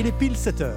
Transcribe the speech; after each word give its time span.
Il 0.00 0.06
est 0.06 0.12
pile 0.12 0.34
7h. 0.34 0.70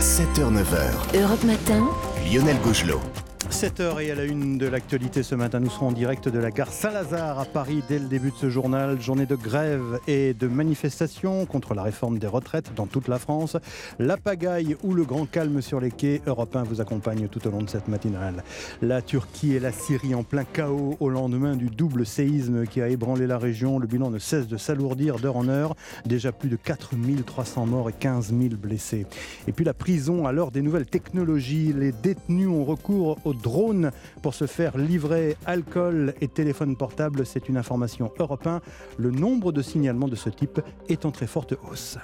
7h, 0.00 0.50
9h. 0.50 1.20
Europe 1.20 1.44
Matin. 1.44 1.86
Lionel 2.24 2.56
Gougelot. 2.62 3.02
7h 3.50 4.00
et 4.00 4.10
à 4.12 4.14
la 4.14 4.24
une 4.24 4.58
de 4.58 4.66
l'actualité 4.66 5.22
ce 5.22 5.34
matin, 5.34 5.58
nous 5.58 5.70
serons 5.70 5.88
en 5.88 5.92
direct 5.92 6.28
de 6.28 6.38
la 6.38 6.50
gare 6.50 6.72
Saint-Lazare 6.72 7.40
à 7.40 7.44
Paris 7.44 7.82
dès 7.88 7.98
le 7.98 8.06
début 8.06 8.30
de 8.30 8.36
ce 8.36 8.48
journal. 8.48 9.00
Journée 9.00 9.26
de 9.26 9.34
grève 9.34 9.98
et 10.06 10.34
de 10.34 10.46
manifestation 10.46 11.46
contre 11.46 11.74
la 11.74 11.82
réforme 11.82 12.18
des 12.18 12.28
retraites 12.28 12.72
dans 12.76 12.86
toute 12.86 13.08
la 13.08 13.18
France. 13.18 13.56
La 13.98 14.16
pagaille 14.16 14.76
ou 14.84 14.94
le 14.94 15.04
grand 15.04 15.26
calme 15.26 15.62
sur 15.62 15.80
les 15.80 15.90
quais. 15.90 16.22
Europe 16.26 16.54
1 16.54 16.62
vous 16.62 16.80
accompagne 16.80 17.26
tout 17.28 17.46
au 17.48 17.50
long 17.50 17.62
de 17.62 17.68
cette 17.68 17.88
matinale. 17.88 18.44
La 18.82 19.02
Turquie 19.02 19.54
et 19.54 19.60
la 19.60 19.72
Syrie 19.72 20.14
en 20.14 20.22
plein 20.22 20.44
chaos 20.44 20.96
au 21.00 21.08
lendemain 21.08 21.56
du 21.56 21.66
double 21.66 22.06
séisme 22.06 22.66
qui 22.66 22.80
a 22.80 22.88
ébranlé 22.88 23.26
la 23.26 23.38
région. 23.38 23.78
Le 23.78 23.88
bilan 23.88 24.10
ne 24.10 24.18
cesse 24.18 24.46
de 24.46 24.56
s'alourdir 24.56 25.18
d'heure 25.18 25.36
en 25.36 25.48
heure. 25.48 25.74
Déjà 26.06 26.30
plus 26.30 26.50
de 26.50 26.56
4300 26.56 27.66
morts 27.66 27.90
et 27.90 27.94
15 27.94 28.28
000 28.28 28.54
blessés. 28.54 29.06
Et 29.48 29.52
puis 29.52 29.64
la 29.64 29.74
prison 29.74 30.26
à 30.26 30.32
l'heure 30.32 30.52
des 30.52 30.62
nouvelles 30.62 30.86
technologies. 30.86 31.74
Les 31.76 31.90
détenus 31.92 32.48
ont 32.48 32.64
recours 32.64 33.18
aux 33.24 33.34
drone 33.42 33.90
pour 34.22 34.34
se 34.34 34.46
faire 34.46 34.76
livrer 34.76 35.36
alcool 35.46 36.14
et 36.20 36.28
téléphone 36.28 36.76
portable. 36.76 37.26
C'est 37.26 37.48
une 37.48 37.56
information 37.56 38.12
européenne. 38.18 38.60
Le 38.96 39.10
nombre 39.10 39.52
de 39.52 39.62
signalements 39.62 40.08
de 40.08 40.16
ce 40.16 40.30
type 40.30 40.60
est 40.88 41.04
en 41.04 41.10
très 41.10 41.26
forte 41.26 41.54
hausse. 41.70 41.98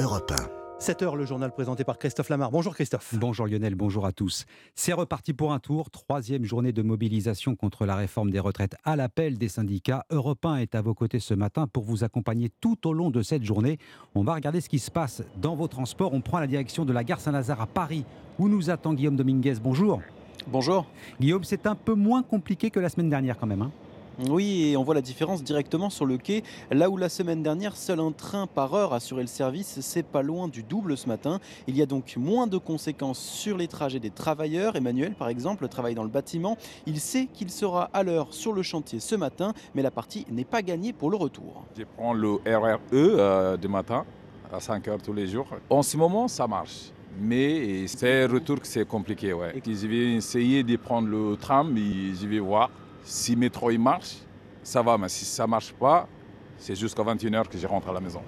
Europe 0.00 0.32
1. 0.32 0.55
7 0.86 1.02
heures, 1.02 1.16
le 1.16 1.26
journal 1.26 1.50
présenté 1.50 1.82
par 1.82 1.98
Christophe 1.98 2.28
Lamar. 2.28 2.52
Bonjour 2.52 2.72
Christophe. 2.72 3.12
Bonjour 3.18 3.48
Lionel, 3.48 3.74
bonjour 3.74 4.06
à 4.06 4.12
tous. 4.12 4.46
C'est 4.76 4.92
reparti 4.92 5.32
pour 5.32 5.52
un 5.52 5.58
tour. 5.58 5.90
Troisième 5.90 6.44
journée 6.44 6.70
de 6.70 6.80
mobilisation 6.80 7.56
contre 7.56 7.86
la 7.86 7.96
réforme 7.96 8.30
des 8.30 8.38
retraites 8.38 8.76
à 8.84 8.94
l'appel 8.94 9.36
des 9.36 9.48
syndicats. 9.48 10.04
Europe 10.10 10.46
1 10.46 10.58
est 10.58 10.76
à 10.76 10.82
vos 10.82 10.94
côtés 10.94 11.18
ce 11.18 11.34
matin 11.34 11.66
pour 11.66 11.82
vous 11.82 12.04
accompagner 12.04 12.52
tout 12.60 12.86
au 12.86 12.92
long 12.92 13.10
de 13.10 13.20
cette 13.22 13.42
journée. 13.42 13.78
On 14.14 14.22
va 14.22 14.34
regarder 14.34 14.60
ce 14.60 14.68
qui 14.68 14.78
se 14.78 14.92
passe 14.92 15.24
dans 15.42 15.56
vos 15.56 15.66
transports. 15.66 16.14
On 16.14 16.20
prend 16.20 16.38
la 16.38 16.46
direction 16.46 16.84
de 16.84 16.92
la 16.92 17.02
gare 17.02 17.18
Saint-Lazare 17.18 17.62
à 17.62 17.66
Paris 17.66 18.04
où 18.38 18.48
nous 18.48 18.70
attend 18.70 18.94
Guillaume 18.94 19.16
Dominguez. 19.16 19.56
Bonjour. 19.60 20.00
Bonjour. 20.46 20.86
Guillaume, 21.20 21.42
c'est 21.42 21.66
un 21.66 21.74
peu 21.74 21.94
moins 21.94 22.22
compliqué 22.22 22.70
que 22.70 22.78
la 22.78 22.90
semaine 22.90 23.10
dernière 23.10 23.38
quand 23.38 23.48
même. 23.48 23.62
Hein 23.62 23.72
oui, 24.18 24.70
et 24.70 24.76
on 24.76 24.82
voit 24.82 24.94
la 24.94 25.02
différence 25.02 25.42
directement 25.42 25.90
sur 25.90 26.06
le 26.06 26.16
quai. 26.16 26.42
Là 26.70 26.88
où 26.88 26.96
la 26.96 27.10
semaine 27.10 27.42
dernière, 27.42 27.76
seul 27.76 28.00
un 28.00 28.12
train 28.12 28.46
par 28.46 28.74
heure 28.74 28.94
assurait 28.94 29.22
le 29.22 29.28
service, 29.28 29.80
c'est 29.80 30.02
pas 30.02 30.22
loin 30.22 30.48
du 30.48 30.62
double 30.62 30.96
ce 30.96 31.06
matin. 31.06 31.38
Il 31.66 31.76
y 31.76 31.82
a 31.82 31.86
donc 31.86 32.16
moins 32.16 32.46
de 32.46 32.56
conséquences 32.56 33.18
sur 33.18 33.58
les 33.58 33.68
trajets 33.68 34.00
des 34.00 34.10
travailleurs. 34.10 34.76
Emmanuel, 34.76 35.14
par 35.14 35.28
exemple, 35.28 35.68
travaille 35.68 35.94
dans 35.94 36.02
le 36.02 36.08
bâtiment. 36.08 36.56
Il 36.86 36.98
sait 36.98 37.28
qu'il 37.32 37.50
sera 37.50 37.90
à 37.92 38.02
l'heure 38.02 38.32
sur 38.32 38.54
le 38.54 38.62
chantier 38.62 39.00
ce 39.00 39.16
matin, 39.16 39.52
mais 39.74 39.82
la 39.82 39.90
partie 39.90 40.24
n'est 40.30 40.44
pas 40.44 40.62
gagnée 40.62 40.94
pour 40.94 41.10
le 41.10 41.16
retour. 41.18 41.64
Je 41.76 41.84
prends 41.84 42.14
le 42.14 42.36
RRE 42.46 42.80
euh, 42.94 43.56
du 43.58 43.68
matin 43.68 44.06
à 44.50 44.60
5 44.60 44.88
heures 44.88 45.02
tous 45.02 45.12
les 45.12 45.26
jours. 45.26 45.46
En 45.68 45.82
ce 45.82 45.96
moment, 45.96 46.26
ça 46.26 46.46
marche. 46.46 46.90
Mais 47.20 47.86
c'est 47.86 48.26
retour 48.26 48.60
que 48.60 48.66
c'est 48.66 48.86
compliqué. 48.86 49.32
Ouais. 49.32 49.60
Je 49.64 49.86
vais 49.86 50.14
essayer 50.14 50.62
de 50.62 50.76
prendre 50.76 51.08
le 51.08 51.36
tram 51.36 51.76
et 51.76 52.14
je 52.14 52.26
vais 52.26 52.38
voir 52.38 52.70
si 53.06 53.32
le 53.32 53.38
métro 53.38 53.70
il 53.70 53.78
marche, 53.78 54.16
ça 54.62 54.82
va, 54.82 54.98
mais 54.98 55.08
si 55.08 55.24
ça 55.24 55.44
ne 55.44 55.50
marche 55.50 55.72
pas, 55.72 56.08
c'est 56.58 56.74
jusqu'à 56.74 57.02
21h 57.02 57.46
que 57.48 57.56
je 57.56 57.66
rentre 57.66 57.88
à 57.88 57.92
la 57.92 58.00
maison. 58.00 58.20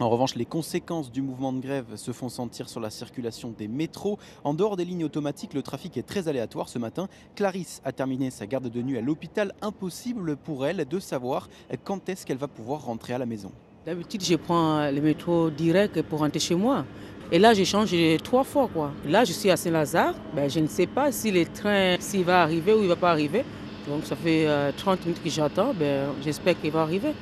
En 0.00 0.08
revanche, 0.08 0.34
les 0.34 0.46
conséquences 0.46 1.12
du 1.12 1.22
mouvement 1.22 1.52
de 1.52 1.60
grève 1.60 1.94
se 1.94 2.10
font 2.10 2.28
sentir 2.28 2.68
sur 2.68 2.80
la 2.80 2.90
circulation 2.90 3.54
des 3.56 3.68
métros. 3.68 4.18
En 4.42 4.54
dehors 4.54 4.76
des 4.76 4.84
lignes 4.84 5.04
automatiques, 5.04 5.54
le 5.54 5.62
trafic 5.62 5.96
est 5.96 6.02
très 6.02 6.26
aléatoire 6.26 6.68
ce 6.68 6.80
matin. 6.80 7.06
Clarisse 7.36 7.80
a 7.84 7.92
terminé 7.92 8.30
sa 8.30 8.46
garde 8.46 8.68
de 8.68 8.82
nuit 8.82 8.98
à 8.98 9.02
l'hôpital. 9.02 9.52
Impossible 9.62 10.36
pour 10.36 10.66
elle 10.66 10.84
de 10.84 10.98
savoir 10.98 11.48
quand 11.84 12.08
est-ce 12.08 12.26
qu'elle 12.26 12.38
va 12.38 12.48
pouvoir 12.48 12.86
rentrer 12.86 13.12
à 13.12 13.18
la 13.18 13.26
maison. 13.26 13.52
D'habitude, 13.86 14.24
je 14.24 14.34
prends 14.34 14.90
le 14.90 15.00
métro 15.00 15.50
direct 15.50 16.02
pour 16.02 16.20
rentrer 16.20 16.40
chez 16.40 16.56
moi. 16.56 16.84
Et 17.30 17.38
là, 17.38 17.54
j'ai 17.54 17.64
changé 17.64 18.18
trois 18.22 18.44
fois. 18.44 18.68
Quoi. 18.72 18.90
Là, 19.06 19.24
je 19.24 19.32
suis 19.32 19.50
à 19.50 19.56
Saint-Lazare. 19.56 20.14
Ben, 20.34 20.50
je 20.50 20.58
ne 20.58 20.66
sais 20.66 20.86
pas 20.86 21.12
si 21.12 21.30
le 21.30 21.44
train 21.44 21.96
s'il 22.00 22.24
va 22.24 22.42
arriver 22.42 22.72
ou 22.72 22.78
il 22.78 22.84
ne 22.84 22.88
va 22.88 22.96
pas 22.96 23.10
arriver. 23.10 23.44
Donc 23.88 24.04
ça 24.04 24.16
fait 24.16 24.46
30 24.76 24.98
euh, 24.98 25.02
minutes 25.04 25.22
que 25.22 25.30
j'attends, 25.30 25.74
ben, 25.74 26.10
j'espère 26.22 26.58
qu'il 26.60 26.70
va 26.70 26.82
arriver. 26.82 27.12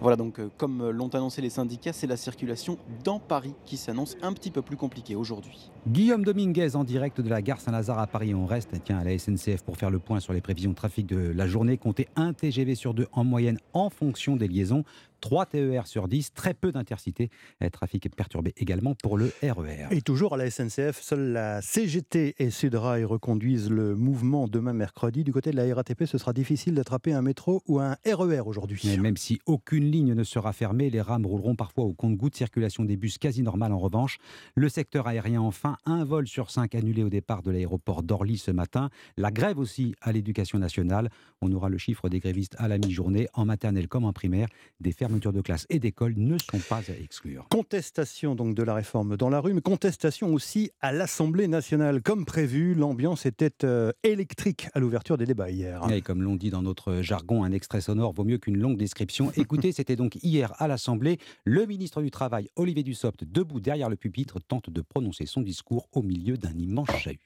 Voilà, 0.00 0.16
donc 0.16 0.38
euh, 0.38 0.48
comme 0.56 0.88
l'ont 0.90 1.08
annoncé 1.08 1.42
les 1.42 1.50
syndicats, 1.50 1.92
c'est 1.92 2.06
la 2.06 2.16
circulation 2.16 2.78
dans 3.04 3.18
Paris 3.18 3.54
qui 3.66 3.76
s'annonce 3.76 4.16
un 4.22 4.32
petit 4.32 4.50
peu 4.50 4.62
plus 4.62 4.76
compliquée 4.76 5.14
aujourd'hui. 5.14 5.70
Guillaume 5.86 6.24
Dominguez 6.24 6.74
en 6.74 6.84
direct 6.84 7.20
de 7.20 7.28
la 7.28 7.42
gare 7.42 7.60
Saint-Lazare 7.60 7.98
à 7.98 8.06
Paris. 8.06 8.34
On 8.34 8.46
reste 8.46 8.70
tiens, 8.82 8.98
à 8.98 9.04
la 9.04 9.18
SNCF 9.18 9.62
pour 9.62 9.76
faire 9.76 9.90
le 9.90 9.98
point 9.98 10.20
sur 10.20 10.32
les 10.32 10.40
prévisions 10.40 10.70
de 10.70 10.76
trafic 10.76 11.06
de 11.06 11.32
la 11.32 11.46
journée. 11.46 11.76
Comptez 11.76 12.08
un 12.16 12.32
TGV 12.32 12.76
sur 12.76 12.94
deux 12.94 13.08
en 13.12 13.24
moyenne 13.24 13.58
en 13.74 13.90
fonction 13.90 14.36
des 14.36 14.48
liaisons. 14.48 14.84
3 15.20 15.46
TER 15.46 15.86
sur 15.86 16.08
10, 16.08 16.32
très 16.32 16.54
peu 16.54 16.72
d'intercités. 16.72 17.30
Trafic 17.72 18.08
perturbé 18.14 18.52
également 18.56 18.94
pour 18.94 19.18
le 19.18 19.32
RER. 19.42 19.88
Et 19.90 20.02
toujours 20.02 20.34
à 20.34 20.36
la 20.36 20.50
SNCF, 20.50 21.00
seule 21.00 21.32
la 21.32 21.62
CGT 21.62 22.34
et 22.38 22.50
Sudrail 22.50 23.04
reconduisent 23.04 23.70
le 23.70 23.94
mouvement 23.94 24.48
demain 24.48 24.72
mercredi. 24.72 25.24
Du 25.24 25.32
côté 25.32 25.50
de 25.50 25.56
la 25.56 25.74
RATP, 25.74 26.04
ce 26.06 26.18
sera 26.18 26.32
difficile 26.32 26.74
d'attraper 26.74 27.12
un 27.12 27.22
métro 27.22 27.62
ou 27.66 27.78
un 27.78 27.96
RER 28.06 28.40
aujourd'hui. 28.46 28.96
même 28.98 29.16
si 29.16 29.38
aucune 29.46 29.90
ligne 29.90 30.14
ne 30.14 30.24
sera 30.24 30.52
fermée, 30.52 30.90
les 30.90 31.00
rames 31.00 31.26
rouleront 31.26 31.54
parfois 31.54 31.84
au 31.84 31.92
compte-goutte. 31.92 32.36
Circulation 32.36 32.84
des 32.84 32.96
bus 32.96 33.18
quasi 33.18 33.42
normale 33.42 33.72
en 33.72 33.78
revanche. 33.78 34.18
Le 34.54 34.68
secteur 34.68 35.06
aérien 35.06 35.40
enfin, 35.40 35.76
un 35.84 36.04
vol 36.04 36.26
sur 36.26 36.50
cinq 36.50 36.74
annulé 36.74 37.02
au 37.02 37.08
départ 37.10 37.42
de 37.42 37.50
l'aéroport 37.50 38.02
d'Orly 38.02 38.38
ce 38.38 38.50
matin. 38.50 38.90
La 39.16 39.30
grève 39.30 39.58
aussi 39.58 39.94
à 40.00 40.12
l'éducation 40.12 40.58
nationale. 40.58 41.10
On 41.42 41.52
aura 41.52 41.68
le 41.68 41.78
chiffre 41.78 42.08
des 42.08 42.20
grévistes 42.20 42.54
à 42.58 42.68
la 42.68 42.78
mi-journée, 42.78 43.28
en 43.34 43.44
maternelle 43.44 43.88
comme 43.88 44.04
en 44.04 44.12
primaire. 44.12 44.48
Des 44.80 44.92
fermetures 45.10 45.32
de 45.32 45.40
classes 45.40 45.66
et 45.70 45.80
d'écoles 45.80 46.14
ne 46.16 46.38
sont 46.38 46.60
pas 46.68 46.82
à 46.88 46.92
exclure. 46.92 47.46
Contestation 47.50 48.36
donc 48.36 48.54
de 48.54 48.62
la 48.62 48.74
réforme 48.74 49.16
dans 49.16 49.28
la 49.28 49.40
rue, 49.40 49.54
mais 49.54 49.60
contestation 49.60 50.32
aussi 50.32 50.70
à 50.80 50.92
l'Assemblée 50.92 51.48
nationale. 51.48 52.00
Comme 52.02 52.24
prévu, 52.24 52.74
l'ambiance 52.74 53.26
était 53.26 53.64
euh, 53.64 53.90
électrique 54.04 54.68
à 54.72 54.78
l'ouverture 54.78 55.18
des 55.18 55.26
débats 55.26 55.50
hier. 55.50 55.82
Et 55.90 56.00
comme 56.00 56.22
l'on 56.22 56.36
dit 56.36 56.50
dans 56.50 56.62
notre 56.62 57.02
jargon, 57.02 57.42
un 57.42 57.50
extrait 57.50 57.80
sonore 57.80 58.12
vaut 58.12 58.24
mieux 58.24 58.38
qu'une 58.38 58.58
longue 58.58 58.76
description. 58.76 59.32
Écoutez, 59.36 59.72
c'était 59.72 59.96
donc 59.96 60.16
hier 60.22 60.52
à 60.58 60.68
l'Assemblée. 60.68 61.18
Le 61.44 61.66
ministre 61.66 62.02
du 62.02 62.10
Travail, 62.12 62.48
Olivier 62.54 62.84
Dussopt, 62.84 63.24
debout 63.24 63.58
derrière 63.58 63.88
le 63.88 63.96
pupitre, 63.96 64.38
tente 64.40 64.70
de 64.70 64.80
prononcer 64.80 65.26
son 65.26 65.40
discours 65.40 65.88
au 65.92 66.02
milieu 66.02 66.36
d'un 66.36 66.56
immense 66.56 66.90
chahut. 66.98 67.18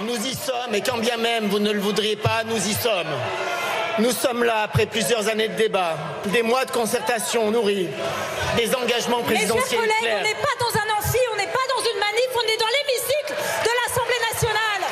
Nous 0.00 0.16
y 0.26 0.34
sommes, 0.34 0.74
et 0.74 0.80
quand 0.80 0.98
bien 0.98 1.16
même 1.16 1.44
vous 1.44 1.60
ne 1.60 1.70
le 1.70 1.78
voudriez 1.78 2.16
pas, 2.16 2.42
nous 2.42 2.56
y 2.56 2.72
sommes. 2.72 3.59
Nous 3.98 4.12
sommes 4.12 4.44
là 4.44 4.62
après 4.64 4.86
plusieurs 4.86 5.28
années 5.28 5.48
de 5.48 5.54
débat, 5.54 5.96
des 6.26 6.42
mois 6.42 6.64
de 6.64 6.70
concertation 6.70 7.50
nourris, 7.50 7.88
des 8.56 8.74
engagements 8.74 9.22
présidentiels. 9.22 9.62
Mes 9.62 9.68
chers 9.68 9.80
collègues, 9.80 10.16
on 10.20 10.22
n'est 10.22 10.34
pas 10.34 10.54
dans 10.58 10.74
un 10.78 10.88
amphi, 10.98 11.18
on 11.32 11.36
n'est 11.36 11.46
pas 11.46 11.66
dans 11.74 11.82
une 11.82 11.98
manif, 11.98 12.30
on 12.34 12.42
est 12.48 12.56
dans 12.56 12.66
l'hémicycle 12.66 13.34
de 13.64 13.70
l'Assemblée 13.84 14.20
nationale. 14.32 14.82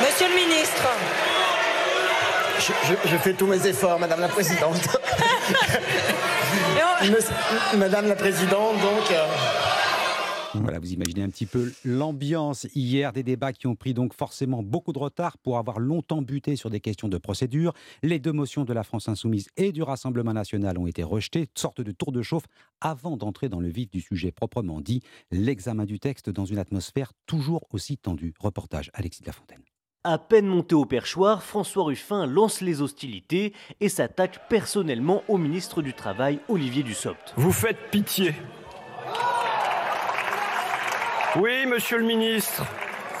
Monsieur 0.00 0.28
le 0.28 0.34
ministre. 0.34 0.88
Je, 3.08 3.16
fais 3.16 3.32
tous 3.32 3.46
mes 3.46 3.66
efforts, 3.66 3.98
Madame 3.98 4.20
la 4.20 4.28
Présidente. 4.28 4.76
Madame 7.74 8.06
la 8.08 8.14
Présidente, 8.14 8.78
donc. 8.80 9.10
Euh, 9.10 9.26
voilà, 10.60 10.78
vous 10.78 10.92
imaginez 10.92 11.22
un 11.22 11.30
petit 11.30 11.46
peu 11.46 11.72
l'ambiance 11.84 12.66
hier 12.74 13.12
des 13.12 13.22
débats 13.22 13.52
qui 13.52 13.66
ont 13.66 13.74
pris 13.74 13.94
donc 13.94 14.14
forcément 14.14 14.62
beaucoup 14.62 14.92
de 14.92 14.98
retard 14.98 15.38
pour 15.38 15.58
avoir 15.58 15.78
longtemps 15.78 16.22
buté 16.22 16.56
sur 16.56 16.70
des 16.70 16.80
questions 16.80 17.08
de 17.08 17.18
procédure. 17.18 17.72
Les 18.02 18.18
deux 18.18 18.32
motions 18.32 18.64
de 18.64 18.72
la 18.72 18.82
France 18.82 19.08
insoumise 19.08 19.48
et 19.56 19.72
du 19.72 19.82
Rassemblement 19.82 20.32
national 20.32 20.78
ont 20.78 20.86
été 20.86 21.02
rejetées, 21.02 21.48
sorte 21.54 21.80
de 21.80 21.92
tour 21.92 22.12
de 22.12 22.22
chauffe 22.22 22.46
avant 22.80 23.16
d'entrer 23.16 23.48
dans 23.48 23.60
le 23.60 23.68
vif 23.68 23.90
du 23.90 24.00
sujet 24.00 24.32
proprement 24.32 24.80
dit, 24.80 25.02
l'examen 25.30 25.84
du 25.84 25.98
texte 25.98 26.30
dans 26.30 26.44
une 26.44 26.58
atmosphère 26.58 27.12
toujours 27.26 27.66
aussi 27.72 27.96
tendue. 27.96 28.34
Reportage 28.38 28.90
Alexis 28.94 29.22
de 29.22 29.26
la 29.26 29.32
Fontaine. 29.32 29.62
À 30.04 30.18
peine 30.18 30.46
monté 30.46 30.74
au 30.74 30.84
perchoir, 30.84 31.44
François 31.44 31.84
Ruffin 31.84 32.26
lance 32.26 32.60
les 32.60 32.82
hostilités 32.82 33.52
et 33.80 33.88
s'attaque 33.88 34.48
personnellement 34.48 35.22
au 35.28 35.38
ministre 35.38 35.80
du 35.80 35.94
Travail, 35.94 36.40
Olivier 36.48 36.82
Dussopt. 36.82 37.34
Vous 37.36 37.52
faites 37.52 37.90
pitié. 37.92 38.34
Oui, 41.36 41.64
monsieur 41.64 41.96
le 41.96 42.04
ministre, 42.04 42.62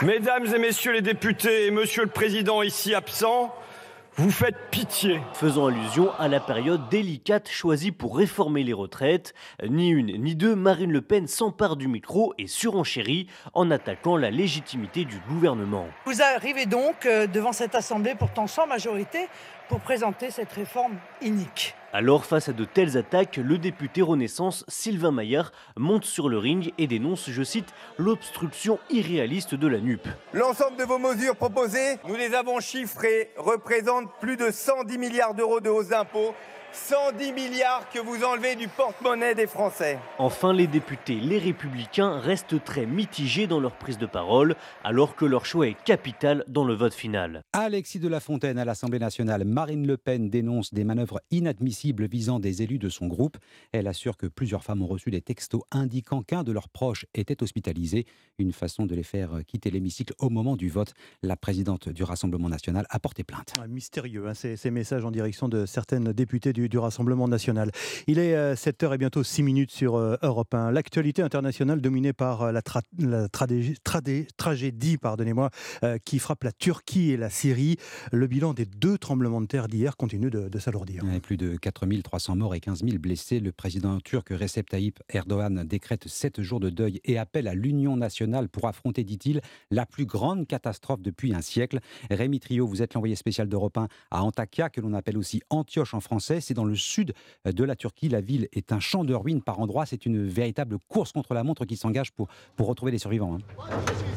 mesdames 0.02 0.44
et 0.54 0.58
messieurs 0.58 0.92
les 0.92 1.00
députés 1.00 1.68
et 1.68 1.70
monsieur 1.70 2.02
le 2.02 2.10
président 2.10 2.60
ici 2.60 2.94
absent, 2.94 3.54
vous 4.16 4.30
faites 4.30 4.68
pitié. 4.70 5.22
Faisant 5.32 5.68
allusion 5.68 6.12
à 6.18 6.28
la 6.28 6.38
période 6.38 6.90
délicate 6.90 7.48
choisie 7.48 7.90
pour 7.90 8.18
réformer 8.18 8.64
les 8.64 8.74
retraites, 8.74 9.32
ni 9.66 9.88
une 9.88 10.08
ni 10.22 10.34
deux, 10.34 10.54
Marine 10.54 10.92
Le 10.92 11.00
Pen 11.00 11.26
s'empare 11.26 11.76
du 11.76 11.88
micro 11.88 12.34
et 12.36 12.48
surenchérit 12.48 13.28
en 13.54 13.70
attaquant 13.70 14.18
la 14.18 14.30
légitimité 14.30 15.06
du 15.06 15.18
gouvernement. 15.30 15.86
Vous 16.04 16.20
arrivez 16.20 16.66
donc 16.66 17.06
euh, 17.06 17.26
devant 17.26 17.52
cette 17.52 17.74
Assemblée, 17.74 18.14
pourtant 18.14 18.46
sans 18.46 18.66
majorité, 18.66 19.26
pour 19.70 19.80
présenter 19.80 20.30
cette 20.30 20.52
réforme 20.52 20.98
inique. 21.22 21.74
Alors, 21.94 22.24
face 22.24 22.48
à 22.48 22.54
de 22.54 22.64
telles 22.64 22.96
attaques, 22.96 23.36
le 23.36 23.58
député 23.58 24.00
Renaissance 24.00 24.64
Sylvain 24.66 25.10
Maillard 25.10 25.52
monte 25.76 26.06
sur 26.06 26.30
le 26.30 26.38
ring 26.38 26.72
et 26.78 26.86
dénonce, 26.86 27.28
je 27.28 27.42
cite, 27.42 27.68
l'obstruction 27.98 28.78
irréaliste 28.88 29.54
de 29.54 29.66
la 29.66 29.78
NUP. 29.78 30.08
L'ensemble 30.32 30.78
de 30.78 30.84
vos 30.84 30.98
mesures 30.98 31.36
proposées, 31.36 31.98
nous 32.08 32.16
les 32.16 32.32
avons 32.32 32.60
chiffrées, 32.60 33.30
représentent 33.36 34.10
plus 34.22 34.38
de 34.38 34.50
110 34.50 34.96
milliards 34.96 35.34
d'euros 35.34 35.60
de 35.60 35.68
hausse 35.68 35.88
d'impôts 35.88 36.34
110 36.72 37.32
milliards 37.32 37.86
que 37.90 37.98
vous 37.98 38.24
enlevez 38.24 38.56
du 38.56 38.66
porte-monnaie 38.66 39.34
des 39.34 39.46
Français. 39.46 39.98
Enfin, 40.18 40.54
les 40.54 40.66
députés, 40.66 41.16
les 41.16 41.38
républicains, 41.38 42.18
restent 42.18 42.64
très 42.64 42.86
mitigés 42.86 43.46
dans 43.46 43.60
leur 43.60 43.76
prise 43.76 43.98
de 43.98 44.06
parole, 44.06 44.56
alors 44.82 45.14
que 45.14 45.26
leur 45.26 45.44
choix 45.44 45.68
est 45.68 45.76
capital 45.84 46.44
dans 46.48 46.64
le 46.64 46.72
vote 46.72 46.94
final. 46.94 47.42
Alexis 47.52 47.98
de 47.98 48.08
la 48.08 48.20
Fontaine 48.20 48.58
à 48.58 48.64
l'Assemblée 48.64 48.98
nationale, 48.98 49.44
Marine 49.44 49.86
Le 49.86 49.98
Pen 49.98 50.30
dénonce 50.30 50.72
des 50.72 50.84
manœuvres 50.84 51.20
inadmissibles 51.30 52.06
visant 52.06 52.40
des 52.40 52.62
élus 52.62 52.78
de 52.78 52.88
son 52.88 53.06
groupe. 53.06 53.36
Elle 53.72 53.86
assure 53.86 54.16
que 54.16 54.26
plusieurs 54.26 54.64
femmes 54.64 54.80
ont 54.80 54.86
reçu 54.86 55.10
des 55.10 55.20
textos 55.20 55.62
indiquant 55.72 56.22
qu'un 56.22 56.42
de 56.42 56.52
leurs 56.52 56.70
proches 56.70 57.04
était 57.12 57.42
hospitalisé, 57.42 58.06
une 58.38 58.52
façon 58.52 58.86
de 58.86 58.94
les 58.94 59.02
faire 59.02 59.40
quitter 59.46 59.70
l'hémicycle 59.70 60.14
au 60.18 60.30
moment 60.30 60.56
du 60.56 60.70
vote. 60.70 60.94
La 61.22 61.36
présidente 61.36 61.90
du 61.90 62.02
Rassemblement 62.02 62.48
national 62.48 62.86
a 62.88 62.98
porté 62.98 63.24
plainte. 63.24 63.52
Mystérieux, 63.68 64.26
hein, 64.26 64.34
ces, 64.34 64.56
ces, 64.56 64.70
messages 64.70 65.04
en 65.04 65.10
direction 65.10 65.50
de 65.50 65.66
certaines 65.66 66.12
députées 66.12 66.54
du 66.54 66.61
du, 66.68 66.78
Rassemblement 66.78 67.28
national. 67.28 67.70
Il 68.06 68.18
est 68.18 68.34
7h 68.54 68.86
euh, 68.86 68.92
et 68.92 68.98
bientôt 68.98 69.22
6 69.22 69.42
minutes 69.42 69.70
sur 69.70 69.96
euh, 69.96 70.16
Europe 70.22 70.52
1. 70.52 70.72
L'actualité 70.72 71.22
internationale 71.22 71.80
dominée 71.80 72.12
par 72.12 72.42
euh, 72.42 72.52
la, 72.52 72.62
la 72.98 73.28
tragédie 74.36 74.98
pardonnez-moi, 74.98 75.50
qui 76.04 76.18
frappe 76.18 76.44
la 76.44 76.52
Turquie 76.52 77.12
et 77.12 77.16
la 77.16 77.30
Syrie. 77.30 77.76
Le 78.10 78.26
bilan 78.26 78.54
des 78.54 78.66
deux 78.66 78.98
tremblements 78.98 79.40
de 79.40 79.46
terre 79.46 79.68
d'hier 79.68 79.96
continue 79.96 80.30
de, 80.30 80.58
s'alourdir. 80.58 81.04
Plus 81.22 81.36
de 81.36 81.56
4300 81.56 82.36
morts 82.36 82.54
et 82.54 82.60
15 82.60 82.84
000 82.84 82.98
blessés. 82.98 83.40
Le 83.40 83.52
président 83.52 83.98
turc 84.00 84.28
Recep 84.30 84.68
Tayyip 84.68 85.00
Erdogan 85.08 85.64
décrète 85.64 86.08
7 86.08 86.42
jours 86.42 86.60
de 86.60 86.70
deuil 86.70 87.00
et 87.04 87.18
appelle 87.18 87.48
à 87.48 87.54
l'union 87.54 87.96
nationale 87.96 88.48
pour 88.48 88.66
affronter, 88.66 89.04
dit-il, 89.04 89.40
la 89.70 89.86
plus 89.86 90.06
grande 90.06 90.46
catastrophe 90.46 91.02
depuis 91.02 91.34
un 91.34 91.42
siècle. 91.42 91.80
Rémi 92.10 92.40
Trio, 92.40 92.66
vous 92.66 92.82
êtes 92.82 92.94
l'envoyé 92.94 93.16
spécial 93.16 93.48
d'Europe 93.48 93.78
1 93.78 93.88
à 94.10 94.22
Antakya, 94.22 94.70
que 94.70 94.80
l'on 94.80 94.94
appelle 94.94 95.18
aussi 95.18 95.42
Antioche 95.50 95.94
en 95.94 96.00
français 96.00 96.40
dans 96.54 96.64
le 96.64 96.74
sud 96.74 97.14
de 97.44 97.64
la 97.64 97.76
Turquie. 97.76 98.08
La 98.08 98.20
ville 98.20 98.48
est 98.52 98.72
un 98.72 98.80
champ 98.80 99.04
de 99.04 99.14
ruines 99.14 99.42
par 99.42 99.60
endroits. 99.60 99.86
C'est 99.86 100.06
une 100.06 100.26
véritable 100.26 100.78
course 100.88 101.12
contre 101.12 101.34
la 101.34 101.44
montre 101.44 101.64
qui 101.64 101.76
s'engage 101.76 102.12
pour, 102.12 102.28
pour 102.56 102.66
retrouver 102.66 102.92
les 102.92 102.98
survivants. 102.98 103.38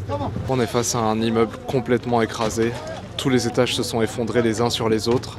Hein. 0.10 0.18
On 0.50 0.60
est 0.60 0.68
face 0.68 0.96
à 0.96 1.00
un 1.00 1.22
immeuble 1.22 1.58
complètement 1.68 2.22
écrasé. 2.22 2.72
Tous 3.18 3.30
les 3.30 3.48
étages 3.48 3.76
se 3.76 3.84
sont 3.84 4.02
effondrés 4.02 4.42
les 4.42 4.62
uns 4.62 4.70
sur 4.70 4.90
les 4.90 5.08
autres. 5.08 5.38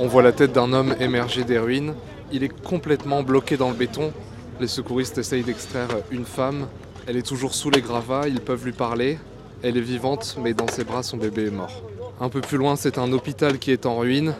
On 0.00 0.06
voit 0.06 0.22
la 0.22 0.32
tête 0.32 0.52
d'un 0.52 0.72
homme 0.72 0.94
émerger 1.00 1.44
des 1.44 1.58
ruines. 1.58 1.94
Il 2.30 2.42
est 2.42 2.62
complètement 2.62 3.22
bloqué 3.22 3.56
dans 3.56 3.70
le 3.70 3.74
béton. 3.74 4.12
Les 4.60 4.68
secouristes 4.68 5.18
essayent 5.18 5.42
d'extraire 5.42 5.88
une 6.10 6.24
femme. 6.24 6.68
Elle 7.06 7.16
est 7.16 7.26
toujours 7.26 7.54
sous 7.54 7.70
les 7.70 7.80
gravats, 7.80 8.28
ils 8.28 8.40
peuvent 8.40 8.64
lui 8.64 8.72
parler. 8.72 9.18
Elle 9.62 9.76
est 9.76 9.82
vivante, 9.82 10.36
mais 10.40 10.54
dans 10.54 10.68
ses 10.68 10.84
bras, 10.84 11.02
son 11.02 11.16
bébé 11.16 11.46
est 11.46 11.50
mort. 11.50 11.82
Un 12.20 12.28
peu 12.28 12.40
plus 12.40 12.58
loin, 12.58 12.76
c'est 12.76 12.98
un 12.98 13.12
hôpital 13.12 13.58
qui 13.58 13.70
est 13.70 13.86
en 13.86 13.98
ruine. 13.98 14.34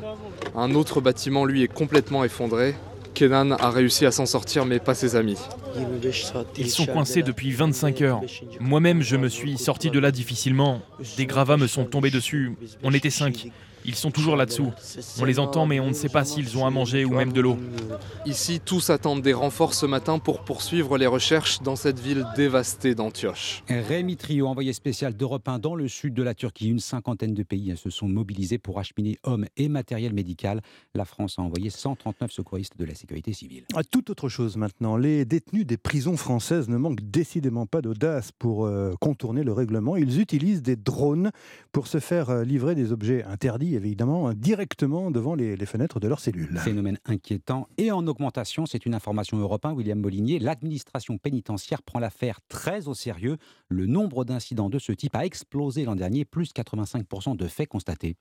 Un 0.56 0.75
autre 0.75 1.00
bâtiment, 1.00 1.44
lui, 1.44 1.62
est 1.62 1.69
complètement 1.69 2.25
effondré. 2.25 2.75
Kenan 3.14 3.52
a 3.52 3.70
réussi 3.70 4.06
à 4.06 4.12
s'en 4.12 4.26
sortir, 4.26 4.64
mais 4.64 4.79
pas 4.79 4.94
ses 4.94 5.17
amis. 5.17 5.38
Ils 6.56 6.70
sont 6.70 6.87
coincés 6.87 7.23
depuis 7.23 7.50
25 7.50 8.02
heures. 8.02 8.20
Moi-même, 8.61 9.02
je 9.02 9.17
me 9.17 9.29
suis 9.29 9.58
sorti 9.58 9.90
de 9.90 9.99
là 9.99 10.11
difficilement. 10.12 10.81
Des 11.17 11.26
gravats 11.26 11.56
me 11.56 11.67
sont 11.67 11.85
tombés 11.85 12.11
dessus. 12.11 12.52
On 12.82 12.93
était 12.94 13.11
cinq. 13.11 13.50
Ils 13.88 13.94
sont 13.94 14.11
toujours 14.11 14.37
là-dessous. 14.37 14.70
On 15.19 15.25
les 15.25 15.38
entend, 15.38 15.64
mais 15.64 15.81
on 15.81 15.88
ne 15.88 15.94
sait 15.94 16.11
pas 16.11 16.23
s'ils 16.23 16.58
ont 16.58 16.67
à 16.67 16.70
manger 16.70 17.06
ou 17.06 17.14
même 17.14 17.32
de 17.32 17.40
l'eau. 17.40 17.56
Ici, 18.26 18.61
tous 18.62 18.90
attendent 18.90 19.23
des 19.23 19.32
renforts 19.32 19.73
ce 19.73 19.87
matin 19.87 20.19
pour 20.19 20.44
poursuivre 20.44 20.99
les 20.99 21.06
recherches 21.06 21.62
dans 21.62 21.75
cette 21.75 21.99
ville 21.99 22.26
dévastée 22.37 22.94
d'Antioche. 22.94 23.62
Rémi 23.67 24.19
Trio, 24.19 24.46
envoyé 24.46 24.75
spécial 24.75 25.17
d'Europe 25.17 25.49
1 25.49 25.58
dans 25.58 25.75
le 25.75 25.88
sud 25.88 26.12
de 26.12 26.23
la 26.23 26.35
Turquie. 26.35 26.69
Une 26.69 26.81
cinquantaine 26.81 27.32
de 27.32 27.43
pays 27.43 27.75
se 27.79 27.88
sont 27.88 28.08
mobilisés 28.08 28.58
pour 28.58 28.79
acheminer 28.79 29.17
hommes 29.23 29.46
et 29.56 29.70
matériel 29.70 30.12
médical. 30.12 30.61
La 30.94 31.06
France 31.06 31.38
a 31.38 31.43
envoyé 31.43 31.70
139 31.70 32.31
secouristes 32.31 32.76
de 32.79 32.84
la 32.84 32.94
sécurité 32.94 33.32
civile. 33.32 33.64
À 33.75 33.84
toute 33.84 34.11
autre 34.11 34.29
chose 34.29 34.58
maintenant. 34.58 34.99
Les 34.99 35.25
détenus 35.25 35.64
des 35.64 35.79
prisons 35.79 36.19
françaises 36.19 36.69
ne 36.69 36.76
manquent 36.76 37.00
décidément 37.00 37.64
pas 37.64 37.81
d'audace 37.81 38.32
pour 38.38 38.67
euh, 38.67 38.93
contourner 39.00 39.44
le 39.44 39.52
règlement. 39.55 39.96
Ils 39.96 40.20
utilisent 40.20 40.62
des 40.62 40.76
drones 40.76 41.31
pour 41.73 41.87
se 41.87 42.00
faire 42.00 42.29
euh, 42.29 42.44
livrer 42.44 42.75
des 42.75 42.93
objets 42.93 43.25
interdits 43.25 43.77
évidemment 43.84 44.32
directement 44.32 45.10
devant 45.10 45.34
les, 45.34 45.56
fenêtres 45.66 46.00
de 46.00 46.08
leurs 46.08 46.20
cellules. 46.20 46.58
Phénomène 46.58 46.98
inquiétant 47.04 47.69
et 47.76 47.90
en 47.90 48.06
augmentation, 48.06 48.66
c'est 48.66 48.86
une 48.86 48.94
information 48.94 49.38
européenne, 49.38 49.75
William 49.75 49.98
Molinier. 49.98 50.38
L'administration 50.38 51.19
pénitentiaire 51.19 51.82
prend 51.82 51.98
l'affaire 51.98 52.40
très 52.48 52.88
au 52.88 52.94
sérieux. 52.94 53.36
Le 53.69 53.86
nombre 53.86 54.25
d'incidents 54.25 54.70
de 54.70 54.78
ce 54.78 54.92
type 54.92 55.14
a 55.14 55.25
explosé 55.25 55.84
l'an 55.84 55.96
dernier, 55.96 56.25
plus 56.25 56.52
85% 56.52 57.36
de 57.36 57.46
faits 57.46 57.69
constatés. 57.69 58.16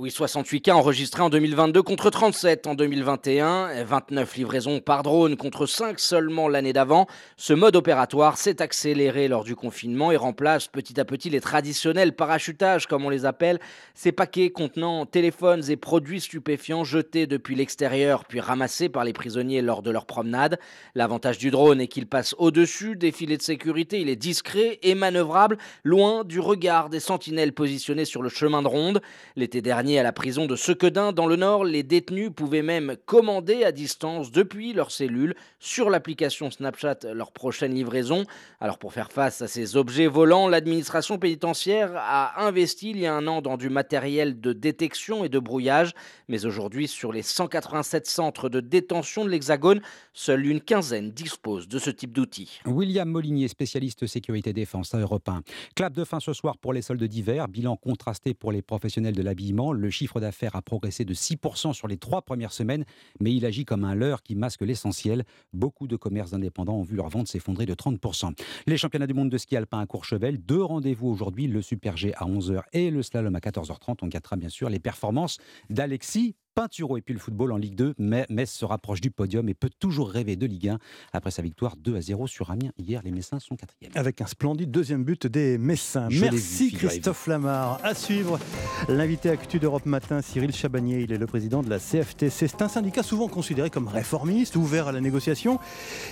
Oui, 0.00 0.12
68 0.12 0.60
cas 0.60 0.74
enregistrés 0.74 1.22
en 1.22 1.28
2022 1.28 1.82
contre 1.82 2.08
37 2.08 2.68
en 2.68 2.76
2021, 2.76 3.82
29 3.82 4.36
livraisons 4.36 4.78
par 4.78 5.02
drone 5.02 5.36
contre 5.36 5.66
5 5.66 5.98
seulement 5.98 6.46
l'année 6.46 6.72
d'avant. 6.72 7.08
Ce 7.36 7.52
mode 7.52 7.74
opératoire 7.74 8.38
s'est 8.38 8.62
accéléré 8.62 9.26
lors 9.26 9.42
du 9.42 9.56
confinement 9.56 10.12
et 10.12 10.16
remplace 10.16 10.68
petit 10.68 11.00
à 11.00 11.04
petit 11.04 11.30
les 11.30 11.40
traditionnels 11.40 12.14
parachutages, 12.14 12.86
comme 12.86 13.04
on 13.04 13.08
les 13.08 13.26
appelle, 13.26 13.58
ces 13.94 14.12
paquets 14.12 14.50
contenant 14.50 15.04
téléphones 15.04 15.68
et 15.68 15.76
produits 15.76 16.20
stupéfiants 16.20 16.84
jetés 16.84 17.26
depuis 17.26 17.56
l'extérieur 17.56 18.24
puis 18.24 18.38
ramassés 18.38 18.88
par 18.88 19.02
les 19.02 19.12
prisonniers 19.12 19.62
lors 19.62 19.82
de 19.82 19.90
leur 19.90 20.06
promenade. 20.06 20.60
L'avantage 20.94 21.38
du 21.38 21.50
drone 21.50 21.80
est 21.80 21.88
qu'il 21.88 22.06
passe 22.06 22.36
au-dessus 22.38 22.94
des 22.94 23.10
filets 23.10 23.36
de 23.36 23.42
sécurité, 23.42 24.00
il 24.00 24.08
est 24.08 24.14
discret 24.14 24.78
et 24.84 24.94
manœuvrable, 24.94 25.58
loin 25.82 26.22
du 26.22 26.38
regard 26.38 26.88
des 26.88 27.00
sentinelles 27.00 27.52
positionnées 27.52 28.04
sur 28.04 28.22
le 28.22 28.28
chemin 28.28 28.62
de 28.62 28.68
ronde. 28.68 29.02
L'été 29.34 29.60
dernier, 29.60 29.87
à 29.96 30.02
la 30.02 30.12
prison 30.12 30.46
de 30.46 30.56
Sequedin 30.56 31.12
dans 31.12 31.28
le 31.28 31.36
Nord, 31.36 31.64
les 31.64 31.84
détenus 31.84 32.30
pouvaient 32.34 32.62
même 32.62 32.96
commander 33.06 33.62
à 33.62 33.70
distance 33.70 34.32
depuis 34.32 34.72
leur 34.72 34.90
cellule 34.90 35.36
sur 35.60 35.88
l'application 35.88 36.50
Snapchat 36.50 36.98
leur 37.14 37.30
prochaine 37.30 37.72
livraison. 37.72 38.24
Alors 38.60 38.78
pour 38.78 38.92
faire 38.92 39.12
face 39.12 39.40
à 39.40 39.46
ces 39.46 39.76
objets 39.76 40.08
volants, 40.08 40.48
l'administration 40.48 41.16
pénitentiaire 41.16 41.92
a 41.94 42.44
investi 42.44 42.90
il 42.90 42.98
y 42.98 43.06
a 43.06 43.14
un 43.14 43.26
an 43.28 43.40
dans 43.40 43.56
du 43.56 43.70
matériel 43.70 44.40
de 44.40 44.52
détection 44.52 45.24
et 45.24 45.28
de 45.28 45.38
brouillage. 45.38 45.92
Mais 46.28 46.44
aujourd'hui, 46.44 46.88
sur 46.88 47.12
les 47.12 47.22
187 47.22 48.06
centres 48.06 48.48
de 48.48 48.58
détention 48.58 49.24
de 49.24 49.30
l'Hexagone, 49.30 49.80
seule 50.12 50.44
une 50.44 50.60
quinzaine 50.60 51.12
dispose 51.12 51.68
de 51.68 51.78
ce 51.78 51.90
type 51.90 52.12
d'outils. 52.12 52.58
William 52.66 53.08
Molinier, 53.08 53.46
spécialiste 53.46 54.06
sécurité 54.06 54.52
défense 54.52 54.92
à 54.94 54.98
Europe 54.98 55.28
1. 55.28 55.42
Clap 55.76 55.92
de 55.92 56.02
fin 56.02 56.18
ce 56.18 56.32
soir 56.32 56.58
pour 56.58 56.72
les 56.72 56.82
soldes 56.82 57.04
d'hiver, 57.04 57.46
bilan 57.46 57.76
contrasté 57.76 58.34
pour 58.34 58.50
les 58.50 58.60
professionnels 58.60 59.14
de 59.14 59.22
l'habillement. 59.22 59.72
Le 59.78 59.90
chiffre 59.90 60.20
d'affaires 60.20 60.56
a 60.56 60.62
progressé 60.62 61.04
de 61.04 61.14
6% 61.14 61.72
sur 61.72 61.88
les 61.88 61.96
trois 61.96 62.22
premières 62.22 62.52
semaines, 62.52 62.84
mais 63.20 63.32
il 63.34 63.46
agit 63.46 63.64
comme 63.64 63.84
un 63.84 63.94
leurre 63.94 64.22
qui 64.22 64.34
masque 64.34 64.62
l'essentiel. 64.62 65.24
Beaucoup 65.52 65.86
de 65.86 65.96
commerces 65.96 66.32
indépendants 66.32 66.76
ont 66.76 66.82
vu 66.82 66.96
leur 66.96 67.08
vente 67.08 67.28
s'effondrer 67.28 67.64
de 67.64 67.74
30%. 67.74 68.34
Les 68.66 68.76
championnats 68.76 69.06
du 69.06 69.14
monde 69.14 69.30
de 69.30 69.38
ski 69.38 69.56
alpin 69.56 69.78
à 69.78 69.86
Courchevel, 69.86 70.38
deux 70.38 70.62
rendez-vous 70.62 71.08
aujourd'hui, 71.08 71.46
le 71.46 71.62
Super 71.62 71.96
G 71.96 72.12
à 72.14 72.24
11h 72.24 72.62
et 72.72 72.90
le 72.90 73.02
slalom 73.02 73.34
à 73.36 73.38
14h30. 73.38 73.98
On 74.02 74.08
gâtera 74.08 74.36
bien 74.36 74.48
sûr 74.48 74.68
les 74.68 74.80
performances 74.80 75.38
d'Alexis 75.70 76.34
Pinturo 76.58 76.96
et 76.96 77.02
puis 77.02 77.14
le 77.14 77.20
football 77.20 77.52
en 77.52 77.56
Ligue 77.56 77.76
2. 77.76 77.94
Mais 77.98 78.26
Metz 78.30 78.50
se 78.50 78.64
rapproche 78.64 79.00
du 79.00 79.12
podium 79.12 79.48
et 79.48 79.54
peut 79.54 79.70
toujours 79.78 80.10
rêver 80.10 80.34
de 80.34 80.44
Ligue 80.44 80.70
1. 80.70 80.78
Après 81.12 81.30
sa 81.30 81.40
victoire 81.40 81.76
2 81.76 81.94
à 81.94 82.00
0 82.00 82.26
sur 82.26 82.50
Amiens 82.50 82.72
hier, 82.78 83.00
les 83.04 83.12
Messins 83.12 83.38
sont 83.38 83.54
quatrièmes. 83.54 83.92
Avec 83.94 84.20
un 84.20 84.26
splendide 84.26 84.68
deuxième 84.68 85.04
but 85.04 85.28
des 85.28 85.56
Messins. 85.56 86.08
Merci 86.10 86.72
Christophe 86.72 87.28
Lamar. 87.28 87.78
À 87.84 87.94
suivre, 87.94 88.40
l'invité 88.88 89.30
actu 89.30 89.60
d'Europe 89.60 89.86
Matin, 89.86 90.20
Cyril 90.20 90.52
Chabagnier. 90.52 91.02
Il 91.02 91.12
est 91.12 91.18
le 91.18 91.26
président 91.26 91.62
de 91.62 91.70
la 91.70 91.78
CFTC. 91.78 92.48
C'est 92.48 92.60
un 92.60 92.68
syndicat 92.68 93.04
souvent 93.04 93.28
considéré 93.28 93.70
comme 93.70 93.86
réformiste, 93.86 94.56
ouvert 94.56 94.88
à 94.88 94.92
la 94.92 95.00
négociation. 95.00 95.60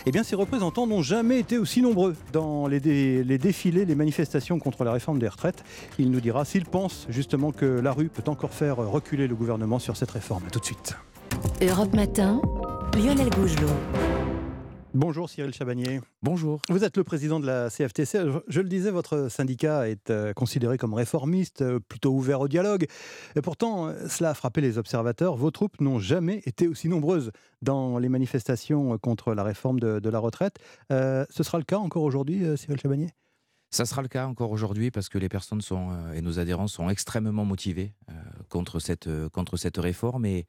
Eh 0.06 0.12
bien, 0.12 0.22
ses 0.22 0.36
représentants 0.36 0.86
n'ont 0.86 1.02
jamais 1.02 1.40
été 1.40 1.58
aussi 1.58 1.82
nombreux 1.82 2.14
dans 2.32 2.68
les, 2.68 2.78
les 2.78 3.38
défilés, 3.38 3.84
les 3.84 3.96
manifestations 3.96 4.60
contre 4.60 4.84
la 4.84 4.92
réforme 4.92 5.18
des 5.18 5.26
retraites. 5.26 5.64
Il 5.98 6.12
nous 6.12 6.20
dira 6.20 6.44
s'il 6.44 6.66
pense 6.66 7.08
justement 7.08 7.50
que 7.50 7.66
la 7.66 7.90
rue 7.90 8.10
peut 8.10 8.30
encore 8.30 8.54
faire 8.54 8.76
reculer 8.76 9.26
le 9.26 9.34
gouvernement 9.34 9.80
sur 9.80 9.96
cette 9.96 10.12
réforme 10.12 10.35
tout 10.50 10.60
de 10.60 10.64
suite. 10.64 10.96
Europe 11.62 11.94
Matin, 11.94 12.40
Lionel 12.94 13.30
Gougelot. 13.30 13.68
Bonjour 14.94 15.28
Cyril 15.28 15.52
Chabagnier. 15.52 16.00
Bonjour. 16.22 16.60
Vous 16.70 16.82
êtes 16.82 16.96
le 16.96 17.04
président 17.04 17.38
de 17.38 17.46
la 17.46 17.68
CFTC. 17.68 18.18
Je 18.48 18.60
le 18.62 18.68
disais, 18.68 18.90
votre 18.90 19.28
syndicat 19.30 19.90
est 19.90 20.08
euh, 20.08 20.32
considéré 20.32 20.78
comme 20.78 20.94
réformiste, 20.94 21.60
euh, 21.60 21.78
plutôt 21.86 22.12
ouvert 22.12 22.40
au 22.40 22.48
dialogue. 22.48 22.86
Et 23.34 23.42
pourtant, 23.42 23.88
euh, 23.88 24.08
cela 24.08 24.30
a 24.30 24.34
frappé 24.34 24.62
les 24.62 24.78
observateurs. 24.78 25.36
Vos 25.36 25.50
troupes 25.50 25.82
n'ont 25.82 25.98
jamais 25.98 26.40
été 26.46 26.66
aussi 26.66 26.88
nombreuses 26.88 27.30
dans 27.60 27.98
les 27.98 28.08
manifestations 28.08 28.96
contre 28.96 29.34
la 29.34 29.42
réforme 29.42 29.80
de, 29.80 30.08
la 30.08 30.18
retraite. 30.18 30.56
ce 30.90 31.42
sera 31.42 31.58
le 31.58 31.64
cas 31.64 31.76
encore 31.76 32.02
aujourd'hui, 32.02 32.56
Cyril 32.56 32.80
Chabagnier? 32.80 33.10
Ça 33.70 33.84
sera 33.84 34.02
le 34.02 34.08
cas 34.08 34.26
encore 34.26 34.50
aujourd'hui 34.50 34.90
parce 34.90 35.08
que 35.08 35.18
les 35.18 35.28
personnes 35.28 35.60
sont, 35.60 36.12
et 36.12 36.22
nos 36.22 36.38
adhérents 36.38 36.68
sont 36.68 36.88
extrêmement 36.88 37.44
motivés 37.44 37.94
contre, 38.48 38.78
cette, 38.78 39.08
contre 39.28 39.56
cette 39.56 39.76
réforme 39.76 40.24
et, 40.24 40.46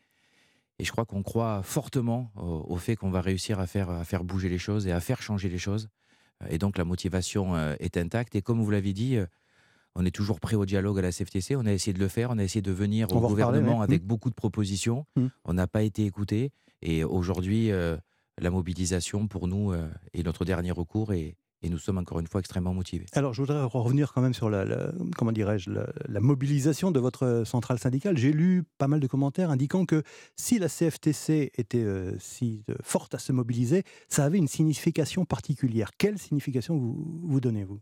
Et 0.79 0.85
je 0.85 0.91
crois 0.91 1.05
qu'on 1.05 1.23
croit 1.23 1.63
fortement 1.63 2.31
au, 2.35 2.77
fait 2.77 2.95
qu'on 2.95 3.09
va 3.09 3.21
réussir 3.21 3.59
à 3.59 3.65
faire, 3.65 3.89
à 3.89 4.03
faire 4.03 4.23
bouger 4.23 4.49
les 4.49 4.59
choses 4.59 4.85
et 4.87 4.91
à 4.91 4.99
faire 4.99 5.21
changer 5.21 5.49
les 5.49 5.57
choses. 5.57 5.89
Et 6.49 6.59
donc 6.59 6.77
la 6.77 6.85
motivation 6.85 7.57
est 7.79 7.97
intacte. 7.97 8.35
Et 8.35 8.43
comme 8.43 8.61
vous 8.61 8.69
l'avez 8.69 8.93
dit, 8.93 9.17
on 9.95 10.05
est 10.05 10.11
toujours 10.11 10.39
prêt 10.39 10.55
au 10.55 10.65
dialogue 10.65 10.99
à 10.99 11.01
la 11.01 11.11
CFTC. 11.11 11.55
On 11.55 11.65
a 11.65 11.73
essayé 11.73 11.93
de 11.93 11.99
le 11.99 12.07
faire. 12.07 12.29
On 12.29 12.37
a 12.37 12.43
essayé 12.43 12.61
de 12.61 12.71
venir 12.71 13.11
au 13.11 13.27
gouvernement 13.27 13.81
avec 13.81 14.03
mmh. 14.03 14.07
beaucoup 14.07 14.29
de 14.29 14.35
propositions. 14.35 15.05
Mmh. 15.15 15.27
On 15.45 15.53
n'a 15.53 15.65
pas 15.65 15.81
été 15.81 16.05
écouté. 16.05 16.51
Et 16.83 17.03
aujourd'hui, 17.03 17.71
la 17.71 18.49
mobilisation 18.51 19.27
pour 19.27 19.47
nous 19.47 19.73
est 20.13 20.23
notre 20.23 20.45
dernier 20.45 20.71
recours. 20.71 21.11
Et, 21.13 21.35
et 21.63 21.69
nous 21.69 21.79
sommes 21.79 21.97
encore 21.97 22.19
une 22.19 22.27
fois 22.27 22.39
extrêmement 22.39 22.73
motivés. 22.73 23.05
Alors, 23.13 23.33
je 23.33 23.41
voudrais 23.41 23.63
revenir 23.63 24.13
quand 24.13 24.21
même 24.21 24.33
sur 24.33 24.49
la, 24.49 24.91
comment 25.17 25.31
dirais-je, 25.31 25.71
la, 25.71 26.19
mobilisation 26.19 26.91
de 26.91 26.99
votre 26.99 27.43
centrale 27.45 27.79
syndicale. 27.79 28.17
J'ai 28.17 28.31
lu 28.31 28.63
pas 28.77 28.87
mal 28.87 28.99
de 28.99 29.07
commentaires 29.07 29.49
indiquant 29.49 29.85
que 29.85 30.03
si 30.35 30.59
la 30.59 30.69
CFTC 30.69 31.51
était 31.55 31.83
euh, 31.83 32.15
si 32.19 32.63
euh, 32.69 32.75
forte 32.83 33.15
à 33.15 33.19
se 33.19 33.31
mobiliser, 33.31 33.83
ça 34.07 34.25
avait 34.25 34.37
une 34.37 34.47
signification 34.47 35.25
particulière. 35.25 35.91
Quelle 35.97 36.19
signification 36.19 36.77
vous, 36.77 37.21
vous 37.23 37.39
donnez, 37.39 37.63
vous 37.63 37.79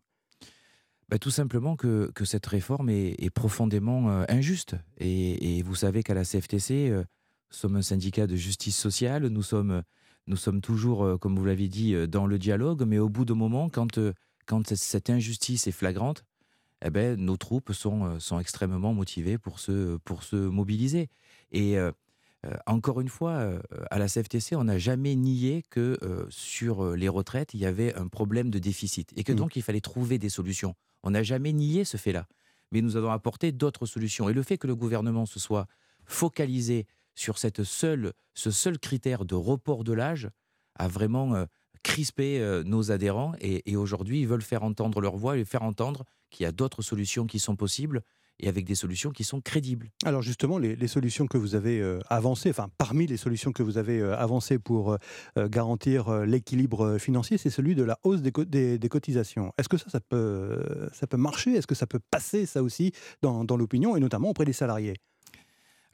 bah, 1.08 1.20
tout 1.20 1.29
simplement 1.29 1.75
que, 1.75 2.12
que, 2.15 2.25
cette 2.25 2.48
réforme 2.48 2.89
est, 2.89 3.29
profondément 3.29 4.10
euh, 4.10 4.25
injuste. 4.27 4.75
Et, 4.98 5.60
et, 5.60 5.62
vous 5.62 5.75
savez 5.75 6.01
qu'à 6.01 6.15
la 6.15 6.24
CFTC, 6.24 6.89
nous 6.91 7.03
sommes 7.51 7.75
un 7.75 7.84
syndicat 7.84 8.25
de 8.25 8.36
justice 8.36 8.75
sociale, 8.75 9.27
nous 9.27 9.44
sommes 9.44 9.84
nous 10.27 10.38
sommes 10.38 10.62
toujours, 10.62 11.03
euh, 11.03 11.17
comme 11.17 11.38
vous 11.38 11.46
l'avez 11.46 11.67
dit, 11.67 11.94
euh, 11.94 12.08
dans 12.08 12.25
le 12.25 12.39
dialogue, 12.39 12.84
mais 12.86 12.98
au 12.98 13.10
bout 13.10 13.25
d'un 13.25 13.36
moment, 13.36 13.70
quand, 13.70 13.98
euh, 13.98 14.13
quand 14.46 14.75
cette 14.75 15.10
injustice 15.10 15.67
est 15.67 15.72
flagrante, 15.72 16.25
eh 16.84 16.89
ben, 16.89 17.20
nos 17.20 17.38
troupes 17.38 17.72
sont, 17.72 18.20
sont 18.20 18.39
extrêmement 18.39 18.94
motivées 18.94 19.38
pour 19.38 19.60
se, 19.60 19.98
pour 19.98 20.24
se 20.24 20.36
mobiliser. 20.36 21.10
Et 21.51 21.77
encore 22.67 23.00
une 23.00 23.08
fois, 23.08 23.60
à 23.89 23.98
la 23.98 24.08
CFTC, 24.08 24.55
on 24.55 24.65
n'a 24.65 24.77
jamais 24.77 25.15
nié 25.15 25.63
que 25.70 25.98
sur 26.29 26.96
les 26.96 27.08
retraites, 27.08 27.53
il 27.53 27.62
y 27.62 27.65
avait 27.65 27.96
un 27.96 28.08
problème 28.08 28.51
de 28.51 28.60
déficit 28.60 29.13
et 29.15 29.24
que 29.24 29.32
mmh. 29.32 29.36
donc 29.36 29.55
il 29.55 29.63
fallait 29.63 29.79
trouver 29.79 30.20
des 30.20 30.29
solutions. 30.29 30.75
On 31.01 31.12
n'a 31.12 31.24
jamais 31.24 31.53
nié 31.53 31.86
ce 31.86 31.96
fait-là. 31.98 32.27
Mais 32.72 32.82
nous 32.82 32.98
avons 32.98 33.10
apporté 33.10 33.53
d'autres 33.53 33.86
solutions. 33.86 34.27
Et 34.27 34.34
le 34.34 34.44
fait 34.44 34.58
que 34.58 34.67
le 34.67 34.75
gouvernement 34.75 35.25
se 35.25 35.39
soit 35.39 35.67
focalisé 36.03 36.86
sur 37.15 37.38
cette 37.38 37.63
seule, 37.63 38.13
ce 38.34 38.51
seul 38.51 38.77
critère 38.77 39.25
de 39.25 39.36
report 39.36 39.84
de 39.84 39.93
l'âge 39.93 40.29
a 40.77 40.88
vraiment 40.88 41.34
euh, 41.34 41.45
crispé 41.84 42.39
euh, 42.39 42.63
nos 42.63 42.91
adhérents 42.91 43.34
et, 43.39 43.75
aujourd'hui 43.75 44.22
ils 44.22 44.27
veulent 44.27 44.41
faire 44.41 44.63
entendre 44.63 45.01
leur 45.01 45.15
voix 45.15 45.38
et 45.38 45.45
faire 45.45 45.63
entendre 45.63 46.03
qu'il 46.29 46.43
y 46.43 46.48
a 46.48 46.51
d'autres 46.51 46.81
solutions 46.81 47.25
qui 47.25 47.39
sont 47.39 47.55
possibles 47.55 48.01
et 48.41 48.50
avec 48.50 48.65
des 48.65 48.75
solutions 48.75 49.12
qui 49.12 49.24
sont 49.24 49.39
crédibles. 49.39 49.91
Alors 50.03 50.22
justement, 50.22 50.57
les, 50.57 50.88
solutions 50.88 51.25
que 51.25 51.38
vous 51.38 51.55
avez 51.55 51.79
euh, 51.79 52.00
avancées, 52.10 52.50
enfin 52.50 52.67
parmi 52.77 53.07
les 53.07 53.15
solutions 53.15 53.53
que 53.53 53.63
vous 53.63 53.77
avez 53.77 54.01
avancées 54.01 54.60
pour 54.60 54.98
garantir 55.38 56.25
l'équilibre 56.25 56.98
financier, 56.98 57.38
c'est 57.38 57.50
celui 57.50 57.75
de 57.75 57.84
la 57.84 57.98
hausse 58.03 58.22
des, 58.22 58.77
des, 58.77 58.89
cotisations. 58.89 59.53
Est-ce 59.57 59.69
que 59.69 59.77
ça, 59.77 59.89
ça 59.89 60.01
peut, 60.01 60.89
ça 60.91 61.07
peut 61.07 61.15
marcher? 61.15 61.53
Est-ce 61.53 61.67
que 61.67 61.75
ça 61.75 61.88
peut 61.88 62.01
passer 62.12 62.45
ça 62.45 62.62
aussi 62.62 62.91
dans, 63.22 63.45
dans 63.45 63.55
l'opinion 63.55 63.95
et 63.95 64.01
notamment 64.01 64.31
auprès 64.31 64.43
des 64.43 64.51
salariés? 64.51 64.95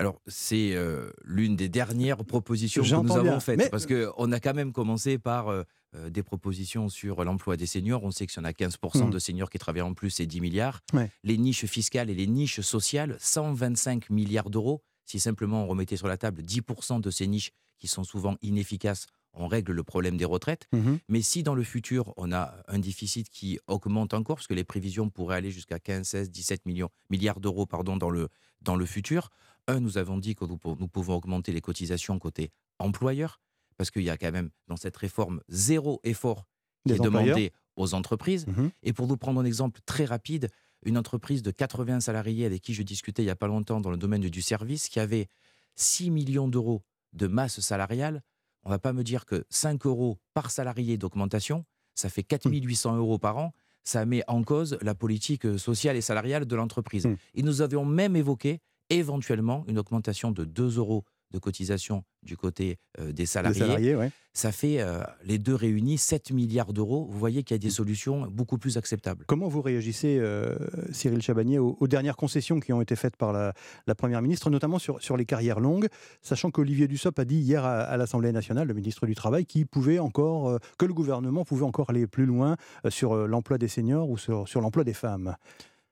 Alors, 0.02 0.20
c'est 0.26 0.72
euh, 0.74 1.12
l'une 1.24 1.56
des 1.56 1.70
dernières 1.70 2.26
propositions 2.26 2.82
que 2.82 3.08
nous 3.08 3.16
avons 3.16 3.40
faites, 3.40 3.70
parce 3.70 3.86
qu'on 3.86 4.32
a 4.32 4.40
quand 4.40 4.56
même 4.56 4.74
commencé 4.74 5.20
par 5.20 5.50
euh, 5.50 5.62
euh, 5.96 6.10
des 6.10 6.24
propositions 6.24 6.90
sur 6.90 7.24
l'emploi 7.24 7.56
des 7.56 7.68
seniors. 7.68 8.04
On 8.04 8.10
sait 8.10 8.26
que 8.26 8.34
y 8.36 8.40
en 8.40 8.44
a 8.44 8.52
15% 8.52 9.06
mmh. 9.06 9.10
de 9.12 9.20
seniors 9.20 9.52
qui 9.52 9.60
travaillent 9.60 9.84
en 9.84 9.94
plus, 9.94 10.10
c'est 10.10 10.26
10 10.26 10.42
milliards. 10.42 10.80
Les 11.24 11.38
niches 11.38 11.68
fiscales 11.68 12.10
et 12.10 12.16
les 12.16 12.26
niches 12.26 12.62
sociales, 12.62 13.16
125 13.20 14.10
milliards 14.10 14.50
d'euros. 14.50 14.82
Si 15.06 15.20
simplement 15.20 15.66
on 15.66 15.68
remettait 15.68 15.98
sur 15.98 16.08
la 16.08 16.18
table 16.18 16.42
10% 16.42 17.00
de 17.00 17.12
ces 17.12 17.28
niches 17.28 17.52
qui 17.78 17.88
sont 17.88 18.04
souvent 18.04 18.38
inefficaces, 18.42 19.06
on 19.34 19.48
règle 19.48 19.72
le 19.72 19.84
problème 19.84 20.18
des 20.18 20.26
retraites. 20.26 20.68
Mmh 20.72 20.96
Mais 21.08 21.22
si 21.22 21.44
dans 21.44 21.56
le 21.56 21.64
futur, 21.64 22.14
on 22.18 22.32
a 22.32 22.56
un 22.68 22.80
déficit 22.80 23.30
qui 23.30 23.60
augmente 23.68 24.14
encore, 24.14 24.38
parce 24.38 24.48
que 24.48 24.54
les 24.54 24.64
prévisions 24.64 25.10
pourraient 25.10 25.38
aller 25.38 25.52
jusqu'à 25.52 25.80
15, 25.80 26.08
16, 26.08 26.32
17 26.32 26.66
millions, 26.66 26.90
milliards 27.10 27.40
d'euros 27.40 27.66
pardon, 27.66 27.98
dans, 27.98 28.10
le, 28.10 28.30
dans 28.62 28.76
le 28.76 28.86
futur, 28.86 29.30
un, 29.68 29.80
nous 29.80 29.98
avons 29.98 30.18
dit 30.18 30.36
que 30.36 30.46
nous, 30.46 30.58
pouvons 30.58 31.16
augmenter 31.16 31.52
les 31.52 31.62
cotisations 31.62 32.18
côté 32.20 32.52
employeur, 32.80 33.40
parce 33.78 33.92
qu'il 33.92 34.04
y 34.04 34.10
a 34.10 34.18
quand 34.18 34.32
même 34.32 34.50
dans 34.68 34.78
cette 34.78 34.98
réforme 34.98 35.42
zéro 35.48 36.00
effort 36.04 36.46
qui 36.86 36.94
est 36.94 37.00
demandé 37.00 37.52
aux 37.76 37.94
entreprises. 37.94 38.46
Mmh 38.48 38.70
Et 38.84 38.94
pour 38.94 39.08
vous 39.08 39.18
prendre 39.18 39.40
un 39.40 39.46
exemple 39.46 39.80
très 39.86 40.06
rapide, 40.06 40.50
une 40.84 40.98
entreprise 40.98 41.44
de 41.44 41.52
80 41.52 42.02
salariés 42.02 42.46
avec 42.46 42.62
qui 42.62 42.74
je 42.74 42.84
discutais 42.84 43.22
il 43.22 43.26
n'y 43.26 43.32
a 43.32 43.36
pas 43.36 43.48
longtemps 43.48 43.82
dans 43.82 43.92
le 43.92 43.98
domaine 43.98 44.22
du 44.22 44.42
service, 44.42 44.90
qui 44.90 45.00
avait 45.00 45.28
6 45.76 46.10
millions 46.10 46.48
d'euros 46.48 46.84
de 47.14 47.28
masse 47.28 47.60
salariale, 47.60 48.24
on 48.64 48.70
ne 48.70 48.74
va 48.76 48.80
pas 48.80 48.94
me 48.94 49.04
dire 49.04 49.26
que 49.26 49.44
5 49.50 49.86
euros 49.86 50.18
par 50.34 50.52
salarié 50.52 50.98
d'augmentation, 50.98 51.66
ça 51.96 52.10
fait 52.10 52.24
4800 52.24 52.94
mmh. 52.94 52.98
euros 52.98 53.18
par 53.18 53.38
an, 53.38 53.54
ça 53.84 54.06
met 54.06 54.24
en 54.28 54.44
cause 54.44 54.78
la 54.82 54.96
politique 54.96 55.58
sociale 55.58 55.96
et 55.96 56.02
salariale 56.02 56.46
de 56.46 56.56
l'entreprise. 56.56 57.06
Mmh. 57.06 57.16
Et 57.36 57.44
nous 57.44 57.62
avions 57.62 57.86
même 57.86 58.16
évoqué 58.16 58.62
éventuellement 58.90 59.64
une 59.68 59.80
augmentation 59.80 60.32
de 60.32 60.44
2 60.46 60.78
euros 60.78 61.04
de 61.32 61.40
cotisation 61.40 62.04
du 62.24 62.38
côté 62.38 62.78
euh, 63.00 63.12
des 63.12 63.26
salariés. 63.26 63.96
Ça 64.34 64.54
fait 64.54 64.80
euh, 64.80 65.02
les 65.26 65.40
deux 65.40 65.56
réunis 65.56 65.98
7 65.98 66.32
milliards 66.32 66.72
d'euros. 66.72 67.06
Vous 67.10 67.20
voyez 67.20 67.44
qu'il 67.44 67.54
y 67.54 67.60
a 67.60 67.60
des 67.60 67.68
mmh. 67.68 67.72
solutions 67.72 68.28
beaucoup 68.28 68.58
plus 68.58 68.78
acceptables. 68.78 69.26
Comment 69.28 69.50
vous 69.50 69.62
réagissez, 69.62 70.20
euh, 70.20 70.56
Cyril 70.92 71.22
Chabagnier, 71.22 71.60
aux, 71.60 71.88
dernières 71.88 72.16
concessions 72.16 72.62
qui 72.62 72.72
ont 72.72 72.82
été 72.82 72.96
faites 72.96 73.18
par 73.18 73.34
la, 73.34 73.54
Première 73.96 74.22
ministre, 74.22 74.50
notamment 74.50 74.80
sur, 74.80 75.02
sur 75.02 75.18
les 75.18 75.26
carrières 75.26 75.60
longues, 75.60 75.88
sachant 76.22 76.50
qu'Olivier 76.50 76.88
Dussopt 76.88 77.20
a 77.20 77.26
dit 77.26 77.36
hier 77.36 77.66
à, 77.66 77.98
l'Assemblée 77.98 78.32
nationale, 78.32 78.68
le 78.68 78.74
ministre 78.74 79.06
du 79.06 79.14
Travail, 79.14 79.46
qu'il 79.46 79.68
pouvait 79.68 80.00
encore, 80.00 80.58
que 80.80 80.86
le 80.86 80.94
gouvernement 80.94 81.44
pouvait 81.46 81.66
encore 81.66 81.90
aller 81.90 82.08
plus 82.08 82.26
loin 82.26 82.56
sur 82.90 83.28
l'emploi 83.28 83.60
des 83.60 83.68
seniors 83.68 84.10
ou 84.10 84.18
sur, 84.18 84.48
sur 84.48 84.62
l'emploi 84.62 84.84
des 84.84 84.94
femmes 84.94 85.36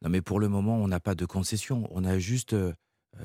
Non, 0.01 0.10
mais 0.10 0.22
pour 0.22 0.39
le 0.39 0.48
moment, 0.48 0.77
on 0.77 0.88
n'a 0.88 1.00
pas 1.00 1.13
de 1.13 1.25
concession. 1.25 1.88
On 1.91 2.03
a 2.03 2.17
juste 2.17 2.55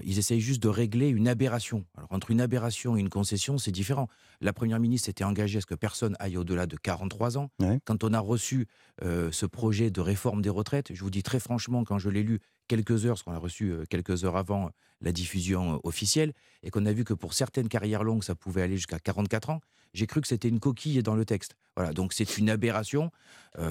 ils 0.03 0.19
essayent 0.19 0.41
juste 0.41 0.63
de 0.63 0.69
régler 0.69 1.09
une 1.09 1.29
aberration. 1.29 1.85
Alors, 1.97 2.11
entre 2.13 2.31
une 2.31 2.41
aberration 2.41 2.97
et 2.97 3.01
une 3.01 3.11
concession, 3.11 3.59
c'est 3.59 3.71
différent. 3.71 4.09
La 4.41 4.53
Première 4.53 4.81
ministre 4.81 5.07
s'était 5.07 5.25
engagée 5.25 5.59
à 5.59 5.61
ce 5.61 5.67
que 5.67 5.75
personne 5.75 6.17
aille 6.19 6.37
au-delà 6.37 6.67
de 6.67 6.77
43 6.77 7.39
ans. 7.39 7.51
Quand 7.85 8.05
on 8.05 8.13
a 8.13 8.21
reçu 8.21 8.67
euh, 9.03 9.31
ce 9.31 9.47
projet 9.47 9.91
de 9.91 10.01
réforme 10.01 10.43
des 10.43 10.51
retraites, 10.51 10.93
je 10.93 11.01
vous 11.03 11.11
dis 11.11 11.23
très 11.23 11.41
franchement, 11.41 11.85
quand 11.85 11.99
je 11.99 12.09
l'ai 12.09 12.23
lu 12.23 12.41
quelques 12.67 13.05
heures, 13.07 13.15
parce 13.15 13.23
qu'on 13.23 13.33
l'a 13.33 13.39
reçu 13.39 13.71
euh, 13.71 13.85
quelques 13.89 14.25
heures 14.25 14.37
avant 14.37 14.71
la 15.01 15.13
diffusion 15.13 15.81
officielle, 15.85 16.33
et 16.63 16.71
qu'on 16.71 16.87
a 16.87 16.93
vu 16.93 17.05
que 17.05 17.15
pour 17.15 17.35
certaines 17.35 17.69
carrières 17.69 18.05
longues, 18.05 18.25
ça 18.25 18.35
pouvait 18.35 18.63
aller 18.63 18.77
jusqu'à 18.77 18.99
44 18.99 19.51
ans, 19.51 19.61
j'ai 19.93 20.07
cru 20.07 20.21
que 20.21 20.29
c'était 20.29 20.49
une 20.49 20.61
coquille 20.61 21.03
dans 21.03 21.15
le 21.15 21.25
texte. 21.25 21.55
Voilà, 21.77 21.93
donc 21.93 22.13
c'est 22.13 22.39
une 22.39 22.51
aberration. 22.51 23.11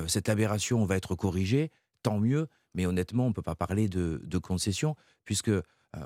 cette 0.07 0.29
aberration 0.29 0.85
va 0.85 0.95
être 0.95 1.15
corrigée, 1.15 1.71
tant 2.01 2.19
mieux, 2.19 2.47
mais 2.75 2.85
honnêtement, 2.85 3.25
on 3.25 3.29
ne 3.29 3.33
peut 3.33 3.41
pas 3.41 3.55
parler 3.55 3.87
de, 3.87 4.21
de 4.23 4.37
concession, 4.37 4.95
puisque 5.25 5.49
euh, 5.49 5.63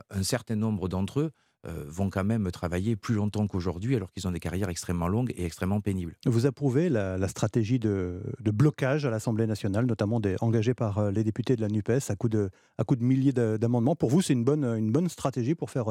un 0.10 0.24
certain 0.24 0.56
nombre 0.56 0.88
d'entre 0.90 1.22
eux 1.22 1.32
euh, 1.66 1.84
vont 1.88 2.12
quand 2.12 2.24
même 2.24 2.50
travailler 2.52 2.96
plus 2.96 3.16
longtemps 3.16 3.48
qu'aujourd'hui, 3.48 3.96
alors 3.96 4.12
qu'ils 4.12 4.28
ont 4.28 4.32
des 4.32 4.40
carrières 4.40 4.70
extrêmement 4.70 5.08
longues 5.08 5.34
et 5.36 5.44
extrêmement 5.44 5.82
pénibles. 5.82 6.16
Vous 6.26 6.46
approuvez 6.46 6.88
la, 6.88 7.28
stratégie 7.28 7.80
de, 7.80 8.22
blocage 8.40 9.06
à 9.06 9.10
l'Assemblée 9.10 9.48
nationale, 9.48 9.86
notamment 9.86 10.20
des, 10.20 10.36
engagée 10.40 10.76
par 10.76 11.00
euh, 11.00 11.12
les 11.12 11.24
députés 11.24 11.56
de 11.56 11.62
la 11.62 11.68
NUPES 11.68 12.10
à 12.10 12.16
coup 12.16 12.30
de, 12.30 12.52
à 12.78 12.84
coup 12.84 12.96
de 12.96 13.04
milliers 13.04 13.34
d'amendements. 13.34 13.96
Pour 13.96 14.10
vous, 14.12 14.22
c'est 14.22 14.34
une 14.34 14.44
bonne, 14.44 14.64
une 14.64 14.92
bonne 14.92 15.10
stratégie 15.10 15.56
pour 15.56 15.72
faire 15.72 15.86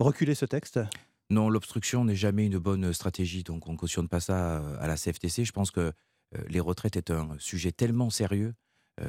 reculer 0.00 0.34
ce 0.34 0.46
texte? 0.46 0.80
Non, 1.28 1.50
l'obstruction 1.50 2.04
n'est 2.04 2.16
jamais 2.16 2.46
une 2.46 2.58
bonne 2.58 2.92
stratégie, 2.94 3.42
donc 3.42 3.68
on 3.68 3.72
ne 3.72 3.76
cautionne 3.76 4.08
pas 4.08 4.20
ça 4.20 4.62
à 4.80 4.86
la 4.88 4.96
CFTC. 4.96 5.44
Je 5.44 5.52
pense 5.52 5.70
que 5.70 5.92
les 6.48 6.60
retraites 6.60 6.96
est 6.96 7.10
un 7.10 7.36
sujet 7.38 7.72
tellement 7.72 8.10
sérieux 8.10 8.54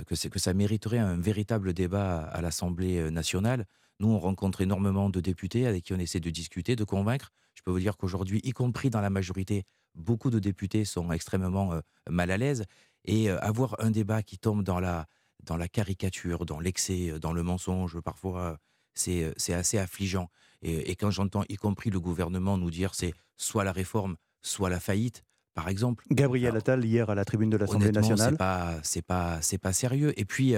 que, 0.07 0.27
que 0.27 0.39
ça 0.39 0.53
mériterait 0.53 0.99
un 0.99 1.17
véritable 1.17 1.73
débat 1.73 2.19
à 2.19 2.41
l'Assemblée 2.41 3.11
nationale. 3.11 3.65
Nous, 3.99 4.09
on 4.09 4.19
rencontre 4.19 4.61
énormément 4.61 5.09
de 5.09 5.19
députés 5.21 5.67
avec 5.67 5.83
qui 5.83 5.93
on 5.93 5.99
essaie 5.99 6.19
de 6.19 6.29
discuter, 6.29 6.75
de 6.75 6.83
convaincre. 6.83 7.31
Je 7.53 7.61
peux 7.63 7.71
vous 7.71 7.79
dire 7.79 7.97
qu'aujourd'hui, 7.97 8.41
y 8.43 8.51
compris 8.51 8.89
dans 8.89 9.01
la 9.01 9.09
majorité, 9.09 9.63
beaucoup 9.95 10.29
de 10.29 10.39
députés 10.39 10.85
sont 10.85 11.11
extrêmement 11.11 11.73
euh, 11.73 11.79
mal 12.09 12.31
à 12.31 12.37
l'aise. 12.37 12.65
Et 13.05 13.29
euh, 13.29 13.39
avoir 13.39 13.75
un 13.79 13.91
débat 13.91 14.21
qui 14.21 14.37
tombe 14.37 14.63
dans 14.63 14.79
la, 14.79 15.07
dans 15.43 15.55
la 15.55 15.67
caricature, 15.67 16.45
dans 16.45 16.59
l'excès, 16.59 17.11
euh, 17.11 17.19
dans 17.19 17.31
le 17.31 17.43
mensonge, 17.43 17.99
parfois, 18.01 18.57
c'est 18.93 19.33
assez 19.49 19.77
affligeant. 19.77 20.29
Et, 20.61 20.95
quand 20.95 21.11
j'entends, 21.11 21.43
y 21.49 21.57
compris 21.57 21.89
le 21.89 21.99
gouvernement, 21.99 22.57
nous 22.57 22.71
dire 22.71 22.95
c'est 22.95 23.13
soit 23.37 23.63
la 23.63 23.73
réforme, 23.73 24.15
soit 24.41 24.69
la 24.69 24.79
faillite, 24.79 25.23
par 25.53 25.67
exemple. 25.67 26.05
Gabriel 26.09 26.55
Attal 26.55 26.83
hier 26.83 27.09
à 27.09 27.15
la 27.15 27.25
tribune 27.25 27.49
de 27.49 27.57
l'Assemblée 27.57 27.91
nationale. 27.91 28.31
C'est 28.31 28.37
pas, 28.37 28.79
c'est 28.81 29.01
pas, 29.01 29.41
c'est 29.41 29.57
pas 29.57 29.73
sérieux. 29.73 30.17
Et 30.19 30.23
puis, 30.23 30.53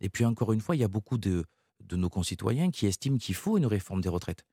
et 0.00 0.08
puis 0.08 0.24
encore 0.24 0.52
une 0.52 0.60
fois, 0.60 0.74
il 0.74 0.80
y 0.80 0.84
a 0.84 0.88
beaucoup 0.88 1.18
de, 1.18 1.44
de 1.88 1.96
nos 1.96 2.08
concitoyens 2.08 2.70
qui 2.70 2.86
estiment 2.86 3.18
qu'il 3.18 3.34
faut 3.34 3.58
une 3.58 3.66
réforme 3.66 4.00
des 4.00 4.08
retraites. 4.08 4.44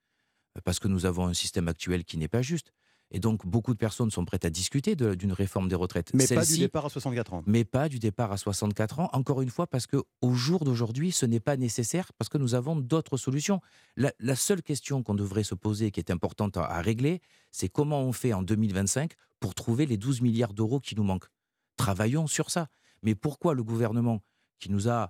Parce 0.63 0.79
que 0.79 0.87
nous 0.87 1.05
avons 1.05 1.27
un 1.27 1.33
système 1.33 1.67
actuel 1.67 2.03
qui 2.03 2.17
n'est 2.17 2.27
pas 2.27 2.41
juste. 2.41 2.73
Et 3.11 3.19
donc, 3.19 3.45
beaucoup 3.45 3.73
de 3.73 3.79
personnes 3.79 4.11
sont 4.11 4.23
prêtes 4.23 4.45
à 4.45 4.51
discuter 4.51 4.95
d'une 4.95 5.33
réforme 5.33 5.67
des 5.67 5.75
retraites. 5.75 6.13
Mais 6.13 6.27
pas 6.27 6.45
du 6.45 6.57
départ 6.59 6.85
à 6.85 6.89
64 6.89 7.33
ans. 7.33 7.43
Mais 7.47 7.65
pas 7.65 7.89
du 7.89 7.97
départ 7.97 8.31
à 8.31 8.37
64 8.37 8.99
ans. 8.99 9.09
Encore 9.13 9.41
une 9.41 9.49
fois, 9.49 9.65
parce 9.65 9.87
qu'au 9.87 10.33
jour 10.33 10.63
d'aujourd'hui, 10.63 11.11
ce 11.11 11.25
n'est 11.25 11.39
pas 11.39 11.57
nécessaire, 11.57 12.13
parce 12.13 12.29
que 12.29 12.37
nous 12.37 12.53
avons 12.53 12.75
d'autres 12.75 13.17
solutions. 13.17 13.61
La, 13.95 14.35
seule 14.35 14.61
question 14.61 15.01
qu'on 15.01 15.15
devrait 15.15 15.43
se 15.43 15.55
poser, 15.55 15.89
qui 15.89 15.99
est 15.99 16.11
importante 16.11 16.57
à, 16.57 16.65
à 16.65 16.81
régler, 16.81 17.21
c'est 17.51 17.69
comment 17.69 18.03
on 18.03 18.11
fait 18.11 18.33
en 18.33 18.43
2025 18.43 19.13
pour 19.39 19.55
trouver 19.55 19.87
les 19.87 19.97
12 19.97 20.21
milliards 20.21 20.53
d'euros 20.53 20.79
qui 20.79 20.95
nous 20.95 21.03
manquent. 21.03 21.29
Travaillons 21.77 22.27
sur 22.27 22.51
ça. 22.51 22.67
Mais 23.01 23.15
pourquoi 23.15 23.55
le 23.55 23.63
gouvernement, 23.63 24.21
qui 24.59 24.69
nous 24.69 24.87
a, 24.87 25.09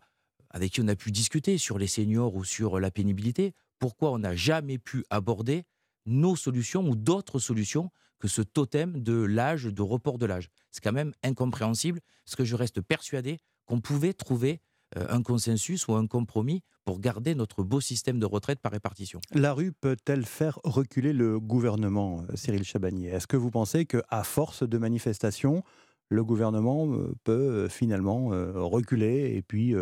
avec 0.49 0.73
qui 0.73 0.81
on 0.81 0.87
a 0.87 0.95
pu 0.95 1.11
discuter 1.11 1.57
sur 1.57 1.77
les 1.77 1.87
seniors 1.87 2.35
ou 2.35 2.43
sur 2.43 2.79
la 2.79 2.91
pénibilité, 2.91 3.53
pourquoi 3.79 4.11
on 4.11 4.19
n'a 4.19 4.35
jamais 4.35 4.77
pu 4.77 5.03
aborder 5.09 5.63
nos 6.05 6.35
solutions 6.35 6.87
ou 6.87 6.95
d'autres 6.95 7.39
solutions 7.39 7.91
que 8.19 8.27
ce 8.27 8.41
totem 8.41 9.01
de 9.01 9.13
l'âge, 9.13 9.65
de 9.65 9.81
report 9.81 10.17
de 10.17 10.25
l'âge. 10.25 10.49
C'est 10.71 10.83
quand 10.83 10.91
même 10.91 11.13
incompréhensible, 11.23 12.01
parce 12.25 12.35
que 12.35 12.43
je 12.43 12.55
reste 12.55 12.81
persuadé 12.81 13.37
qu'on 13.65 13.79
pouvait 13.79 14.13
trouver 14.13 14.59
euh, 14.97 15.05
un 15.09 15.21
consensus 15.21 15.87
ou 15.87 15.93
un 15.93 16.07
compromis 16.07 16.63
pour 16.83 16.99
garder 16.99 17.35
notre 17.35 17.63
beau 17.63 17.79
système 17.79 18.19
de 18.19 18.25
retraite 18.25 18.59
par 18.59 18.71
répartition. 18.71 19.21
La 19.33 19.53
rue 19.53 19.71
peut-elle 19.71 20.25
faire 20.25 20.59
reculer 20.63 21.13
le 21.13 21.39
gouvernement, 21.39 22.25
euh, 22.29 22.35
Cyril 22.35 22.63
Chabagnier? 22.63 23.09
Est-ce 23.09 23.27
que 23.27 23.37
vous 23.37 23.51
pensez 23.51 23.85
qu'à 23.85 24.23
force 24.23 24.67
de 24.67 24.77
manifestations, 24.77 25.63
le 26.09 26.23
gouvernement 26.23 26.91
euh, 26.91 27.15
peut 27.23 27.67
finalement 27.67 28.29
reculer 28.29 29.35
et 29.35 29.41
puis 29.41 29.73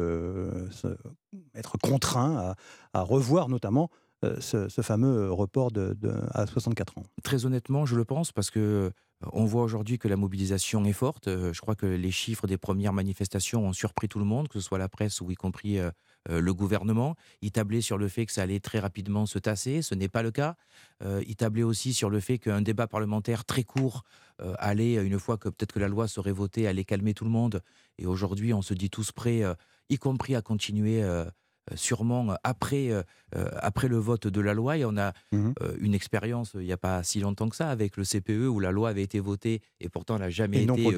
être 1.55 1.77
contraint 1.77 2.55
à 2.93 3.01
revoir 3.01 3.49
notamment 3.49 3.89
euh, 4.25 4.41
ce, 4.41 4.81
fameux 4.81 5.31
report 5.31 5.71
de, 5.71 5.95
à 6.31 6.47
64 6.47 6.97
ans 6.97 7.03
Très 7.21 7.45
honnêtement, 7.45 7.85
je 7.85 7.95
le 7.95 8.03
pense 8.03 8.31
parce 8.31 8.49
que 8.49 8.59
euh, 8.59 8.89
on 9.31 9.45
voit 9.45 9.61
aujourd'hui 9.61 9.99
que 9.99 10.07
la 10.07 10.15
mobilisation 10.15 10.83
est 10.85 10.93
forte. 10.93 11.27
Euh, 11.27 11.53
je 11.53 11.61
crois 11.61 11.75
que 11.75 11.85
les 11.85 12.09
chiffres 12.09 12.47
des 12.47 12.57
premières 12.57 12.93
manifestations 12.93 13.67
ont 13.67 13.73
surpris 13.73 14.07
tout 14.07 14.17
le 14.17 14.25
monde, 14.25 14.47
que 14.47 14.59
ce 14.59 14.65
soit 14.65 14.79
la 14.79 14.89
presse 14.89 15.21
ou 15.21 15.29
y 15.29 15.35
compris 15.35 15.79
le 16.29 16.53
gouvernement. 16.53 17.15
Il 17.41 17.51
tablait 17.51 17.81
sur 17.81 17.97
le 17.97 18.07
fait 18.07 18.25
que 18.25 18.31
ça 18.31 18.41
allait 18.41 18.59
très 18.59 18.79
rapidement 18.79 19.27
se 19.27 19.37
tasser. 19.37 19.81
Ce 19.81 19.93
n'est 19.93 20.09
pas 20.09 20.23
le 20.23 20.31
cas. 20.31 20.55
il 21.25 21.35
tablait 21.35 21.63
aussi 21.63 21.93
sur 21.93 22.09
le 22.09 22.19
fait 22.19 22.37
qu'un 22.37 22.61
débat 22.61 22.87
parlementaire 22.87 23.45
très 23.45 23.63
court 23.63 24.03
allait, 24.59 24.95
une 24.95 25.19
fois 25.19 25.37
que 25.37 25.49
peut-être 25.49 25.73
que 25.73 25.79
la 25.79 25.87
loi 25.87 26.07
serait 26.07 26.31
votée, 26.31 26.67
allait 26.67 26.83
calmer 26.83 27.13
tout 27.13 27.25
le 27.25 27.31
monde. 27.31 27.61
Et 27.97 28.05
aujourd'hui, 28.05 28.53
on 28.53 28.61
se 28.61 28.73
dit 28.73 28.89
tous 28.89 29.11
prêts, 29.11 29.43
y 29.89 29.97
compris 29.97 30.35
à 30.35 30.41
continuer 30.41 31.03
euh, 31.71 31.75
sûrement 31.75 32.35
après, 32.43 32.91
euh, 32.91 33.03
euh, 33.35 33.49
après 33.57 33.87
le 33.87 33.97
vote 33.97 34.27
de 34.27 34.41
la 34.41 34.53
loi. 34.53 34.77
Et 34.77 34.85
on 34.85 34.97
a 34.97 35.13
mmh 35.31 35.51
une 35.79 35.93
expérience 35.93 36.51
il 36.55 36.61
n'y 36.61 36.71
a 36.71 36.77
pas 36.77 37.03
si 37.03 37.19
longtemps 37.19 37.49
que 37.49 37.55
ça 37.55 37.69
avec 37.69 37.97
le 37.97 38.03
CPE 38.03 38.47
où 38.47 38.59
la 38.59 38.71
loi 38.71 38.89
avait 38.89 39.01
été 39.01 39.19
votée 39.19 39.61
et 39.79 39.89
pourtant 39.89 40.15
elle 40.15 40.21
n'a 40.21 40.29
jamais 40.29 40.63
été 40.63 40.91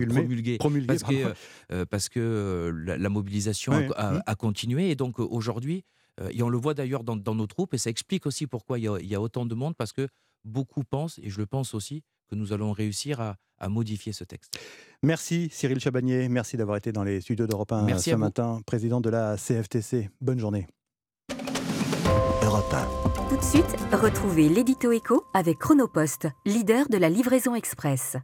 promulguée, 0.58 0.58
parce, 0.88 1.03
que, 1.03 1.84
parce 1.86 2.10
que 2.10 2.72
la, 2.86 3.10
mobilisation 3.10 3.74
mmh. 3.74 3.93
a, 4.25 4.36
continué. 4.36 4.89
Et 4.89 4.96
donc 4.96 5.19
aujourd'hui, 5.19 5.86
et 6.31 6.43
on 6.43 6.50
le 6.50 6.58
voit 6.58 6.74
d'ailleurs 6.74 7.03
dans, 7.03 7.36
nos 7.36 7.48
troupes, 7.48 7.74
et 7.74 7.77
ça 7.77 7.89
explique 7.89 8.25
aussi 8.25 8.48
pourquoi 8.48 8.79
il 8.79 8.86
y, 8.86 9.15
a, 9.15 9.22
autant 9.22 9.46
de 9.46 9.55
monde, 9.55 9.75
parce 9.75 9.93
que 9.93 10.08
beaucoup 10.43 10.84
pensent, 10.84 11.19
et 11.19 11.29
je 11.29 11.38
le 11.38 11.46
pense 11.46 11.74
aussi, 11.74 12.03
que 12.29 12.36
nous 12.36 12.53
allons 12.53 12.71
réussir 12.71 13.19
à, 13.21 13.36
modifier 13.67 14.13
ce 14.13 14.24
texte. 14.24 14.57
Merci 15.03 15.50
Cyril 15.51 15.81
Chabagnier, 15.81 16.29
merci 16.29 16.55
d'avoir 16.55 16.77
été 16.77 16.93
dans 16.93 17.03
les 17.03 17.19
studios 17.19 17.45
d'Europe 17.45 17.74
1 17.74 17.98
ce 17.98 18.15
matin, 18.15 18.62
président 18.65 19.01
de 19.01 19.09
la 19.09 19.36
CFTC. 19.36 20.09
Bonne 20.21 20.39
journée. 20.39 20.65
Europe 22.41 22.74
1. 22.74 23.29
Tout 23.29 23.38
de 23.38 23.43
suite, 23.43 23.75
retrouvez 23.91 24.48
l'édito 24.48 24.91
écho 24.93 25.25
avec 25.33 25.59
Chronopost, 25.59 26.27
leader 26.45 26.88
de 26.88 26.98
la 26.98 27.09
livraison 27.09 27.53
express. 27.53 28.15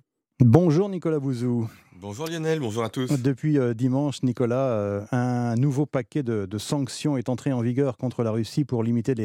Bonjour 0.42 0.90
Nicolas 0.90 1.20
Bouzou. 1.20 1.70
Bonjour 1.94 2.28
Lionel, 2.28 2.60
bonjour 2.60 2.84
à 2.84 2.90
tous. 2.90 3.10
Depuis 3.22 3.58
euh, 3.58 3.74
dimanche, 3.74 4.22
Nicolas, 4.22 4.68
euh, 4.68 5.02
un 5.14 5.56
nouveau 5.56 5.86
paquet 5.86 6.24
de, 6.24 6.58
sanctions 6.58 7.16
est 7.16 7.30
entré 7.30 7.54
en 7.54 7.62
vigueur 7.62 7.96
contre 7.96 8.22
la 8.22 8.32
Russie 8.32 8.66
pour 8.66 8.84
limiter 8.84 9.16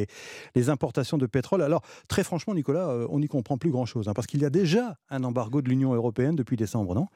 les, 0.54 0.68
importations 0.70 1.18
de 1.18 1.26
pétrole. 1.26 1.62
Alors, 1.62 1.82
très 2.06 2.22
franchement, 2.22 2.54
Nicolas, 2.54 2.90
euh, 2.90 3.08
on 3.10 3.18
n'y 3.18 3.26
comprend 3.26 3.58
plus 3.58 3.70
grand-chose, 3.70 4.08
hein, 4.08 4.12
parce 4.14 4.28
qu'il 4.28 4.40
y 4.40 4.44
a 4.44 4.50
déjà 4.50 4.98
un 5.10 5.24
embargo 5.24 5.62
de 5.62 5.68
l'Union 5.68 5.92
européenne 5.94 6.36
depuis 6.36 6.56
décembre, 6.56 6.94
non? 6.94 7.08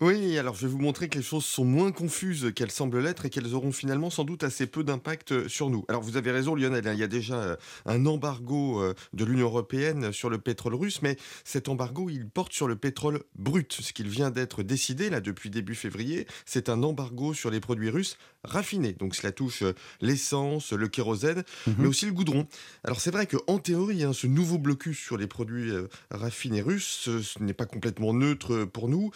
Oui, 0.00 0.38
alors 0.38 0.54
je 0.54 0.66
vais 0.66 0.72
vous 0.72 0.78
montrer 0.78 1.08
que 1.08 1.16
les 1.18 1.24
choses 1.24 1.44
sont 1.44 1.64
moins 1.64 1.92
confuses 1.92 2.52
qu'elles 2.54 2.70
semblent 2.70 2.98
l'être 2.98 3.26
et 3.26 3.30
qu'elles 3.30 3.54
auront 3.54 3.72
finalement 3.72 4.10
sans 4.10 4.24
doute 4.24 4.42
assez 4.42 4.66
peu 4.66 4.82
d'impact 4.82 5.32
euh, 5.32 5.48
sur 5.48 5.70
nous. 5.70 5.84
Alors 5.88 6.02
vous 6.02 6.16
avez 6.16 6.30
raison 6.30 6.54
Lionel, 6.54 6.86
hein, 6.88 6.92
il 6.92 6.98
y 6.98 7.04
a 7.04 7.08
déjà 7.08 7.34
euh, 7.34 7.56
un 7.86 8.04
embargo 8.06 8.82
euh, 8.82 8.94
de 9.12 9.24
l'Union 9.24 9.46
européenne 9.46 10.12
sur 10.12 10.30
le 10.30 10.38
pétrole 10.38 10.74
russe, 10.74 11.00
mais 11.02 11.16
cet 11.44 11.68
embargo 11.68 12.10
il 12.10 12.28
porte 12.28 12.52
sur 12.52 12.66
le 12.66 12.76
pétrole 12.76 13.22
brut. 13.36 13.72
Ce 13.72 13.92
qu'il 13.92 14.08
vient 14.08 14.30
d'être 14.30 14.62
décidé 14.62 15.10
là 15.10 15.20
depuis 15.20 15.50
début 15.50 15.74
février, 15.74 16.26
c'est 16.44 16.68
un 16.68 16.82
embargo 16.82 17.34
sur 17.34 17.50
les 17.50 17.60
produits 17.60 17.90
russes 17.90 18.18
raffinés. 18.44 18.92
Donc 18.92 19.14
cela 19.14 19.32
touche 19.32 19.62
l'essence, 20.00 20.72
le 20.72 20.88
kérosène, 20.88 21.44
mhm. 21.66 21.74
mais 21.78 21.86
aussi 21.86 22.06
le 22.06 22.12
goudron. 22.12 22.46
Alors 22.84 23.00
c'est 23.00 23.10
vrai 23.10 23.26
qu'en 23.26 23.58
théorie, 23.58 24.04
hein, 24.04 24.12
ce 24.12 24.26
nouveau 24.26 24.58
blocus 24.58 24.98
sur 24.98 25.16
les 25.16 25.26
produits 25.26 25.72
raffinés 26.10 26.62
russes, 26.62 27.08
ce, 27.22 27.42
n'est 27.42 27.54
pas 27.54 27.66
complètement 27.66 28.12
neutre 28.12 28.64
pour 28.64 28.88
nous 28.88 29.10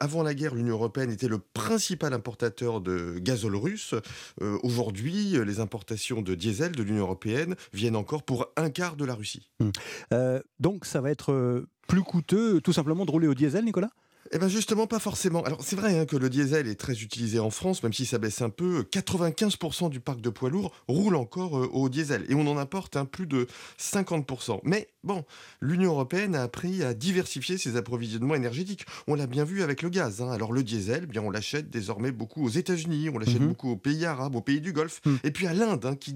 avant 0.00 0.22
la 0.22 0.34
guerre, 0.34 0.54
l'Union 0.54 0.74
européenne 0.74 1.10
était 1.10 1.28
le 1.28 1.38
principal 1.38 2.12
importateur 2.12 2.80
de 2.80 3.18
gazole 3.18 3.56
russe. 3.56 3.94
Euh, 4.40 4.58
aujourd'hui, 4.62 5.36
les 5.44 5.60
importations 5.60 6.22
de 6.22 6.34
diesel 6.34 6.72
de 6.72 6.82
l'Union 6.82 7.02
européenne 7.02 7.54
viennent 7.72 7.96
encore 7.96 8.22
pour 8.22 8.46
un 8.56 8.70
quart 8.70 8.96
de 8.96 9.04
la 9.04 9.14
Russie. 9.14 9.50
Hum. 9.60 9.72
Euh, 10.12 10.40
donc 10.60 10.84
ça 10.84 11.00
va 11.00 11.10
être 11.10 11.32
euh, 11.32 11.68
plus 11.86 12.02
coûteux 12.02 12.60
tout 12.60 12.72
simplement 12.72 13.04
de 13.04 13.10
rouler 13.10 13.28
au 13.28 13.34
diesel, 13.34 13.64
Nicolas? 13.64 13.90
Eh 14.32 14.38
bien 14.38 14.48
justement, 14.48 14.86
pas 14.86 14.98
forcément. 14.98 15.42
Alors 15.42 15.62
c'est 15.62 15.76
vrai 15.76 15.98
hein, 15.98 16.06
que 16.06 16.16
le 16.16 16.28
diesel 16.28 16.68
est 16.68 16.74
très 16.74 17.02
utilisé 17.02 17.38
en 17.38 17.50
France, 17.50 17.82
même 17.82 17.92
si 17.92 18.06
ça 18.06 18.18
baisse 18.18 18.42
un 18.42 18.50
peu. 18.50 18.82
95% 18.90 19.90
du 19.90 20.00
parc 20.00 20.20
de 20.20 20.30
poids 20.30 20.50
lourds 20.50 20.72
roule 20.88 21.16
encore 21.16 21.58
euh, 21.58 21.68
au 21.72 21.88
diesel 21.88 22.24
et 22.28 22.34
on 22.34 22.46
en 22.46 22.56
importe 22.56 22.96
un 22.96 23.04
plus 23.04 23.26
de 23.26 23.46
50%. 23.78 24.60
Mais 24.64 24.88
bon, 25.04 25.24
l'Union 25.60 25.92
européenne 25.92 26.34
a 26.34 26.42
appris 26.42 26.82
à 26.82 26.94
diversifier 26.94 27.58
ses 27.58 27.76
approvisionnements 27.76 28.34
énergétiques. 28.34 28.84
On 29.06 29.14
l'a 29.14 29.26
bien 29.26 29.44
vu 29.44 29.62
avec 29.62 29.82
le 29.82 29.88
gaz. 29.88 30.20
Hein. 30.20 30.30
Alors 30.30 30.52
le 30.52 30.62
diesel, 30.62 31.02
eh 31.04 31.06
bien 31.06 31.22
on 31.22 31.30
l'achète 31.30 31.70
désormais 31.70 32.12
beaucoup 32.12 32.44
aux 32.44 32.50
États-Unis, 32.50 33.10
on 33.10 33.18
l'achète 33.18 33.40
mhm. 33.40 33.48
beaucoup 33.48 33.70
aux 33.70 33.76
pays 33.76 34.04
arabes, 34.04 34.34
aux 34.34 34.42
pays 34.42 34.60
du 34.60 34.72
Golfe, 34.72 35.00
hmm. 35.04 35.16
et 35.24 35.30
puis 35.30 35.46
à 35.46 35.54
l'Inde, 35.54 35.84
hein, 35.86 35.96
qui, 35.96 36.14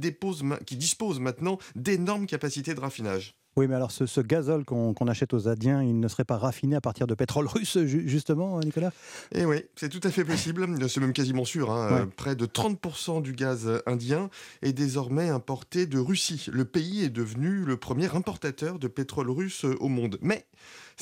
qui 0.66 0.77
dispose 0.77 1.20
maintenant 1.20 1.59
d'énormes 1.75 2.27
capacités 2.27 2.75
de 2.75 2.81
raffinage. 2.81 3.35
Oui, 3.56 3.66
mais 3.68 3.74
alors 3.74 3.90
ce, 3.90 4.20
gazole 4.20 4.64
qu'on 4.64 4.94
achète 5.08 5.34
aux 5.34 5.46
Indiens, 5.46 5.82
il 5.82 6.00
ne 6.00 6.08
serait 6.08 6.24
pas 6.24 6.38
raffiné 6.38 6.76
à 6.76 6.80
partir 6.80 7.06
de 7.06 7.14
pétrole 7.14 7.46
russe, 7.46 7.78
justement, 7.84 8.58
Nicolas? 8.60 8.92
Eh 9.34 9.44
oui, 9.44 9.64
c'est 9.76 9.90
tout 9.90 10.00
à 10.04 10.10
fait 10.10 10.24
possible. 10.24 10.66
C'est 10.88 11.00
même 11.00 11.12
quasiment 11.12 11.44
sûr. 11.44 11.70
Hein. 11.70 12.08
Près 12.16 12.34
de 12.34 12.46
30% 12.46 13.20
du 13.20 13.32
gaz 13.32 13.68
indien 13.86 14.30
est 14.62 14.72
désormais 14.72 15.28
importé 15.28 15.86
de 15.86 15.98
Russie. 15.98 16.46
Le 16.50 16.64
pays 16.64 17.04
est 17.04 17.10
devenu 17.10 17.64
le 17.64 17.76
premier 17.76 18.14
importateur 18.14 18.78
de 18.78 18.88
pétrole 18.88 19.30
russe 19.30 19.64
au 19.64 19.88
monde. 19.88 20.18
Mais 20.22 20.46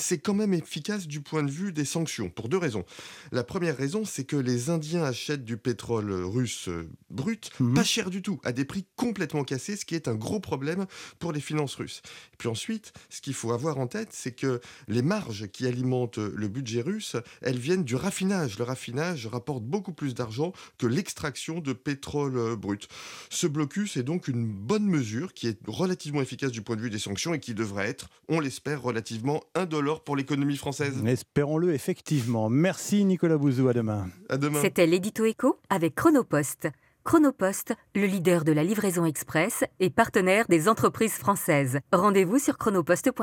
c'est 0.00 0.18
quand 0.18 0.34
même 0.34 0.54
efficace 0.54 1.06
du 1.06 1.20
point 1.20 1.42
de 1.42 1.50
vue 1.50 1.72
des 1.72 1.84
sanctions, 1.84 2.30
pour 2.30 2.48
deux 2.48 2.58
raisons. 2.58 2.84
La 3.32 3.44
première 3.44 3.76
raison, 3.76 4.04
c'est 4.04 4.24
que 4.24 4.36
les 4.36 4.70
Indiens 4.70 5.04
achètent 5.04 5.44
du 5.44 5.56
pétrole 5.56 6.12
russe 6.12 6.68
euh, 6.68 6.88
brut, 7.10 7.50
mhm. 7.60 7.74
pas 7.74 7.84
cher 7.84 8.10
du 8.10 8.22
tout, 8.22 8.40
à 8.44 8.52
des 8.52 8.64
prix 8.64 8.86
complètement 8.96 9.44
cassés, 9.44 9.76
ce 9.76 9.84
qui 9.84 9.94
est 9.94 10.08
un 10.08 10.14
gros 10.14 10.40
problème 10.40 10.86
pour 11.18 11.32
les 11.32 11.40
finances 11.40 11.74
russes. 11.74 12.02
Et 12.32 12.36
puis 12.38 12.48
ensuite, 12.48 12.92
ce 13.08 13.20
qu'il 13.20 13.34
faut 13.34 13.52
avoir 13.52 13.78
en 13.78 13.86
tête, 13.86 14.08
c'est 14.12 14.32
que 14.32 14.60
les 14.88 15.02
marges 15.02 15.48
qui 15.48 15.66
alimentent 15.66 16.18
le 16.18 16.48
budget 16.48 16.82
russe, 16.82 17.16
elles 17.42 17.58
viennent 17.58 17.84
du 17.84 17.96
raffinage. 17.96 18.58
Le 18.58 18.64
raffinage 18.64 19.26
rapporte 19.26 19.64
beaucoup 19.64 19.92
plus 19.92 20.14
d'argent 20.14 20.52
que 20.78 20.86
l'extraction 20.86 21.60
de 21.60 21.72
pétrole 21.72 22.36
euh, 22.36 22.56
brut. 22.56 22.88
Ce 23.30 23.46
blocus 23.46 23.96
est 23.96 24.02
donc 24.02 24.28
une 24.28 24.46
bonne 24.46 24.86
mesure 24.86 25.34
qui 25.34 25.48
est 25.48 25.58
relativement 25.66 26.22
efficace 26.22 26.52
du 26.52 26.62
point 26.62 26.76
de 26.76 26.80
vue 26.80 26.90
des 26.90 26.98
sanctions 26.98 27.34
et 27.34 27.40
qui 27.40 27.54
devrait 27.54 27.88
être, 27.88 28.08
on 28.28 28.40
l'espère, 28.40 28.82
relativement 28.82 29.42
indolore 29.54 29.89
pour 29.98 30.14
l'économie 30.14 30.56
française. 30.56 31.02
Espérons-le 31.04 31.74
effectivement. 31.74 32.48
Merci 32.48 33.04
Nicolas 33.04 33.36
Bouzou, 33.36 33.68
à 33.68 33.72
demain. 33.72 34.08
À 34.28 34.36
demain. 34.36 34.60
C'était 34.62 34.86
l'édito 34.86 35.24
écho 35.24 35.58
avec 35.68 35.96
Chronopost. 35.96 36.68
Chronopost, 37.04 37.74
le 37.96 38.06
leader 38.06 38.44
de 38.44 38.52
la 38.52 38.62
livraison 38.62 39.04
express 39.04 39.64
et 39.80 39.90
partenaire 39.90 40.44
des 40.48 40.68
entreprises 40.68 41.14
françaises. 41.14 41.80
Rendez-vous 41.92 42.38
sur 42.38 42.58
chronopost.fr. 42.58 43.16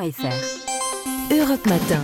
Europe 1.31 1.65
Matin. 1.67 2.03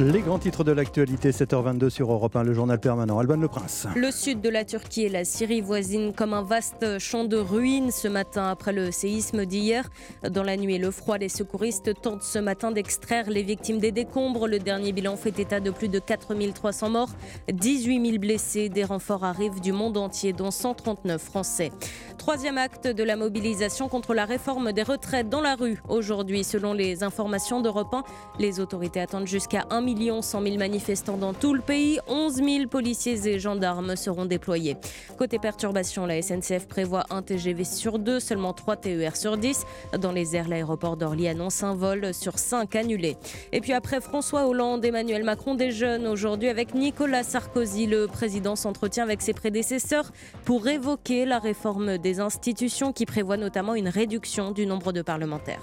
Les 0.00 0.22
grands 0.22 0.40
titres 0.40 0.64
de 0.64 0.72
l'actualité, 0.72 1.30
7h22 1.30 1.88
sur 1.88 2.10
Europe 2.10 2.34
1, 2.34 2.42
le 2.42 2.52
journal 2.52 2.80
permanent. 2.80 3.20
Alban 3.20 3.36
Le 3.36 3.46
Prince. 3.46 3.86
Le 3.94 4.10
sud 4.10 4.40
de 4.40 4.48
la 4.48 4.64
Turquie 4.64 5.02
et 5.02 5.08
la 5.08 5.24
Syrie 5.24 5.60
voisinent 5.60 6.12
comme 6.12 6.34
un 6.34 6.42
vaste 6.42 6.98
champ 6.98 7.22
de 7.22 7.36
ruines 7.36 7.92
ce 7.92 8.08
matin 8.08 8.48
après 8.48 8.72
le 8.72 8.90
séisme 8.90 9.46
d'hier. 9.46 9.88
Dans 10.28 10.42
la 10.42 10.56
nuit 10.56 10.74
et 10.74 10.78
le 10.78 10.90
froid, 10.90 11.16
les 11.16 11.28
secouristes 11.28 11.92
tentent 12.02 12.24
ce 12.24 12.40
matin 12.40 12.72
d'extraire 12.72 13.30
les 13.30 13.44
victimes 13.44 13.78
des 13.78 13.92
décombres. 13.92 14.48
Le 14.48 14.58
dernier 14.58 14.90
bilan 14.90 15.14
fait 15.16 15.38
état 15.38 15.60
de 15.60 15.70
plus 15.70 15.88
de 15.88 16.00
4300 16.00 16.90
morts, 16.90 17.10
18 17.52 18.04
000 18.04 18.18
blessés. 18.18 18.68
Des 18.68 18.82
renforts 18.82 19.22
arrivent 19.22 19.60
du 19.60 19.70
monde 19.70 19.96
entier, 19.96 20.32
dont 20.32 20.50
139 20.50 21.22
Français. 21.22 21.70
Troisième 22.18 22.58
acte 22.58 22.88
de 22.88 23.04
la 23.04 23.14
mobilisation 23.14 23.88
contre 23.88 24.12
la 24.12 24.24
réforme 24.24 24.72
des 24.72 24.82
retraites 24.82 25.28
dans 25.28 25.40
la 25.40 25.54
rue. 25.54 25.80
Aujourd'hui, 25.88 26.42
selon 26.42 26.72
les 26.72 27.04
informations 27.04 27.60
d'Europe 27.60 27.94
1, 27.94 28.02
les 28.40 28.58
autorités 28.58 29.00
attendent 29.00 29.28
jusqu'à 29.28 29.66
1 29.70 29.83
1 29.84 30.22
100 30.22 30.42
000 30.42 30.56
manifestants 30.56 31.16
dans 31.16 31.34
tout 31.34 31.54
le 31.54 31.60
pays. 31.60 31.98
11 32.08 32.34
000 32.36 32.66
policiers 32.68 33.28
et 33.28 33.38
gendarmes 33.38 33.96
seront 33.96 34.24
déployés. 34.24 34.76
Côté 35.18 35.38
perturbation, 35.38 36.06
la 36.06 36.20
SNCF 36.22 36.66
prévoit 36.66 37.04
un 37.10 37.22
TGV 37.22 37.64
sur 37.64 37.98
deux, 37.98 38.20
seulement 38.20 38.52
3 38.52 38.76
TER 38.76 39.16
sur 39.16 39.36
10. 39.36 39.64
Dans 40.00 40.12
les 40.12 40.36
airs, 40.36 40.48
l'aéroport 40.48 40.96
d'Orly 40.96 41.28
annonce 41.28 41.62
un 41.62 41.74
vol 41.74 42.14
sur 42.14 42.38
5 42.38 42.74
annulés. 42.76 43.16
Et 43.52 43.60
puis 43.60 43.72
après 43.72 44.00
François 44.00 44.46
Hollande, 44.46 44.84
Emmanuel 44.84 45.24
Macron 45.24 45.54
déjeune 45.54 46.06
aujourd'hui 46.06 46.48
avec 46.48 46.74
Nicolas 46.74 47.22
Sarkozy. 47.22 47.86
Le 47.86 48.06
président 48.06 48.56
s'entretient 48.56 49.04
avec 49.04 49.22
ses 49.22 49.34
prédécesseurs 49.34 50.12
pour 50.44 50.66
évoquer 50.66 51.24
la 51.26 51.38
réforme 51.38 51.98
des 51.98 52.20
institutions 52.20 52.92
qui 52.92 53.06
prévoit 53.06 53.36
notamment 53.36 53.74
une 53.74 53.88
réduction 53.88 54.50
du 54.50 54.66
nombre 54.66 54.92
de 54.92 55.02
parlementaires. 55.02 55.60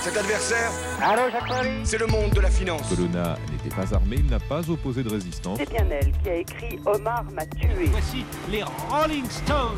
Cet 0.00 0.16
adversaire, 0.16 0.70
c'est 1.84 1.98
le 1.98 2.06
monde 2.06 2.30
de 2.30 2.40
la 2.40 2.48
finance. 2.48 2.88
Colonna 2.88 3.36
n'était 3.52 3.74
pas 3.74 3.94
armé, 3.94 4.16
il 4.20 4.30
n'a 4.30 4.40
pas 4.40 4.68
opposé 4.70 5.02
de 5.02 5.10
résistance. 5.10 5.58
C'est 5.58 5.68
bien 5.68 5.86
elle 5.90 6.10
qui 6.22 6.28
a 6.30 6.36
écrit 6.36 6.78
Omar 6.86 7.24
m'a 7.30 7.44
tué. 7.44 7.84
Voici 7.90 8.24
les 8.50 8.62
Rolling 8.62 9.28
Stones. 9.28 9.76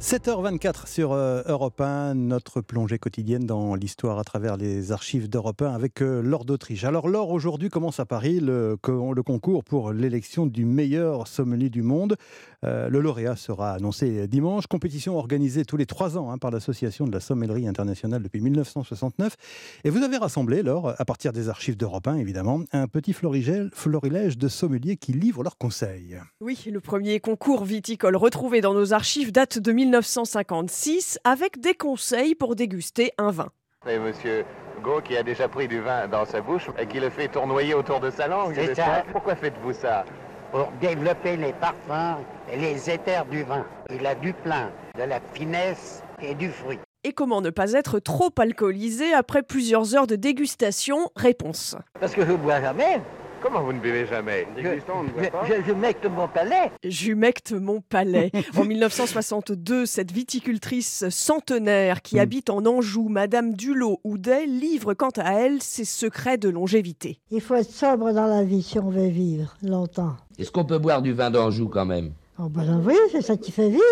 7h24 0.00 0.88
sur 0.88 1.12
euh, 1.12 1.42
Europe 1.46 1.78
1, 1.78 2.14
notre 2.14 2.62
plongée 2.62 2.98
quotidienne 2.98 3.44
dans 3.44 3.74
l'histoire 3.74 4.18
à 4.18 4.24
travers 4.24 4.56
les 4.56 4.92
archives 4.92 5.28
d'Europe 5.28 5.60
1 5.60 5.74
avec 5.74 6.00
euh, 6.00 6.22
Laure 6.22 6.46
d'Autriche. 6.46 6.84
Alors 6.84 7.06
Laure, 7.06 7.28
aujourd'hui 7.28 7.68
commence 7.68 8.00
à 8.00 8.06
Paris 8.06 8.40
le, 8.40 8.78
le 8.86 9.22
concours 9.22 9.62
pour 9.62 9.92
l'élection 9.92 10.46
du 10.46 10.64
meilleur 10.64 11.28
sommelier 11.28 11.68
du 11.68 11.82
monde. 11.82 12.16
Euh, 12.64 12.88
le 12.88 13.00
lauréat 13.00 13.36
sera 13.36 13.72
annoncé 13.72 14.26
dimanche. 14.28 14.66
Compétition 14.66 15.16
organisée 15.16 15.64
tous 15.64 15.76
les 15.76 15.86
trois 15.86 16.18
ans 16.18 16.30
hein, 16.30 16.38
par 16.38 16.50
l'Association 16.50 17.06
de 17.06 17.12
la 17.12 17.20
sommellerie 17.20 17.66
internationale 17.66 18.22
depuis 18.22 18.40
1969. 18.40 19.36
Et 19.84 19.90
vous 19.90 20.02
avez 20.02 20.16
rassemblé, 20.16 20.62
Laure, 20.62 20.94
à 20.98 21.04
partir 21.04 21.32
des 21.32 21.48
archives 21.48 21.76
d'Europe 21.76 22.06
1 22.08 22.16
évidemment, 22.16 22.60
un 22.72 22.86
petit 22.86 23.12
florilège 23.12 24.38
de 24.38 24.48
sommeliers 24.48 24.96
qui 24.96 25.12
livrent 25.12 25.42
leurs 25.42 25.58
conseils. 25.58 26.18
Oui, 26.40 26.58
le 26.70 26.80
premier 26.80 27.20
concours 27.20 27.64
viticole 27.64 28.16
retrouvé 28.16 28.60
dans 28.60 28.74
nos 28.74 28.92
archives 28.92 29.32
date 29.32 29.58
de 29.58 29.72
1956 29.72 31.18
avec 31.24 31.60
des 31.60 31.74
conseils 31.74 32.34
pour 32.34 32.56
déguster 32.56 33.12
un 33.18 33.30
vin. 33.30 33.48
Et 33.88 33.98
monsieur 33.98 34.44
Go 34.82 35.00
qui 35.02 35.16
a 35.16 35.22
déjà 35.22 35.48
pris 35.48 35.68
du 35.68 35.80
vin 35.80 36.08
dans 36.08 36.24
sa 36.24 36.40
bouche 36.40 36.68
et 36.78 36.86
qui 36.86 37.00
le 37.00 37.10
fait 37.10 37.28
tournoyer 37.28 37.74
autour 37.74 38.00
de 38.00 38.10
sa 38.10 38.28
langue. 38.28 38.54
C'est 38.54 38.74
ça. 38.74 39.04
Pourquoi 39.12 39.36
faites-vous 39.36 39.72
ça? 39.72 40.04
Pour 40.52 40.72
développer 40.80 41.36
les 41.36 41.52
parfums 41.52 42.18
et 42.52 42.56
les 42.56 42.90
éthers 42.90 43.24
du 43.26 43.44
vin. 43.44 43.64
Il 43.94 44.04
a 44.04 44.14
du 44.16 44.32
plein, 44.32 44.70
de 44.98 45.04
la 45.04 45.20
finesse 45.32 46.02
et 46.20 46.34
du 46.34 46.50
fruit. 46.50 46.78
Et 47.04 47.12
comment 47.12 47.40
ne 47.40 47.50
pas 47.50 47.72
être 47.72 47.98
trop 47.98 48.30
alcoolisé 48.36 49.14
après 49.14 49.42
plusieurs 49.42 49.94
heures 49.94 50.06
de 50.06 50.16
dégustation? 50.16 51.08
Réponse. 51.16 51.76
Parce 51.98 52.14
que 52.14 52.26
je 52.26 52.32
ne 52.32 52.36
bois 52.36 52.60
jamais. 52.60 53.00
Comment 53.42 53.62
vous 53.62 53.72
ne 53.72 53.80
buvez 53.80 54.06
jamais 54.06 54.46
je, 54.56 54.62
je, 54.62 56.08
mon 56.08 56.28
palais. 56.28 56.70
J'humecte 56.84 57.52
mon 57.52 57.80
palais. 57.80 58.30
en 58.56 58.64
1962, 58.64 59.86
cette 59.86 60.12
viticultrice 60.12 61.08
centenaire 61.08 62.02
qui 62.02 62.16
mm. 62.16 62.20
habite 62.20 62.50
en 62.50 62.66
Anjou, 62.66 63.08
Madame 63.08 63.54
Dulot-Houdet, 63.54 64.46
livre 64.46 64.92
quant 64.94 65.10
à 65.16 65.32
elle 65.32 65.62
ses 65.62 65.86
secrets 65.86 66.36
de 66.36 66.50
longévité. 66.50 67.18
Il 67.30 67.40
faut 67.40 67.54
être 67.54 67.70
sobre 67.70 68.12
dans 68.12 68.26
la 68.26 68.44
vie 68.44 68.62
si 68.62 68.78
on 68.78 68.90
veut 68.90 69.08
vivre 69.08 69.56
longtemps. 69.62 70.16
Est-ce 70.38 70.50
qu'on 70.50 70.64
peut 70.64 70.78
boire 70.78 71.00
du 71.00 71.12
vin 71.12 71.30
d'Anjou 71.30 71.68
quand 71.68 71.86
même? 71.86 72.12
Oh 72.38 72.48
ben 72.48 72.82
oui, 72.84 72.94
c'est 73.10 73.22
ça 73.22 73.36
qui 73.36 73.52
fait 73.52 73.68
vivre. 73.68 73.82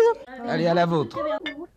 Allez 0.47 0.67
à 0.67 0.73
la 0.73 0.85
vôtre. 0.85 1.19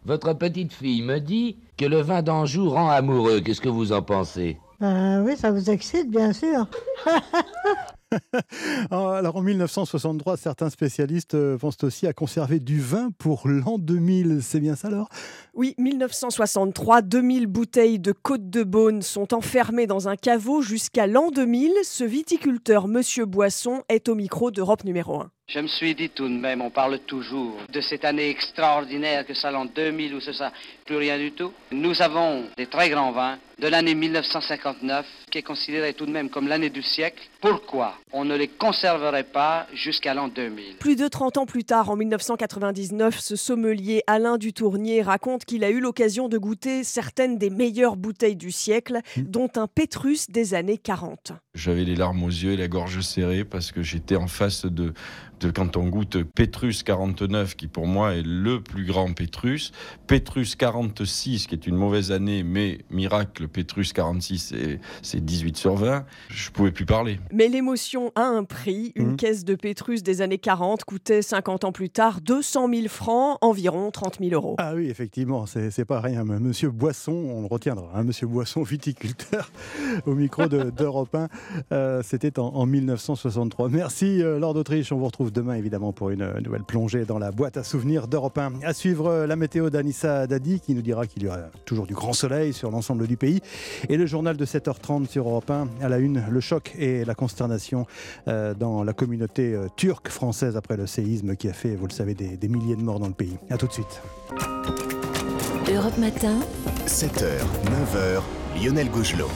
Votre 0.05 0.33
petite 0.35 0.73
fille 0.73 1.03
me 1.03 1.19
dit 1.19 1.57
que 1.77 1.85
le 1.85 2.01
vin 2.01 2.23
d'Anjou 2.23 2.71
rend 2.71 2.89
amoureux. 2.89 3.41
Qu'est-ce 3.41 3.61
que 3.61 3.69
vous 3.69 3.93
en 3.93 4.03
pensez? 4.03 4.59
Ben 4.83 5.23
oui, 5.23 5.37
ça 5.37 5.53
vous 5.53 5.71
excite, 5.71 6.11
bien 6.11 6.33
sûr. 6.33 6.67
Alors 8.91 9.37
en 9.37 9.43
1963, 9.43 10.37
certains 10.37 10.71
spécialistes 10.71 11.35
euh, 11.35 11.57
pensent 11.57 11.85
aussi 11.85 12.09
à 12.09 12.13
conserver 12.13 12.59
du 12.59 12.81
vin 12.81 13.11
pour 13.17 13.47
l'an 13.47 13.79
2000. 13.79 14.41
C'est 14.43 14.59
bien 14.59 14.75
ça 14.75 14.89
alors 14.89 15.09
Oui, 15.55 15.75
1963, 15.77 17.03
2000 17.03 17.47
bouteilles 17.47 17.99
de 17.99 18.13
Côte 18.13 18.49
de 18.49 18.63
Beaune 18.63 19.03
sont 19.03 19.35
enfermées 19.35 19.87
dans 19.87 20.09
un 20.09 20.17
caveau 20.17 20.63
jusqu'à 20.63 21.07
l'an 21.07 21.31
2000. 21.31 21.71
Ce 21.85 22.05
viticulteur, 22.05 22.89
Monsieur 22.89 23.27
Boisson, 23.27 23.83
est 23.91 24.09
au 24.09 24.15
micro 24.15 24.51
d'Europe 24.51 24.85
numéro 24.85 25.21
1. 25.21 25.31
Je 25.49 25.59
me 25.59 25.67
suis 25.67 25.95
dit 25.95 26.09
tout 26.09 26.29
de 26.29 26.35
même, 26.35 26.63
on 26.63 26.71
parle 26.71 26.99
toujours 27.01 27.59
de 27.71 27.81
cette 27.83 28.07
année 28.07 28.31
extraordinaire 28.31 29.27
que 29.27 29.35
ça 29.35 29.51
l'an 29.51 29.67
2000 29.67 30.15
ou 30.15 30.21
c'est 30.21 30.33
ça, 30.33 30.51
plus 30.87 30.97
rien 30.97 31.19
du 31.19 31.33
tout. 31.33 31.53
Nous 31.71 32.01
avons 32.01 32.45
des 32.57 32.69
très 32.69 32.89
grands 32.89 33.13
vins 33.13 33.39
de 33.59 33.69
l'année 33.69 33.95
1959 33.95 35.05
qui 35.31 35.39
est 35.39 35.43
considérée 35.43 35.93
tout 35.93 36.07
de 36.07 36.11
même 36.11 36.31
comme 36.31 36.49
l'année 36.49 36.71
du 36.71 36.83
siècle. 36.83 37.23
Pourquoi 37.43 37.97
on 38.13 38.25
ne 38.25 38.35
les 38.35 38.49
conserverait 38.49 39.25
pas 39.25 39.67
jusqu'à 39.75 40.15
l'an 40.15 40.29
2000 40.29 40.77
Plus 40.79 40.97
de 40.97 41.07
30 41.07 41.37
ans 41.37 41.47
plus 41.47 41.65
tard, 41.65 41.91
en 41.91 41.97
1999, 41.97 43.21
ce 43.21 43.37
sommelier 43.37 44.03
Alain 44.07 44.39
Dutournier 44.39 45.03
raconte 45.03 45.42
qu'il 45.45 45.65
a 45.65 45.71
eu 45.71 45.81
l'occasion 45.81 46.29
de 46.29 46.39
goûter 46.39 46.85
certaines 46.85 47.39
des 47.39 47.51
meilleures 47.51 47.97
bouteilles 47.97 48.37
du 48.37 48.51
siècle, 48.51 49.01
mmh. 49.17 49.23
dont 49.23 49.51
un 49.57 49.67
Pétrus 49.67 50.29
des 50.31 50.55
années 50.55 50.79
40. 50.79 51.33
J'avais 51.55 51.85
les 51.85 51.97
larmes 51.97 52.23
aux 52.23 52.31
yeux 52.31 52.53
et 52.53 52.57
la 52.57 52.67
gorge 52.67 53.01
serrée 53.03 53.45
parce 53.45 53.73
que 53.73 53.83
j'étais 53.83 54.17
en 54.17 54.27
face 54.27 54.65
de, 54.65 54.95
de 55.43 55.51
quand 55.51 55.77
on 55.77 55.89
goûte 55.89 56.23
Pétrus 56.23 56.83
49, 56.83 57.57
qui 57.57 57.67
pour 57.67 57.87
moi 57.87 58.15
est 58.15 58.23
le 58.23 58.63
plus 58.63 58.87
grand 58.87 59.13
Pétrus, 59.13 59.73
Pétrus 60.07 60.57
46, 60.57 61.47
qui 61.47 61.55
est 61.55 61.67
une 61.67 61.77
mauvaise 61.77 62.13
année, 62.13 62.43
mais 62.43 62.79
miracle, 62.91 63.49
Pétrus 63.49 63.93
46, 63.93 64.55
c'est 65.03 65.25
18 65.25 65.57
sur 65.57 65.75
20, 65.75 66.07
je 66.29 66.51
pouvais 66.51 66.71
plus 66.71 66.87
parler. 66.87 67.19
Mais 67.33 67.49
l'émotion 67.49 68.13
a 68.15 68.23
un 68.23 68.45
prix. 68.45 68.93
Une 68.95 69.13
mmh. 69.13 69.17
caisse 69.17 69.45
de 69.45 69.55
Pétrus 69.55 70.03
des 70.03 70.23
années 70.23 70.39
40 70.39 70.85
coûtait 70.85 71.23
50 71.23 71.65
ans 71.65 71.73
plus 71.73 71.91
tard 71.91 72.21
200 72.21 72.69
000 72.73 72.89
francs, 72.89 73.37
environ 73.41 73.91
30 73.91 74.21
000 74.21 74.33
euros. 74.33 74.55
Ah 74.59 74.75
oui, 74.75 74.89
effectivement, 74.89 75.47
c'est 75.47 75.85
pas 75.85 76.01
rien. 76.01 76.25
Monsieur 76.25 76.71
Boisson, 76.71 77.13
on 77.13 77.43
le 77.43 77.47
retiendra, 77.47 77.91
hein, 77.95 78.05
Monsieur 78.05 78.27
Boisson, 78.27 78.63
viticulteur, 78.63 79.51
au 80.07 80.15
micro 80.15 80.47
d'Europe 80.47 81.15
1. 81.15 81.29
Euh, 81.73 82.03
c'était 82.05 82.39
en, 82.39 82.67
1963. 82.67 83.69
Merci, 83.69 84.23
euh, 84.23 84.39
Lord 84.39 84.55
d'Autriche. 84.55 84.93
On 84.93 84.99
vous 84.99 85.07
retrouve 85.07 85.33
demain, 85.33 85.55
évidemment, 85.55 85.93
pour 85.93 86.11
une 86.11 86.33
nouvelle 86.41 86.65
plongée 86.65 87.05
dans 87.05 87.19
la 87.19 87.31
boîte 87.31 87.57
à 87.57 87.65
souvenirs 87.65 88.09
d'Europe 88.09 88.39
1. 88.39 88.63
À 88.63 88.73
suivre 88.73 89.07
euh, 89.09 89.27
la 89.27 89.37
météo 89.37 89.71
d'Anissa 89.71 90.27
Dadi, 90.27 90.61
qui 90.61 90.75
nous 90.75 90.83
dira 90.83 91.07
qu'il 91.07 91.23
y 91.23 91.29
aura 91.29 91.39
toujours 91.65 91.87
du 91.87 91.95
grand 91.95 92.13
soleil 92.13 92.53
sur 92.53 92.71
l'ensemble 92.71 93.07
du 93.07 93.17
pays. 93.17 93.41
Et 93.89 93.97
le 93.97 94.07
journal 94.07 94.37
de 94.37 94.45
7h30 94.45 95.09
sur 95.09 95.29
Europe 95.29 95.51
1. 95.51 95.69
À 95.81 95.89
la 95.89 95.99
une, 95.99 96.25
le 96.29 96.41
choc 96.41 96.75
et 96.79 97.05
la 97.05 97.15
consternation 97.15 97.87
dans 98.27 98.85
la 98.85 98.93
communauté 98.93 99.57
turque 99.77 100.09
française 100.09 100.57
après 100.57 100.77
le 100.77 100.87
séisme 100.87 101.37
qui 101.37 101.49
a 101.49 101.53
fait, 101.53 101.75
vous 101.75 101.87
le 101.87 101.93
savez, 101.93 102.15
des, 102.15 102.37
des 102.37 102.49
milliers 102.49 102.77
de 102.77 102.83
morts 102.83 103.01
dans 103.01 103.09
le 103.09 103.15
pays. 103.15 103.37
A 103.51 103.57
tout 103.57 103.67
de 103.67 103.73
suite. 103.73 104.01
Europe 105.71 105.97
Matin. 105.99 106.41
7h, 106.87 107.25
9h, 107.65 108.23
Lionel 108.61 108.91
Gougelot. 108.91 109.31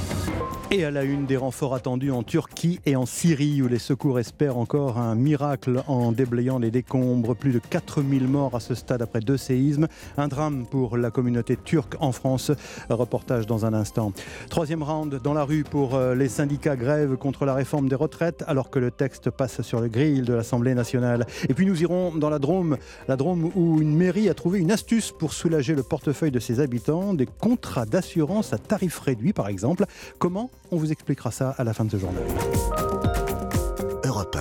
Et 0.72 0.84
à 0.84 0.90
la 0.90 1.04
une 1.04 1.26
des 1.26 1.36
renforts 1.36 1.74
attendus 1.74 2.10
en 2.10 2.24
Turquie 2.24 2.80
et 2.86 2.96
en 2.96 3.06
Syrie, 3.06 3.62
où 3.62 3.68
les 3.68 3.78
secours 3.78 4.18
espèrent 4.18 4.58
encore 4.58 4.98
un 4.98 5.14
miracle 5.14 5.84
en 5.86 6.10
déblayant 6.10 6.58
les 6.58 6.72
décombres. 6.72 7.36
Plus 7.36 7.52
de 7.52 7.60
4000 7.60 8.26
morts 8.26 8.56
à 8.56 8.58
ce 8.58 8.74
stade 8.74 9.00
après 9.00 9.20
deux 9.20 9.36
séismes. 9.36 9.86
Un 10.16 10.26
drame 10.26 10.66
pour 10.66 10.96
la 10.96 11.12
communauté 11.12 11.56
turque 11.56 11.94
en 12.00 12.10
France. 12.10 12.50
Reportage 12.90 13.46
dans 13.46 13.64
un 13.64 13.74
instant. 13.74 14.12
Troisième 14.50 14.82
round 14.82 15.20
dans 15.22 15.34
la 15.34 15.44
rue 15.44 15.62
pour 15.62 15.94
euh, 15.94 16.16
les 16.16 16.28
syndicats 16.28 16.74
grève 16.74 17.16
contre 17.16 17.44
la 17.44 17.54
réforme 17.54 17.88
des 17.88 17.94
retraites, 17.94 18.42
alors 18.48 18.68
que 18.68 18.80
le 18.80 18.90
texte 18.90 19.30
passe 19.30 19.62
sur 19.62 19.80
le 19.80 19.86
grill 19.86 20.24
de 20.24 20.34
l'Assemblée 20.34 20.74
nationale. 20.74 21.26
Et 21.48 21.54
puis 21.54 21.64
nous 21.64 21.80
irons 21.80 22.12
dans 22.16 22.28
la 22.28 22.40
Drôme, 22.40 22.76
la 23.06 23.14
Drôme 23.14 23.52
où 23.54 23.80
une 23.80 23.96
mairie 23.96 24.28
a 24.28 24.34
trouvé 24.34 24.58
une 24.58 24.72
astuce 24.72 25.12
pour 25.12 25.32
soulager 25.32 25.76
le 25.76 25.84
portefeuille 25.84 26.32
de 26.32 26.40
ses 26.40 26.58
habitants. 26.58 27.14
Des 27.14 27.26
contrats 27.26 27.86
d'assurance 27.86 28.52
à 28.52 28.58
tarif 28.58 28.98
réduit, 28.98 29.32
par 29.32 29.46
exemple. 29.46 29.84
Comment 30.18 30.50
on 30.70 30.76
vous 30.76 30.92
expliquera 30.92 31.30
ça 31.30 31.54
à 31.58 31.64
la 31.64 31.72
fin 31.72 31.84
de 31.84 31.90
ce 31.90 31.98
journal. 31.98 32.22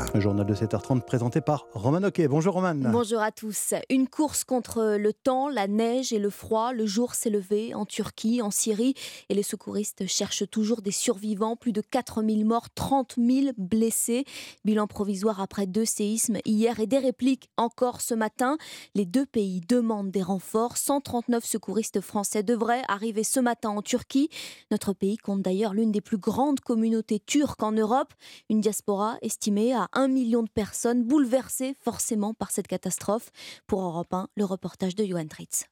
1. 0.09 0.13
Le 0.13 0.19
journal 0.19 0.45
de 0.45 0.53
7h30 0.53 1.01
présenté 1.01 1.41
par 1.41 1.67
Roman 1.73 2.03
Oquet. 2.03 2.27
Bonjour 2.27 2.53
Roman. 2.53 2.75
Bonjour 2.75 3.21
à 3.21 3.31
tous. 3.31 3.73
Une 3.89 4.07
course 4.07 4.43
contre 4.43 4.95
le 4.97 5.13
temps, 5.13 5.49
la 5.49 5.67
neige 5.67 6.13
et 6.13 6.19
le 6.19 6.29
froid. 6.29 6.73
Le 6.73 6.85
jour 6.85 7.15
s'est 7.15 7.29
levé 7.29 7.73
en 7.73 7.85
Turquie, 7.85 8.41
en 8.41 8.51
Syrie 8.51 8.93
et 9.29 9.33
les 9.33 9.43
secouristes 9.43 10.07
cherchent 10.07 10.49
toujours 10.49 10.81
des 10.81 10.91
survivants. 10.91 11.55
Plus 11.55 11.71
de 11.71 11.81
4000 11.81 12.45
morts, 12.45 12.69
30 12.73 13.15
000 13.17 13.51
blessés. 13.57 14.25
Bilan 14.63 14.87
provisoire 14.87 15.41
après 15.41 15.65
deux 15.65 15.85
séismes 15.85 16.37
hier 16.45 16.79
et 16.79 16.87
des 16.87 16.99
répliques 16.99 17.49
encore 17.57 18.01
ce 18.01 18.13
matin. 18.13 18.57
Les 18.93 19.05
deux 19.05 19.25
pays 19.25 19.61
demandent 19.67 20.11
des 20.11 20.23
renforts. 20.23 20.77
139 20.77 21.43
secouristes 21.43 22.01
français 22.01 22.43
devraient 22.43 22.83
arriver 22.87 23.23
ce 23.23 23.39
matin 23.39 23.69
en 23.69 23.81
Turquie. 23.81 24.29
Notre 24.71 24.93
pays 24.93 25.17
compte 25.17 25.41
d'ailleurs 25.41 25.73
l'une 25.73 25.91
des 25.91 26.01
plus 26.01 26.17
grandes 26.17 26.59
communautés 26.59 27.19
turques 27.19 27.63
en 27.63 27.71
Europe. 27.71 28.13
Une 28.49 28.61
diaspora 28.61 29.17
estimée 29.21 29.73
à 29.73 29.87
un 30.05 30.07
million 30.07 30.43
de 30.43 30.49
personnes 30.49 31.03
bouleversées 31.03 31.75
forcément 31.83 32.35
par 32.35 32.51
cette 32.51 32.67
catastrophe. 32.67 33.31
Pour 33.65 33.81
Europe 33.81 34.13
1, 34.13 34.27
le 34.37 34.45
reportage 34.45 34.95
de 34.95 35.03
Johan 35.03 35.25
Tritz. 35.27 35.65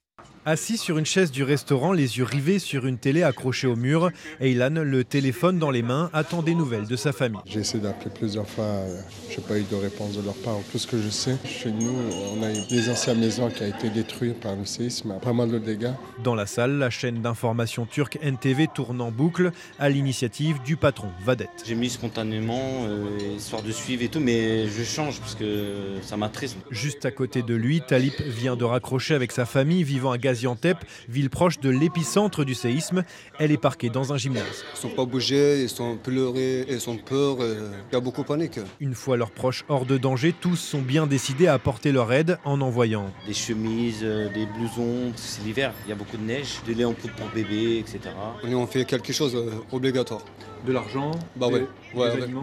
Assis 0.46 0.78
sur 0.78 0.98
une 0.98 1.06
chaise 1.06 1.32
du 1.32 1.42
restaurant, 1.42 1.94
les 1.94 2.18
yeux 2.18 2.26
rivés 2.26 2.60
sur 2.60 2.86
une 2.86 2.98
télé 2.98 3.24
accrochée 3.24 3.66
au 3.66 3.78
mur, 3.78 4.12
Eilan, 4.42 4.84
le 4.84 5.06
téléphone 5.06 5.58
dans 5.58 5.72
les 5.72 5.84
mains, 5.84 6.10
attend 6.12 6.42
des 6.42 6.54
nouvelles 6.54 6.86
de 6.86 6.98
sa 6.98 7.14
famille. 7.14 7.40
J'ai 7.46 7.62
essayé 7.62 7.82
d'appeler 7.82 8.12
plusieurs 8.14 8.50
fois, 8.50 8.82
je 9.30 9.38
n'ai 9.38 9.44
pas 9.48 9.58
eu 9.58 9.64
de 9.64 9.76
réponse 9.76 10.18
de 10.18 10.22
leur 10.22 10.36
part. 10.36 10.58
Tout 10.70 10.78
ce 10.78 10.86
que 10.86 11.02
je 11.02 11.08
sais, 11.08 11.38
chez 11.46 11.72
nous, 11.72 11.96
on 12.36 12.44
a 12.44 12.52
eu 12.52 12.58
des 12.70 12.90
anciennes 12.90 13.22
maisons 13.22 13.50
qui 13.50 13.64
ont 13.64 13.68
été 13.68 13.90
détruites 13.90 14.38
par 14.42 14.58
le 14.58 14.66
séisme, 14.66 15.18
pas 15.22 15.32
mal 15.32 15.50
de 15.50 15.60
dégâts. 15.60 15.94
Dans 16.22 16.36
la 16.36 16.46
salle, 16.46 16.78
la 16.78 16.90
chaîne 16.90 17.22
d'information 17.22 17.86
turque 17.86 18.20
NTV 18.22 18.68
tourne 18.68 19.00
en 19.00 19.12
boucle 19.12 19.52
à 19.80 19.88
l'initiative 19.88 20.62
du 20.66 20.76
patron 20.76 21.08
Vadet. 21.24 21.48
J'ai 21.66 21.76
mis 21.76 21.90
spontanément, 21.90 22.86
euh, 22.86 23.38
histoire 23.38 23.62
de 23.62 23.72
suivre 23.72 24.04
et 24.04 24.10
tout, 24.10 24.20
mais 24.20 24.68
je 24.68 24.84
change 24.84 25.22
parce 25.22 25.36
que 25.36 26.00
ça 26.02 26.18
m'attriste. 26.18 26.58
Juste 26.70 27.06
à 27.06 27.12
côté 27.12 27.44
de 27.44 27.56
lui, 27.56 27.80
Talip 27.80 28.20
vient 28.22 28.58
de 28.58 28.66
raccrocher 28.66 29.16
avec 29.16 29.32
sa 29.32 29.46
famille 29.46 29.84
vivant 29.84 30.12
à 30.12 30.18
Gaziantep, 30.34 30.78
ville 31.08 31.30
proche 31.30 31.60
de 31.60 31.70
l'épicentre 31.70 32.44
du 32.44 32.56
séisme. 32.56 33.04
Elle 33.40 33.52
est 33.52 33.58
parquée 33.58 33.90
dans 33.90 34.14
un 34.14 34.18
gymnase. 34.18 34.66
Ils 34.72 34.76
ne 34.76 34.82
sont 34.90 34.96
pas 34.96 35.06
bougés, 35.06 35.62
ils 35.62 35.70
sont 35.70 35.98
pleurés, 35.98 36.66
ils 36.68 36.82
sont 36.82 36.98
peur, 36.98 37.38
il 37.42 37.94
y 37.94 37.96
a 37.96 38.00
beaucoup 38.00 38.24
de 38.24 38.28
panique. 38.28 38.60
Une 38.80 38.96
fois 38.96 39.16
leurs 39.16 39.32
proches 39.32 39.64
hors 39.70 39.86
de 39.86 39.98
danger, 39.98 40.34
tous 40.34 40.56
sont 40.56 40.82
bien 40.82 41.06
décidés 41.06 41.48
à 41.48 41.54
apporter 41.54 41.92
leur 41.92 42.12
aide 42.12 42.40
en 42.46 42.62
envoyant 42.62 43.06
des 43.28 43.34
chemises, 43.34 44.02
euh, 44.04 44.30
des 44.34 44.46
blousons, 44.46 45.12
c'est 45.16 45.44
l'hiver, 45.44 45.74
il 45.86 45.90
y 45.90 45.92
a 45.92 45.96
beaucoup 45.96 46.18
de 46.18 46.24
neige, 46.24 46.62
de 46.68 46.74
lait 46.74 46.86
en 46.86 46.94
poudre 46.94 47.14
pour 47.16 47.28
bébé, 47.30 47.78
etc. 47.78 48.00
On 48.44 48.54
on 48.54 48.68
fait 48.68 48.86
quelque 48.86 49.14
chose 49.14 49.38
d'obligatoire. 49.72 50.22
De 50.66 50.72
l'argent 50.72 51.12
Bah 51.36 51.48
ouais, 51.48 51.68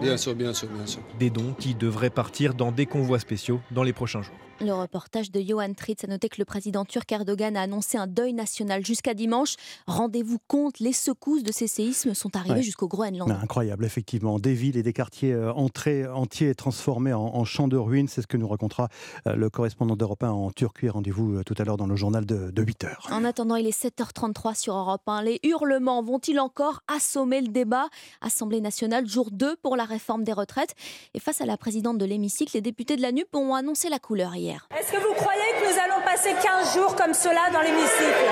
bien 0.02 0.16
sûr, 0.18 0.34
bien 0.34 0.52
sûr, 0.52 0.68
bien 0.68 0.86
sûr. 0.86 1.00
Des 1.18 1.30
dons 1.30 1.54
qui 1.58 1.74
devraient 1.74 2.10
partir 2.10 2.52
dans 2.52 2.70
des 2.70 2.84
convois 2.84 3.18
spéciaux 3.18 3.60
dans 3.70 3.82
les 3.82 3.94
prochains 3.94 4.20
jours. 4.20 4.36
Le 4.62 4.74
reportage 4.74 5.32
de 5.32 5.40
Johan 5.40 5.72
Tritz 5.72 6.04
a 6.04 6.06
noté 6.06 6.28
que 6.28 6.36
le 6.38 6.44
président 6.44 6.84
turc 6.84 7.10
Erdogan 7.10 7.56
a 7.56 7.62
annoncé 7.62 7.96
un 7.96 8.06
deuil 8.06 8.34
national 8.34 8.84
jusqu'à 8.84 9.14
dimanche. 9.14 9.54
Rendez-vous 9.86 10.36
compte, 10.48 10.80
les 10.80 10.92
secousses 10.92 11.42
de 11.42 11.50
ces 11.50 11.66
séismes 11.66 12.12
sont 12.12 12.36
arrivées 12.36 12.60
jusqu'au 12.60 12.86
Groenland. 12.86 13.30
Incroyable, 13.30 13.86
effectivement. 13.86 14.38
Des 14.38 14.52
villes 14.52 14.76
et 14.76 14.82
des 14.82 14.92
quartiers 14.92 15.32
euh, 15.32 15.50
entrés, 15.54 16.06
entiers 16.06 16.54
transformés 16.54 17.14
en, 17.14 17.42
champs 17.46 17.68
de 17.68 17.78
ruines. 17.78 18.06
C'est 18.06 18.20
ce 18.20 18.26
que 18.26 18.36
nous 18.36 18.48
racontera 18.48 18.88
euh, 19.26 19.34
le 19.34 19.48
correspondant 19.48 19.96
d'Europe 19.96 20.22
1 20.22 20.30
en 20.30 20.50
Turquie. 20.50 20.90
Rendez-vous 20.90 21.36
euh, 21.36 21.42
tout 21.42 21.54
à 21.56 21.64
l'heure 21.64 21.78
dans 21.78 21.86
le 21.86 21.96
journal 21.96 22.26
de, 22.26 22.50
8h. 22.52 23.10
En 23.14 23.24
attendant, 23.24 23.56
il 23.56 23.66
est 23.66 23.82
7h33 23.82 24.60
sur 24.60 24.74
Europe 24.74 25.00
1. 25.06 25.22
Les 25.22 25.40
hurlements 25.42 26.02
vont-ils 26.02 26.38
encore 26.38 26.82
assommer 26.86 27.40
le 27.40 27.48
débat? 27.48 27.88
Assemblée 28.20 28.60
nationale, 28.60 29.08
jour 29.08 29.30
2 29.30 29.56
pour 29.56 29.74
la 29.76 29.84
réforme 29.84 30.22
des 30.22 30.34
retraites. 30.34 30.74
Et 31.14 31.18
face 31.18 31.40
à 31.40 31.46
la 31.46 31.56
présidente 31.56 31.96
de 31.96 32.04
l'hémicycle, 32.04 32.50
les 32.52 32.60
députés 32.60 32.96
de 32.96 33.02
la 33.02 33.10
NUP 33.10 33.34
ont 33.34 33.54
annoncé 33.54 33.88
la 33.88 33.98
couleur 33.98 34.36
hier. 34.36 34.49
Est-ce 34.78 34.92
que 34.92 34.98
vous 34.98 35.14
croyez 35.14 35.40
que 35.60 35.72
nous 35.72 35.78
allons 35.78 36.02
passer 36.04 36.34
15 36.42 36.74
jours 36.74 36.96
comme 36.96 37.14
cela 37.14 37.50
dans 37.52 37.60
l'hémicycle? 37.60 38.26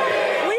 Oui? 0.48 0.56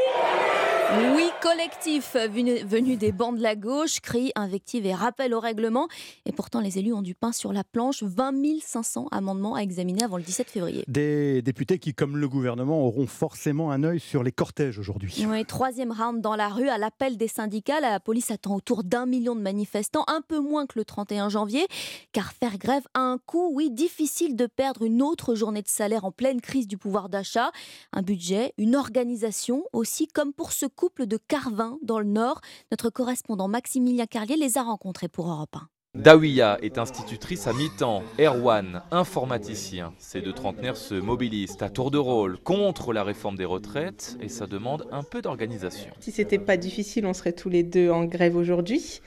Oui, 1.15 1.31
collectif 1.41 2.15
venu, 2.15 2.97
des 2.97 3.11
bancs 3.11 3.37
de 3.37 3.41
la 3.41 3.55
gauche, 3.55 4.01
crie, 4.01 4.31
invective 4.35 4.85
et 4.85 4.93
rappel 4.93 5.33
au 5.33 5.39
règlement. 5.39 5.87
Et 6.25 6.31
pourtant, 6.31 6.59
les 6.59 6.77
élus 6.77 6.93
ont 6.93 7.01
du 7.01 7.15
pain 7.15 7.31
sur 7.31 7.53
la 7.53 7.63
planche. 7.63 8.03
20 8.03 8.29
500 8.61 9.07
amendements 9.11 9.55
à 9.55 9.61
examiner 9.61 10.03
avant 10.03 10.17
le 10.17 10.23
17 10.23 10.49
février. 10.49 10.83
Des 10.87 11.41
députés 11.41 11.79
qui, 11.79 11.93
comme 11.93 12.17
le 12.17 12.27
gouvernement, 12.27 12.85
auront 12.85 13.07
forcément 13.07 13.71
un 13.71 13.83
œil 13.83 13.99
sur 13.99 14.23
les 14.23 14.31
cortèges 14.31 14.79
aujourd'hui. 14.79 15.25
Oui, 15.27 15.45
troisième 15.45 15.91
round 15.91 16.21
dans 16.21 16.35
la 16.35 16.49
rue. 16.49 16.69
À 16.69 16.77
l'appel 16.77 17.17
des 17.17 17.27
syndicats, 17.27 17.79
la 17.79 17.99
police 17.99 18.31
attend 18.31 18.55
autour 18.55 18.83
d'un 18.83 19.05
million 19.05 19.35
de 19.35 19.41
manifestants, 19.41 20.03
un 20.07 20.21
peu 20.21 20.39
moins 20.39 20.65
que 20.65 20.77
le 20.77 20.85
31 20.85 21.29
janvier. 21.29 21.65
Car 22.11 22.33
faire 22.33 22.57
grève 22.57 22.83
a 22.93 22.99
un 22.99 23.17
coût, 23.17 23.49
oui, 23.53 23.71
difficile 23.71 24.35
de 24.35 24.45
perdre 24.45 24.83
une 24.83 25.01
autre 25.01 25.35
journée 25.35 25.61
de 25.61 25.67
salaire 25.67 26.05
en 26.05 26.11
pleine 26.11 26.41
crise 26.41 26.67
du 26.67 26.77
pouvoir 26.77 27.09
d'achat. 27.09 27.51
Un 27.93 28.01
budget, 28.01 28.53
une 28.57 28.75
organisation 28.75 29.63
aussi, 29.73 30.07
comme 30.07 30.33
pour 30.33 30.51
ce 30.51 30.65
couple 30.65 31.05
de 31.05 31.17
Carvin 31.29 31.77
dans 31.83 31.99
le 31.99 32.05
Nord. 32.05 32.41
Notre 32.71 32.89
correspondant 32.89 33.47
Maximilien 33.47 34.07
Carlier 34.07 34.35
les 34.35 34.57
a 34.57 34.63
rencontrés 34.63 35.07
pour 35.07 35.29
Europe 35.29 35.55
1. 35.55 36.01
Dawiya 36.01 36.57
est 36.61 36.77
institutrice 36.77 37.47
à 37.47 37.53
mi-temps, 37.53 38.03
Erwan, 38.19 38.81
informaticien. 38.91 39.93
Ces 39.99 40.21
deux 40.21 40.33
trentenaires 40.33 40.77
se 40.77 40.95
mobilisent 40.95 41.57
à 41.61 41.69
tour 41.69 41.91
de 41.91 41.97
rôle 41.97 42.39
contre 42.39 42.93
la 42.93 43.03
réforme 43.03 43.35
des 43.35 43.45
retraites 43.45 44.17
et 44.21 44.29
ça 44.29 44.47
demande 44.47 44.87
un 44.91 45.03
peu 45.03 45.21
d'organisation. 45.21 45.91
Si 45.99 46.11
c'était 46.11 46.39
pas 46.39 46.57
difficile, 46.57 47.05
on 47.05 47.13
serait 47.13 47.33
tous 47.33 47.49
les 47.49 47.63
deux 47.63 47.89
en 47.91 48.05
grève 48.05 48.35
aujourd'hui. 48.35 49.01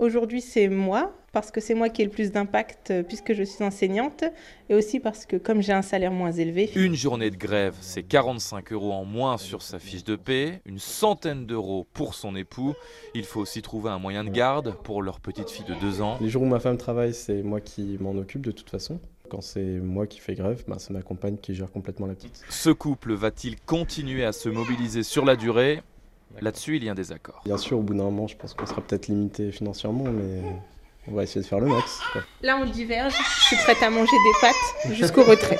Aujourd'hui, 0.00 0.40
c'est 0.40 0.68
moi, 0.68 1.12
parce 1.30 1.50
que 1.50 1.60
c'est 1.60 1.74
moi 1.74 1.90
qui 1.90 2.00
ai 2.00 2.06
le 2.06 2.10
plus 2.10 2.32
d'impact 2.32 2.90
euh, 2.90 3.02
puisque 3.02 3.34
je 3.34 3.42
suis 3.42 3.62
enseignante, 3.62 4.24
et 4.70 4.74
aussi 4.74 4.98
parce 4.98 5.26
que 5.26 5.36
comme 5.36 5.60
j'ai 5.60 5.74
un 5.74 5.82
salaire 5.82 6.10
moins 6.10 6.32
élevé. 6.32 6.70
Une 6.74 6.94
journée 6.94 7.30
de 7.30 7.36
grève, 7.36 7.74
c'est 7.82 8.02
45 8.02 8.72
euros 8.72 8.94
en 8.94 9.04
moins 9.04 9.36
sur 9.36 9.60
sa 9.60 9.78
fiche 9.78 10.02
de 10.02 10.16
paie, 10.16 10.62
une 10.64 10.78
centaine 10.78 11.44
d'euros 11.44 11.86
pour 11.92 12.14
son 12.14 12.34
époux. 12.34 12.72
Il 13.14 13.24
faut 13.24 13.40
aussi 13.40 13.60
trouver 13.60 13.90
un 13.90 13.98
moyen 13.98 14.24
de 14.24 14.30
garde 14.30 14.74
pour 14.84 15.02
leur 15.02 15.20
petite 15.20 15.50
fille 15.50 15.66
de 15.66 15.74
2 15.74 16.00
ans. 16.00 16.16
Les 16.22 16.30
jours 16.30 16.44
où 16.44 16.46
ma 16.46 16.60
femme 16.60 16.78
travaille, 16.78 17.12
c'est 17.12 17.42
moi 17.42 17.60
qui 17.60 17.98
m'en 18.00 18.12
occupe 18.12 18.46
de 18.46 18.52
toute 18.52 18.70
façon. 18.70 18.98
Quand 19.28 19.42
c'est 19.42 19.60
moi 19.60 20.06
qui 20.06 20.18
fais 20.18 20.34
grève, 20.34 20.64
bah, 20.66 20.76
c'est 20.78 20.94
ma 20.94 21.02
compagne 21.02 21.36
qui 21.36 21.54
gère 21.54 21.70
complètement 21.70 22.06
la 22.06 22.14
petite. 22.14 22.42
Ce 22.48 22.70
couple 22.70 23.12
va-t-il 23.12 23.60
continuer 23.60 24.24
à 24.24 24.32
se 24.32 24.48
mobiliser 24.48 25.02
sur 25.02 25.26
la 25.26 25.36
durée? 25.36 25.82
Là-dessus, 26.40 26.76
il 26.76 26.84
y 26.84 26.88
a 26.88 26.92
un 26.92 26.94
désaccord. 26.94 27.42
Bien 27.44 27.58
sûr, 27.58 27.78
au 27.78 27.82
bout 27.82 27.94
d'un 27.94 28.04
moment, 28.04 28.26
je 28.28 28.36
pense 28.36 28.54
qu'on 28.54 28.66
sera 28.66 28.80
peut-être 28.80 29.08
limité 29.08 29.50
financièrement, 29.52 30.04
mais 30.04 30.42
on 31.08 31.14
va 31.14 31.24
essayer 31.24 31.40
de 31.40 31.46
faire 31.46 31.60
le 31.60 31.66
max. 31.66 32.00
Là, 32.42 32.56
on 32.56 32.66
diverge. 32.66 33.14
Je 33.14 33.46
suis 33.46 33.56
prête 33.56 33.82
à 33.82 33.90
manger 33.90 34.12
des 34.12 34.40
pâtes 34.40 34.94
jusqu'au 34.96 35.24
retrait. 35.24 35.58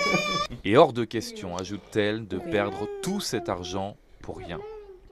Et 0.64 0.76
hors 0.76 0.92
de 0.92 1.04
question, 1.04 1.56
ajoute-t-elle, 1.56 2.26
de 2.26 2.38
perdre 2.38 2.88
tout 3.02 3.20
cet 3.20 3.48
argent 3.48 3.96
pour 4.22 4.38
rien. 4.38 4.58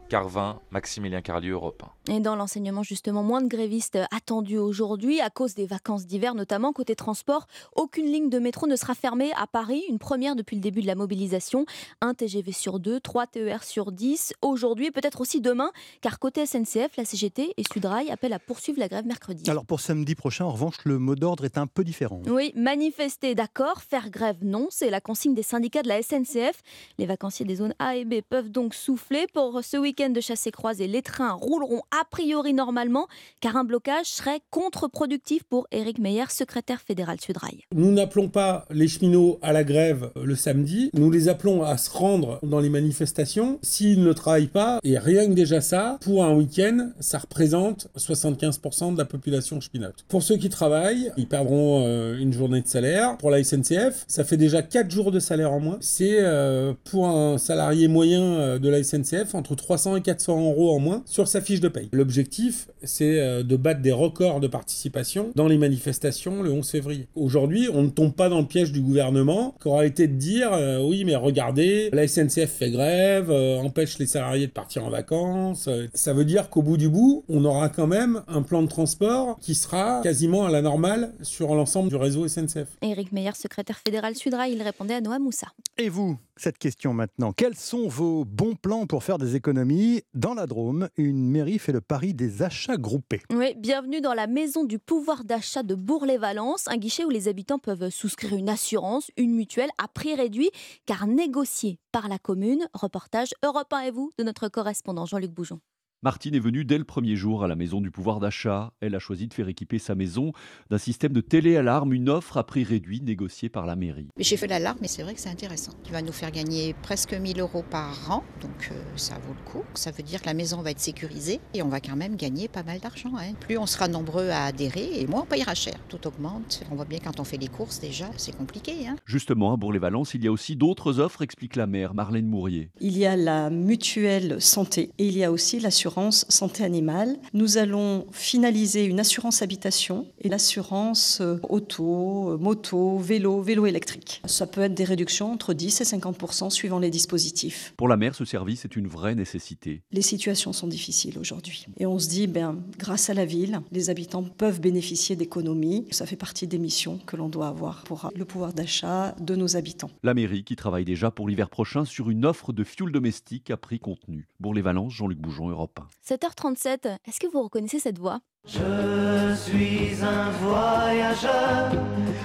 Carvin, 0.08 0.60
Maximilien 0.70 1.20
Carlieu, 1.20 1.52
Europe 1.52 1.82
1. 2.08 2.14
Et 2.14 2.20
dans 2.20 2.34
l'enseignement, 2.34 2.82
justement, 2.82 3.22
moins 3.22 3.42
de 3.42 3.48
grévistes 3.48 3.98
attendus 4.10 4.56
aujourd'hui 4.56 5.20
à 5.20 5.28
cause 5.28 5.54
des 5.54 5.66
vacances 5.66 6.06
d'hiver, 6.06 6.34
notamment 6.34 6.72
côté 6.72 6.96
transport. 6.96 7.46
Aucune 7.76 8.06
ligne 8.06 8.30
de 8.30 8.38
métro 8.38 8.66
ne 8.66 8.76
sera 8.76 8.94
fermée 8.94 9.30
à 9.36 9.46
Paris, 9.46 9.82
une 9.88 9.98
première 9.98 10.34
depuis 10.34 10.56
le 10.56 10.62
début 10.62 10.80
de 10.80 10.86
la 10.86 10.94
mobilisation. 10.94 11.66
Un 12.00 12.14
TGV 12.14 12.52
sur 12.52 12.80
deux, 12.80 13.00
trois 13.00 13.26
TER 13.26 13.62
sur 13.62 13.92
10 13.92 14.32
aujourd'hui 14.40 14.86
et 14.86 14.90
peut-être 14.90 15.20
aussi 15.20 15.42
demain, 15.42 15.70
car 16.00 16.18
côté 16.18 16.46
SNCF, 16.46 16.96
la 16.96 17.04
CGT 17.04 17.52
et 17.56 17.62
Sudrail 17.70 18.10
appellent 18.10 18.32
à 18.32 18.38
poursuivre 18.38 18.78
la 18.78 18.88
grève 18.88 19.04
mercredi. 19.04 19.48
Alors 19.50 19.66
pour 19.66 19.80
samedi 19.80 20.14
prochain, 20.14 20.46
en 20.46 20.52
revanche, 20.52 20.76
le 20.84 20.98
mot 20.98 21.14
d'ordre 21.16 21.44
est 21.44 21.58
un 21.58 21.66
peu 21.66 21.84
différent. 21.84 22.22
Oui, 22.26 22.52
manifester, 22.56 23.34
d'accord, 23.34 23.82
faire 23.82 24.08
grève, 24.08 24.38
non, 24.42 24.68
c'est 24.70 24.88
la 24.88 25.02
consigne 25.02 25.34
des 25.34 25.42
syndicats 25.42 25.82
de 25.82 25.88
la 25.88 26.02
SNCF. 26.02 26.62
Les 26.96 27.04
vacanciers 27.04 27.44
des 27.44 27.56
zones 27.56 27.74
A 27.78 27.96
et 27.96 28.06
B 28.06 28.22
peuvent 28.26 28.50
donc 28.50 28.74
souffler 28.74 29.26
pour 29.34 29.62
ce 29.62 29.76
week-end 29.76 29.97
de 30.08 30.20
chassé 30.20 30.52
croisé, 30.52 30.86
les 30.86 31.02
trains 31.02 31.32
rouleront 31.32 31.82
a 31.90 32.04
priori 32.08 32.54
normalement, 32.54 33.08
car 33.40 33.56
un 33.56 33.64
blocage 33.64 34.06
serait 34.06 34.40
contre-productif 34.50 35.42
pour 35.42 35.66
Éric 35.72 35.98
Meyer, 35.98 36.26
secrétaire 36.28 36.80
fédéral 36.80 37.20
Sudrail. 37.20 37.64
Nous 37.74 37.90
n'appelons 37.90 38.28
pas 38.28 38.64
les 38.70 38.86
cheminots 38.86 39.40
à 39.42 39.52
la 39.52 39.64
grève 39.64 40.10
le 40.14 40.36
samedi, 40.36 40.90
nous 40.94 41.10
les 41.10 41.28
appelons 41.28 41.64
à 41.64 41.76
se 41.76 41.90
rendre 41.90 42.38
dans 42.44 42.60
les 42.60 42.68
manifestations 42.68 43.58
s'ils 43.62 44.04
ne 44.04 44.12
travaillent 44.12 44.46
pas, 44.46 44.78
et 44.84 44.98
rien 44.98 45.26
que 45.26 45.32
déjà 45.32 45.60
ça, 45.60 45.98
pour 46.00 46.24
un 46.24 46.32
week-end, 46.34 46.90
ça 47.00 47.18
représente 47.18 47.88
75% 47.96 48.92
de 48.92 48.98
la 48.98 49.04
population 49.04 49.60
cheminote. 49.60 50.04
Pour 50.06 50.22
ceux 50.22 50.36
qui 50.36 50.48
travaillent, 50.48 51.10
ils 51.16 51.26
perdront 51.26 51.82
euh, 51.84 52.16
une 52.18 52.32
journée 52.32 52.60
de 52.60 52.68
salaire. 52.68 53.16
Pour 53.16 53.30
la 53.30 53.42
SNCF, 53.42 54.04
ça 54.06 54.22
fait 54.22 54.36
déjà 54.36 54.62
4 54.62 54.90
jours 54.90 55.10
de 55.10 55.18
salaire 55.18 55.52
en 55.52 55.58
moins. 55.58 55.78
C'est 55.80 56.18
euh, 56.20 56.72
pour 56.84 57.08
un 57.08 57.38
salarié 57.38 57.88
moyen 57.88 58.22
euh, 58.22 58.58
de 58.58 58.68
la 58.68 58.82
SNCF 58.84 59.34
entre 59.34 59.56
300 59.56 59.87
300 59.88 59.96
et 59.96 60.02
400 60.02 60.40
euros 60.50 60.74
en 60.74 60.78
moins 60.78 61.02
sur 61.06 61.28
sa 61.28 61.40
fiche 61.40 61.60
de 61.60 61.68
paye. 61.68 61.88
L'objectif, 61.92 62.68
c'est 62.82 63.20
euh, 63.20 63.42
de 63.42 63.56
battre 63.56 63.80
des 63.80 63.92
records 63.92 64.40
de 64.40 64.46
participation 64.46 65.32
dans 65.34 65.48
les 65.48 65.58
manifestations 65.58 66.42
le 66.42 66.50
11 66.50 66.68
février. 66.68 67.08
Aujourd'hui, 67.14 67.68
on 67.72 67.82
ne 67.82 67.88
tombe 67.88 68.14
pas 68.14 68.28
dans 68.28 68.40
le 68.40 68.46
piège 68.46 68.72
du 68.72 68.80
gouvernement 68.80 69.54
qui 69.60 69.68
aura 69.68 69.86
été 69.86 70.06
de 70.06 70.14
dire 70.14 70.52
euh, 70.52 70.80
oui, 70.82 71.04
mais 71.04 71.16
regardez, 71.16 71.90
la 71.92 72.06
SNCF 72.06 72.50
fait 72.50 72.70
grève, 72.70 73.30
euh, 73.30 73.58
empêche 73.58 73.98
les 73.98 74.06
salariés 74.06 74.46
de 74.46 74.52
partir 74.52 74.84
en 74.84 74.90
vacances. 74.90 75.68
ça 75.94 76.12
veut 76.12 76.24
dire 76.24 76.50
qu'au 76.50 76.62
bout 76.62 76.76
du 76.76 76.88
bout, 76.88 77.24
on 77.28 77.44
aura 77.44 77.68
quand 77.68 77.86
même 77.86 78.22
un 78.28 78.42
plan 78.42 78.62
de 78.62 78.68
transport 78.68 79.38
qui 79.40 79.54
sera 79.54 80.00
quasiment 80.02 80.46
à 80.46 80.50
la 80.50 80.62
normale 80.62 81.12
sur 81.22 81.54
l'ensemble 81.54 81.88
du 81.88 81.96
réseau 81.96 82.26
SNCF. 82.28 82.68
Éric 82.82 83.12
Meyer, 83.12 83.32
secrétaire 83.34 83.80
fédéral 83.84 84.14
Sudra, 84.14 84.48
il 84.48 84.62
répondait 84.62 84.94
à 84.94 85.00
Noah 85.00 85.18
Moussa. 85.18 85.48
Et 85.78 85.88
vous, 85.88 86.18
cette 86.36 86.58
question 86.58 86.92
maintenant, 86.92 87.32
quels 87.32 87.56
sont 87.56 87.88
vos 87.88 88.24
bons 88.24 88.54
plans 88.54 88.86
pour 88.86 89.02
faire 89.02 89.18
des 89.18 89.34
économies 89.34 89.77
Dans 90.14 90.34
la 90.34 90.46
Drôme, 90.46 90.88
une 90.96 91.30
mairie 91.30 91.60
fait 91.60 91.70
le 91.70 91.80
pari 91.80 92.12
des 92.12 92.42
achats 92.42 92.76
groupés. 92.76 93.22
Oui, 93.30 93.54
bienvenue 93.56 94.00
dans 94.00 94.14
la 94.14 94.26
maison 94.26 94.64
du 94.64 94.80
pouvoir 94.80 95.22
d'achat 95.22 95.62
de 95.62 95.76
Bourg-les-Valences, 95.76 96.66
un 96.66 96.78
guichet 96.78 97.04
où 97.04 97.10
les 97.10 97.28
habitants 97.28 97.60
peuvent 97.60 97.88
souscrire 97.90 98.34
une 98.34 98.48
assurance, 98.48 99.12
une 99.16 99.34
mutuelle 99.34 99.70
à 99.78 99.86
prix 99.86 100.16
réduit, 100.16 100.50
car 100.84 101.06
négocié 101.06 101.78
par 101.92 102.08
la 102.08 102.18
commune. 102.18 102.66
Reportage 102.74 103.34
Europe 103.44 103.72
1 103.72 103.80
et 103.82 103.90
vous 103.92 104.10
de 104.18 104.24
notre 104.24 104.48
correspondant 104.48 105.06
Jean-Luc 105.06 105.30
Boujon. 105.30 105.60
Martine 106.04 106.36
est 106.36 106.38
venue 106.38 106.64
dès 106.64 106.78
le 106.78 106.84
premier 106.84 107.16
jour 107.16 107.42
à 107.42 107.48
la 107.48 107.56
maison 107.56 107.80
du 107.80 107.90
pouvoir 107.90 108.20
d'achat. 108.20 108.72
Elle 108.80 108.94
a 108.94 109.00
choisi 109.00 109.26
de 109.26 109.34
faire 109.34 109.48
équiper 109.48 109.80
sa 109.80 109.96
maison 109.96 110.32
d'un 110.70 110.78
système 110.78 111.12
de 111.12 111.20
télé-alarme, 111.20 111.92
une 111.92 112.08
offre 112.08 112.36
à 112.36 112.46
prix 112.46 112.62
réduit 112.62 113.00
négociée 113.00 113.48
par 113.48 113.66
la 113.66 113.74
mairie. 113.74 114.06
J'ai 114.16 114.36
fait 114.36 114.46
l'alarme, 114.46 114.78
mais 114.80 114.86
c'est 114.86 115.02
vrai 115.02 115.14
que 115.14 115.20
c'est 115.20 115.28
intéressant. 115.28 115.72
Tu 115.82 115.90
vas 115.90 116.00
nous 116.00 116.12
faire 116.12 116.30
gagner 116.30 116.76
presque 116.84 117.14
1000 117.14 117.40
euros 117.40 117.64
par 117.68 118.12
an, 118.12 118.22
donc 118.40 118.70
euh, 118.70 118.80
ça 118.94 119.14
vaut 119.26 119.34
le 119.34 119.50
coup. 119.50 119.64
Ça 119.74 119.90
veut 119.90 120.04
dire 120.04 120.20
que 120.22 120.26
la 120.26 120.34
maison 120.34 120.62
va 120.62 120.70
être 120.70 120.78
sécurisée 120.78 121.40
et 121.52 121.62
on 121.62 121.68
va 121.68 121.80
quand 121.80 121.96
même 121.96 122.14
gagner 122.14 122.46
pas 122.46 122.62
mal 122.62 122.78
d'argent. 122.78 123.14
Hein. 123.18 123.34
Plus 123.40 123.58
on 123.58 123.66
sera 123.66 123.88
nombreux 123.88 124.28
à 124.28 124.44
adhérer 124.44 125.00
et 125.00 125.06
moins 125.08 125.22
on 125.22 125.26
payera 125.26 125.56
cher. 125.56 125.74
Tout 125.88 126.06
augmente. 126.06 126.62
On 126.70 126.76
voit 126.76 126.84
bien 126.84 127.00
quand 127.02 127.18
on 127.18 127.24
fait 127.24 127.38
les 127.38 127.48
courses 127.48 127.80
déjà, 127.80 128.08
c'est 128.16 128.36
compliqué. 128.36 128.86
Hein. 128.86 128.94
Justement, 129.04 129.52
à 129.52 129.56
Bourg-les-Valences, 129.56 130.14
il 130.14 130.22
y 130.22 130.28
a 130.28 130.30
aussi 130.30 130.54
d'autres 130.54 131.00
offres, 131.00 131.22
explique 131.22 131.56
la 131.56 131.66
maire 131.66 131.92
Marlène 131.92 132.28
Mourier. 132.28 132.70
Il 132.80 132.96
y 132.96 133.04
a 133.04 133.16
la 133.16 133.50
mutuelle 133.50 134.40
santé 134.40 134.92
et 134.98 135.08
il 135.08 135.18
y 135.18 135.24
a 135.24 135.32
aussi 135.32 135.58
l'assurance 135.58 135.87
santé 136.28 136.64
animale. 136.64 137.16
Nous 137.34 137.58
allons 137.58 138.06
finaliser 138.12 138.84
une 138.84 139.00
assurance 139.00 139.42
habitation 139.42 140.06
et 140.20 140.28
l'assurance 140.28 141.20
euh, 141.20 141.38
auto, 141.48 142.32
euh, 142.32 142.38
moto, 142.38 142.98
vélo, 142.98 143.40
vélo 143.42 143.66
électrique. 143.66 144.20
Ça 144.24 144.46
peut 144.46 144.62
être 144.62 144.74
des 144.74 144.84
réductions 144.84 145.32
entre 145.32 145.54
10 145.54 145.80
et 145.80 145.84
50 145.84 146.50
suivant 146.50 146.78
les 146.78 146.90
dispositifs. 146.90 147.74
Pour 147.76 147.88
la 147.88 147.96
mère, 147.96 148.14
ce 148.14 148.24
service 148.24 148.64
est 148.64 148.76
une 148.76 148.86
vraie 148.86 149.14
nécessité. 149.14 149.82
Les 149.92 150.02
situations 150.02 150.52
sont 150.52 150.66
difficiles 150.66 151.18
aujourd'hui. 151.18 151.66
Et 151.78 151.86
on 151.86 151.98
se 151.98 152.08
dit, 152.08 152.26
ben, 152.26 152.56
grâce 152.78 153.10
à 153.10 153.14
la 153.14 153.24
ville, 153.24 153.60
les 153.72 153.90
habitants 153.90 154.22
peuvent 154.22 154.60
bénéficier 154.60 155.16
d'économies. 155.16 155.86
Ça 155.90 156.06
fait 156.06 156.16
partie 156.16 156.46
des 156.46 156.58
missions 156.58 156.98
que 157.06 157.16
l'on 157.16 157.28
doit 157.28 157.48
avoir 157.48 157.84
pour 157.84 158.10
le 158.14 158.24
pouvoir 158.24 158.52
d'achat 158.52 159.14
de 159.20 159.34
nos 159.36 159.56
habitants. 159.56 159.90
La 160.02 160.14
mairie 160.14 160.44
qui 160.44 160.56
travaille 160.56 160.84
déjà 160.84 161.10
pour 161.10 161.28
l'hiver 161.28 161.50
prochain 161.50 161.84
sur 161.84 162.10
une 162.10 162.24
offre 162.24 162.52
de 162.52 162.64
fioul 162.64 162.92
domestique 162.92 163.50
à 163.50 163.56
prix 163.56 163.78
contenu. 163.78 164.28
Bourg-les-Valences, 164.40 164.92
Jean-Luc 164.92 165.18
Bougeon, 165.18 165.48
Europe 165.48 165.77
1. 165.78 166.16
7h37, 166.16 166.96
est-ce 167.06 167.20
que 167.20 167.26
vous 167.26 167.42
reconnaissez 167.42 167.78
cette 167.78 167.98
voix? 167.98 168.20
Je 168.46 169.34
suis 169.36 170.02
un 170.02 170.30
voyageur, 170.30 171.70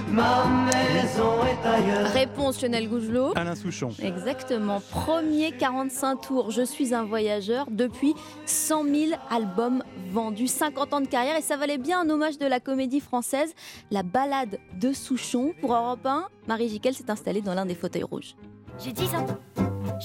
ma 0.08 0.46
maison 0.46 1.42
est 1.44 1.68
ailleurs. 1.68 2.10
Réponse 2.12 2.62
Lionel 2.62 2.88
Gougelot. 2.88 3.32
Alain 3.36 3.54
Souchon. 3.54 3.90
Exactement. 4.00 4.80
Premier 4.90 5.52
45 5.52 6.20
tours, 6.20 6.50
Je 6.50 6.62
suis 6.62 6.94
un 6.94 7.04
voyageur. 7.04 7.66
Depuis 7.70 8.14
100 8.46 8.84
000 8.84 9.20
albums 9.30 9.82
vendus, 10.10 10.48
50 10.48 10.94
ans 10.94 11.00
de 11.00 11.08
carrière. 11.08 11.36
Et 11.36 11.42
ça 11.42 11.56
valait 11.56 11.78
bien 11.78 12.00
un 12.00 12.08
hommage 12.08 12.38
de 12.38 12.46
la 12.46 12.60
comédie 12.60 13.00
française, 13.00 13.52
La 13.90 14.02
balade 14.02 14.58
de 14.80 14.92
Souchon. 14.92 15.52
Pour 15.60 15.74
Europe 15.74 16.06
1, 16.06 16.28
Marie 16.48 16.68
Jiquel 16.68 16.94
s'est 16.94 17.10
installée 17.10 17.42
dans 17.42 17.54
l'un 17.54 17.66
des 17.66 17.74
fauteuils 17.74 18.04
rouges. 18.04 18.34
J'ai 18.78 18.92
10 18.92 19.14
ans. 19.14 19.26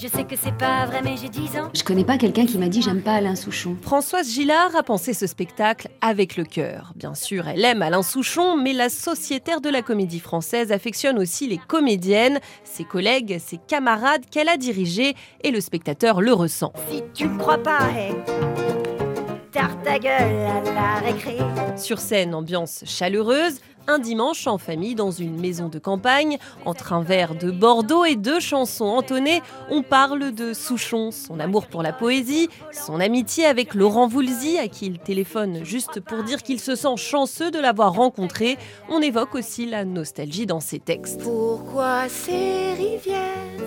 Je 0.00 0.08
sais 0.08 0.24
que 0.24 0.36
c'est 0.36 0.56
pas 0.56 0.86
vrai, 0.86 1.00
mais 1.02 1.16
j'ai 1.16 1.28
10 1.28 1.58
ans. 1.58 1.70
Je 1.74 1.82
connais 1.82 2.04
pas 2.04 2.18
quelqu'un 2.18 2.46
qui 2.46 2.58
m'a 2.58 2.68
dit 2.68 2.82
j'aime 2.82 3.02
pas 3.02 3.14
Alain 3.14 3.36
Souchon. 3.36 3.76
Françoise 3.82 4.30
Gillard 4.30 4.74
a 4.76 4.82
pensé 4.82 5.12
ce 5.12 5.26
spectacle 5.26 5.88
avec 6.00 6.36
le 6.36 6.44
cœur. 6.44 6.92
Bien 6.96 7.14
sûr, 7.14 7.48
elle 7.48 7.64
aime 7.64 7.82
Alain 7.82 8.02
Souchon, 8.02 8.56
mais 8.56 8.72
la 8.72 8.88
sociétaire 8.88 9.60
de 9.60 9.68
la 9.68 9.82
comédie 9.82 10.20
française 10.20 10.72
affectionne 10.72 11.18
aussi 11.18 11.48
les 11.48 11.58
comédiennes, 11.58 12.40
ses 12.64 12.84
collègues, 12.84 13.38
ses 13.38 13.58
camarades 13.58 14.26
qu'elle 14.30 14.48
a 14.48 14.56
dirigées, 14.56 15.14
et 15.42 15.50
le 15.50 15.60
spectateur 15.60 16.20
le 16.20 16.32
ressent. 16.32 16.72
Si 16.90 17.02
tu 17.14 17.28
ne 17.28 17.38
crois 17.38 17.58
pas, 17.58 17.80
hé, 17.96 18.12
ta 19.84 19.98
gueule 19.98 20.46
à 20.46 20.72
la 20.72 20.94
récré. 21.00 21.38
Sur 21.76 21.98
scène, 21.98 22.34
ambiance 22.34 22.84
chaleureuse, 22.86 23.60
un 23.90 23.98
dimanche 23.98 24.46
en 24.46 24.56
famille 24.56 24.94
dans 24.94 25.10
une 25.10 25.40
maison 25.40 25.68
de 25.68 25.78
campagne, 25.78 26.38
entre 26.64 26.92
un 26.92 27.02
verre 27.02 27.34
de 27.34 27.50
Bordeaux 27.50 28.04
et 28.04 28.14
deux 28.14 28.38
chansons 28.38 28.86
entonnées, 28.86 29.42
on 29.68 29.82
parle 29.82 30.32
de 30.32 30.52
Souchon, 30.52 31.10
son 31.10 31.40
amour 31.40 31.66
pour 31.66 31.82
la 31.82 31.92
poésie, 31.92 32.48
son 32.72 33.00
amitié 33.00 33.46
avec 33.46 33.74
Laurent 33.74 34.06
Voulzy, 34.06 34.58
à 34.58 34.68
qui 34.68 34.86
il 34.86 34.98
téléphone 34.98 35.64
juste 35.64 36.00
pour 36.00 36.22
dire 36.22 36.42
qu'il 36.42 36.60
se 36.60 36.76
sent 36.76 36.96
chanceux 36.96 37.50
de 37.50 37.58
l'avoir 37.58 37.94
rencontré. 37.94 38.56
On 38.88 39.00
évoque 39.00 39.34
aussi 39.34 39.66
la 39.66 39.84
nostalgie 39.84 40.46
dans 40.46 40.60
ses 40.60 40.78
textes. 40.78 41.22
Pourquoi 41.22 42.08
ces 42.08 42.74
rivières? 42.74 43.18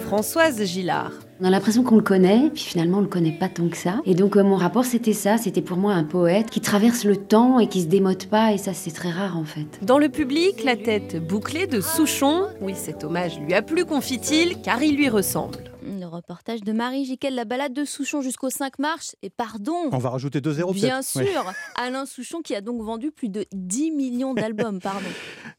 Françoise 0.05 0.63
Gillard. 0.63 1.11
On 1.41 1.45
a 1.45 1.49
l'impression 1.49 1.83
qu'on 1.83 1.95
le 1.95 2.03
connaît, 2.03 2.51
puis 2.53 2.63
finalement 2.63 2.99
on 2.99 3.01
le 3.01 3.07
connaît 3.07 3.37
pas 3.37 3.49
tant 3.49 3.67
que 3.67 3.75
ça. 3.75 3.99
Et 4.05 4.13
donc 4.13 4.37
euh, 4.37 4.43
mon 4.43 4.55
rapport 4.55 4.85
c'était 4.85 5.13
ça, 5.13 5.37
c'était 5.37 5.61
pour 5.61 5.77
moi 5.77 5.93
un 5.93 6.03
poète 6.03 6.49
qui 6.49 6.61
traverse 6.61 7.03
le 7.03 7.17
temps 7.17 7.59
et 7.59 7.67
qui 7.67 7.81
se 7.81 7.87
démode 7.87 8.25
pas, 8.27 8.53
et 8.53 8.57
ça 8.57 8.73
c'est 8.73 8.91
très 8.91 9.09
rare 9.09 9.37
en 9.37 9.43
fait. 9.43 9.65
Dans 9.81 9.97
le 9.97 10.09
public, 10.13 10.63
la 10.63 10.77
tête 10.77 11.17
bouclée 11.25 11.65
de 11.65 11.81
Souchon, 11.81 12.47
oui 12.61 12.75
cet 12.75 13.03
hommage 13.03 13.39
lui 13.39 13.53
a 13.53 13.63
plu, 13.63 13.83
confie-t-il, 13.83 14.61
car 14.61 14.81
il 14.81 14.95
lui 14.95 15.09
ressemble. 15.09 15.57
Le 15.85 16.05
reportage 16.05 16.61
de 16.61 16.71
Marie 16.71 17.03
Jiquel, 17.03 17.35
la 17.35 17.43
balade 17.43 17.73
de 17.73 17.83
Souchon 17.83 18.21
jusqu'au 18.21 18.49
5 18.49 18.79
mars. 18.79 19.15
Et 19.21 19.29
pardon. 19.29 19.89
On 19.91 19.97
va 19.97 20.11
rajouter 20.11 20.39
2-0 20.39 20.73
Bien 20.73 21.01
sûr. 21.01 21.51
Alain 21.75 22.05
Souchon 22.05 22.41
qui 22.41 22.55
a 22.55 22.61
donc 22.61 22.81
vendu 22.81 23.11
plus 23.11 23.27
de 23.27 23.45
10 23.51 23.91
millions 23.91 24.33
d'albums. 24.33 24.79
Pardon. 24.79 25.09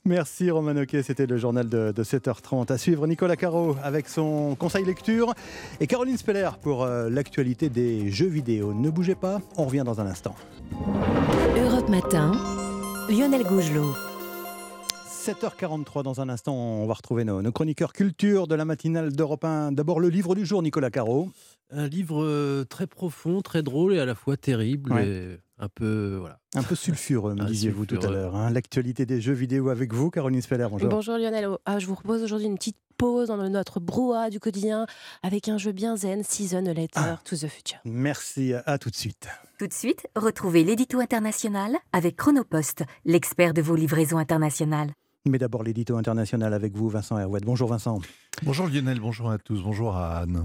Merci 0.07 0.51
Roman 0.51 0.77
Oquet, 0.77 1.03
c'était 1.03 1.27
le 1.27 1.37
journal 1.37 1.69
de, 1.69 1.93
7h30. 1.93 2.73
À 2.73 2.79
suivre 2.79 3.07
Nicolas 3.07 3.37
Caro 3.37 3.77
avec 3.83 4.09
son 4.09 4.55
conseil 4.55 4.85
lecture 4.85 5.35
et 5.81 5.87
Caroline 5.87 6.17
Speller 6.17 6.51
pour 6.63 6.85
euh, 6.85 7.11
l'actualité 7.11 7.69
des 7.69 8.11
jeux 8.11 8.29
vidéo. 8.29 8.73
Ne 8.73 8.89
bougez 8.89 9.17
pas, 9.17 9.41
on 9.59 9.65
revient 9.65 9.83
dans 9.85 10.01
un 10.01 10.07
instant. 10.07 10.35
Europe 11.57 11.89
Matin, 11.89 12.33
Lionel 13.11 13.43
Gougelot. 13.43 14.14
7h43 15.25 16.03
dans 16.03 16.21
un 16.21 16.29
instant, 16.29 16.55
on 16.55 16.87
va 16.87 16.93
retrouver 16.93 17.25
nos, 17.25 17.41
chroniqueurs 17.51 17.95
culture 17.95 18.47
de 18.47 18.55
la 18.55 18.67
matinale 18.67 19.11
d'Europe 19.11 19.43
1. 19.43 19.73
D'abord 19.73 19.99
le 19.99 20.11
livre 20.11 20.35
du 20.35 20.45
jour, 20.45 20.63
Nicolas 20.63 20.91
Caro. 20.91 21.31
Un 21.71 21.89
livre 21.89 22.23
euh, 22.23 22.67
très 22.69 22.87
profond, 22.87 23.41
très 23.41 23.63
drôle 23.63 23.95
et 23.95 24.01
à 24.01 24.05
la 24.05 24.15
fois 24.15 24.37
terrible. 24.37 24.93
Et 24.99 25.39
un 25.59 25.69
peu 25.71 26.19
voilà. 26.21 26.41
Un 26.55 26.63
peu 26.63 26.75
sulfureux, 26.75 27.35
me 27.35 27.45
disiez-vous 27.47 27.87
tout 27.87 27.99
à 28.03 28.11
l'heure. 28.11 28.37
Hein. 28.37 28.51
L'actualité 28.51 29.07
des 29.07 29.23
jeux 29.23 29.33
vidéo 29.33 29.71
avec 29.71 29.95
vous, 29.95 30.11
Caroline 30.11 30.43
Speller. 30.43 30.67
Bonjour. 30.71 30.91
Bonjour 30.91 31.17
Lionel. 31.17 31.49
Ah, 31.65 31.79
je 31.79 31.87
vous 31.87 31.95
propose 31.95 32.23
aujourd'hui 32.23 32.49
une 32.49 32.59
petite 32.59 32.77
pause 32.99 33.29
dans 33.29 33.49
notre 33.49 33.81
brouhaha 33.81 34.29
du 34.29 34.41
quotidien 34.41 34.87
avec 35.23 35.49
un 35.49 35.57
jeu 35.57 35.73
bien 35.73 35.97
zen, 35.97 36.23
Season 36.23 36.61
Letter 36.61 36.87
ah. 36.97 37.19
to 37.25 37.35
the 37.35 37.49
Future. 37.49 37.79
Merci, 37.87 38.53
à 38.67 38.77
tout 38.77 38.91
de 38.91 38.95
suite. 38.95 39.27
Tout 39.59 39.69
de 39.69 39.73
suite, 39.73 40.07
retrouvez 40.17 40.65
l'édito 40.65 41.01
international 41.01 41.79
avec 41.95 42.17
Chronopost, 42.17 42.85
l'expert 43.07 43.55
de 43.55 43.63
vos 43.63 43.75
livraisons 43.75 44.19
internationales. 44.19 44.91
Mais 45.27 45.39
d'abord 45.39 45.63
l'édito 45.63 45.97
international 45.97 46.53
avec 46.53 46.77
vous, 46.77 46.91
Vincent 46.91 47.19
Herouet. 47.19 47.41
Bonjour 47.43 47.71
Vincent. 47.71 47.99
Bonjour 48.43 48.67
Lionel, 48.67 49.01
bonjour 49.01 49.31
à 49.31 49.39
tous, 49.39 49.63
bonjour 49.63 49.97
à 49.97 50.19
Anne. 50.19 50.45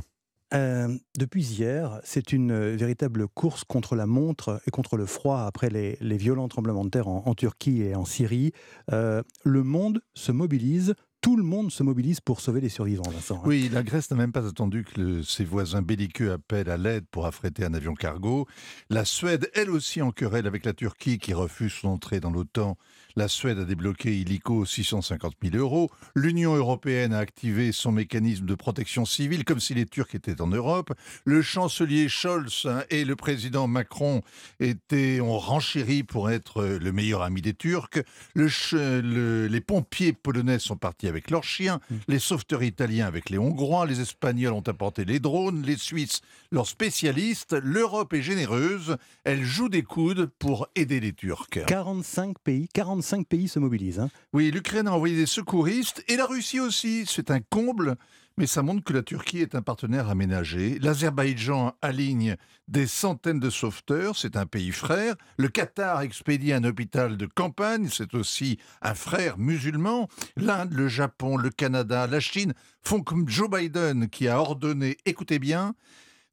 Euh, 0.53 0.97
depuis 1.17 1.43
hier, 1.43 1.99
c'est 2.05 2.31
une 2.31 2.75
véritable 2.75 3.27
course 3.27 3.65
contre 3.65 3.95
la 3.95 4.05
montre 4.05 4.61
et 4.65 4.71
contre 4.71 4.95
le 4.95 5.05
froid 5.05 5.41
après 5.41 5.69
les, 5.69 6.17
violents 6.17 6.47
tremblements 6.47 6.85
de 6.85 6.89
terre 6.89 7.09
en, 7.09 7.35
Turquie 7.35 7.81
et 7.81 7.93
en 7.93 8.05
Syrie. 8.05 8.53
Euh, 8.93 9.21
le 9.43 9.63
monde 9.63 10.01
se 10.13 10.31
mobilise 10.31 10.95
tout 11.21 11.35
le 11.35 11.43
monde 11.43 11.69
se 11.69 11.83
mobilise 11.83 12.21
pour 12.21 12.39
sauver 12.39 12.61
les 12.61 12.69
survivants, 12.69 13.09
Vincent. 13.09 13.35
Hein. 13.35 13.43
Oui, 13.45 13.69
la 13.71 13.83
Grèce 13.83 14.09
n'a 14.09 14.15
même 14.15 14.31
pas 14.31 14.47
attendu 14.47 14.85
que 14.85 15.21
ses 15.21 15.43
voisins 15.43 15.81
belliqueux 15.81 16.31
appellent 16.31 16.69
à 16.69 16.77
l'aide 16.77 17.05
pour 17.11 17.25
affréter 17.25 17.65
un 17.65 17.73
avion 17.73 17.93
cargo. 17.93 18.47
La 18.89 19.03
Suède, 19.03 19.49
elle 19.53 19.69
aussi 19.69 20.01
en 20.01 20.11
querelle 20.11 20.47
avec 20.47 20.63
la 20.63 20.73
Turquie 20.73 21.17
qui 21.17 21.33
refuse 21.33 21.73
son 21.73 21.89
entrée 21.89 22.21
dans 22.21 22.31
l'OTAN. 22.31 22.77
La 23.15 23.27
Suède 23.27 23.57
a 23.57 23.65
débloqué 23.65 24.15
illico 24.15 24.65
650 24.65 25.33
000 25.43 25.55
euros. 25.55 25.89
L'Union 26.15 26.55
européenne 26.55 27.11
a 27.13 27.17
activé 27.17 27.71
son 27.71 27.91
mécanisme 27.91 28.45
de 28.45 28.55
protection 28.55 29.03
civile 29.03 29.45
comme 29.45 29.59
si 29.59 29.73
les 29.73 29.85
Turcs 29.85 30.13
étaient 30.13 30.41
en 30.41 30.47
Europe. 30.47 30.93
Le 31.25 31.41
chancelier 31.41 32.07
Scholz 32.07 32.67
et 32.91 33.05
le 33.05 33.15
président 33.15 33.67
Macron 33.67 34.21
étaient, 34.59 35.21
ont 35.21 35.39
renchéri 35.39 36.03
pour 36.03 36.29
être 36.29 36.63
le 36.63 36.91
meilleur 36.91 37.23
ami 37.23 37.41
des 37.41 37.53
Turcs. 37.53 37.99
les 38.35 39.61
pompiers 39.61 40.13
polonais 40.13 40.59
sont 40.59 40.77
partis 40.77 41.07
avec 41.07 41.31
leurs 41.31 41.43
chiens, 41.43 41.79
les 42.07 42.19
sauveteurs 42.19 42.63
italiens 42.63 43.07
avec 43.07 43.29
les 43.29 43.39
Hongrois, 43.39 43.87
les 43.87 44.01
Espagnols 44.01 44.53
ont 44.53 44.67
apporté 44.67 45.03
les 45.03 45.19
drones, 45.19 45.63
les 45.63 45.77
Suisses 45.77 46.21
leurs 46.51 46.67
spécialistes. 46.67 47.55
L'Europe 47.61 48.13
est 48.13 48.21
généreuse, 48.21 48.97
elle 49.23 49.43
joue 49.43 49.69
des 49.69 49.83
coudes 49.83 50.29
pour 50.39 50.67
aider 50.75 50.99
les 50.99 51.13
Turcs. 51.13 51.49
45 51.67 52.37
pays, 52.39 52.67
45 52.73 52.98
pays 53.27 53.47
se 53.47 53.59
mobilisent. 53.59 53.99
hein. 53.99 54.09
Oui, 54.33 54.51
l'Ukraine 54.51 54.87
a 54.87 54.93
envoyé 54.93 55.15
des 55.15 55.25
secouristes 55.25 56.03
et 56.07 56.15
la 56.15 56.25
Russie 56.25 56.59
aussi. 56.59 57.05
C'est 57.07 57.31
un 57.31 57.39
comble, 57.39 57.95
mais 58.37 58.47
ça 58.47 58.61
montre 58.61 58.83
que 58.83 58.93
la 58.93 59.03
Turquie 59.03 59.39
est 59.39 59.55
un 59.55 59.61
partenaire 59.61 60.09
aménagé. 60.09 60.79
L'Azerbaïdjan 60.79 61.73
aligne 61.81 62.35
des 62.67 62.87
centaines 62.87 63.39
de 63.39 63.49
sauveteurs, 63.49 64.15
c'est 64.15 64.37
un 64.37 64.45
pays 64.45 64.71
frère. 64.71 65.15
Le 65.37 65.49
Qatar 65.49 66.01
expédie 66.01 66.53
un 66.53 66.63
hôpital 66.63 67.17
de 67.17 67.25
campagne, 67.25 67.89
c'est 67.91 68.13
aussi 68.13 68.59
un 68.81 68.93
frère 68.93 69.37
musulman. 69.37 70.07
L'Inde, 70.37 70.73
le 70.73 70.87
Japon, 70.87 71.35
le 71.37 71.49
Canada, 71.49 72.07
la 72.07 72.19
Chine 72.19 72.53
font 72.81 73.01
comme 73.01 73.27
Joe 73.27 73.49
Biden 73.49 74.09
qui 74.09 74.27
a 74.27 74.39
ordonné, 74.39 74.97
écoutez 75.05 75.39
bien, 75.39 75.73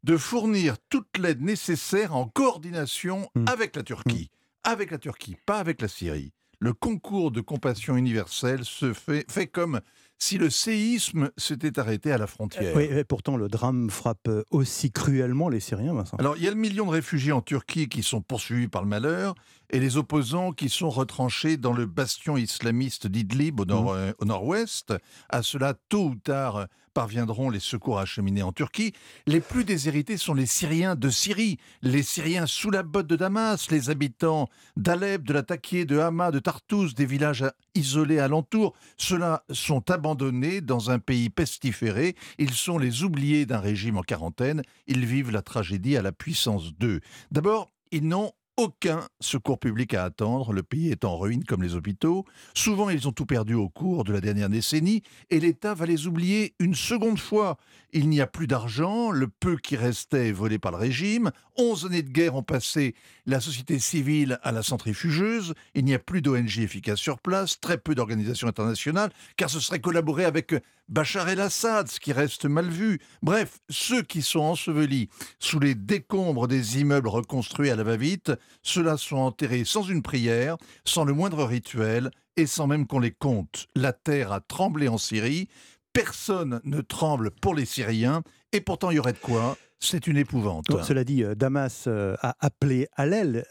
de 0.04 0.16
fournir 0.16 0.76
toute 0.88 1.18
l'aide 1.18 1.42
nécessaire 1.42 2.14
en 2.14 2.28
coordination 2.28 3.28
avec 3.46 3.74
la 3.74 3.82
Turquie. 3.82 4.30
Avec 4.62 4.90
la 4.90 4.98
Turquie, 4.98 5.36
pas 5.46 5.58
avec 5.58 5.80
la 5.80 5.88
Syrie. 5.88 6.32
Le 6.58 6.72
concours 6.72 7.30
de 7.30 7.40
compassion 7.40 7.96
universelle 7.96 8.64
se 8.64 8.92
fait, 8.92 9.30
fait 9.30 9.46
comme 9.46 9.80
si 10.18 10.38
le 10.38 10.48
séisme 10.48 11.30
s'était 11.36 11.78
arrêté 11.78 12.10
à 12.10 12.16
la 12.16 12.26
frontière. 12.26 12.74
Oui, 12.74 12.84
et 12.84 13.04
pourtant 13.04 13.36
le 13.36 13.48
drame 13.48 13.90
frappe 13.90 14.30
aussi 14.50 14.90
cruellement 14.90 15.50
les 15.50 15.60
Syriens, 15.60 15.92
Vincent. 15.92 16.16
Alors, 16.16 16.38
il 16.38 16.42
y 16.44 16.48
a 16.48 16.50
le 16.50 16.56
million 16.56 16.86
de 16.86 16.90
réfugiés 16.92 17.32
en 17.32 17.42
Turquie 17.42 17.88
qui 17.90 18.02
sont 18.02 18.22
poursuivis 18.22 18.68
par 18.68 18.80
le 18.82 18.88
malheur 18.88 19.34
et 19.68 19.78
les 19.78 19.98
opposants 19.98 20.52
qui 20.52 20.70
sont 20.70 20.88
retranchés 20.88 21.58
dans 21.58 21.74
le 21.74 21.84
bastion 21.84 22.38
islamiste 22.38 23.06
d'Idlib 23.06 23.60
au, 23.60 23.66
nord- 23.66 23.92
euh, 23.92 24.12
nord-ouest. 24.24 24.94
À 25.28 25.42
cela, 25.42 25.74
tôt 25.90 26.06
ou 26.06 26.14
tard, 26.14 26.66
parviendront 26.96 27.50
les 27.50 27.60
secours 27.60 27.98
acheminés 27.98 28.42
en 28.42 28.52
Turquie. 28.52 28.94
Les 29.26 29.42
plus 29.42 29.64
déshérités 29.64 30.16
sont 30.16 30.32
les 30.32 30.46
Syriens 30.46 30.96
de 30.96 31.10
Syrie, 31.10 31.58
les 31.82 32.02
Syriens 32.02 32.46
sous 32.46 32.70
la 32.70 32.82
botte 32.82 33.06
de 33.06 33.16
Damas, 33.16 33.70
les 33.70 33.90
habitants 33.90 34.48
d'Alep, 34.78 35.22
de 35.22 35.34
Latakia, 35.34 35.84
de 35.84 35.98
Hama, 35.98 36.30
de 36.30 36.38
Tartous, 36.38 36.94
des 36.94 37.04
villages 37.04 37.44
isolés 37.74 38.18
alentours. 38.18 38.72
Ceux-là 38.96 39.44
sont 39.50 39.90
abandonnés 39.90 40.62
dans 40.62 40.90
un 40.90 40.98
pays 40.98 41.28
pestiféré. 41.28 42.16
Ils 42.38 42.54
sont 42.54 42.78
les 42.78 43.02
oubliés 43.02 43.44
d'un 43.44 43.60
régime 43.60 43.98
en 43.98 44.02
quarantaine. 44.02 44.62
Ils 44.86 45.04
vivent 45.04 45.32
la 45.32 45.42
tragédie 45.42 45.98
à 45.98 46.02
la 46.02 46.12
puissance 46.12 46.72
2. 46.78 47.00
D'abord, 47.30 47.72
ils 47.90 48.08
n'ont 48.08 48.32
aucun 48.56 49.06
secours 49.20 49.58
public 49.58 49.92
à 49.94 50.04
attendre, 50.04 50.52
le 50.52 50.62
pays 50.62 50.90
est 50.90 51.04
en 51.04 51.18
ruine 51.18 51.44
comme 51.44 51.62
les 51.62 51.74
hôpitaux. 51.74 52.24
Souvent, 52.54 52.88
ils 52.88 53.06
ont 53.06 53.12
tout 53.12 53.26
perdu 53.26 53.54
au 53.54 53.68
cours 53.68 54.04
de 54.04 54.12
la 54.12 54.20
dernière 54.20 54.48
décennie 54.48 55.02
et 55.30 55.40
l'État 55.40 55.74
va 55.74 55.84
les 55.84 56.06
oublier 56.06 56.54
une 56.58 56.74
seconde 56.74 57.18
fois. 57.18 57.58
Il 57.92 58.08
n'y 58.08 58.20
a 58.20 58.26
plus 58.26 58.46
d'argent, 58.46 59.10
le 59.10 59.28
peu 59.28 59.56
qui 59.56 59.76
restait 59.76 60.28
est 60.28 60.32
volé 60.32 60.58
par 60.58 60.72
le 60.72 60.78
régime. 60.78 61.30
Onze 61.56 61.86
années 61.86 62.02
de 62.02 62.10
guerre 62.10 62.34
ont 62.34 62.42
passé 62.42 62.94
la 63.26 63.40
société 63.40 63.78
civile 63.78 64.38
à 64.42 64.52
la 64.52 64.62
centrifugeuse. 64.62 65.54
Il 65.74 65.84
n'y 65.84 65.94
a 65.94 65.98
plus 65.98 66.22
d'ONG 66.22 66.58
efficace 66.58 66.98
sur 66.98 67.18
place, 67.18 67.60
très 67.60 67.78
peu 67.78 67.94
d'organisations 67.94 68.48
internationales, 68.48 69.10
car 69.36 69.50
ce 69.50 69.60
serait 69.60 69.80
collaborer 69.80 70.24
avec 70.24 70.54
Bachar 70.88 71.28
el-Assad, 71.28 71.88
ce 71.88 71.98
qui 71.98 72.12
reste 72.12 72.44
mal 72.44 72.68
vu. 72.68 73.00
Bref, 73.20 73.58
ceux 73.68 74.02
qui 74.02 74.22
sont 74.22 74.40
ensevelis 74.40 75.08
sous 75.40 75.58
les 75.58 75.74
décombres 75.74 76.46
des 76.46 76.80
immeubles 76.80 77.08
reconstruits 77.08 77.70
à 77.70 77.76
la 77.76 77.82
va-vite, 77.82 78.32
ceux-là 78.62 78.96
sont 78.96 79.16
enterrés 79.16 79.64
sans 79.64 79.82
une 79.82 80.02
prière, 80.02 80.56
sans 80.84 81.04
le 81.04 81.12
moindre 81.12 81.44
rituel 81.44 82.10
et 82.36 82.46
sans 82.46 82.68
même 82.68 82.86
qu'on 82.86 83.00
les 83.00 83.10
compte. 83.10 83.66
La 83.74 83.92
terre 83.92 84.30
a 84.30 84.40
tremblé 84.40 84.86
en 84.86 84.98
Syrie, 84.98 85.48
personne 85.92 86.60
ne 86.64 86.80
tremble 86.80 87.32
pour 87.32 87.54
les 87.54 87.64
Syriens, 87.64 88.22
et 88.52 88.60
pourtant 88.60 88.90
il 88.90 88.96
y 88.96 88.98
aurait 89.00 89.12
de 89.12 89.18
quoi. 89.18 89.56
C'est 89.78 90.06
une 90.06 90.16
épouvante. 90.16 90.66
Donc, 90.68 90.84
cela 90.84 91.04
dit, 91.04 91.22
euh, 91.22 91.34
Damas 91.34 91.84
euh, 91.86 92.16
a 92.22 92.34
appelé 92.40 92.88
à 92.96 93.04
l'aide 93.06 93.44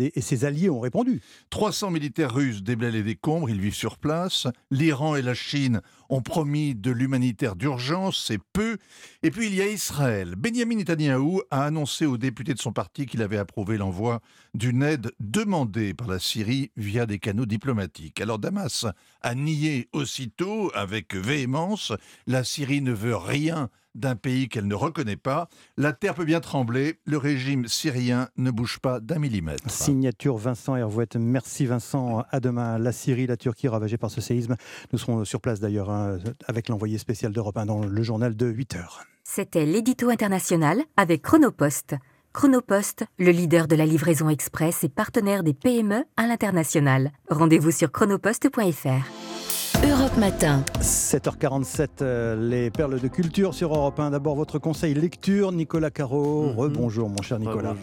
et, 0.00 0.20
ses 0.20 0.44
alliés 0.46 0.70
ont 0.70 0.80
répondu. 0.80 1.20
300 1.50 1.90
militaires 1.90 2.34
russes 2.34 2.62
déblaient 2.62 2.90
les 2.90 3.02
décombres, 3.02 3.50
ils 3.50 3.60
vivent 3.60 3.74
sur 3.74 3.98
place. 3.98 4.46
L'Iran 4.70 5.16
et 5.16 5.22
la 5.22 5.34
Chine 5.34 5.82
ont 6.08 6.22
promis 6.22 6.74
de 6.74 6.90
l'humanitaire 6.90 7.56
d'urgence, 7.56 8.24
c'est 8.26 8.40
peu. 8.52 8.78
Et 9.22 9.30
puis 9.30 9.48
il 9.48 9.54
y 9.54 9.60
a 9.60 9.68
Israël. 9.68 10.34
Benjamin 10.36 10.76
Netanyahou 10.76 11.42
a 11.50 11.64
annoncé 11.64 12.06
aux 12.06 12.16
députés 12.16 12.54
de 12.54 12.60
son 12.60 12.72
parti 12.72 13.04
qu'il 13.06 13.22
avait 13.22 13.38
approuvé 13.38 13.76
l'envoi 13.76 14.20
d'une 14.54 14.82
aide 14.82 15.12
demandée 15.20 15.92
par 15.92 16.08
la 16.08 16.18
Syrie 16.18 16.70
via 16.76 17.04
des 17.04 17.18
canaux 17.18 17.46
diplomatiques. 17.46 18.20
Alors 18.20 18.38
Damas 18.38 18.86
a 19.20 19.34
nié 19.34 19.88
aussitôt, 19.92 20.70
avec 20.74 21.14
véhémence, 21.14 21.92
la 22.26 22.44
Syrie 22.44 22.80
ne 22.80 22.92
veut 22.92 23.16
rien 23.16 23.68
d'un 23.96 24.16
pays 24.16 24.48
qu'elle 24.48 24.66
ne 24.66 24.74
reconnaît 24.74 25.16
pas. 25.16 25.48
La 25.76 25.92
terre 25.92 26.14
peut 26.14 26.24
bien 26.24 26.40
trembler, 26.40 27.00
le 27.04 27.18
régime 27.18 27.66
syrien 27.66 28.28
ne 28.36 28.50
bouge 28.50 28.78
pas 28.78 29.00
d'un 29.00 29.18
millimètre. 29.18 29.70
Signature 29.70 30.36
Vincent 30.36 30.76
Hervouette. 30.76 31.16
Merci 31.16 31.66
Vincent. 31.66 32.24
À 32.30 32.40
demain. 32.40 32.78
La 32.78 32.92
Syrie, 32.92 33.26
la 33.26 33.36
Turquie 33.36 33.68
ravagée 33.68 33.96
par 33.96 34.10
ce 34.10 34.20
séisme. 34.20 34.56
Nous 34.92 34.98
serons 34.98 35.24
sur 35.24 35.40
place 35.40 35.60
d'ailleurs 35.60 35.90
hein, 35.90 36.18
avec 36.46 36.68
l'envoyé 36.68 36.98
spécial 36.98 37.32
d'Europe 37.32 37.56
1 37.56 37.66
dans 37.66 37.84
le 37.84 38.02
journal 38.02 38.36
de 38.36 38.46
8 38.46 38.76
heures. 38.76 39.04
C'était 39.24 39.66
l'édito 39.66 40.08
international 40.08 40.82
avec 40.96 41.22
Chronopost. 41.22 41.96
Chronopost, 42.32 43.04
le 43.18 43.30
leader 43.30 43.66
de 43.66 43.76
la 43.76 43.86
livraison 43.86 44.28
express 44.28 44.84
et 44.84 44.88
partenaire 44.88 45.42
des 45.42 45.54
PME 45.54 46.04
à 46.16 46.26
l'international. 46.26 47.10
Rendez-vous 47.30 47.70
sur 47.70 47.90
chronopost.fr. 47.90 49.55
Europe 49.84 50.16
Matin. 50.16 50.64
7h47, 50.80 51.88
euh, 52.00 52.48
les 52.48 52.70
perles 52.70 52.98
de 52.98 53.08
culture 53.08 53.52
sur 53.52 53.74
Europe 53.74 54.00
1. 54.00 54.10
D'abord, 54.10 54.34
votre 54.34 54.58
conseil 54.58 54.94
lecture, 54.94 55.52
Nicolas 55.52 55.90
Caro. 55.90 56.52
Rebonjour, 56.52 57.08
mon 57.10 57.20
cher 57.22 57.38
Nicolas. 57.38 57.74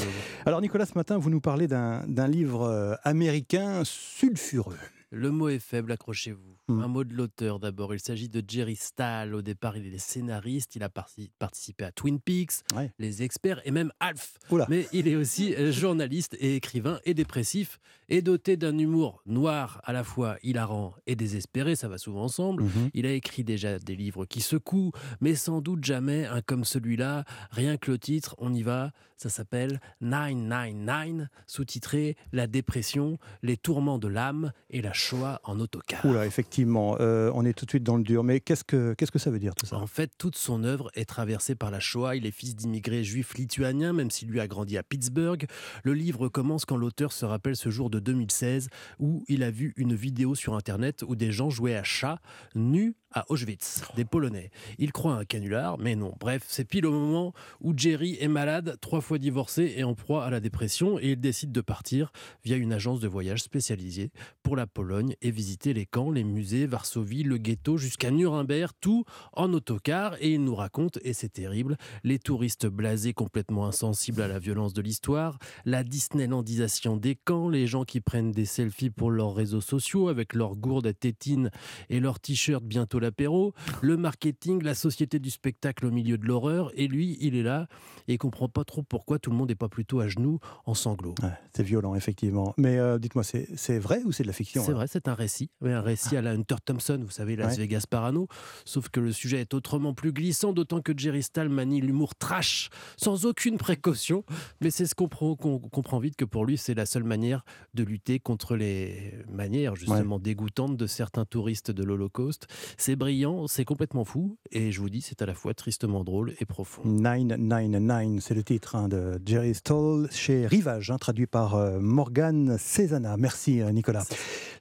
Alors, 0.45 0.61
Nicolas, 0.61 0.85
ce 0.85 0.93
matin, 0.95 1.17
vous 1.17 1.29
nous 1.29 1.41
parlez 1.41 1.67
d'un 1.67 2.03
d'un 2.07 2.27
livre 2.27 2.63
euh, 2.63 2.95
américain 3.03 3.83
sulfureux. 3.83 4.77
Le 5.11 5.29
mot 5.29 5.49
est 5.49 5.59
faible, 5.59 5.91
accrochez-vous. 5.91 6.52
Hmm. 6.69 6.79
Un 6.81 6.87
mot 6.87 7.03
de 7.03 7.13
l'auteur 7.13 7.59
d'abord. 7.59 7.93
Il 7.93 7.99
s'agit 7.99 8.29
de 8.29 8.41
Jerry 8.47 8.75
Stahl. 8.77 9.35
Au 9.35 9.41
départ, 9.41 9.75
il 9.75 9.93
est 9.93 9.97
scénariste. 9.97 10.75
Il 10.77 10.83
a 10.83 10.89
parti- 10.89 11.29
participé 11.37 11.83
à 11.83 11.91
Twin 11.91 12.19
Peaks, 12.21 12.63
Les 12.99 13.21
Experts 13.21 13.61
et 13.65 13.71
même 13.71 13.91
Alf. 13.99 14.37
Mais 14.69 14.87
il 14.93 15.07
est 15.09 15.15
aussi 15.17 15.53
euh, 15.55 15.71
journaliste 15.73 16.37
et 16.39 16.55
écrivain 16.55 16.99
et 17.03 17.13
dépressif 17.13 17.79
et 18.07 18.21
doté 18.21 18.55
d'un 18.55 18.77
humour 18.77 19.21
noir 19.25 19.81
à 19.83 19.91
la 19.91 20.03
fois 20.05 20.37
hilarant 20.41 20.93
et 21.05 21.15
désespéré. 21.17 21.75
Ça 21.75 21.89
va 21.89 21.97
souvent 21.97 22.23
ensemble. 22.23 22.63
Mhm. 22.63 22.89
Il 22.93 23.05
a 23.05 23.11
écrit 23.11 23.43
déjà 23.43 23.77
des 23.77 23.95
livres 23.97 24.25
qui 24.25 24.39
secouent, 24.39 24.91
mais 25.19 25.35
sans 25.35 25.59
doute 25.59 25.83
jamais 25.83 26.25
un 26.27 26.41
comme 26.41 26.63
celui-là. 26.63 27.25
Rien 27.51 27.75
que 27.77 27.91
le 27.91 27.99
titre, 27.99 28.35
on 28.37 28.53
y 28.53 28.63
va. 28.63 28.91
Ça 29.17 29.29
s'appelle 29.29 29.79
999, 30.01 31.27
sous-titré 31.47 32.15
La 32.31 32.47
dépression, 32.47 33.19
les 33.41 33.57
tourments 33.57 33.99
de 33.99 34.07
l'âme 34.07 34.51
et 34.69 34.81
la 34.81 34.93
Shoah 34.93 35.39
en 35.43 35.59
autocar. 35.59 36.03
Oula, 36.05 36.25
effectivement, 36.25 36.52
euh, 36.59 37.31
on 37.33 37.45
est 37.45 37.53
tout 37.53 37.65
de 37.65 37.71
suite 37.71 37.83
dans 37.83 37.97
le 37.97 38.03
dur. 38.03 38.23
Mais 38.23 38.39
qu'est-ce 38.39 38.63
que, 38.63 38.93
que 38.93 39.19
ça 39.19 39.31
veut 39.31 39.39
dire 39.39 39.55
tout 39.55 39.65
ça 39.65 39.77
En 39.77 39.87
fait, 39.87 40.11
toute 40.17 40.35
son 40.35 40.63
œuvre 40.63 40.89
est 40.95 41.05
traversée 41.05 41.55
par 41.55 41.71
la 41.71 41.79
Shoah. 41.79 42.15
Il 42.15 42.25
est 42.25 42.31
fils 42.31 42.55
d'immigrés 42.55 43.03
juifs 43.03 43.33
lituaniens, 43.35 43.93
même 43.93 44.11
s'il 44.11 44.29
lui 44.29 44.39
a 44.39 44.47
grandi 44.47 44.77
à 44.77 44.83
Pittsburgh. 44.83 45.45
Le 45.83 45.93
livre 45.93 46.29
commence 46.29 46.65
quand 46.65 46.77
l'auteur 46.77 47.11
se 47.11 47.25
rappelle 47.25 47.55
ce 47.55 47.69
jour 47.69 47.89
de 47.89 47.99
2016 47.99 48.69
où 48.99 49.23
il 49.27 49.43
a 49.43 49.51
vu 49.51 49.73
une 49.77 49.95
vidéo 49.95 50.35
sur 50.35 50.55
Internet 50.55 51.03
où 51.07 51.15
des 51.15 51.31
gens 51.31 51.49
jouaient 51.49 51.75
à 51.75 51.83
chat 51.83 52.19
nus 52.55 52.95
à 53.13 53.25
Auschwitz, 53.29 53.81
des 53.95 54.05
Polonais. 54.05 54.49
Il 54.77 54.91
croit 54.91 55.15
à 55.15 55.19
un 55.19 55.25
canular, 55.25 55.77
mais 55.77 55.95
non. 55.95 56.13
Bref, 56.19 56.43
c'est 56.47 56.65
pile 56.65 56.85
au 56.85 56.91
moment 56.91 57.33
où 57.61 57.73
Jerry 57.75 58.17
est 58.19 58.27
malade, 58.27 58.77
trois 58.81 59.01
fois 59.01 59.17
divorcé 59.17 59.73
et 59.77 59.83
en 59.83 59.93
proie 59.93 60.25
à 60.25 60.29
la 60.29 60.39
dépression, 60.39 60.99
et 60.99 61.11
il 61.11 61.19
décide 61.19 61.51
de 61.51 61.61
partir 61.61 62.11
via 62.43 62.57
une 62.57 62.73
agence 62.73 62.99
de 62.99 63.07
voyage 63.07 63.43
spécialisée 63.43 64.11
pour 64.41 64.55
la 64.55 64.67
Pologne 64.67 65.15
et 65.21 65.31
visiter 65.31 65.73
les 65.73 65.85
camps, 65.85 66.11
les 66.11 66.23
musées, 66.23 66.65
Varsovie, 66.65 67.23
le 67.23 67.37
ghetto, 67.37 67.77
jusqu'à 67.77 68.11
Nuremberg, 68.11 68.71
tout 68.81 69.05
en 69.33 69.53
autocar. 69.53 70.15
Et 70.19 70.33
il 70.33 70.43
nous 70.43 70.55
raconte, 70.55 70.99
et 71.03 71.13
c'est 71.13 71.33
terrible, 71.33 71.77
les 72.03 72.19
touristes 72.19 72.67
blasés 72.67 73.13
complètement 73.13 73.67
insensibles 73.67 74.21
à 74.21 74.27
la 74.27 74.39
violence 74.39 74.73
de 74.73 74.81
l'histoire, 74.81 75.37
la 75.65 75.83
Disneylandisation 75.83 76.97
des 76.97 77.15
camps, 77.15 77.49
les 77.49 77.67
gens 77.67 77.83
qui 77.83 78.01
prennent 78.01 78.31
des 78.31 78.45
selfies 78.45 78.89
pour 78.89 79.11
leurs 79.11 79.35
réseaux 79.35 79.61
sociaux 79.61 80.07
avec 80.07 80.33
leurs 80.33 80.55
gourdes 80.55 80.87
à 80.87 80.93
tétines 80.93 81.51
et 81.89 81.99
leurs 81.99 82.19
t-shirts 82.19 82.63
bientôt 82.63 82.99
l'apéro, 83.03 83.53
le 83.81 83.97
marketing, 83.97 84.63
la 84.63 84.73
société 84.73 85.19
du 85.19 85.29
spectacle 85.29 85.85
au 85.85 85.91
milieu 85.91 86.17
de 86.17 86.25
l'horreur, 86.25 86.71
et 86.75 86.87
lui, 86.87 87.17
il 87.21 87.35
est 87.35 87.43
là 87.43 87.67
et 88.07 88.13
il 88.13 88.17
comprend 88.17 88.49
pas 88.49 88.63
trop 88.63 88.81
pourquoi 88.83 89.19
tout 89.19 89.29
le 89.29 89.35
monde 89.37 89.49
n'est 89.49 89.55
pas 89.55 89.69
plutôt 89.69 89.99
à 89.99 90.07
genoux 90.07 90.39
en 90.65 90.73
sanglots. 90.73 91.15
Ouais, 91.21 91.29
C'est 91.55 91.63
violent, 91.63 91.93
effectivement. 91.95 92.53
Mais 92.57 92.77
euh, 92.79 92.97
dites-moi, 92.97 93.23
c'est, 93.23 93.79
vrai 93.79 94.01
ou 94.05 94.11
c'est 94.11 94.23
de 94.23 94.27
la 94.27 94.33
fiction 94.33 94.63
C'est 94.63 94.73
vrai, 94.73 94.87
c'est 94.87 95.07
un 95.07 95.13
récit. 95.13 95.51
Un 95.63 95.81
récit 95.81 96.17
à 96.17 96.21
la 96.21 96.31
Hunter 96.31 96.55
Thompson, 96.65 96.99
vous 97.01 97.11
savez, 97.11 97.35
Las 97.35 97.53
Ouais. 97.53 97.59
Vegas 97.59 97.85
Parano. 97.87 98.27
Sauf 98.65 98.89
que 98.89 98.99
le 98.99 99.11
sujet 99.11 99.41
est 99.41 99.53
autrement 99.53 99.93
plus 99.93 100.11
glissant, 100.11 100.53
d'autant 100.53 100.81
que 100.81 100.91
Jerry 100.97 101.21
Stahl 101.21 101.49
manie 101.49 101.81
l'humour 101.81 102.15
trash, 102.15 102.69
sans 102.97 103.25
aucune 103.25 103.57
précaution. 103.57 104.23
Mais 104.61 104.71
c'est 104.71 104.85
ce 104.87 104.95
qu'on 104.95 105.03
comprend, 105.03 105.35
qu'on 105.35 105.59
comprend 105.59 105.99
vite 105.99 106.15
que 106.15 106.23
pour 106.23 106.45
lui, 106.45 106.57
c'est 106.57 106.73
la 106.73 106.85
seule 106.85 107.03
manière 107.03 107.43
de 107.73 107.83
lutter 107.83 108.19
contre 108.19 108.55
les 108.55 109.13
manières, 109.29 109.75
justement, 109.75 110.17
dégoûtantes 110.17 110.77
de 110.77 110.87
certains 110.87 111.25
touristes 111.25 111.71
de 111.71 111.83
l'Holocauste. 111.83 112.47
C'est 112.77 112.92
c'est 112.93 112.97
brillant, 112.97 113.47
c'est 113.47 113.65
complètement 113.65 114.05
fou, 114.05 114.37
et 114.51 114.71
je 114.71 114.79
vous 114.79 114.87
dis, 114.87 115.01
c'est 115.01 115.23
à 115.23 115.25
la 115.25 115.33
fois 115.33 115.55
tristement 115.55 116.03
drôle 116.03 116.35
et 116.39 116.45
profond. 116.45 116.83
999, 116.85 118.21
c'est 118.21 118.35
le 118.35 118.43
titre 118.43 118.75
hein, 118.75 118.87
de 118.87 119.19
Jerry 119.25 119.55
Stoll 119.55 120.07
chez 120.11 120.45
Rivage, 120.45 120.91
hein, 120.91 120.99
traduit 120.99 121.25
par 121.25 121.55
euh, 121.55 121.79
Morgane 121.79 122.55
Cézanne. 122.59 123.11
Merci 123.17 123.61
euh, 123.61 123.71
Nicolas. 123.71 124.03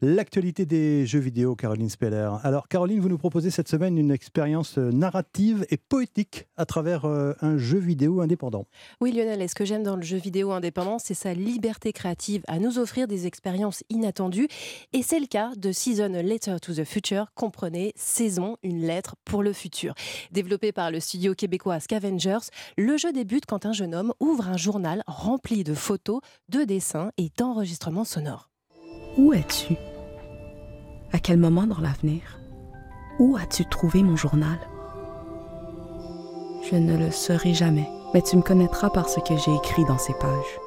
L'actualité 0.04 0.66
des 0.66 1.06
jeux 1.06 1.20
vidéo, 1.20 1.54
Caroline 1.54 1.88
Speller. 1.88 2.28
Alors 2.42 2.66
Caroline, 2.66 2.98
vous 2.98 3.08
nous 3.08 3.18
proposez 3.18 3.50
cette 3.50 3.68
semaine 3.68 3.96
une 3.96 4.10
expérience 4.10 4.76
euh, 4.76 4.90
narrative 4.90 5.64
et 5.70 5.76
poétique 5.76 6.48
à 6.56 6.66
travers 6.66 7.04
euh, 7.04 7.34
un 7.40 7.56
jeu 7.56 7.78
vidéo 7.78 8.20
indépendant. 8.20 8.66
Oui 9.00 9.12
Lionel, 9.12 9.40
et 9.42 9.46
ce 9.46 9.54
que 9.54 9.64
j'aime 9.64 9.84
dans 9.84 9.94
le 9.94 10.02
jeu 10.02 10.16
vidéo 10.16 10.50
indépendant, 10.50 10.98
c'est 10.98 11.14
sa 11.14 11.34
liberté 11.34 11.92
créative 11.92 12.42
à 12.48 12.58
nous 12.58 12.80
offrir 12.80 13.06
des 13.06 13.28
expériences 13.28 13.84
inattendues. 13.90 14.48
Et 14.92 15.02
c'est 15.02 15.20
le 15.20 15.26
cas 15.26 15.52
de 15.54 15.70
Season 15.70 16.08
Letter 16.08 16.56
to 16.60 16.74
the 16.74 16.84
Future, 16.84 17.26
comprenez, 17.36 17.92
une 18.62 18.82
lettre 18.82 19.16
pour 19.24 19.42
le 19.42 19.52
futur. 19.52 19.94
Développé 20.30 20.72
par 20.72 20.90
le 20.90 21.00
studio 21.00 21.34
québécois 21.34 21.80
Scavengers, 21.80 22.50
le 22.76 22.96
jeu 22.96 23.12
débute 23.12 23.46
quand 23.46 23.66
un 23.66 23.72
jeune 23.72 23.94
homme 23.94 24.12
ouvre 24.20 24.48
un 24.48 24.56
journal 24.56 25.02
rempli 25.06 25.64
de 25.64 25.74
photos, 25.74 26.20
de 26.48 26.64
dessins 26.64 27.10
et 27.18 27.30
d'enregistrements 27.36 28.04
sonores. 28.04 28.48
Où 29.16 29.32
es-tu? 29.32 29.74
À 31.12 31.18
quel 31.18 31.38
moment 31.38 31.66
dans 31.66 31.80
l'avenir? 31.80 32.38
Où 33.18 33.36
as-tu 33.36 33.64
trouvé 33.68 34.02
mon 34.02 34.16
journal? 34.16 34.58
Je 36.70 36.76
ne 36.76 36.96
le 36.96 37.10
saurai 37.10 37.54
jamais, 37.54 37.88
mais 38.14 38.22
tu 38.22 38.36
me 38.36 38.42
connaîtras 38.42 38.90
par 38.90 39.08
ce 39.08 39.20
que 39.20 39.36
j'ai 39.36 39.54
écrit 39.54 39.84
dans 39.84 39.98
ces 39.98 40.14
pages. 40.14 40.60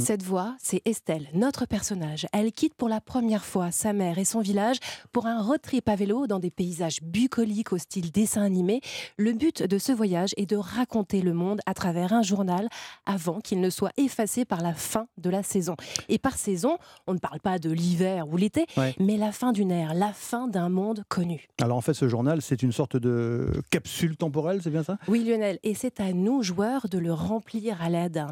Cette 0.00 0.22
voix, 0.22 0.54
c'est 0.62 0.80
Estelle, 0.84 1.26
notre 1.34 1.66
personnage. 1.66 2.26
Elle 2.32 2.52
quitte 2.52 2.74
pour 2.74 2.88
la 2.88 3.00
première 3.00 3.44
fois 3.44 3.72
sa 3.72 3.92
mère 3.92 4.18
et 4.18 4.24
son 4.24 4.38
village 4.40 4.76
pour 5.10 5.26
un 5.26 5.42
road 5.42 5.60
trip 5.60 5.88
à 5.88 5.96
vélo 5.96 6.28
dans 6.28 6.38
des 6.38 6.52
paysages 6.52 7.02
bucoliques 7.02 7.72
au 7.72 7.78
style 7.78 8.12
dessin 8.12 8.42
animé. 8.42 8.80
Le 9.16 9.32
but 9.32 9.64
de 9.64 9.76
ce 9.76 9.90
voyage 9.90 10.30
est 10.36 10.46
de 10.46 10.54
raconter 10.56 11.20
le 11.20 11.32
monde 11.32 11.60
à 11.66 11.74
travers 11.74 12.12
un 12.12 12.22
journal 12.22 12.68
avant 13.06 13.40
qu'il 13.40 13.60
ne 13.60 13.70
soit 13.70 13.90
effacé 13.96 14.44
par 14.44 14.60
la 14.60 14.72
fin 14.72 15.08
de 15.18 15.30
la 15.30 15.42
saison. 15.42 15.74
Et 16.08 16.18
par 16.18 16.36
saison, 16.36 16.78
on 17.08 17.14
ne 17.14 17.18
parle 17.18 17.40
pas 17.40 17.58
de 17.58 17.70
l'hiver 17.72 18.28
ou 18.28 18.36
l'été, 18.36 18.66
Ouais. 18.76 18.94
mais 19.00 19.16
la 19.16 19.32
fin 19.32 19.50
d'une 19.50 19.72
ère, 19.72 19.94
la 19.94 20.12
fin 20.12 20.46
d'un 20.46 20.68
monde 20.68 21.02
connu. 21.08 21.48
Alors 21.60 21.76
en 21.76 21.80
fait, 21.80 21.94
ce 21.94 22.08
journal, 22.08 22.40
c'est 22.40 22.62
une 22.62 22.70
sorte 22.72 22.96
de 22.96 23.50
capsule 23.70 24.16
temporelle, 24.16 24.60
c'est 24.62 24.70
bien 24.70 24.84
ça? 24.84 24.96
Oui 25.08 25.24
Lionel, 25.24 25.58
et 25.64 25.74
c'est 25.74 25.98
à 25.98 26.12
nous, 26.12 26.44
joueurs, 26.44 26.86
de 26.88 26.98
le 26.98 27.12
remplir 27.12 27.82
à 27.82 27.90
l'aide 27.90 28.12
d'un 28.12 28.30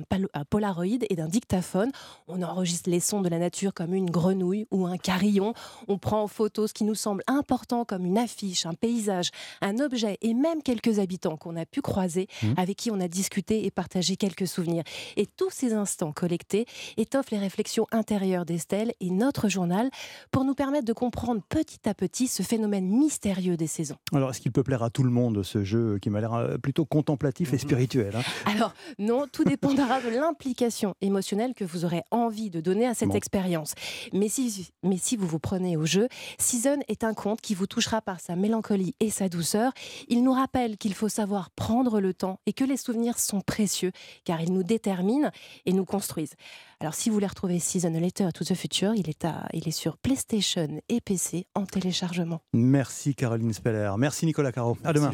Polaroid 0.48 0.84
et 1.10 1.16
d'un 1.16 1.26
dictaphone. 1.56 1.90
On 2.28 2.42
enregistre 2.42 2.90
les 2.90 3.00
sons 3.00 3.22
de 3.22 3.28
la 3.28 3.38
nature 3.38 3.72
comme 3.72 3.94
une 3.94 4.10
grenouille 4.10 4.66
ou 4.70 4.86
un 4.86 4.98
carillon. 4.98 5.54
On 5.88 5.98
prend 5.98 6.22
en 6.22 6.26
photo 6.28 6.66
ce 6.66 6.74
qui 6.74 6.84
nous 6.84 6.94
semble 6.94 7.22
important 7.26 7.84
comme 7.84 8.04
une 8.04 8.18
affiche, 8.18 8.66
un 8.66 8.74
paysage, 8.74 9.30
un 9.62 9.78
objet 9.78 10.18
et 10.22 10.34
même 10.34 10.62
quelques 10.62 10.98
habitants 10.98 11.36
qu'on 11.36 11.56
a 11.56 11.64
pu 11.64 11.80
croiser, 11.80 12.28
Mmh. 12.42 12.46
avec 12.56 12.76
qui 12.76 12.90
on 12.90 13.00
a 13.00 13.08
discuté 13.08 13.64
et 13.66 13.70
partagé 13.70 14.16
quelques 14.16 14.46
souvenirs. 14.46 14.82
Et 15.16 15.26
tous 15.26 15.50
ces 15.50 15.72
instants 15.72 16.12
collectés 16.12 16.66
étoffent 16.96 17.30
les 17.30 17.38
réflexions 17.38 17.86
intérieures 17.92 18.44
d'Estelle 18.44 18.92
et 19.00 19.10
notre 19.10 19.48
journal 19.48 19.90
pour 20.30 20.44
nous 20.44 20.54
permettre 20.54 20.84
de 20.84 20.92
comprendre 20.92 21.40
petit 21.48 21.88
à 21.88 21.94
petit 21.94 22.26
ce 22.26 22.42
phénomène 22.42 22.86
mystérieux 22.86 23.56
des 23.56 23.66
saisons. 23.66 23.96
Alors 24.12 24.30
est-ce 24.30 24.40
qu'il 24.40 24.52
peut 24.52 24.62
plaire 24.62 24.82
à 24.82 24.90
tout 24.90 25.02
le 25.02 25.10
monde, 25.10 25.42
ce 25.42 25.64
jeu 25.64 25.98
qui 26.00 26.10
m'a 26.10 26.20
l'air 26.20 26.34
euh, 26.34 26.58
plutôt 26.58 26.84
contemplatif 26.84 27.52
et 27.54 27.58
spirituel 27.58 28.14
hein? 28.16 28.22
Alors, 28.44 28.74
non, 28.98 29.26
tout 29.30 29.44
dépendra 29.44 30.00
de 30.00 30.08
l'implication 30.08 30.94
émotionnelle 31.00 31.45
que 31.54 31.64
vous 31.64 31.84
aurez 31.84 32.02
envie 32.10 32.50
de 32.50 32.60
donner 32.60 32.86
à 32.86 32.94
cette 32.94 33.08
Bon. 33.10 33.14
expérience. 33.14 33.74
Mais 34.12 34.28
si, 34.28 34.68
mais 34.82 34.96
si 34.98 35.16
vous 35.16 35.26
vous 35.26 35.38
prenez 35.38 35.76
au 35.76 35.86
jeu, 35.86 36.08
Season 36.38 36.78
est 36.88 37.04
un 37.04 37.14
conte 37.14 37.40
qui 37.40 37.54
vous 37.54 37.66
touchera 37.66 38.00
par 38.00 38.20
sa 38.20 38.36
mélancolie 38.36 38.94
et 39.00 39.10
sa 39.10 39.28
douceur. 39.28 39.72
Il 40.08 40.22
nous 40.22 40.32
rappelle 40.32 40.76
qu'il 40.76 40.94
faut 40.94 41.08
savoir 41.08 41.50
prendre 41.50 42.00
le 42.00 42.14
temps 42.14 42.40
et 42.46 42.52
que 42.52 42.64
les 42.64 42.76
souvenirs 42.76 43.18
sont 43.18 43.40
précieux 43.40 43.92
car 44.24 44.40
ils 44.40 44.52
nous 44.52 44.62
déterminent 44.62 45.30
et 45.66 45.72
nous 45.72 45.84
construisent. 45.84 46.34
Alors, 46.80 46.94
si 46.94 47.08
vous 47.08 47.14
voulez 47.14 47.26
retrouver 47.26 47.58
Season 47.58 47.94
A 47.94 48.00
Letter 48.00 48.28
to 48.34 48.44
the 48.44 48.54
Future, 48.54 48.94
il 48.94 49.08
est, 49.08 49.24
à, 49.24 49.48
il 49.54 49.66
est 49.66 49.70
sur 49.70 49.96
PlayStation 49.96 50.68
et 50.90 51.00
PC 51.00 51.46
en 51.54 51.64
téléchargement. 51.64 52.40
Merci 52.52 53.14
Caroline 53.14 53.52
Speller. 53.54 53.92
Merci 53.96 54.26
Nicolas 54.26 54.52
Caro. 54.52 54.76
À 54.84 54.92
demain. 54.92 55.10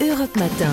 Europe 0.00 0.36
Matin. 0.36 0.72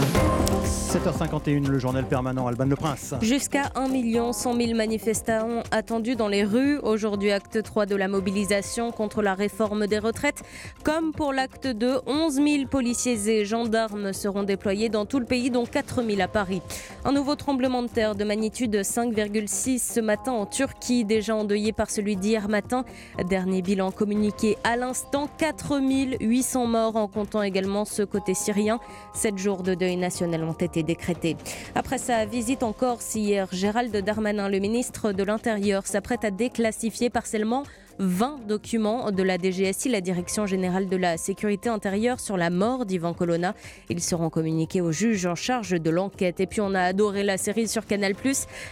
7h51, 0.65 1.67
le 1.67 1.79
journal 1.79 2.07
permanent 2.07 2.47
Alban 2.47 2.65
Le 2.65 2.75
Prince. 2.75 3.15
Jusqu'à 3.21 3.71
1 3.75 4.31
100 4.31 4.53
000 4.53 4.75
manifestants 4.75 5.63
attendus 5.71 6.15
dans 6.15 6.27
les 6.27 6.43
rues. 6.43 6.77
Aujourd'hui, 6.77 7.31
acte 7.31 7.61
3 7.61 7.85
de 7.85 7.95
la 7.95 8.07
mobilisation 8.07 8.91
contre 8.91 9.21
la 9.21 9.33
réforme 9.33 9.87
des 9.87 9.99
retraites. 9.99 10.43
Comme 10.83 11.11
pour 11.11 11.33
l'acte 11.33 11.67
2, 11.67 12.01
11 12.05 12.35
000 12.35 12.47
policiers 12.69 13.27
et 13.27 13.45
gendarmes 13.45 14.13
seront 14.13 14.43
déployés 14.43 14.89
dans 14.89 15.05
tout 15.05 15.19
le 15.19 15.25
pays, 15.25 15.49
dont 15.49 15.65
4 15.65 16.03
000 16.03 16.21
à 16.21 16.27
Paris. 16.27 16.61
Un 17.03 17.11
nouveau 17.11 17.35
tremblement 17.35 17.83
de 17.83 17.87
terre 17.87 18.15
de 18.15 18.23
magnitude 18.23 18.75
5,6 18.75 19.79
ce 19.79 19.99
matin 19.99 20.31
en 20.31 20.45
Turquie, 20.45 21.03
déjà 21.03 21.35
endeuillé 21.35 21.73
par 21.73 21.89
celui 21.89 22.15
d'hier 22.15 22.47
matin. 22.47 22.85
Dernier 23.27 23.61
bilan 23.61 23.91
communiqué 23.91 24.57
à 24.63 24.77
l'instant, 24.77 25.27
4 25.37 25.81
800 26.21 26.67
morts 26.67 26.95
en 26.95 27.07
comptant 27.07 27.41
également 27.41 27.85
ce 27.85 28.03
côté 28.03 28.33
syrien. 28.33 28.79
Sept 29.15 29.37
jours 29.37 29.63
de 29.63 29.75
deuil 29.75 29.95
national 29.95 30.43
ont 30.43 30.51
été 30.51 30.83
décrétés. 30.83 31.37
Après 31.73 31.97
sa 31.97 32.25
visite 32.25 32.63
en 32.63 32.73
Corse 32.73 33.15
hier, 33.15 33.47
Gérald 33.53 33.95
Darmanin, 33.95 34.49
le 34.49 34.59
ministre 34.59 35.13
de 35.13 35.23
l'Intérieur, 35.23 35.87
s'apprête 35.87 36.25
à 36.25 36.31
déclassifier 36.31 37.09
partiellement 37.09 37.63
20 37.99 38.47
documents 38.47 39.11
de 39.11 39.23
la 39.23 39.37
DGSI, 39.37 39.89
la 39.89 40.01
Direction 40.01 40.45
générale 40.45 40.87
de 40.87 40.97
la 40.97 41.17
sécurité 41.17 41.69
intérieure, 41.69 42.19
sur 42.19 42.37
la 42.37 42.49
mort 42.49 42.85
d'Ivan 42.85 43.13
Colonna. 43.13 43.53
Ils 43.89 44.01
seront 44.01 44.29
communiqués 44.29 44.81
au 44.81 44.91
juge 44.91 45.25
en 45.25 45.35
charge 45.35 45.71
de 45.71 45.89
l'enquête. 45.89 46.39
Et 46.39 46.47
puis 46.47 46.61
on 46.61 46.73
a 46.73 46.81
adoré 46.81 47.23
la 47.23 47.37
série 47.37 47.67
sur 47.67 47.85
Canal+. 47.85 48.13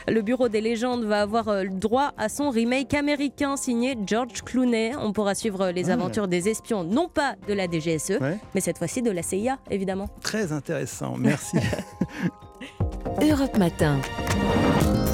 Le 0.08 0.22
Bureau 0.22 0.50
des 0.50 0.62
légendes 0.62 1.04
va 1.06 1.22
avoir 1.22 1.48
euh, 1.50 1.64
droit 1.70 2.12
à 2.18 2.30
son 2.30 2.50
remake 2.50 2.94
américain 2.94 3.56
signé 3.58 3.98
George 4.06 4.42
Clooney. 4.44 4.92
On 5.00 5.14
pourra 5.14 5.36
suivre 5.36 5.70
les 5.70 5.90
Ah. 5.90 5.94
aventures 5.94 6.28
des 6.28 6.50
espions, 6.50 6.84
non 6.84 7.08
pas 7.08 7.36
de 7.48 7.54
la 7.54 7.68
DGSE, 7.68 8.20
Ouais. 8.22 8.38
mais 8.56 8.62
cette 8.62 8.78
fois-ci 8.78 9.02
de 9.02 9.12
la 9.12 9.22
CIA, 9.24 9.58
évidemment. 9.72 10.08
Très 10.22 10.52
intéressant, 10.52 11.16
merci. 11.18 11.58
Europe 13.22 13.58
Matin. 13.58 14.00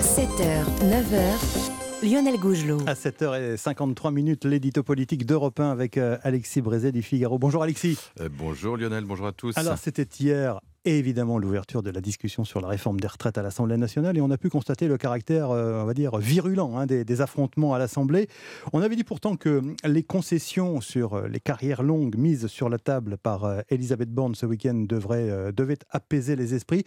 7h, 0.02 0.66
9h. 0.90 1.79
Lionel 2.02 2.40
Gougelot. 2.40 2.80
À 2.88 2.94
7h53 2.94 4.14
minutes, 4.14 4.46
l'édito 4.46 4.84
politique 4.84 5.26
d'Europe 5.26 5.60
1 5.60 5.70
avec 5.70 5.98
euh, 5.98 6.18
Alexis 6.24 6.62
Brézet 6.62 6.94
du 6.94 7.02
Figaro. 7.02 7.38
Bonjour 7.38 7.62
Alexis. 7.62 7.98
Euh, 8.22 8.30
bonjour 8.32 8.78
Lionel, 8.78 9.04
bonjour 9.04 9.28
à 9.28 9.34
tous. 9.34 9.58
Alors 9.58 9.78
c'était 9.78 10.08
hier 10.20 10.62
évidemment 10.86 11.38
l'ouverture 11.38 11.84
de 11.84 11.90
la 11.90 12.02
discussion 12.02 12.46
sur 12.46 12.62
la 12.62 12.68
réforme 12.68 13.00
des 13.00 13.08
retraites 13.08 13.38
à 13.38 13.42
l'Assemblée 13.42 13.78
nationale 13.78 14.18
et 14.18 14.22
on 14.22 14.32
a 14.32 14.38
pu 14.38 14.50
constater 14.50 14.88
le 14.88 14.98
caractère, 14.98 15.52
euh, 15.52 15.82
on 15.82 15.86
va 15.86 15.94
dire, 15.94 16.18
virulent 16.18 16.76
hein, 16.78 16.86
des, 16.86 17.04
des 17.04 17.22
affrontements 17.22 17.74
à 17.74 17.80
l'Assemblée. 17.80 18.28
On 18.74 18.82
avait 18.82 18.96
dit 18.96 19.04
pourtant 19.04 19.36
que 19.36 19.62
les 19.84 20.04
concessions 20.04 20.82
sur 20.82 21.28
les 21.28 21.40
carrières 21.40 21.84
longues 21.84 22.16
mises 22.18 22.48
sur 22.48 22.70
la 22.70 22.80
table 22.80 23.18
par 23.18 23.46
euh, 23.46 23.62
Elisabeth 23.70 24.10
Borne 24.10 24.36
ce 24.36 24.46
week-end 24.46 24.86
devraient, 24.88 25.30
euh, 25.30 25.52
devaient 25.52 25.80
apaiser 25.90 26.36
les 26.36 26.54
esprits. 26.54 26.84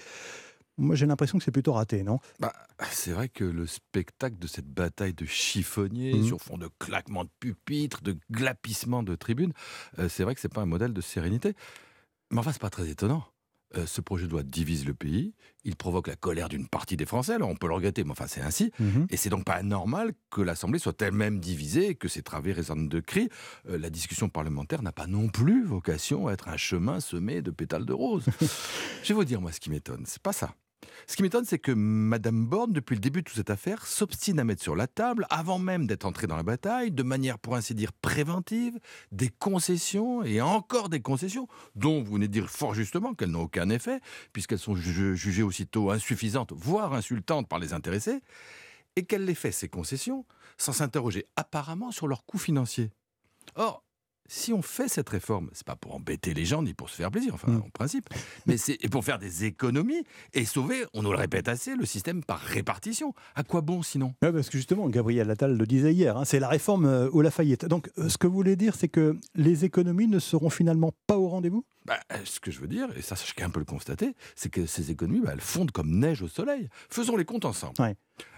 Moi 0.78 0.96
j'ai 0.96 1.06
l'impression 1.06 1.38
que 1.38 1.44
c'est 1.44 1.50
plutôt 1.50 1.72
raté, 1.74 2.02
non? 2.02 2.18
Bah, 2.40 2.52
c'est 2.90 3.12
vrai 3.12 3.28
que 3.28 3.44
le 3.44 3.66
spectacle 3.66 4.38
de 4.38 4.46
cette 4.46 4.66
bataille 4.68 5.12
de 5.14 5.26
chiffonniers 5.26 6.14
Mhm. 6.14 6.24
sur 6.24 6.40
fond 6.40 6.58
de 6.58 6.68
claquements 6.78 7.24
de 7.24 7.30
pupitres, 7.40 8.02
de 8.02 8.16
glapissements 8.30 9.02
de 9.02 9.14
tribunes, 9.14 9.52
euh, 9.98 10.08
c'est 10.08 10.24
vrai 10.24 10.34
que 10.34 10.40
c'est 10.40 10.52
pas 10.52 10.62
un 10.62 10.66
modèle 10.66 10.92
de 10.94 11.00
sérénité. 11.00 11.54
Mais 12.30 12.38
enfin, 12.38 12.52
c'est 12.52 12.62
pas 12.62 12.70
très 12.70 12.88
étonnant. 12.88 13.24
Euh, 13.76 13.86
ce 13.86 14.00
projet 14.00 14.26
de 14.26 14.32
loi 14.32 14.42
divise 14.42 14.86
le 14.86 14.94
pays, 14.94 15.34
il 15.64 15.76
provoque 15.76 16.08
la 16.08 16.16
colère 16.16 16.48
d'une 16.48 16.66
partie 16.68 16.96
des 16.96 17.06
Français, 17.06 17.34
alors 17.34 17.48
on 17.48 17.56
peut 17.56 17.68
le 17.68 17.74
regretter, 17.74 18.04
mais 18.04 18.10
enfin 18.10 18.26
c'est 18.26 18.40
ainsi. 18.40 18.70
Mhm. 18.78 19.06
Et 19.10 19.16
c'est 19.16 19.30
donc 19.30 19.44
pas 19.44 19.54
anormal 19.54 20.12
que 20.30 20.40
l'Assemblée 20.42 20.78
soit 20.78 21.00
elle-même 21.00 21.38
divisée 21.38 21.88
et 21.88 21.94
que 21.94 22.08
ses 22.08 22.22
travées 22.22 22.52
résonnent 22.52 22.88
de 22.88 23.00
cris. 23.00 23.28
Euh, 23.68 23.78
la 23.78 23.90
discussion 23.90 24.28
parlementaire 24.28 24.82
n'a 24.82 24.92
pas 24.92 25.06
non 25.06 25.28
plus 25.28 25.64
vocation 25.64 26.28
à 26.28 26.32
être 26.32 26.48
un 26.48 26.56
chemin 26.56 27.00
semé 27.00 27.42
de 27.42 27.50
pétales 27.50 27.86
de 27.86 27.92
rose. 27.92 28.26
Je 29.02 29.08
vais 29.08 29.14
vous 29.14 29.24
dire, 29.24 29.40
moi, 29.40 29.52
ce 29.52 29.60
qui 29.60 29.70
m'étonne, 29.70 30.04
c'est 30.06 30.22
pas 30.22 30.32
ça. 30.32 30.54
Ce 31.06 31.16
qui 31.16 31.22
m'étonne, 31.22 31.44
c'est 31.44 31.58
que 31.58 31.72
Madame 31.72 32.46
Borne, 32.46 32.72
depuis 32.72 32.94
le 32.94 33.00
début 33.00 33.22
de 33.22 33.26
toute 33.26 33.36
cette 33.36 33.50
affaire, 33.50 33.86
s'obstine 33.86 34.38
à 34.38 34.44
mettre 34.44 34.62
sur 34.62 34.76
la 34.76 34.86
table, 34.86 35.26
avant 35.30 35.58
même 35.58 35.86
d'être 35.86 36.04
entrée 36.04 36.26
dans 36.26 36.36
la 36.36 36.42
bataille, 36.42 36.90
de 36.90 37.02
manière 37.02 37.38
pour 37.38 37.56
ainsi 37.56 37.74
dire 37.74 37.92
préventive, 37.92 38.78
des 39.10 39.28
concessions 39.28 40.22
et 40.22 40.40
encore 40.40 40.88
des 40.88 41.00
concessions, 41.00 41.48
dont 41.74 42.02
vous 42.02 42.14
venez 42.14 42.28
de 42.28 42.32
dire 42.32 42.50
fort 42.50 42.74
justement 42.74 43.14
qu'elles 43.14 43.30
n'ont 43.30 43.42
aucun 43.42 43.68
effet, 43.68 44.00
puisqu'elles 44.32 44.58
sont 44.58 44.76
ju- 44.76 45.16
jugées 45.16 45.42
aussitôt 45.42 45.90
insuffisantes, 45.90 46.52
voire 46.52 46.94
insultantes 46.94 47.48
par 47.48 47.58
les 47.58 47.72
intéressés, 47.72 48.20
et 48.96 49.04
qu'elle 49.04 49.24
les 49.24 49.34
fait, 49.34 49.52
ces 49.52 49.68
concessions, 49.68 50.26
sans 50.58 50.72
s'interroger 50.72 51.26
apparemment 51.36 51.90
sur 51.90 52.06
leur 52.08 52.24
coût 52.24 52.38
financier. 52.38 52.90
Or, 53.54 53.84
si 54.34 54.52
on 54.54 54.62
fait 54.62 54.88
cette 54.88 55.10
réforme, 55.10 55.50
c'est 55.52 55.66
pas 55.66 55.76
pour 55.76 55.94
embêter 55.94 56.32
les 56.32 56.46
gens 56.46 56.62
ni 56.62 56.72
pour 56.72 56.88
se 56.88 56.96
faire 56.96 57.10
plaisir, 57.10 57.34
enfin, 57.34 57.52
Mm. 57.52 57.56
en 57.66 57.70
principe, 57.70 58.08
mais 58.46 58.56
c'est 58.56 58.78
pour 58.90 59.04
faire 59.04 59.18
des 59.18 59.44
économies 59.44 60.04
et 60.32 60.46
sauver, 60.46 60.86
on 60.94 61.02
nous 61.02 61.12
le 61.12 61.18
répète 61.18 61.48
assez, 61.48 61.76
le 61.76 61.84
système 61.84 62.24
par 62.24 62.38
répartition. 62.38 63.14
À 63.34 63.42
quoi 63.42 63.60
bon 63.60 63.82
sinon? 63.82 64.14
Ouais, 64.22 64.32
parce 64.32 64.48
que 64.48 64.56
justement, 64.56 64.88
Gabriel 64.88 65.30
Attal 65.30 65.56
le 65.58 65.66
disait 65.66 65.92
hier, 65.92 66.16
hein, 66.16 66.24
c'est 66.24 66.40
la 66.40 66.48
réforme 66.48 66.86
euh, 66.86 67.10
au 67.10 67.20
Lafayette. 67.20 67.66
Donc, 67.66 67.90
euh, 67.98 68.08
ce 68.08 68.16
que 68.16 68.26
vous 68.26 68.32
voulez 68.34 68.56
dire, 68.56 68.74
c'est 68.74 68.88
que 68.88 69.18
les 69.34 69.66
économies 69.66 70.08
ne 70.08 70.18
seront 70.18 70.48
finalement 70.50 70.92
pas 71.06 71.18
au 71.18 71.28
rendez-vous? 71.28 71.64
Bah, 71.84 71.98
euh, 72.12 72.18
ce 72.24 72.38
que 72.38 72.50
je 72.50 72.60
veux 72.60 72.68
dire, 72.68 72.88
et 72.96 73.02
ça 73.02 73.16
chacun 73.16 73.50
peut 73.50 73.58
le 73.58 73.66
constater, 73.66 74.14
c'est 74.36 74.50
que 74.50 74.66
ces 74.66 74.90
économies, 74.90 75.20
bah, 75.20 75.30
elles 75.32 75.40
fondent 75.40 75.72
comme 75.72 75.90
neige 75.90 76.22
au 76.22 76.28
soleil. 76.28 76.68
Faisons 76.88 77.16
les 77.16 77.24
comptes 77.24 77.44
ensemble. 77.44 77.74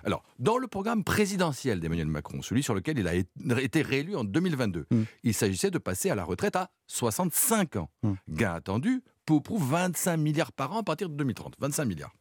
Alors, 0.02 0.24
dans 0.38 0.56
le 0.56 0.66
programme 0.66 1.04
présidentiel 1.04 1.80
d'Emmanuel 1.80 2.06
Macron, 2.06 2.40
celui 2.40 2.62
sur 2.62 2.74
lequel 2.74 2.98
il 2.98 3.08
a 3.08 3.14
été 3.60 3.82
réélu 3.82 4.16
en 4.16 4.24
2022, 4.24 4.86
il 5.22 5.34
s'agissait 5.34 5.70
de 5.70 5.78
passer 5.78 6.08
à 6.10 6.14
la 6.14 6.24
retraite 6.24 6.56
à 6.56 6.70
65 6.86 7.76
ans. 7.76 7.90
Gain 8.28 8.54
attendu, 8.54 9.02
peu 9.26 9.34
ou 9.34 9.40
prou 9.40 9.58
25 9.58 10.16
milliards 10.16 10.52
par 10.52 10.72
an 10.72 10.78
à 10.78 10.82
partir 10.82 11.08
de 11.08 11.14
2030. 11.14 11.56
25 11.58 11.84
milliards. 11.84 12.14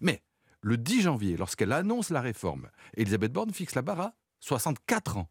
Mais 0.00 0.22
le 0.60 0.76
10 0.76 1.02
janvier, 1.02 1.36
lorsqu'elle 1.36 1.72
annonce 1.72 2.10
la 2.10 2.20
réforme, 2.20 2.68
Elisabeth 2.96 3.32
Borne 3.32 3.52
fixe 3.52 3.74
la 3.74 3.82
barre 3.82 4.00
à 4.00 4.14
64 4.46 5.16
ans. 5.16 5.28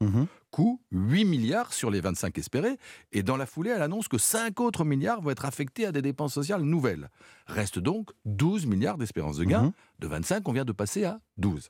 Coût 0.51 0.81
8 0.91 1.25
milliards 1.25 1.73
sur 1.73 1.89
les 1.89 2.01
25 2.01 2.37
espérés. 2.37 2.77
Et 3.11 3.23
dans 3.23 3.37
la 3.37 3.45
foulée, 3.45 3.71
elle 3.71 3.81
annonce 3.81 4.07
que 4.07 4.17
5 4.17 4.59
autres 4.59 4.83
milliards 4.83 5.21
vont 5.21 5.31
être 5.31 5.45
affectés 5.45 5.85
à 5.85 5.91
des 5.91 6.01
dépenses 6.01 6.33
sociales 6.33 6.63
nouvelles. 6.63 7.09
Reste 7.47 7.79
donc 7.79 8.11
12 8.25 8.65
milliards 8.65 8.97
d'espérance 8.97 9.37
de 9.37 9.45
gain. 9.45 9.73
De 9.99 10.07
25, 10.07 10.47
on 10.47 10.51
vient 10.51 10.65
de 10.65 10.71
passer 10.71 11.05
à 11.05 11.21
12. 11.37 11.69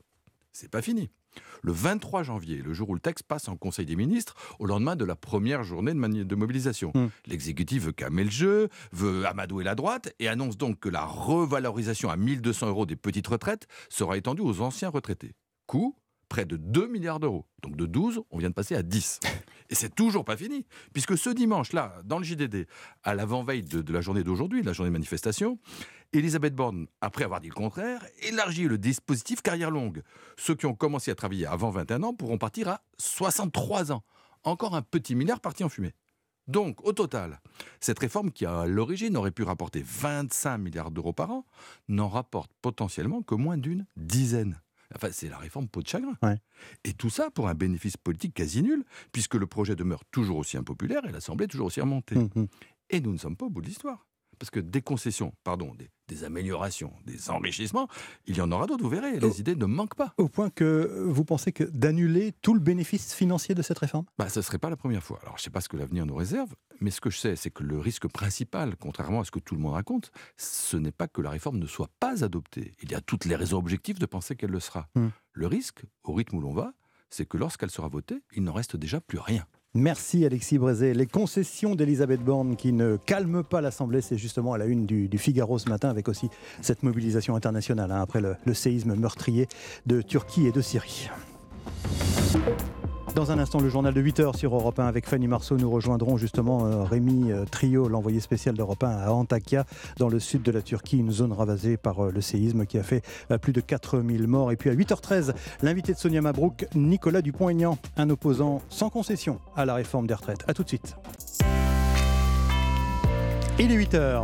C'est 0.52 0.70
pas 0.70 0.82
fini. 0.82 1.12
Le 1.62 1.74
23 1.74 2.24
janvier, 2.24 2.62
le 2.62 2.74
jour 2.74 2.90
où 2.90 2.94
le 2.94 3.00
texte 3.00 3.26
passe 3.28 3.48
en 3.50 3.58
Conseil 3.58 3.86
des 3.86 3.98
ministres, 3.98 4.36
au 4.58 4.66
lendemain 4.66 4.96
de 4.96 5.04
la 5.04 5.16
première 5.16 5.64
journée 5.64 5.94
de, 5.94 6.36
mobilisation. 6.36 6.94
L'exécutif 7.26 7.84
veut 7.84 7.92
calmer 7.92 8.24
le 8.24 8.32
jeu, 8.32 8.70
veut 8.94 9.28
amadouer 9.28 9.64
la 9.64 9.76
droite 9.76 10.14
et 10.20 10.30
annonce 10.30 10.58
donc 10.58 10.80
que 10.80 10.90
la 10.90 11.04
revalorisation 11.04 12.10
à 12.10 12.16
1200 12.16 12.70
euros 12.70 12.86
des 12.86 12.96
petites 12.96 13.28
retraites 13.28 13.68
sera 13.90 14.18
étendue 14.18 14.42
aux 14.42 14.62
anciens 14.62 14.90
retraités. 14.90 15.36
Coût 15.68 15.96
près 16.28 16.46
de 16.46 16.58
2 16.58 16.88
milliards 16.88 17.20
d'euros. 17.20 17.46
Donc 17.62 17.76
de 17.76 17.86
12, 17.86 18.22
on 18.32 18.38
vient 18.38 18.50
de 18.50 18.54
passer 18.54 18.76
à 18.76 18.84
10. 18.84 19.20
Et 19.70 19.76
c'est 19.76 19.94
toujours 19.94 20.26
pas 20.26 20.38
fini, 20.38 20.66
puisque 20.94 21.18
ce 21.18 21.30
dimanche-là, 21.30 22.02
dans 22.04 22.20
le 22.20 22.24
JDD, 22.24 22.68
à 23.04 23.16
l'avant-veille 23.16 23.64
de, 23.64 23.82
de 23.82 23.94
la 23.94 24.02
journée 24.02 24.24
d'aujourd'hui, 24.24 24.62
de 24.62 24.68
la 24.68 24.74
journée 24.74 24.90
de 24.90 24.94
manifestation, 24.94 25.58
Elisabeth 26.14 26.56
Borne, 26.56 26.88
après 27.02 27.24
avoir 27.24 27.42
dit 27.42 27.50
le 27.50 27.54
contraire, 27.54 28.06
élargit 28.24 28.68
le 28.68 28.78
dispositif 28.78 29.42
carrière 29.42 29.72
longue. 29.72 30.02
Ceux 30.38 30.56
qui 30.56 30.66
ont 30.66 30.76
commencé 30.76 31.12
à 31.12 31.16
travailler 31.16 31.46
avant 31.46 31.72
21 31.72 32.04
ans 32.04 32.14
pourront 32.14 32.38
partir 32.38 32.70
à 32.70 32.82
63 33.00 33.92
ans. 33.92 34.04
Encore 34.44 34.76
un 34.76 34.82
petit 34.82 35.16
milliard 35.16 35.40
parti 35.40 35.64
en 35.64 35.70
fumée. 35.70 35.94
Donc, 36.48 36.86
au 36.86 36.94
total, 36.94 37.42
cette 37.80 37.98
réforme 37.98 38.32
qui, 38.32 38.46
à 38.46 38.66
l'origine, 38.68 39.18
aurait 39.18 39.32
pu 39.32 39.44
rapporter 39.44 39.84
25 39.84 40.60
milliards 40.60 40.92
d'euros 40.92 41.14
par 41.14 41.32
an, 41.32 41.46
n'en 41.88 42.08
rapporte 42.08 42.52
potentiellement 42.62 43.24
que 43.24 43.34
moins 43.34 43.58
d'une 43.58 43.88
dizaine. 43.98 44.62
Enfin, 44.96 45.10
c'est 45.12 45.28
la 45.30 45.38
réforme 45.38 45.68
peau 45.68 45.82
de 45.82 45.88
chagrin. 45.88 46.16
Et 46.84 46.94
tout 46.94 47.10
ça 47.10 47.30
pour 47.30 47.48
un 47.50 47.54
bénéfice 47.54 47.98
politique 47.98 48.34
quasi 48.34 48.64
nul, 48.64 48.84
puisque 49.12 49.36
le 49.36 49.46
projet 49.46 49.76
demeure 49.76 50.06
toujours 50.06 50.38
aussi 50.38 50.58
impopulaire 50.58 51.06
et 51.06 51.12
l'Assemblée 51.12 51.48
toujours 51.48 51.68
aussi 51.68 51.82
remontée. 51.82 52.16
Et 52.90 53.02
nous 53.02 53.12
ne 53.12 53.18
sommes 53.18 53.36
pas 53.36 53.46
au 53.46 53.50
bout 53.50 53.62
de 53.62 53.68
l'histoire. 53.68 54.08
Parce 54.38 54.50
que 54.50 54.60
des 54.60 54.82
concessions, 54.82 55.34
pardon, 55.44 55.74
des, 55.76 55.90
des 56.08 56.24
améliorations, 56.24 56.94
des 57.06 57.30
enrichissements, 57.30 57.88
il 58.28 58.38
y 58.38 58.42
en 58.42 58.52
aura 58.52 58.68
d'autres, 58.68 58.84
vous 58.84 58.90
verrez, 58.90 59.20
les 59.20 59.40
idées 59.40 59.56
ne 59.56 59.66
manquent 59.66 59.96
pas. 59.96 60.14
Au 60.18 60.28
point 60.28 60.50
que 60.50 61.04
vous 61.08 61.26
pensez 61.26 61.52
que 61.52 61.64
d'annuler 61.64 62.34
tout 62.42 62.54
le 62.54 62.60
bénéfice 62.60 63.14
financier 63.14 63.56
de 63.56 63.62
cette 63.62 63.80
réforme? 63.80 64.06
Bah, 64.18 64.30
ce 64.30 64.40
ne 64.40 64.44
serait 64.44 64.60
pas 64.60 64.70
la 64.70 64.78
première 64.78 65.04
fois. 65.04 65.20
Alors, 65.24 65.38
je 65.38 65.42
ne 65.42 65.44
sais 65.46 65.50
pas 65.50 65.62
ce 65.62 65.70
que 65.70 65.78
l'avenir 65.78 66.06
nous 66.06 66.16
réserve, 66.16 66.54
mais 66.80 66.92
ce 66.92 67.02
que 67.02 67.10
je 67.10 67.18
sais, 67.18 67.36
c'est 67.36 67.50
que 67.52 67.64
le 67.64 67.80
risque 67.80 68.08
principal, 68.08 68.76
contrairement 68.78 69.22
à 69.22 69.24
ce 69.24 69.32
que 69.32 69.40
tout 69.40 69.56
le 69.56 69.62
monde 69.62 69.74
raconte, 69.74 70.12
ce 70.38 70.78
n'est 70.78 70.92
pas 70.92 71.08
que 71.08 71.22
la 71.22 71.30
réforme 71.30 71.58
ne 71.58 71.68
soit 71.68 71.90
pas 72.00 72.24
adoptée. 72.24 72.76
Il 72.82 72.92
y 72.92 72.96
a 72.96 73.02
toutes 73.02 73.26
les 73.26 73.36
raisons 73.36 73.58
objectives 73.58 74.00
de 74.00 74.06
penser 74.06 74.36
qu'elle 74.36 74.52
le 74.52 74.60
sera. 74.60 74.90
Le 75.34 75.48
risque, 75.48 75.84
au 76.04 76.14
rythme 76.14 76.38
où 76.38 76.42
l'on 76.42 76.54
va, 76.54 76.74
c'est 77.10 77.26
que 77.26 77.38
lorsqu'elle 77.38 77.72
sera 77.72 77.88
votée, 77.88 78.22
il 78.34 78.44
n'en 78.44 78.54
reste 78.54 78.76
déjà 78.76 79.00
plus 79.00 79.20
rien. 79.20 79.46
Merci 79.76 80.26
Alexis 80.26 80.58
Brézé. 80.58 80.94
Les 80.94 81.06
concessions 81.06 81.76
d'Elisabeth 81.76 82.22
Borne 82.22 82.56
qui 82.56 82.72
ne 82.72 82.96
calment 82.96 83.44
pas 83.44 83.60
l'Assemblée, 83.60 84.00
c'est 84.00 84.18
justement 84.18 84.54
à 84.54 84.58
la 84.58 84.66
une 84.66 84.86
du, 84.86 85.18
Figaro 85.18 85.60
ce 85.60 85.68
matin 85.68 85.90
avec 85.90 86.08
aussi 86.08 86.30
cette 86.62 86.82
mobilisation 86.82 87.36
internationale 87.36 87.92
hein, 87.92 88.02
après 88.02 88.22
le 88.22 88.54
séisme 88.54 88.96
meurtrier 88.96 89.48
de 89.86 90.02
Turquie 90.02 90.48
et 90.48 90.54
de 90.54 90.62
Syrie. 90.62 91.10
Dans 93.16 93.32
un 93.32 93.40
instant, 93.40 93.62
le 93.62 93.70
journal 93.70 93.94
de 93.94 94.02
8h 94.02 94.36
sur 94.36 94.54
Europe 94.54 94.78
1 94.78 94.88
avec 94.88 95.08
Fanny 95.08 95.30
Marceau. 95.30 95.56
Nous 95.56 95.72
rejoindrons 95.72 96.18
justement 96.18 96.66
euh, 96.66 96.84
Rémi 96.84 97.32
euh, 97.32 97.46
Trio, 97.50 97.88
l'envoyé 97.88 98.20
spécial 98.20 98.56
d'Europe 98.56 98.84
1 98.84 98.90
à 98.90 99.12
Antakya, 99.12 99.64
dans 99.98 100.10
le 100.10 100.20
sud 100.20 100.42
de 100.42 100.52
la 100.52 100.62
Turquie, 100.62 100.98
une 100.98 101.12
zone 101.12 101.32
ravagée 101.32 101.78
par 101.78 102.08
euh, 102.08 102.12
le 102.12 102.20
séisme 102.20 102.66
qui 102.66 102.78
a 102.78 102.84
fait 102.84 103.04
plus 103.42 103.54
de 103.54 103.62
4000 103.62 104.28
morts. 104.28 104.52
Et 104.52 104.58
puis 104.58 104.70
à 104.70 104.76
8h13, 104.76 105.34
l'invité 105.62 105.94
de 105.94 105.98
Sonia 105.98 106.20
Mabrouk, 106.20 106.68
Nicolas 106.76 107.22
Dupont-Aignan, 107.22 107.78
un 107.96 108.10
opposant 108.10 108.62
sans 108.68 108.90
concession 108.90 109.40
à 109.56 109.64
la 109.64 109.76
réforme 109.76 110.08
des 110.08 110.14
retraites. 110.14 110.44
A 110.50 110.54
tout 110.54 110.64
de 110.64 110.68
suite. 110.68 110.98
Il 113.58 113.72
est 113.72 113.78
8h. 113.78 114.24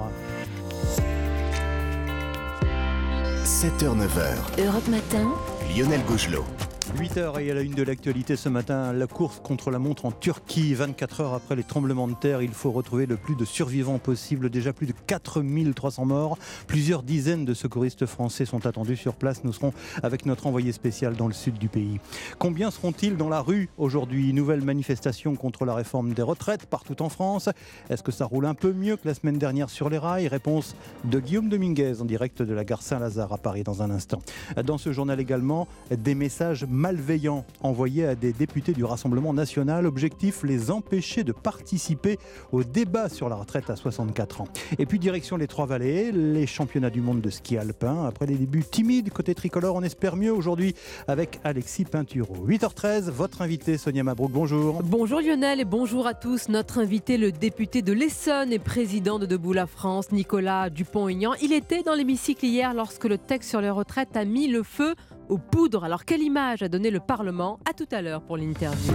7h, 3.46 3.98
9h. 3.98 4.66
Europe 4.68 4.88
Matin. 4.90 5.32
Lionel 5.74 6.02
Gougelot. 6.10 6.44
8h 6.98 7.40
et 7.42 7.50
à 7.50 7.54
la 7.54 7.62
une 7.62 7.74
de 7.74 7.84
l'actualité 7.84 8.36
ce 8.36 8.50
matin, 8.50 8.92
la 8.92 9.08
course 9.08 9.40
contre 9.42 9.72
la 9.72 9.80
montre 9.80 10.06
en 10.06 10.12
Turquie. 10.12 10.74
24 10.74 11.22
heures 11.22 11.34
après 11.34 11.56
les 11.56 11.64
tremblements 11.64 12.08
de 12.08 12.14
terre, 12.14 12.42
il 12.42 12.52
faut 12.52 12.72
retrouver 12.72 13.06
le 13.06 13.16
plus 13.16 13.36
de 13.36 13.46
survivants 13.46 13.98
possible. 13.98 14.50
Déjà 14.50 14.74
plus 14.74 14.88
de 14.88 14.94
4300 15.08 16.06
morts. 16.06 16.38
Plusieurs 16.68 17.02
dizaines 17.02 17.46
de 17.46 17.54
secouristes 17.54 18.06
français 18.06 18.46
sont 18.46 18.66
attendus 18.66 18.98
sur 18.98 19.16
place. 19.16 19.44
Nous 19.44 19.54
serons 19.54 19.74
avec 20.04 20.26
notre 20.26 20.48
envoyé 20.48 20.72
spécial 20.74 21.16
dans 21.16 21.28
le 21.28 21.34
sud 21.34 21.58
du 21.58 21.70
pays. 21.70 22.00
Combien 22.40 22.72
seront-ils 22.72 23.16
dans 23.16 23.30
la 23.30 23.40
rue 23.40 23.70
aujourd'hui? 23.78 24.34
Nouvelle 24.34 24.62
manifestation 24.62 25.36
contre 25.36 25.66
la 25.66 25.74
réforme 25.74 26.14
des 26.14 26.24
retraites 26.24 26.66
partout 26.66 27.02
en 27.02 27.10
France. 27.10 27.50
Est-ce 27.90 28.04
que 28.04 28.12
ça 28.12 28.26
roule 28.26 28.46
un 28.46 28.54
peu 28.54 28.74
mieux 28.74 28.98
que 28.98 29.08
la 29.08 29.14
semaine 29.14 29.38
dernière 29.38 29.70
sur 29.70 29.90
les 29.90 29.98
rails? 29.98 30.28
Réponse 30.28 30.76
de 31.06 31.20
Guillaume 31.20 31.48
Dominguez 31.48 32.02
en 32.02 32.06
direct 32.06 32.42
de 32.42 32.54
la 32.54 32.66
gare 32.66 32.82
Saint-Lazare 32.82 33.32
à 33.32 33.38
Paris 33.38 33.64
dans 33.64 33.82
un 33.82 33.92
instant. 33.92 34.22
Dans 34.66 34.78
ce 34.78 34.92
journal 34.92 35.20
également, 35.20 35.68
des 35.90 36.16
messages 36.16 36.66
malveillants 36.82 37.46
envoyés 37.62 38.06
à 38.06 38.16
des 38.16 38.34
députés 38.34 38.74
du 38.74 38.84
Rassemblement 38.84 39.34
national. 39.34 39.86
Objectif, 39.86 40.44
les 40.44 40.72
empêcher 40.72 41.24
de 41.24 41.32
participer 41.32 42.18
au 42.52 42.64
débat 42.64 43.08
sur 43.08 43.30
la 43.30 43.36
retraite 43.36 43.70
à 43.70 43.76
64 43.76 44.42
ans. 44.42 44.48
Et 44.80 44.88
puis 44.88 44.98
direction 44.98 45.38
les 45.38 45.48
Trois-Vallées, 45.48 46.12
les 46.12 46.48
championnats 46.48 46.90
du 46.90 47.02
monde 47.02 47.22
de 47.22 47.30
ski 47.30 47.58
alpin. 47.58 48.06
Après 48.06 48.26
les 48.26 48.36
débuts 48.36 48.64
timides 48.64 49.12
côté 49.12 49.36
tricolore, 49.36 49.76
on 49.76 49.84
espère 49.84 50.16
mieux 50.16 50.34
aujourd'hui 50.34 50.74
avec 51.08 51.40
Alexis 51.44 51.86
Pinturo. 51.86 52.48
8h13, 52.48 53.12
votre 53.12 53.44
invité 53.44 53.78
Sonia 53.78 54.04
Mabrouk, 54.04 54.32
bonjour. 54.32 54.82
Bonjour 54.84 55.22
Lionel 55.22 55.60
et 55.60 55.66
bonjour 55.66 56.08
à 56.08 56.16
tous. 56.16 56.50
Notre 56.50 56.80
invité, 56.80 57.18
le 57.18 57.32
député 57.32 57.84
de 57.84 57.94
l'Essonne 57.94 58.52
et 58.52 58.60
président 58.60 59.20
de 59.20 59.28
Debout 59.28 59.54
la 59.54 59.68
France, 59.68 60.12
Nicolas 60.12 60.72
Dupont-Aignan. 60.72 61.34
Il 61.44 61.54
était 61.54 61.84
dans 61.84 61.94
l'hémicycle 61.94 62.46
hier 62.46 62.74
lorsque 62.74 63.06
le 63.06 63.20
texte 63.20 63.52
sur 63.52 63.62
les 63.62 63.70
retraites 63.70 64.18
a 64.18 64.26
mis 64.26 64.48
le 64.48 64.64
feu 64.64 64.96
aux 65.32 65.38
poudres. 65.38 65.86
Alors 65.86 66.06
quelle 66.06 66.22
image 66.22 66.62
a 66.62 66.68
donné 66.68 66.92
le 66.92 67.00
Parlement 67.00 67.58
À 67.66 67.74
tout 67.74 67.88
à 67.92 68.02
l'heure 68.02 68.22
pour 68.22 68.38
l'interview. 68.38 68.94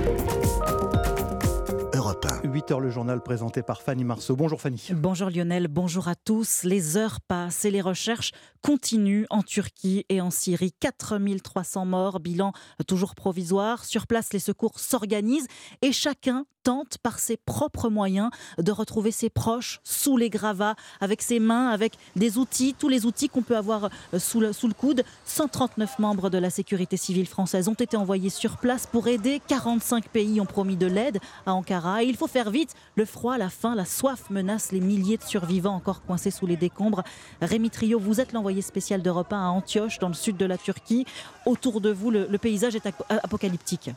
Europe 1.95 2.27
8h 2.45 2.79
le 2.79 2.91
journal 2.91 3.23
présenté 3.23 3.63
par 3.63 3.81
Fanny 3.81 4.05
Marceau. 4.05 4.37
Bonjour 4.37 4.61
Fanny. 4.61 4.81
Bonjour 4.93 5.31
Lionel, 5.31 5.67
bonjour 5.67 6.09
à 6.09 6.15
tous. 6.15 6.63
Les 6.63 6.99
heures 6.99 7.21
passent 7.23 7.65
et 7.65 7.71
les 7.71 7.81
recherches 7.81 8.33
continuent 8.61 9.25
en 9.31 9.43
Turquie 9.43 10.05
et 10.11 10.21
en 10.21 10.31
Syrie. 10.31 10.73
4300 10.79 11.87
morts, 11.87 12.21
bilan 12.21 12.53
toujours 12.87 13.15
provisoire. 13.15 13.85
Sur 13.87 14.07
place, 14.07 14.33
les 14.35 14.39
secours 14.39 14.79
s'organisent 14.79 15.49
et 15.81 15.93
chacun 15.93 16.45
tente 16.67 16.99
par 16.99 17.21
ses 17.21 17.37
propres 17.37 17.89
moyens 17.89 18.29
de 18.59 18.73
retrouver 18.73 19.13
ses 19.13 19.31
proches 19.31 19.79
sous 19.85 20.17
les 20.17 20.31
gravats, 20.31 20.75
avec 21.01 21.23
ses 21.23 21.39
mains, 21.39 21.69
avec 21.69 21.93
des 22.17 22.39
outils, 22.39 22.75
tous 22.77 22.89
les 22.89 23.07
outils 23.07 23.29
qu'on 23.29 23.43
peut 23.43 23.57
avoir 23.57 23.89
euh, 24.15 24.19
sous 24.19 24.41
le, 24.41 24.51
coude. 24.77 25.05
139 25.27 26.01
membres 26.01 26.29
de 26.29 26.39
la 26.39 26.51
sécurité 26.51 26.97
civile 26.97 27.29
française 27.29 27.69
ont 27.69 27.75
été 27.75 27.97
envoyés 27.97 28.31
sur 28.31 28.57
place 28.57 28.89
pour 28.89 29.07
aider. 29.07 29.41
45 29.47 30.09
pays 30.09 30.41
ont 30.41 30.45
promis 30.45 30.75
de 30.75 30.87
l'aide 30.87 31.21
à 31.47 31.55
Ankara. 31.55 32.03
Et 32.03 32.07
il 32.07 32.17
faut 32.17 32.27
faire 32.27 32.51
vite. 32.51 32.75
Le 32.97 33.05
froid, 33.05 33.39
la 33.39 33.49
faim, 33.49 33.77
la 33.77 33.85
soif 33.85 34.29
menacent 34.31 34.73
les 34.73 34.81
milliers 34.81 35.19
de 35.19 35.23
survivants 35.23 35.77
encore 35.77 36.03
coincés 36.03 36.33
sous 36.33 36.49
les 36.49 36.57
décombres. 36.57 37.05
Rémi 37.41 37.71
Trio, 37.71 38.01
vous 38.01 38.21
êtes 38.21 38.33
l'envoyé 38.33 38.61
spécial 38.61 39.03
d'Europe 39.03 39.33
1 39.33 39.37
à 39.37 39.51
Antioche, 39.51 40.01
dans 40.01 40.09
le 40.09 40.15
sud 40.15 40.37
de 40.37 40.47
la 40.47 40.59
Turquie. 40.59 41.07
Autour 41.47 41.81
de 41.81 41.91
vous, 41.93 42.11
le, 42.11 42.27
paysage 42.39 42.75
est 42.75 42.87
ap- 42.87 43.05
apocalyptique. 43.23 43.91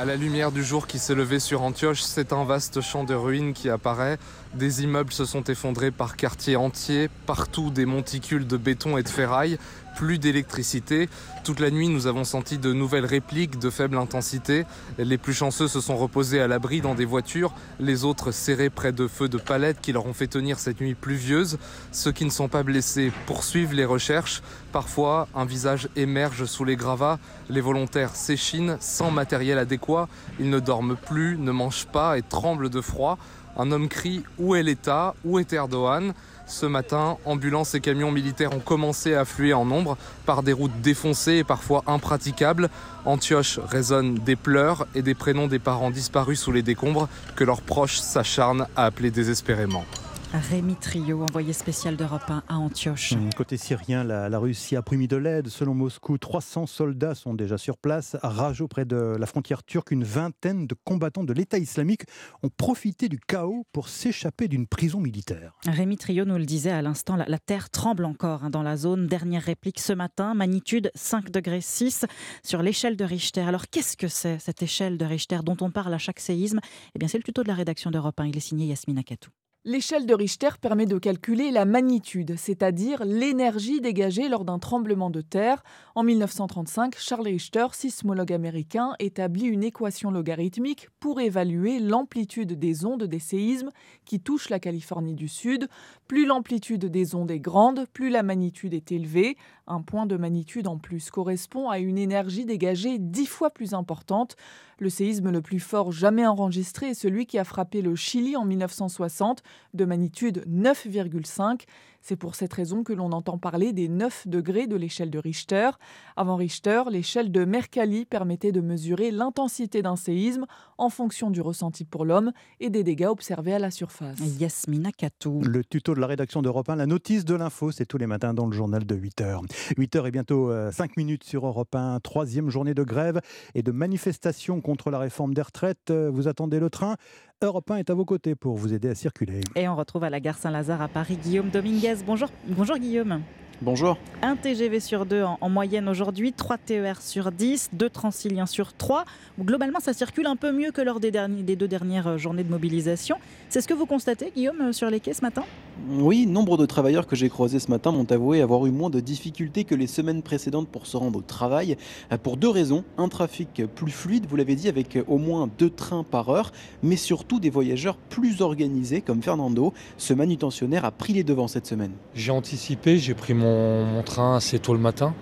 À 0.00 0.06
la 0.06 0.16
lumière 0.16 0.50
du 0.50 0.64
jour 0.64 0.86
qui 0.86 0.98
s'est 0.98 1.14
levé 1.14 1.38
sur 1.40 1.60
Antioche, 1.60 2.00
c'est 2.00 2.32
un 2.32 2.44
vaste 2.44 2.80
champ 2.80 3.04
de 3.04 3.12
ruines 3.12 3.52
qui 3.52 3.68
apparaît. 3.68 4.16
Des 4.54 4.82
immeubles 4.82 5.12
se 5.12 5.26
sont 5.26 5.44
effondrés 5.44 5.90
par 5.90 6.16
quartiers 6.16 6.56
entiers, 6.56 7.10
partout 7.26 7.68
des 7.68 7.84
monticules 7.84 8.46
de 8.46 8.56
béton 8.56 8.96
et 8.96 9.02
de 9.02 9.10
ferraille, 9.10 9.58
plus 10.00 10.18
d'électricité. 10.18 11.10
Toute 11.44 11.60
la 11.60 11.70
nuit, 11.70 11.90
nous 11.90 12.06
avons 12.06 12.24
senti 12.24 12.56
de 12.56 12.72
nouvelles 12.72 13.04
répliques 13.04 13.58
de 13.58 13.68
faible 13.68 13.98
intensité. 13.98 14.64
Les 14.96 15.18
plus 15.18 15.34
chanceux 15.34 15.68
se 15.68 15.78
sont 15.78 15.98
reposés 15.98 16.40
à 16.40 16.48
l'abri 16.48 16.80
dans 16.80 16.94
des 16.94 17.04
voitures, 17.04 17.52
les 17.78 18.06
autres 18.06 18.30
serrés 18.30 18.70
près 18.70 18.92
de 18.92 19.06
feux 19.06 19.28
de 19.28 19.36
palettes 19.36 19.82
qui 19.82 19.92
leur 19.92 20.06
ont 20.06 20.14
fait 20.14 20.26
tenir 20.26 20.58
cette 20.58 20.80
nuit 20.80 20.94
pluvieuse. 20.94 21.58
Ceux 21.92 22.12
qui 22.12 22.24
ne 22.24 22.30
sont 22.30 22.48
pas 22.48 22.62
blessés 22.62 23.12
poursuivent 23.26 23.74
les 23.74 23.84
recherches. 23.84 24.40
Parfois, 24.72 25.28
un 25.34 25.44
visage 25.44 25.90
émerge 25.96 26.46
sous 26.46 26.64
les 26.64 26.76
gravats. 26.76 27.18
Les 27.50 27.60
volontaires 27.60 28.16
s'échinent 28.16 28.78
sans 28.80 29.10
matériel 29.10 29.58
adéquat. 29.58 30.08
Ils 30.38 30.48
ne 30.48 30.60
dorment 30.60 30.96
plus, 30.96 31.36
ne 31.36 31.52
mangent 31.52 31.88
pas 31.92 32.16
et 32.16 32.22
tremblent 32.22 32.70
de 32.70 32.80
froid. 32.80 33.18
Un 33.58 33.70
homme 33.70 33.88
crie 33.88 34.22
Où 34.38 34.54
est 34.54 34.62
l'État? 34.62 35.14
Où 35.26 35.38
est 35.38 35.52
Erdogan? 35.52 36.14
Ce 36.50 36.66
matin, 36.66 37.16
ambulances 37.24 37.74
et 37.74 37.80
camions 37.80 38.10
militaires 38.10 38.54
ont 38.54 38.60
commencé 38.60 39.14
à 39.14 39.20
affluer 39.20 39.52
en 39.52 39.64
nombre 39.64 39.96
par 40.26 40.42
des 40.42 40.52
routes 40.52 40.80
défoncées 40.82 41.36
et 41.36 41.44
parfois 41.44 41.84
impraticables. 41.86 42.68
Antioche 43.04 43.58
résonne 43.58 44.14
des 44.14 44.36
pleurs 44.36 44.86
et 44.94 45.02
des 45.02 45.14
prénoms 45.14 45.46
des 45.46 45.58
parents 45.58 45.90
disparus 45.90 46.40
sous 46.40 46.52
les 46.52 46.62
décombres 46.62 47.08
que 47.36 47.44
leurs 47.44 47.62
proches 47.62 48.00
s'acharnent 48.00 48.66
à 48.76 48.84
appeler 48.84 49.10
désespérément. 49.10 49.84
Rémi 50.32 50.76
Trio, 50.76 51.22
envoyé 51.24 51.52
spécial 51.52 51.96
d'Europe 51.96 52.22
1 52.28 52.44
à 52.46 52.56
Antioche. 52.56 53.14
Hum, 53.14 53.30
Côté 53.36 53.56
syrien, 53.56 54.04
la, 54.04 54.28
la 54.28 54.38
Russie 54.38 54.76
a 54.76 54.82
promis 54.82 55.08
de 55.08 55.16
l'aide. 55.16 55.48
Selon 55.48 55.74
Moscou, 55.74 56.18
300 56.18 56.66
soldats 56.66 57.16
sont 57.16 57.34
déjà 57.34 57.58
sur 57.58 57.76
place. 57.76 58.16
À 58.22 58.28
Rage, 58.28 58.60
auprès 58.60 58.84
de 58.84 59.16
la 59.18 59.26
frontière 59.26 59.64
turque, 59.64 59.90
une 59.90 60.04
vingtaine 60.04 60.68
de 60.68 60.76
combattants 60.84 61.24
de 61.24 61.32
l'État 61.32 61.58
islamique 61.58 62.02
ont 62.44 62.48
profité 62.48 63.08
du 63.08 63.18
chaos 63.18 63.66
pour 63.72 63.88
s'échapper 63.88 64.46
d'une 64.46 64.68
prison 64.68 65.00
militaire. 65.00 65.56
Rémi 65.66 65.96
Trio 65.96 66.24
nous 66.24 66.38
le 66.38 66.46
disait 66.46 66.70
à 66.70 66.80
l'instant, 66.80 67.16
la, 67.16 67.24
la 67.26 67.38
terre 67.40 67.68
tremble 67.68 68.04
encore 68.04 68.44
hein, 68.44 68.50
dans 68.50 68.62
la 68.62 68.76
zone. 68.76 69.08
Dernière 69.08 69.42
réplique 69.42 69.80
ce 69.80 69.92
matin, 69.92 70.34
magnitude 70.34 70.92
5 70.94 71.30
degrés 71.32 71.60
6 71.60 72.06
sur 72.44 72.62
l'échelle 72.62 72.96
de 72.96 73.04
Richter. 73.04 73.40
Alors 73.42 73.66
qu'est-ce 73.68 73.96
que 73.96 74.06
c'est 74.06 74.38
cette 74.38 74.62
échelle 74.62 74.96
de 74.96 75.04
Richter 75.04 75.40
dont 75.44 75.56
on 75.60 75.72
parle 75.72 75.92
à 75.92 75.98
chaque 75.98 76.20
séisme? 76.20 76.60
Eh 76.94 77.00
bien 77.00 77.08
c'est 77.08 77.18
le 77.18 77.24
tuto 77.24 77.42
de 77.42 77.48
la 77.48 77.54
rédaction 77.54 77.90
d'Europe 77.90 78.20
1. 78.20 78.26
Il 78.26 78.36
est 78.36 78.40
signé 78.40 78.66
Yasmina 78.66 79.02
Katou. 79.02 79.30
L'échelle 79.66 80.06
de 80.06 80.14
Richter 80.14 80.48
permet 80.58 80.86
de 80.86 80.96
calculer 80.96 81.50
la 81.50 81.66
magnitude, 81.66 82.34
c'est-à-dire 82.38 83.04
l'énergie 83.04 83.82
dégagée 83.82 84.30
lors 84.30 84.46
d'un 84.46 84.58
tremblement 84.58 85.10
de 85.10 85.20
terre. 85.20 85.62
En 85.94 86.02
1935, 86.02 86.96
Charles 86.96 87.26
Richter, 87.26 87.66
sismologue 87.72 88.32
américain, 88.32 88.94
établit 89.00 89.44
une 89.44 89.62
équation 89.62 90.10
logarithmique 90.10 90.88
pour 90.98 91.20
évaluer 91.20 91.78
l'amplitude 91.78 92.58
des 92.58 92.86
ondes 92.86 93.04
des 93.04 93.18
séismes 93.18 93.68
qui 94.06 94.18
touchent 94.18 94.48
la 94.48 94.60
Californie 94.60 95.14
du 95.14 95.28
Sud. 95.28 95.68
Plus 96.08 96.24
l'amplitude 96.24 96.86
des 96.86 97.14
ondes 97.14 97.30
est 97.30 97.38
grande, 97.38 97.84
plus 97.92 98.08
la 98.08 98.22
magnitude 98.22 98.72
est 98.72 98.92
élevée. 98.92 99.36
Un 99.66 99.82
point 99.82 100.06
de 100.06 100.16
magnitude 100.16 100.68
en 100.68 100.78
plus 100.78 101.10
correspond 101.10 101.68
à 101.68 101.80
une 101.80 101.98
énergie 101.98 102.46
dégagée 102.46 102.96
dix 102.98 103.26
fois 103.26 103.50
plus 103.50 103.74
importante. 103.74 104.36
Le 104.80 104.88
séisme 104.88 105.30
le 105.30 105.42
plus 105.42 105.60
fort 105.60 105.92
jamais 105.92 106.26
enregistré 106.26 106.88
est 106.88 106.94
celui 106.94 107.26
qui 107.26 107.38
a 107.38 107.44
frappé 107.44 107.82
le 107.82 107.94
Chili 107.94 108.34
en 108.34 108.46
1960, 108.46 109.42
de 109.74 109.84
magnitude 109.84 110.42
9,5. 110.48 111.66
C'est 112.02 112.16
pour 112.16 112.34
cette 112.34 112.52
raison 112.52 112.82
que 112.82 112.92
l'on 112.92 113.12
entend 113.12 113.38
parler 113.38 113.72
des 113.72 113.88
9 113.88 114.26
degrés 114.26 114.66
de 114.66 114.76
l'échelle 114.76 115.10
de 115.10 115.18
Richter. 115.18 115.70
Avant 116.16 116.36
Richter, 116.36 116.82
l'échelle 116.90 117.30
de 117.30 117.44
Mercalli 117.44 118.04
permettait 118.04 118.52
de 118.52 118.60
mesurer 118.60 119.10
l'intensité 119.10 119.82
d'un 119.82 119.96
séisme 119.96 120.46
en 120.78 120.88
fonction 120.88 121.30
du 121.30 121.40
ressenti 121.40 121.84
pour 121.84 122.04
l'homme 122.04 122.32
et 122.58 122.70
des 122.70 122.82
dégâts 122.82 123.06
observés 123.06 123.54
à 123.54 123.58
la 123.58 123.70
surface. 123.70 124.18
Yasmina 124.38 124.92
Katou. 124.92 125.42
Le 125.42 125.62
tuto 125.62 125.94
de 125.94 126.00
la 126.00 126.06
rédaction 126.06 126.42
d'Europe 126.42 126.70
1, 126.70 126.76
la 126.76 126.86
notice 126.86 127.24
de 127.24 127.34
l'info, 127.34 127.70
c'est 127.70 127.86
tous 127.86 127.98
les 127.98 128.06
matins 128.06 128.32
dans 128.32 128.46
le 128.46 128.52
journal 128.52 128.86
de 128.86 128.96
8h. 128.96 129.40
8h 129.76 130.08
et 130.08 130.10
bientôt 130.10 130.50
5 130.72 130.96
minutes 130.96 131.24
sur 131.24 131.46
Europe 131.46 131.74
1, 131.74 132.00
troisième 132.00 132.48
journée 132.48 132.74
de 132.74 132.82
grève 132.82 133.20
et 133.54 133.62
de 133.62 133.72
manifestation 133.72 134.60
contre 134.60 134.90
la 134.90 134.98
réforme 134.98 135.34
des 135.34 135.42
retraites. 135.42 135.92
Vous 135.92 136.28
attendez 136.28 136.60
le 136.60 136.70
train? 136.70 136.96
Europe 137.42 137.70
1 137.70 137.76
est 137.76 137.88
à 137.88 137.94
vos 137.94 138.04
côtés 138.04 138.34
pour 138.34 138.56
vous 138.56 138.74
aider 138.74 138.90
à 138.90 138.94
circuler. 138.94 139.40
Et 139.56 139.66
on 139.66 139.74
retrouve 139.74 140.04
à 140.04 140.10
la 140.10 140.20
gare 140.20 140.36
Saint-Lazare 140.36 140.82
à 140.82 140.88
Paris 140.88 141.16
Guillaume 141.16 141.48
Dominguez. 141.48 141.94
Bonjour, 142.04 142.28
bonjour 142.46 142.76
Guillaume. 142.76 143.22
Bonjour. 143.62 143.96
Un 144.20 144.36
TGV 144.36 144.78
sur 144.78 145.06
deux 145.06 145.22
en, 145.22 145.38
en 145.40 145.48
moyenne 145.48 145.88
aujourd'hui, 145.88 146.34
3 146.34 146.58
TER 146.58 147.00
sur 147.00 147.32
10, 147.32 147.70
2 147.72 147.88
Transiliens 147.88 148.44
sur 148.44 148.74
3. 148.74 149.06
Globalement, 149.40 149.80
ça 149.80 149.94
circule 149.94 150.26
un 150.26 150.36
peu 150.36 150.52
mieux 150.52 150.70
que 150.70 150.82
lors 150.82 151.00
des, 151.00 151.10
derniers, 151.10 151.42
des 151.42 151.56
deux 151.56 151.68
dernières 151.68 152.08
euh, 152.08 152.18
journées 152.18 152.44
de 152.44 152.50
mobilisation. 152.50 153.16
C'est 153.48 153.62
ce 153.62 153.68
que 153.68 153.74
vous 153.74 153.86
constatez, 153.86 154.32
Guillaume, 154.36 154.60
euh, 154.60 154.72
sur 154.72 154.90
les 154.90 155.00
quais 155.00 155.14
ce 155.14 155.22
matin? 155.22 155.44
Oui, 155.88 156.26
nombre 156.26 156.56
de 156.56 156.66
travailleurs 156.66 157.06
que 157.06 157.16
j'ai 157.16 157.28
croisés 157.28 157.58
ce 157.58 157.70
matin 157.70 157.90
m'ont 157.90 158.10
avoué 158.10 158.42
avoir 158.42 158.66
eu 158.66 158.70
moins 158.70 158.90
de 158.90 159.00
difficultés 159.00 159.64
que 159.64 159.74
les 159.74 159.86
semaines 159.86 160.22
précédentes 160.22 160.68
pour 160.68 160.86
se 160.86 160.96
rendre 160.96 161.18
au 161.18 161.22
travail. 161.22 161.76
Euh, 162.12 162.18
Pour 162.18 162.36
deux 162.36 162.48
raisons. 162.48 162.84
Un 162.98 163.08
trafic 163.08 163.62
plus 163.74 163.90
fluide, 163.90 164.26
vous 164.28 164.36
l'avez 164.36 164.54
dit, 164.54 164.68
avec 164.68 164.98
au 165.08 165.18
moins 165.18 165.48
deux 165.58 165.70
trains 165.70 166.04
par 166.04 166.28
heure, 166.28 166.52
mais 166.82 166.96
surtout 166.96 167.40
des 167.40 167.50
voyageurs 167.50 167.96
plus 167.96 168.42
organisés, 168.42 169.00
comme 169.00 169.22
Fernando. 169.22 169.72
Ce 169.96 170.12
manutentionnaire 170.12 170.84
a 170.84 170.90
pris 170.90 171.12
les 171.12 171.24
devants 171.24 171.48
cette 171.48 171.66
semaine. 171.66 171.92
J'ai 172.14 172.32
anticipé, 172.32 172.98
j'ai 172.98 173.14
pris 173.14 173.34
mon 173.34 174.02
train 174.04 174.36
assez 174.36 174.58
tôt 174.58 174.74
le 174.74 174.80
matin, 174.80 175.14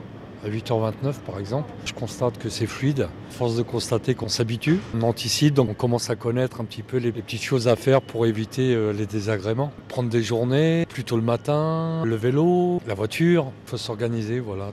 à 0.49 0.51
8h29 0.51 1.15
par 1.27 1.39
exemple. 1.39 1.71
Je 1.85 1.93
constate 1.93 2.39
que 2.39 2.49
c'est 2.49 2.67
fluide. 2.67 3.09
Force 3.31 3.57
de 3.57 3.63
constater 3.63 4.15
qu'on 4.15 4.29
s'habitue, 4.29 4.81
on 4.95 5.03
anticipe, 5.03 5.55
donc 5.55 5.71
on 5.71 5.75
commence 5.75 6.11
à 6.11 6.17
connaître 6.17 6.61
un 6.61 6.65
petit 6.65 6.83
peu 6.83 6.97
les, 6.97 7.13
petites 7.13 7.43
choses 7.43 7.69
à 7.69 7.77
faire 7.77 8.01
pour 8.01 8.27
éviter 8.27 8.75
euh, 8.75 8.93
les 8.93 9.07
désagréments. 9.07 9.71
Prendre 9.89 10.09
des 10.09 10.23
journées, 10.23 10.87
plutôt 10.89 11.17
le 11.17 11.23
matin, 11.23 12.03
le 12.05 12.17
vélo, 12.17 12.81
la 12.87 12.95
voiture, 12.95 13.53
il 13.67 13.71
faut 13.71 13.77
s'organiser, 13.77 14.41
voilà. 14.41 14.73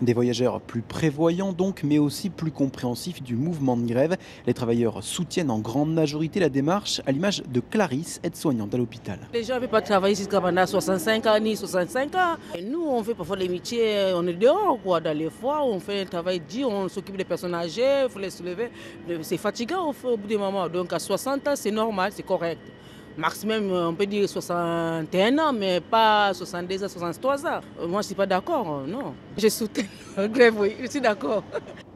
Des 0.00 0.14
voyageurs 0.14 0.60
plus 0.60 0.82
prévoyants 0.82 1.52
donc, 1.52 1.82
mais 1.84 1.98
aussi 1.98 2.30
plus 2.30 2.50
compréhensifs 2.50 3.22
du 3.22 3.34
mouvement 3.34 3.76
de 3.76 3.86
grève. 3.86 4.16
Les 4.46 4.54
travailleurs 4.54 5.02
soutiennent 5.02 5.50
en 5.50 5.58
grande 5.58 5.92
majorité 5.92 6.40
la 6.40 6.48
démarche, 6.48 7.00
à 7.06 7.12
l'image 7.12 7.42
de 7.42 7.60
Clarisse, 7.60 8.20
aide-soignante 8.22 8.74
à 8.74 8.78
l'hôpital. 8.78 9.18
Les 9.34 9.44
gens 9.44 9.56
ne 9.56 9.60
veulent 9.60 9.68
pas 9.68 9.82
travailler 9.82 10.14
jusqu'à 10.14 10.40
pendant 10.40 10.66
65 10.66 11.26
ans 11.26 11.38
ni 11.40 11.56
65 11.56 12.14
ans. 12.14 12.36
Nous, 12.62 12.84
on 12.86 13.02
fait 13.02 13.14
parfois 13.14 13.36
les 13.36 13.48
métiers, 13.48 14.12
on 14.14 14.26
est 14.26 14.32
dehors, 14.34 14.78
quoi, 14.82 15.00
dans 15.00 15.16
les 15.16 15.28
on 15.42 15.80
fait 15.80 16.02
un 16.02 16.04
travail 16.04 16.40
dur, 16.40 16.68
on 16.68 16.88
s'occupe 16.88 17.16
des 17.16 17.24
personnes 17.24 17.54
âgées, 17.54 18.04
il 18.04 18.08
faut 18.08 18.18
les 18.18 18.30
soulever. 18.30 18.70
C'est 19.22 19.36
fatigant 19.36 19.90
au, 19.90 20.16
bout 20.16 20.26
du 20.26 20.36
moment. 20.36 20.68
Donc 20.68 20.92
à 20.92 20.98
60 20.98 21.48
ans, 21.48 21.56
c'est 21.56 21.70
normal, 21.70 22.12
c'est 22.14 22.22
correct. 22.22 22.60
Maximum, 23.16 23.70
on 23.70 23.94
peut 23.94 24.06
dire 24.06 24.28
61 24.28 25.38
ans, 25.38 25.52
mais 25.52 25.80
pas 25.80 26.32
62 26.32 26.84
ans, 26.84 26.88
63 26.88 27.46
ans. 27.46 27.60
Moi, 27.78 27.88
je 27.88 27.96
ne 27.96 28.02
suis 28.02 28.14
pas 28.14 28.26
d'accord, 28.26 28.82
non. 28.86 29.14
Je 29.36 29.48
soutiens 29.48 29.84
la 30.16 30.28
grève, 30.28 30.54
oui, 30.58 30.76
je 30.80 30.86
suis 30.86 31.00
d'accord. 31.00 31.44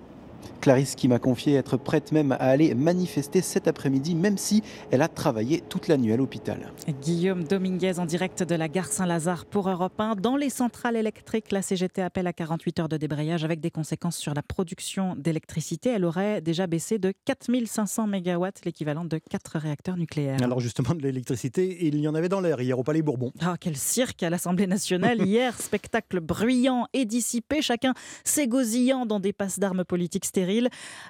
Clarisse 0.66 0.96
qui 0.96 1.06
m'a 1.06 1.20
confié 1.20 1.54
être 1.54 1.76
prête 1.76 2.10
même 2.10 2.32
à 2.32 2.46
aller 2.46 2.74
manifester 2.74 3.40
cet 3.40 3.68
après-midi, 3.68 4.16
même 4.16 4.36
si 4.36 4.64
elle 4.90 5.00
a 5.00 5.06
travaillé 5.06 5.60
toute 5.60 5.86
la 5.86 5.96
nuit 5.96 6.12
à 6.12 6.16
l'hôpital. 6.16 6.72
Guillaume 7.02 7.44
Dominguez 7.44 8.00
en 8.00 8.04
direct 8.04 8.42
de 8.42 8.56
la 8.56 8.66
gare 8.66 8.88
Saint-Lazare 8.88 9.44
pour 9.44 9.68
Europe 9.68 10.00
1. 10.00 10.16
Dans 10.16 10.34
les 10.34 10.50
centrales 10.50 10.96
électriques, 10.96 11.52
la 11.52 11.62
CGT 11.62 12.02
appelle 12.02 12.26
à 12.26 12.32
48 12.32 12.80
heures 12.80 12.88
de 12.88 12.96
débrayage 12.96 13.44
avec 13.44 13.60
des 13.60 13.70
conséquences 13.70 14.16
sur 14.16 14.34
la 14.34 14.42
production 14.42 15.14
d'électricité. 15.16 15.90
Elle 15.90 16.04
aurait 16.04 16.40
déjà 16.40 16.66
baissé 16.66 16.98
de 16.98 17.12
4500 17.26 18.08
MW, 18.08 18.46
l'équivalent 18.64 19.04
de 19.04 19.18
4 19.18 19.58
réacteurs 19.58 19.96
nucléaires. 19.96 20.42
Alors 20.42 20.58
justement, 20.58 20.96
de 20.96 21.02
l'électricité, 21.02 21.86
il 21.86 22.00
y 22.00 22.08
en 22.08 22.16
avait 22.16 22.28
dans 22.28 22.40
l'air 22.40 22.60
hier 22.60 22.76
au 22.76 22.82
Palais 22.82 23.02
Bourbon. 23.02 23.30
Ah, 23.40 23.54
quel 23.60 23.76
cirque 23.76 24.24
à 24.24 24.30
l'Assemblée 24.30 24.66
nationale 24.66 25.22
hier, 25.24 25.56
spectacle 25.62 26.18
bruyant 26.18 26.88
et 26.92 27.04
dissipé, 27.04 27.62
chacun 27.62 27.94
s'égosillant 28.24 29.06
dans 29.06 29.20
des 29.20 29.32
passes 29.32 29.60
d'armes 29.60 29.84
politiques 29.84 30.24
stériles. 30.24 30.55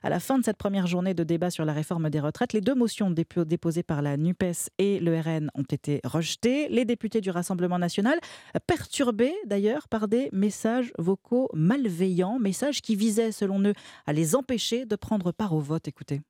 À 0.02 0.08
la 0.10 0.20
fin 0.20 0.38
de 0.38 0.44
cette 0.44 0.56
première 0.56 0.86
journée 0.86 1.14
de 1.14 1.24
débat 1.24 1.50
sur 1.50 1.64
la 1.64 1.72
réforme 1.72 2.10
des 2.10 2.20
retraites, 2.20 2.52
les 2.52 2.60
deux 2.60 2.74
motions 2.74 3.10
dépo- 3.10 3.44
déposées 3.44 3.82
par 3.82 4.02
la 4.02 4.16
NUPES 4.16 4.70
et 4.78 4.98
le 5.00 5.18
RN 5.20 5.50
ont 5.54 5.62
été 5.70 6.00
rejetées. 6.04 6.68
Les 6.68 6.84
députés 6.84 7.20
du 7.20 7.30
Rassemblement 7.30 7.78
national, 7.78 8.18
perturbés 8.66 9.34
d'ailleurs 9.46 9.88
par 9.88 10.08
des 10.08 10.28
messages 10.32 10.92
vocaux 10.98 11.48
malveillants, 11.54 12.38
messages 12.38 12.82
qui 12.82 12.96
visaient, 12.96 13.32
selon 13.32 13.60
eux, 13.64 13.74
à 14.06 14.12
les 14.12 14.34
empêcher 14.36 14.86
de 14.86 14.96
prendre 14.96 15.32
part 15.32 15.52
au 15.54 15.60
vote. 15.60 15.86
Écoutez. 15.88 16.20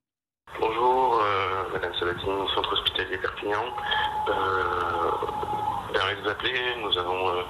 Bonjour, 0.60 1.20
euh, 1.20 1.72
Madame 1.72 1.92
Sabatini, 1.98 2.32
centre 2.54 2.72
hospitalier 2.72 3.18
Perpignan. 3.18 3.64
Euh, 4.28 4.32
vous 6.22 6.28
appeler, 6.28 6.52
nous 6.82 6.96
avons 6.98 7.28
euh, 7.28 7.42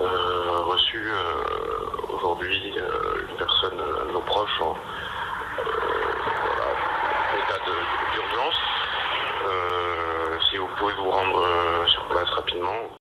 euh, 0.00 0.60
reçu 0.64 0.98
euh, 0.98 2.14
aujourd'hui 2.14 2.72
euh, 3.36 3.42
une 3.42 3.46
personne, 3.46 3.80
euh, 3.80 4.12
nos 4.12 4.20
proches, 4.20 4.60
en 4.60 4.76
euh, 5.58 6.14
état 7.38 7.58
d'urgence. 8.14 8.60
Euh, 9.46 10.38
si 10.50 10.56
vous 10.56 10.68
pouvez 10.78 10.94
vous 10.94 11.10
rendre 11.10 11.86
sur 11.88 12.04
place 12.08 12.30
rapidement. 12.30 12.95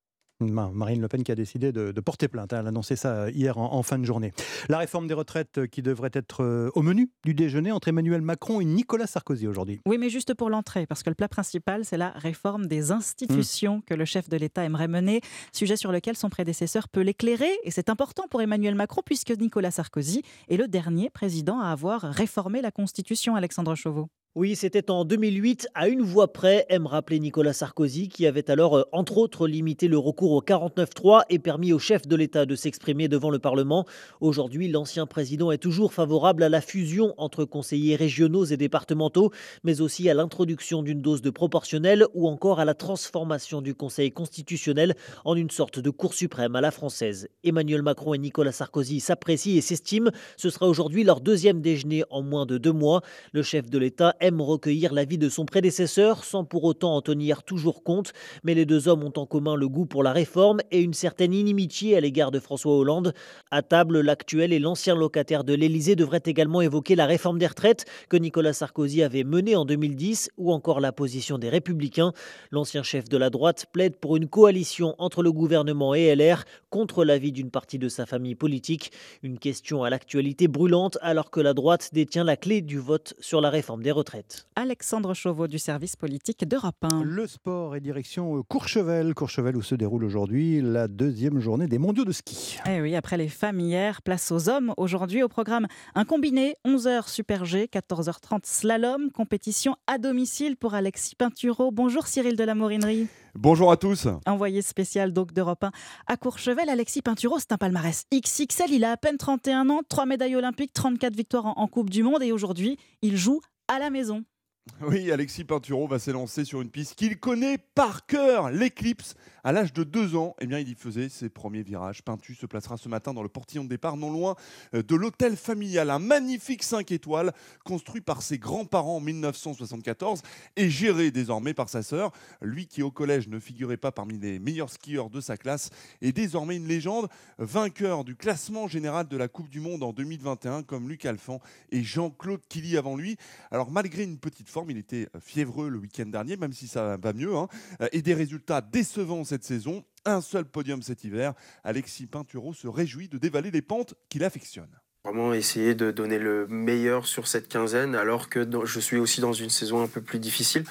Marine 0.52 1.02
Le 1.02 1.08
Pen 1.08 1.24
qui 1.24 1.32
a 1.32 1.36
décidé 1.36 1.72
de, 1.72 1.92
porter 2.02 2.28
plainte. 2.28 2.54
Elle 2.54 2.66
a 2.66 2.70
annoncé 2.70 2.96
ça 2.96 3.30
hier 3.32 3.58
en, 3.58 3.82
fin 3.84 3.98
de 3.98 4.06
journée. 4.06 4.34
La 4.70 4.78
réforme 4.78 5.08
des 5.08 5.14
retraites 5.14 5.68
qui 5.68 5.82
devrait 5.82 6.12
être 6.14 6.44
euh, 6.44 6.70
au 6.76 6.82
menu 6.82 7.10
du 7.24 7.34
déjeuner 7.34 7.72
entre 7.72 7.88
Emmanuel 7.88 8.22
Macron 8.22 8.62
et 8.62 8.66
Nicolas 8.66 9.08
Sarkozy 9.08 9.48
aujourd'hui. 9.48 9.82
Oui, 9.86 9.98
mais 9.98 10.10
juste 10.10 10.34
pour 10.34 10.50
l'entrée, 10.50 10.86
parce 10.86 11.04
que 11.04 11.10
le 11.10 11.16
plat 11.16 11.28
principal, 11.28 11.86
c'est 11.86 11.98
la 11.98 12.12
réforme 12.12 12.68
des 12.68 12.92
institutions 12.92 13.82
que 13.82 13.94
le 13.94 14.06
chef 14.06 14.30
de 14.30 14.38
l'État 14.38 14.64
aimerait 14.64 14.88
mener, 14.88 15.22
sujet 15.52 15.78
sur 15.78 15.92
lequel 15.92 16.16
son 16.16 16.30
prédécesseur 16.30 16.90
peut 16.90 17.02
l'éclairer. 17.02 17.52
Et 17.64 17.72
c'est 17.72 17.90
important 17.90 18.28
pour 18.30 18.42
Emmanuel 18.42 18.76
Macron, 18.76 19.02
puisque 19.04 19.32
Nicolas 19.32 19.72
Sarkozy 19.72 20.22
est 20.50 20.58
le 20.58 20.68
dernier 20.68 21.10
président 21.10 21.60
à 21.60 21.70
avoir 21.70 22.02
réformé 22.02 22.62
la 22.62 22.72
Constitution, 22.72 23.36
Alexandre 23.36 23.76
Chauveau. 23.76 24.10
Oui, 24.38 24.58
c'était 24.58 24.92
en 24.92 25.06
2008, 25.06 25.70
à 25.76 25.88
une 25.88 26.02
voix 26.02 26.34
près, 26.34 26.66
aime 26.68 26.88
rappeler 26.88 27.22
Nicolas 27.22 27.54
Sarkozy, 27.54 28.10
qui 28.10 28.28
avait 28.28 28.52
alors, 28.52 28.76
euh, 28.76 28.84
entre 28.92 29.18
autres, 29.18 29.48
limité 29.48 29.88
le 29.88 29.98
recours 29.98 30.34
au 30.34 30.42
49-3 30.42 31.22
et 31.30 31.40
permis 31.40 31.72
au 31.72 31.80
chef 31.80 32.06
de 32.06 32.18
l'État 32.18 32.46
de 32.46 32.54
s'exprimer 32.54 33.08
devant 33.08 33.30
le 33.30 33.40
Parlement. 33.40 33.86
Aujourd'hui, 34.20 34.68
l'ancien 34.68 35.06
président 35.06 35.54
est 35.54 35.58
toujours 35.58 35.94
favorable 35.94 36.44
à 36.44 36.50
la 36.50 36.60
fusion 36.60 37.14
entre 37.16 37.46
conseillers 37.46 37.96
régionaux 37.96 38.44
et 38.44 38.58
départementaux, 38.58 39.32
mais 39.64 39.80
aussi 39.80 40.10
à 40.10 40.14
l'introduction 40.14 40.84
d'une 40.84 41.02
dose 41.02 41.22
de 41.22 41.30
proportionnel 41.30 42.06
ou 42.14 42.28
encore 42.28 42.60
à 42.60 42.66
la 42.66 42.74
transformation 42.74 43.62
du 43.62 43.74
Conseil 43.74 44.12
constitutionnel 44.12 44.96
en 45.24 45.36
une 45.36 45.50
sorte 45.50 45.80
de 45.80 45.90
Cour 45.90 46.14
suprême 46.14 46.58
à 46.58 46.62
la 46.62 46.72
française. 46.72 47.30
Emmanuel 47.46 47.84
Macron 47.84 48.14
et 48.14 48.18
Nicolas 48.18 48.52
Sarkozy 48.52 49.00
s'apprécient 49.00 49.56
et 49.56 49.62
s'estiment. 49.62 50.12
Ce 50.36 50.50
sera 50.50 50.68
aujourd'hui 50.68 51.06
leur 51.06 51.22
deuxième 51.22 51.62
déjeuner 51.62 52.04
en 52.10 52.22
moins 52.22 52.46
de 52.46 52.58
deux 52.58 52.74
mois. 52.74 53.00
Le 53.32 53.42
chef 53.42 53.70
de 53.70 53.78
l'État 53.78 54.14
aime 54.26 54.42
recueillir 54.42 54.94
l'avis 54.94 55.18
de 55.18 55.30
son 55.30 55.46
prédécesseur 55.46 56.24
sans 56.24 56.44
pour 56.44 56.64
autant 56.64 56.96
en 56.96 57.02
tenir 57.02 57.44
toujours 57.44 57.84
compte, 57.84 58.14
mais 58.44 58.54
les 58.54 58.66
deux 58.66 58.88
hommes 58.88 59.04
ont 59.04 59.14
en 59.16 59.26
commun 59.26 59.56
le 59.56 59.70
goût 59.70 59.86
pour 59.86 60.04
la 60.04 60.12
réforme 60.12 60.60
et 60.72 60.82
une 60.82 60.94
certaine 60.94 61.34
inimitié 61.34 61.96
à 61.96 62.00
l'égard 62.00 62.32
de 62.32 62.40
François 62.40 62.76
Hollande. 62.76 63.14
À 63.52 63.62
table, 63.62 64.02
l'actuel 64.02 64.52
et 64.52 64.60
l'ancien 64.60 64.96
locataire 64.96 65.44
de 65.44 65.54
l'Élysée 65.54 65.96
devraient 65.96 66.24
également 66.26 66.62
évoquer 66.62 66.96
la 66.96 67.06
réforme 67.06 67.40
des 67.40 67.48
retraites 67.48 67.86
que 68.10 68.18
Nicolas 68.18 68.54
Sarkozy 68.54 69.04
avait 69.04 69.24
menée 69.24 69.56
en 69.56 69.66
2010 69.66 70.32
ou 70.38 70.52
encore 70.52 70.80
la 70.80 70.92
position 70.92 71.38
des 71.38 71.50
Républicains. 71.50 72.14
L'ancien 72.52 72.84
chef 72.84 73.08
de 73.10 73.18
la 73.18 73.30
droite 73.30 73.68
plaide 73.72 73.96
pour 73.96 74.18
une 74.18 74.28
coalition 74.28 74.96
entre 74.98 75.22
le 75.24 75.32
gouvernement 75.32 75.94
et 75.94 76.16
LR 76.16 76.44
contre 76.70 77.06
l'avis 77.06 77.32
d'une 77.32 77.52
partie 77.52 77.80
de 77.80 77.90
sa 77.90 78.06
famille 78.06 78.36
politique. 78.36 78.92
Une 79.24 79.40
question 79.40 79.84
à 79.84 79.90
l'actualité 79.90 80.48
brûlante 80.48 80.98
alors 81.02 81.32
que 81.32 81.40
la 81.40 81.54
droite 81.54 81.90
détient 81.94 82.24
la 82.24 82.38
clé 82.38 82.62
du 82.62 82.80
vote 82.80 83.14
sur 83.20 83.42
la 83.42 83.50
réforme 83.50 83.84
des 83.84 83.92
retraites. 83.92 84.15
Alexandre 84.56 85.14
Chauveau 85.14 85.48
du 85.48 85.60
service 85.60 85.96
politique 85.96 86.48
d'Europe 86.48 86.76
1. 86.82 87.04
Le 87.04 87.28
sport 87.28 87.76
et 87.76 87.82
direction 87.82 88.38
euh, 88.38 88.44
Courchevel. 88.44 89.14
Courchevel 89.14 89.58
où 89.58 89.62
se 89.62 89.76
déroule 89.76 90.04
aujourd'hui 90.04 90.62
la 90.62 90.88
deuxième 90.88 91.40
journée 91.40 91.68
des 91.68 91.78
mondiaux 91.78 92.06
de 92.06 92.12
ski. 92.12 92.58
Eh 92.68 92.82
oui, 92.82 92.96
après 92.96 93.18
les 93.18 93.28
femmes 93.28 93.60
hier, 93.60 94.02
place 94.02 94.32
aux 94.32 94.50
hommes. 94.50 94.74
Aujourd'hui 94.78 95.24
au 95.24 95.28
programme 95.28 95.68
un 95.96 96.06
combiné 96.06 96.56
11h 96.66 97.10
Super 97.10 97.46
G, 97.46 97.68
14h30 97.72 98.42
slalom, 98.44 99.12
compétition 99.12 99.76
à 99.88 99.98
domicile 99.98 100.56
pour 100.56 100.74
Alexis 100.74 101.16
Pinturo. 101.16 101.72
Bonjour 101.72 102.08
Cyril 102.08 102.36
de 102.36 102.44
la 102.44 102.56
Morinerie. 102.56 103.08
Bonjour 103.38 103.70
à 103.70 103.76
tous. 103.76 104.08
Envoyé 104.26 104.62
spécial 104.62 105.12
donc 105.12 105.34
d'Europe 105.34 105.66
1 105.66 105.72
à 106.08 106.16
Courchevel, 106.16 106.70
Alexis 106.70 107.02
Pinturo, 107.02 107.38
c'est 107.40 107.52
un 107.52 107.58
palmarès 107.58 108.06
XXL. 108.14 108.72
Il 108.72 108.86
a 108.86 108.94
à 108.94 108.98
peine 108.98 109.18
31 109.18 109.70
ans, 109.70 109.82
3 109.90 110.06
médailles 110.06 110.38
olympiques, 110.38 110.72
34 110.74 111.14
victoires 111.16 111.54
en 111.58 111.68
Coupe 111.68 111.90
du 111.90 112.02
Monde 112.02 112.24
et 112.24 112.32
aujourd'hui, 112.32 112.78
il 113.02 113.18
joue 113.18 113.42
à 113.68 113.80
la 113.80 113.90
maison. 113.90 114.24
Oui, 114.82 115.12
Alexis 115.12 115.44
Pinturo 115.44 115.88
va 115.88 116.00
s'élancer 116.00 116.44
sur 116.44 116.62
une 116.62 116.70
piste 116.70 116.96
qu'il 116.96 117.20
connaît 117.20 117.58
par 117.58 118.06
cœur, 118.06 118.50
l'éclipse. 118.50 119.16
À 119.44 119.52
l'âge 119.52 119.74
de 119.74 119.84
deux 119.84 120.16
ans, 120.16 120.36
eh 120.42 120.48
bien, 120.48 120.58
il 120.58 120.68
y 120.68 120.74
faisait 120.74 121.08
ses 121.08 121.30
premiers 121.30 121.62
virages. 121.62 122.02
Pintu 122.02 122.34
se 122.34 122.48
placera 122.48 122.78
ce 122.78 122.90
matin 122.90 123.14
dans 123.14 123.22
le 123.22 123.30
portillon 123.30 123.64
de 123.64 123.70
départ, 123.70 123.96
non 123.96 124.12
loin 124.12 124.36
euh, 124.74 124.82
de 124.82 124.96
l'hôtel 124.96 125.38
familial. 125.38 125.92
Un 125.92 126.00
magnifique 126.00 126.64
5 126.64 126.92
étoiles 126.92 127.32
construit 127.64 128.02
par 128.02 128.24
ses 128.24 128.40
grands-parents 128.40 128.98
en 128.98 129.00
1974 129.02 130.24
et 130.56 130.68
géré 130.72 131.12
désormais 131.12 131.54
par 131.54 131.70
sa 131.70 131.84
sœur. 131.84 132.12
Lui 132.42 132.66
qui 132.66 132.82
au 132.82 132.90
collège 132.90 133.28
ne 133.28 133.40
figurait 133.40 133.78
pas 133.78 133.92
parmi 133.92 134.18
les 134.18 134.40
meilleurs 134.40 134.72
skieurs 134.72 135.12
de 135.12 135.22
sa 135.22 135.38
classe 135.38 135.70
est 136.02 136.12
désormais 136.12 136.56
une 136.56 136.68
légende, 136.68 137.08
vainqueur 137.38 138.04
du 138.04 138.16
classement 138.16 138.68
général 138.68 139.08
de 139.08 139.16
la 139.16 139.28
Coupe 139.28 139.50
du 139.50 139.60
Monde 139.60 139.84
en 139.84 139.94
2021 139.94 140.64
comme 140.64 140.90
Luc 140.90 141.06
Alphand 141.06 141.40
et 141.70 141.84
Jean-Claude 141.84 142.42
Killy 142.50 142.78
avant 142.78 142.96
lui. 142.96 143.16
Alors 143.52 143.70
malgré 143.70 144.02
une 144.02 144.18
petite 144.18 144.50
il 144.70 144.78
était 144.78 145.08
fiévreux 145.20 145.70
le 145.70 145.78
week-end 145.80 146.06
dernier, 146.06 146.38
même 146.38 146.54
si 146.54 146.68
ça 146.68 146.98
va 146.98 147.14
mieux, 147.14 147.36
hein, 147.36 147.48
et 147.92 148.02
des 148.02 148.14
résultats 148.14 148.62
décevants 148.62 149.24
cette 149.24 149.44
saison. 149.44 149.84
Un 150.06 150.22
seul 150.22 150.46
podium 150.46 150.82
cet 150.82 151.04
hiver. 151.04 151.34
Alexis 151.64 152.06
Pinturo 152.06 152.54
se 152.54 152.68
réjouit 152.68 153.10
de 153.10 153.18
dévaler 153.18 153.52
les 153.52 153.62
pentes 153.62 153.96
qu'il 154.10 154.24
affectionne 154.24 154.70
vraiment 155.06 155.36
essayer 155.36 155.76
de 155.76 155.92
donner 155.92 156.18
le 156.18 156.48
meilleur 156.48 157.06
sur 157.06 157.28
cette 157.28 157.48
quinzaine 157.48 157.94
alors 157.94 158.28
que 158.28 158.44
je 158.66 158.80
suis 158.80 158.98
aussi 158.98 159.22
dans 159.22 159.34
une 159.34 159.52
saison 159.52 159.84
un 159.84 159.88
peu 159.88 160.02
plus 160.02 160.18
difficile. 160.18 160.64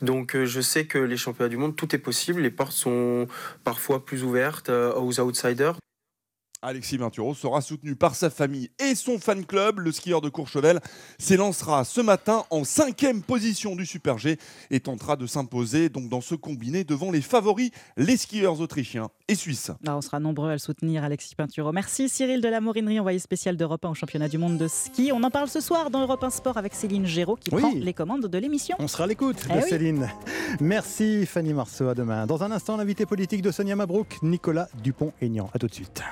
Donc 0.00 0.36
euh, 0.36 0.46
je 0.46 0.60
sais 0.60 0.86
que 0.86 0.98
les 0.98 1.16
championnats 1.16 1.48
du 1.48 1.56
monde, 1.56 1.74
tout 1.74 1.92
est 1.92 1.98
possible. 1.98 2.40
Les 2.40 2.52
portes 2.52 2.70
sont 2.70 3.26
parfois 3.64 4.04
plus 4.04 4.22
ouvertes 4.22 4.68
euh, 4.68 4.94
aux 4.94 5.18
outsiders. 5.18 5.76
Alexis 6.62 6.98
Vinturo 6.98 7.34
sera 7.34 7.62
soutenu 7.62 7.96
par 7.96 8.14
sa 8.14 8.28
famille 8.28 8.70
et 8.78 8.94
son 8.94 9.18
fan 9.18 9.46
club. 9.46 9.78
Le 9.78 9.92
skieur 9.92 10.20
de 10.20 10.28
Courchevel 10.28 10.80
s'élancera 11.18 11.84
ce 11.84 12.02
matin 12.02 12.44
en 12.50 12.64
cinquième 12.64 13.22
position 13.22 13.76
du 13.76 13.86
Super 13.86 14.18
G 14.18 14.36
et 14.70 14.80
tentera 14.80 15.16
de 15.16 15.26
s'imposer 15.26 15.88
donc 15.88 16.10
dans 16.10 16.20
ce 16.20 16.34
combiné 16.34 16.84
devant 16.84 17.10
les 17.10 17.22
favoris, 17.22 17.70
les 17.96 18.18
skieurs 18.18 18.60
autrichiens 18.60 19.08
et 19.28 19.36
suisses. 19.36 19.70
Ah, 19.86 19.96
on 19.96 20.02
sera 20.02 20.20
nombreux 20.20 20.50
à 20.50 20.52
le 20.52 20.58
soutenir, 20.58 21.02
Alexis 21.02 21.34
Pinturo. 21.34 21.72
Merci 21.72 22.10
Cyril 22.10 22.42
de 22.42 22.48
la 22.48 22.60
Morinerie, 22.60 23.00
envoyé 23.00 23.18
spécial 23.18 23.56
d'Europe 23.56 23.84
1 23.86 23.90
au 23.90 23.94
championnat 23.94 24.28
du 24.28 24.36
monde 24.36 24.58
de 24.58 24.68
ski. 24.68 25.12
On 25.14 25.22
en 25.22 25.30
parle 25.30 25.48
ce 25.48 25.60
soir 25.60 25.88
dans 25.88 26.02
Europe 26.02 26.22
1 26.22 26.28
Sport 26.28 26.58
avec 26.58 26.74
Céline 26.74 27.06
Géraud 27.06 27.36
qui 27.36 27.48
prend 27.48 27.72
les 27.74 27.94
commandes 27.94 28.26
de 28.26 28.38
l'émission. 28.38 28.76
On 28.78 28.88
sera 28.88 29.04
à 29.04 29.06
l'écoute 29.06 29.48
de 29.48 29.54
eh 29.56 29.62
Céline. 29.62 30.10
Merci 30.60 31.24
Fanny 31.24 31.54
Marceau, 31.54 31.88
à 31.88 31.94
demain. 31.94 32.26
Dans 32.26 32.42
un 32.42 32.50
instant, 32.50 32.76
l'invité 32.76 33.06
politique 33.06 33.40
de 33.40 33.50
Sonia 33.50 33.76
Mabrouk, 33.76 34.18
Nicolas 34.22 34.68
Dupont-Aignan. 34.82 35.48
A 35.54 35.58
tout 35.58 35.68
de 35.68 35.74
suite. 35.74 36.02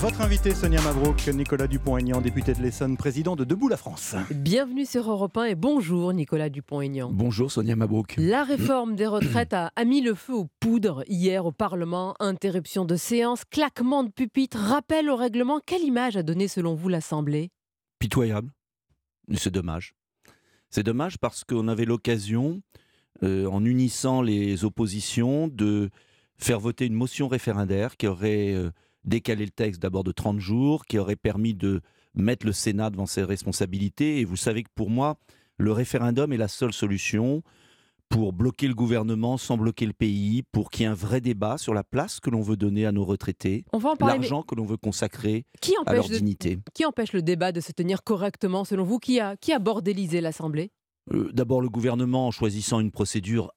Votre 0.00 0.20
invité 0.20 0.54
Sonia 0.54 0.82
Mabrouk, 0.82 1.26
Nicolas 1.28 1.66
Dupont-Aignan, 1.66 2.20
député 2.20 2.52
de 2.52 2.60
l'Essonne, 2.60 2.96
président 2.96 3.36
de 3.36 3.44
Debout 3.44 3.68
la 3.68 3.76
France. 3.76 4.14
Bienvenue 4.30 4.84
sur 4.84 5.10
Europe 5.10 5.36
1 5.36 5.44
et 5.44 5.54
bonjour 5.54 6.12
Nicolas 6.12 6.50
Dupont-Aignan. 6.50 7.10
Bonjour 7.10 7.50
Sonia 7.50 7.76
Mabrouk. 7.76 8.14
La 8.18 8.44
réforme 8.44 8.96
des 8.96 9.06
retraites 9.06 9.54
a, 9.54 9.70
mis 9.84 10.02
le 10.02 10.14
feu 10.14 10.34
aux 10.34 10.48
poudres 10.60 11.04
hier 11.06 11.46
au 11.46 11.52
Parlement. 11.52 12.14
Interruption 12.20 12.84
de 12.84 12.96
séance, 12.96 13.44
claquement 13.44 14.04
de 14.04 14.10
pupitre, 14.10 14.58
rappel 14.58 15.08
au 15.08 15.16
règlement. 15.16 15.60
Quelle 15.64 15.82
image 15.82 16.16
a 16.16 16.22
donné 16.22 16.48
selon 16.48 16.74
vous 16.74 16.88
l'Assemblée? 16.88 17.50
Pitoyable. 17.98 18.50
C'est 19.34 19.52
dommage. 19.52 19.94
C'est 20.68 20.82
dommage 20.82 21.18
parce 21.18 21.44
qu'on 21.44 21.68
avait 21.68 21.86
l'occasion, 21.86 22.60
euh, 23.22 23.46
en 23.46 23.64
unissant 23.64 24.22
les 24.22 24.64
oppositions, 24.64 25.48
de 25.48 25.90
faire 26.36 26.60
voter 26.60 26.86
une 26.86 26.94
motion 26.94 27.28
référendaire 27.28 27.96
qui 27.96 28.06
aurait 28.06 28.52
euh, 28.52 28.70
décalé 29.04 29.44
le 29.44 29.50
texte 29.50 29.80
d'abord 29.80 30.04
de 30.04 30.12
30 30.12 30.40
jours, 30.40 30.84
qui 30.86 30.98
aurait 30.98 31.16
permis 31.16 31.54
de 31.54 31.80
mettre 32.14 32.46
le 32.46 32.52
Sénat 32.52 32.90
devant 32.90 33.06
ses 33.06 33.22
responsabilités. 33.22 34.20
Et 34.20 34.24
vous 34.24 34.36
savez 34.36 34.62
que 34.62 34.70
pour 34.74 34.90
moi, 34.90 35.16
le 35.58 35.72
référendum 35.72 36.32
est 36.32 36.36
la 36.36 36.48
seule 36.48 36.72
solution 36.72 37.42
pour 38.08 38.32
bloquer 38.32 38.68
le 38.68 38.74
gouvernement 38.74 39.38
sans 39.38 39.56
bloquer 39.56 39.86
le 39.86 39.92
pays, 39.92 40.42
pour 40.52 40.70
qu'il 40.70 40.82
y 40.82 40.84
ait 40.84 40.88
un 40.88 40.94
vrai 40.94 41.20
débat 41.20 41.58
sur 41.58 41.74
la 41.74 41.82
place 41.82 42.20
que 42.20 42.30
l'on 42.30 42.42
veut 42.42 42.56
donner 42.56 42.86
à 42.86 42.92
nos 42.92 43.04
retraités, 43.04 43.64
l'argent 44.00 44.42
que 44.42 44.54
l'on 44.54 44.64
veut 44.64 44.76
consacrer 44.76 45.46
à 45.86 45.94
leur 45.94 46.08
dignité. 46.08 46.58
Qui 46.74 46.84
empêche 46.84 47.12
le 47.12 47.22
débat 47.22 47.50
de 47.50 47.60
se 47.60 47.72
tenir 47.72 48.04
correctement 48.04 48.64
selon 48.64 48.84
vous? 48.84 48.98
Qui 48.98 49.20
a, 49.20 49.36
qui 49.36 49.52
a 49.52 49.58
bordélisé 49.58 50.20
l'Assemblée? 50.20 50.70
Euh, 51.12 51.30
D'abord 51.32 51.60
le 51.60 51.68
gouvernement 51.68 52.28
en 52.28 52.30
choisissant 52.30 52.80
une 52.80 52.90
procédure 52.90 53.52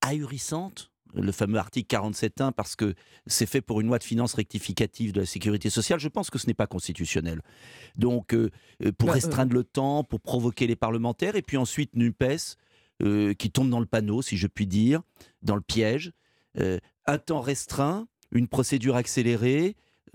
ahurissante 0.00 0.92
le 1.14 1.32
fameux 1.32 1.58
article 1.58 1.94
47.1 1.94 2.52
parce 2.52 2.76
que 2.76 2.94
c'est 3.26 3.46
fait 3.46 3.60
pour 3.60 3.80
une 3.80 3.88
loi 3.88 3.98
de 3.98 4.04
finances 4.04 4.34
rectificative 4.34 5.12
de 5.12 5.20
la 5.20 5.26
sécurité 5.26 5.70
sociale, 5.70 6.00
je 6.00 6.08
pense 6.08 6.30
que 6.30 6.38
ce 6.38 6.46
n'est 6.46 6.54
pas 6.54 6.66
constitutionnel. 6.66 7.42
Donc, 7.96 8.34
euh, 8.34 8.50
euh, 8.84 8.92
pour 8.92 9.08
bah, 9.08 9.14
restreindre 9.14 9.54
le 9.54 9.64
temps, 9.64 10.04
pour 10.04 10.20
provoquer 10.20 10.66
les 10.66 10.76
parlementaires, 10.76 11.36
et 11.36 11.42
puis 11.42 11.56
ensuite 11.56 11.94
NUPES, 11.94 12.56
euh, 13.02 13.34
qui 13.34 13.50
tombe 13.50 13.68
dans 13.68 13.80
le 13.80 13.86
panneau, 13.86 14.22
si 14.22 14.36
je 14.36 14.46
puis 14.46 14.66
dire, 14.66 15.02
dans 15.42 15.56
le 15.56 15.62
piège, 15.62 16.12
un 17.06 17.16
temps 17.16 17.40
restreint, 17.40 18.06
une 18.30 18.46
procédure 18.46 18.94
accélérée, 18.94 19.74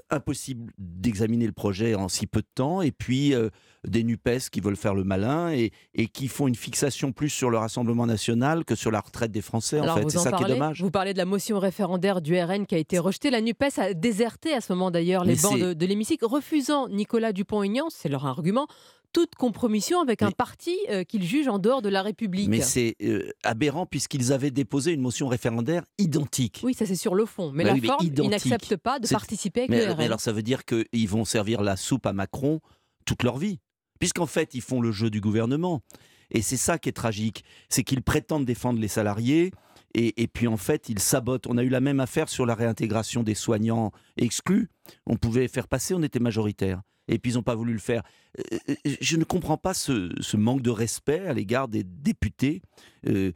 impossible 0.10 0.72
d'examiner 0.78 1.46
le 1.46 1.52
projet 1.52 1.96
en 1.96 2.08
si 2.08 2.28
peu 2.28 2.42
de 2.42 2.48
temps, 2.56 2.82
et 2.82 2.92
puis 2.92 3.34
euh, 3.34 3.50
des 3.86 4.04
NUPES 4.04 4.50
qui 4.52 4.62
veulent 4.62 4.78
faire 4.78 4.96
le 4.96 5.04
malin 5.04 5.52
et, 5.52 5.72
qui 6.08 6.28
font 6.28 6.48
une 6.48 6.56
fixation 6.56 7.12
plus 7.12 7.30
sur 7.30 7.50
le 7.50 7.58
Rassemblement 7.58 8.06
national 8.06 8.64
que 8.64 8.76
sur 8.76 8.92
la 8.92 9.00
retraite 9.00 9.32
des 9.32 9.42
Français. 9.42 9.80
En 9.80 9.96
fait, 9.96 10.10
c'est 10.10 10.20
ça 10.20 10.32
qui 10.32 10.44
est 10.44 10.48
dommage. 10.48 10.82
Vous 10.82 10.92
parlez 10.92 11.14
de 11.14 11.18
la 11.18 11.26
motion 11.26 11.60
référendaire 11.60 12.22
du 12.22 12.40
RN 12.40 12.66
qui 12.66 12.76
a 12.76 12.78
été 12.78 13.00
rejetée. 13.00 13.30
La 13.30 13.42
NUPES 13.42 13.78
a 13.78 13.94
déserté 13.94 14.54
à 14.54 14.62
ce 14.62 14.72
moment 14.74 14.92
d'ailleurs 14.92 15.24
les 15.24 15.36
bancs 15.36 15.60
de, 15.60 15.74
de 15.74 15.86
l'hémicycle, 15.86 16.26
refusant 16.26 16.88
Nicolas 16.88 17.34
Dupont-Aignan, 17.34 17.88
c'est 17.90 18.10
leur 18.10 18.26
argument, 18.26 18.68
toute 19.14 19.36
compromission 19.36 19.99
avec 20.01 20.22
un 20.22 20.32
parti 20.32 20.78
euh, 20.89 21.03
qu'ils 21.03 21.24
jugent 21.24 21.47
en 21.47 21.60
dehors 21.60 21.82
de 21.82 21.89
la 21.89 22.01
République. 22.01 22.49
Mais 22.49 22.62
c'est 22.62 22.95
euh, 23.01 23.30
aberrant 23.43 23.86
puisqu'ils 23.86 24.34
avaient 24.34 24.51
déposé 24.51 24.91
une 24.91 25.01
motion 25.01 25.28
référendaire 25.28 25.84
identique. 25.97 26.62
Oui, 26.64 26.74
ça 26.74 26.86
c'est 26.86 26.95
sur 26.95 27.16
le 27.16 27.26
fond. 27.26 27.51
Mais 27.51 27.64
Bah 27.64 27.70
la 27.70 27.74
oui, 27.76 27.82
mais 27.82 27.88
forme, 27.88 28.05
ils 28.05 28.30
n'acceptent 28.30 28.78
pas 28.78 28.99
de 28.99 29.08
participer 29.08 29.62
avec 29.62 29.72
mais, 29.72 29.86
le 29.86 29.91
RN. 29.91 29.97
mais 29.97 30.05
alors 30.05 30.22
ça 30.22 30.32
veut 30.32 30.43
dire 30.43 30.66
qu'ils 30.66 31.10
vont 31.10 31.26
servir 31.26 31.62
la 31.62 31.76
soupe 31.78 32.05
à 32.05 32.14
Macron 32.14 32.60
toute 33.05 33.24
leur 33.24 33.38
vie. 33.38 33.60
Puisqu'en 33.99 34.28
fait, 34.28 34.53
ils 34.53 34.62
font 34.62 34.80
le 34.80 34.91
jeu 34.91 35.10
du 35.10 35.22
gouvernement. 35.22 35.82
Et 36.30 36.41
c'est 36.41 36.58
ça 36.58 36.78
qui 36.78 36.89
est 36.89 36.93
tragique. 36.93 37.43
C'est 37.70 37.84
qu'ils 37.84 38.03
prétendent 38.03 38.45
défendre 38.45 38.80
les 38.80 38.88
salariés. 38.88 39.51
Et, 39.95 40.22
et 40.22 40.28
puis 40.28 40.47
en 40.47 40.58
fait, 40.58 40.89
ils 40.89 40.99
sabotent. 40.99 41.47
On 41.47 41.58
a 41.58 41.64
eu 41.64 41.70
la 41.70 41.80
même 41.80 41.99
affaire 41.99 42.30
sur 42.30 42.45
la 42.45 42.53
réintégration 42.53 43.24
des 43.24 43.34
soignants 43.34 43.91
exclus. 44.18 44.70
On 45.08 45.16
pouvait 45.16 45.47
faire 45.47 45.68
passer, 45.68 45.95
on 45.95 46.03
était 46.03 46.20
majoritaire. 46.20 46.82
Et 47.08 47.20
puis 47.20 47.32
ils 47.32 47.36
n'ont 47.36 47.43
pas 47.43 47.55
voulu 47.55 47.74
le 47.74 47.80
faire. 47.80 48.03
Euh, 48.39 48.58
euh, 48.70 48.76
Je 49.01 49.18
ne 49.18 49.24
comprends 49.24 49.58
pas 49.58 49.74
ce, 49.74 50.12
ce 50.20 50.38
manque 50.38 50.62
de 50.62 50.70
respect 50.70 51.26
à 51.28 51.34
l'égard 51.34 51.68
des 51.68 51.84
députés 51.84 52.62
euh, 53.08 53.32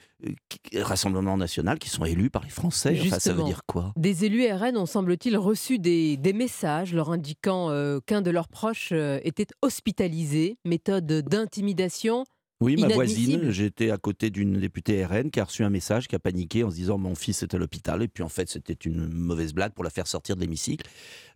Rassemblement 0.76 1.38
national 1.38 1.80
qui 1.80 1.90
sont 1.90 2.06
élus 2.06 2.30
par 2.30 2.44
les 2.44 2.50
Français. 2.50 2.98
Enfin, 3.06 3.20
ça 3.20 3.34
veut 3.34 3.44
dire 3.44 3.62
quoi? 3.66 3.94
Des 3.96 4.26
élus 4.26 4.46
RN 4.52 4.78
ont, 4.78 4.86
semble-t-il, 4.86 5.38
reçu 5.38 5.80
des, 5.80 6.18
des 6.18 6.34
messages 6.34 6.94
leur 6.94 7.12
indiquant 7.12 7.70
euh, 7.70 8.00
qu'un 8.06 8.22
de 8.22 8.30
leurs 8.32 8.48
proches 8.48 8.90
euh, 8.92 9.20
était 9.24 9.48
hospitalisé, 9.62 10.58
méthode 10.66 11.06
d'intimidation. 11.06 12.26
Oui, 12.62 12.76
ma 12.82 12.88
voisine, 12.96 13.50
j'étais 13.52 13.90
à 13.92 13.98
côté 13.98 14.30
d'une 14.30 14.60
députée 14.60 15.04
RN 15.06 15.32
qui 15.32 15.40
a 15.40 15.46
reçu 15.46 15.64
un 15.64 15.70
message, 15.72 16.08
qui 16.08 16.16
a 16.16 16.20
paniqué 16.20 16.64
en 16.64 16.70
se 16.70 16.76
disant 16.76 16.98
mon 16.98 17.16
fils 17.16 17.42
est 17.44 17.54
à 17.54 17.58
l'hôpital. 17.58 18.02
Et 18.04 18.08
puis 18.08 18.24
en 18.24 18.30
fait, 18.30 18.50
c'était 18.50 18.74
une 18.74 19.08
mauvaise 19.12 19.54
blague 19.54 19.74
pour 19.74 19.84
la 19.84 19.90
faire 19.90 20.06
sortir 20.08 20.36
de 20.36 20.42
l'hémicycle. 20.42 20.88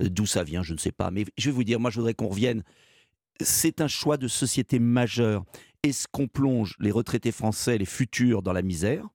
Euh, 0.01 0.09
D'où 0.09 0.25
ça 0.25 0.43
vient, 0.43 0.61
je 0.63 0.73
ne 0.73 0.77
sais 0.79 0.91
pas. 0.91 1.09
Mais 1.11 1.25
je 1.37 1.49
vais 1.49 1.55
vous 1.55 1.63
dire, 1.63 1.79
moi, 1.79 1.89
je 1.89 1.97
voudrais 1.97 2.13
qu'on 2.13 2.27
revienne. 2.27 2.63
C'est 3.41 3.81
un 3.81 3.87
choix 3.87 4.17
de 4.17 4.27
société 4.27 4.79
majeur. 4.79 5.43
Est-ce 5.83 6.07
qu'on 6.09 6.27
plonge 6.27 6.75
les 6.79 6.91
retraités 6.91 7.31
français, 7.31 7.77
les 7.77 7.85
futurs, 7.85 8.41
dans 8.41 8.53
la 8.53 8.61
misère? 8.61 9.07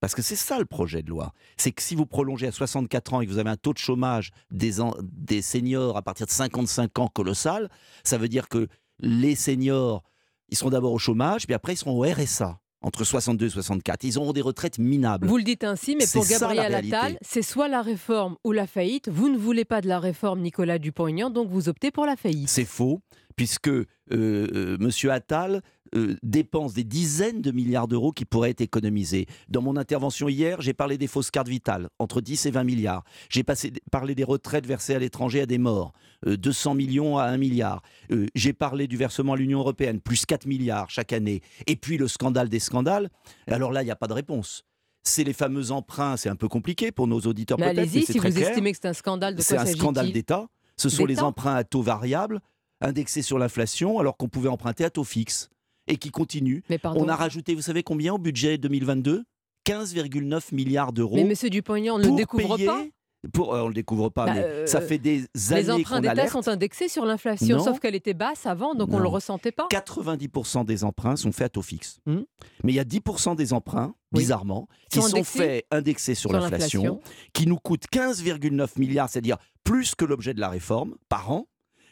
Parce 0.00 0.14
que 0.14 0.22
c'est 0.22 0.36
ça 0.36 0.58
le 0.58 0.64
projet 0.64 1.02
de 1.02 1.10
loi. 1.10 1.32
C'est 1.56 1.72
que 1.72 1.82
si 1.82 1.94
vous 1.94 2.06
prolongez 2.06 2.46
à 2.46 2.52
64 2.52 3.14
ans 3.14 3.20
et 3.20 3.26
que 3.26 3.32
vous 3.32 3.38
avez 3.38 3.50
un 3.50 3.56
taux 3.56 3.72
de 3.72 3.78
chômage 3.78 4.30
des, 4.50 4.80
en- 4.80 4.94
des 5.02 5.42
seniors 5.42 5.96
à 5.96 6.02
partir 6.02 6.26
de 6.26 6.30
55 6.30 6.98
ans 7.00 7.08
colossal, 7.08 7.68
ça 8.04 8.16
veut 8.16 8.28
dire 8.28 8.48
que 8.48 8.68
les 9.00 9.34
seniors, 9.34 10.04
ils 10.48 10.56
seront 10.56 10.70
d'abord 10.70 10.92
au 10.92 10.98
chômage, 10.98 11.46
puis 11.46 11.54
après 11.54 11.74
ils 11.74 11.76
seront 11.76 11.98
au 11.98 12.02
RSA 12.02 12.58
entre 12.80 13.04
62 13.04 13.46
et 13.46 13.50
64. 13.50 14.04
Ils 14.04 14.18
auront 14.18 14.32
des 14.32 14.40
retraites 14.40 14.78
minables. 14.78 15.26
Vous 15.26 15.36
le 15.36 15.42
dites 15.42 15.64
ainsi, 15.64 15.96
mais 15.96 16.06
pour 16.12 16.26
Gabriel. 16.26 16.74
Attal, 16.74 17.18
c'est 17.22 17.42
soit 17.42 17.68
la 17.68 17.82
réforme 17.82 18.36
ou 18.44 18.52
la 18.52 18.66
faillite. 18.66 19.08
Vous 19.08 19.28
ne 19.28 19.36
voulez 19.36 19.64
pas 19.64 19.80
de 19.80 19.88
la 19.88 19.98
réforme, 19.98 20.40
Nicolas 20.40 20.78
Dupont-Aignan, 20.78 21.30
donc 21.30 21.48
vous 21.48 21.68
optez 21.68 21.90
pour 21.90 22.06
la 22.06 22.16
faillite. 22.16 22.48
C'est 22.48 22.64
faux, 22.64 23.00
puisque 23.36 23.68
euh, 23.68 23.86
euh, 24.10 24.78
M. 24.80 25.10
Attal 25.10 25.62
euh, 25.94 26.16
dépense 26.22 26.74
des 26.74 26.84
dizaines 26.84 27.40
de 27.40 27.50
milliards 27.50 27.88
d'euros 27.88 28.12
qui 28.12 28.24
pourraient 28.24 28.50
être 28.50 28.60
économisés. 28.60 29.26
Dans 29.48 29.62
mon 29.62 29.76
intervention 29.76 30.28
hier, 30.28 30.60
j'ai 30.60 30.74
parlé 30.74 30.98
des 30.98 31.06
fausses 31.06 31.30
cartes 31.30 31.48
vitales, 31.48 31.88
entre 31.98 32.20
10 32.20 32.46
et 32.46 32.50
20 32.50 32.64
milliards. 32.64 33.04
J'ai 33.30 33.44
parlé 33.90 34.14
des 34.14 34.24
retraites 34.24 34.66
versées 34.66 34.94
à 34.94 34.98
l'étranger 34.98 35.40
à 35.40 35.46
des 35.46 35.58
morts, 35.58 35.92
200 36.26 36.74
millions 36.74 37.18
à 37.18 37.24
1 37.24 37.36
milliard. 37.36 37.82
Euh, 38.10 38.26
j'ai 38.34 38.52
parlé 38.52 38.86
du 38.88 38.96
versement 38.96 39.34
à 39.34 39.36
l'Union 39.36 39.60
européenne, 39.60 40.00
plus 40.00 40.26
4 40.26 40.46
milliards 40.46 40.90
chaque 40.90 41.12
année. 41.12 41.42
Et 41.66 41.76
puis 41.76 41.96
le 41.98 42.08
scandale 42.08 42.48
des 42.48 42.58
scandales, 42.58 43.08
alors 43.46 43.72
là, 43.72 43.82
il 43.82 43.86
n'y 43.86 43.90
a 43.90 43.96
pas 43.96 44.08
de 44.08 44.12
réponse. 44.14 44.64
C'est 45.04 45.24
les 45.24 45.32
fameux 45.32 45.70
emprunts, 45.70 46.16
c'est 46.16 46.28
un 46.28 46.36
peu 46.36 46.48
compliqué 46.48 46.90
pour 46.92 47.06
nos 47.06 47.20
auditeurs 47.20 47.58
Mais 47.58 47.66
allez-y, 47.66 48.04
si 48.04 48.14
très 48.14 48.30
vous 48.30 48.36
clair. 48.36 48.48
estimez 48.50 48.72
que 48.72 48.78
c'est 48.82 48.88
un 48.88 48.92
scandale, 48.92 49.36
de 49.36 49.40
C'est 49.42 49.56
un 49.56 49.64
scandale 49.66 50.12
d'État. 50.12 50.48
Ce 50.76 50.88
sont 50.88 51.06
les 51.06 51.20
emprunts 51.20 51.54
à 51.54 51.64
taux 51.64 51.82
variable, 51.82 52.40
indexés 52.80 53.22
sur 53.22 53.38
l'inflation, 53.38 53.98
alors 53.98 54.16
qu'on 54.16 54.28
pouvait 54.28 54.48
emprunter 54.48 54.84
à 54.84 54.90
taux 54.90 55.04
fixe. 55.04 55.48
Et 55.86 55.96
qui 55.96 56.10
continuent. 56.10 56.60
pardon. 56.82 57.02
On 57.02 57.08
a 57.08 57.16
rajouté, 57.16 57.54
vous 57.54 57.62
savez 57.62 57.82
combien 57.82 58.12
au 58.12 58.18
budget 58.18 58.58
2022 58.58 59.24
15,9 59.66 60.54
milliards 60.54 60.92
d'euros. 60.92 61.16
Mais 61.16 61.24
Monsieur 61.24 61.50
Dupont-Aignan, 61.50 61.94
on 61.96 61.98
ne 61.98 62.06
le 62.08 62.14
découvre 62.16 62.56
payer- 62.56 62.66
pas 62.66 62.84
Pour, 63.32 63.52
euh, 63.54 63.60
on 63.60 63.64
ne 63.64 63.68
le 63.68 63.74
découvre 63.74 64.10
pas, 64.10 64.26
Bah, 64.26 64.34
mais 64.34 64.44
euh, 64.44 64.66
ça 64.66 64.80
fait 64.80 64.98
des 64.98 65.24
années 65.50 65.62
Les 65.62 65.70
emprunts 65.70 66.00
d'État 66.00 66.28
sont 66.28 66.46
indexés 66.46 66.88
sur 66.88 67.04
l'inflation, 67.04 67.58
sauf 67.58 67.80
qu'elle 67.80 67.96
était 67.96 68.14
basse 68.14 68.46
avant, 68.46 68.74
donc 68.76 68.90
on 68.92 68.98
ne 68.98 69.02
le 69.02 69.08
ressentait 69.08 69.50
pas. 69.50 69.66
90% 69.70 70.64
des 70.64 70.84
emprunts 70.84 71.16
sont 71.16 71.32
faits 71.32 71.46
à 71.46 71.48
taux 71.48 71.62
fixe. 71.62 71.98
Hmm. 72.06 72.20
Mais 72.62 72.72
il 72.72 72.76
y 72.76 72.80
a 72.80 72.84
10% 72.84 73.34
des 73.34 73.52
emprunts, 73.52 73.94
Oui. 74.12 74.20
bizarrement, 74.20 74.68
Qui 74.90 75.02
sont 75.02 75.24
faits 75.24 75.66
indexés 75.72 76.14
sur, 76.14 76.30
sur 76.30 76.38
l'inflation, 76.38 76.82
l'inflation. 76.84 77.00
qui 77.32 77.46
nous 77.48 77.56
coûtent 77.58 77.86
15,9 77.92 78.78
milliards, 78.78 79.08
c'est-à-dire 79.10 79.38
plus 79.64 79.94
que 79.96 80.04
l'objet 80.04 80.32
de 80.32 80.40
la 80.40 80.48
réforme 80.48 80.94
par 81.08 81.30
an, 81.32 81.48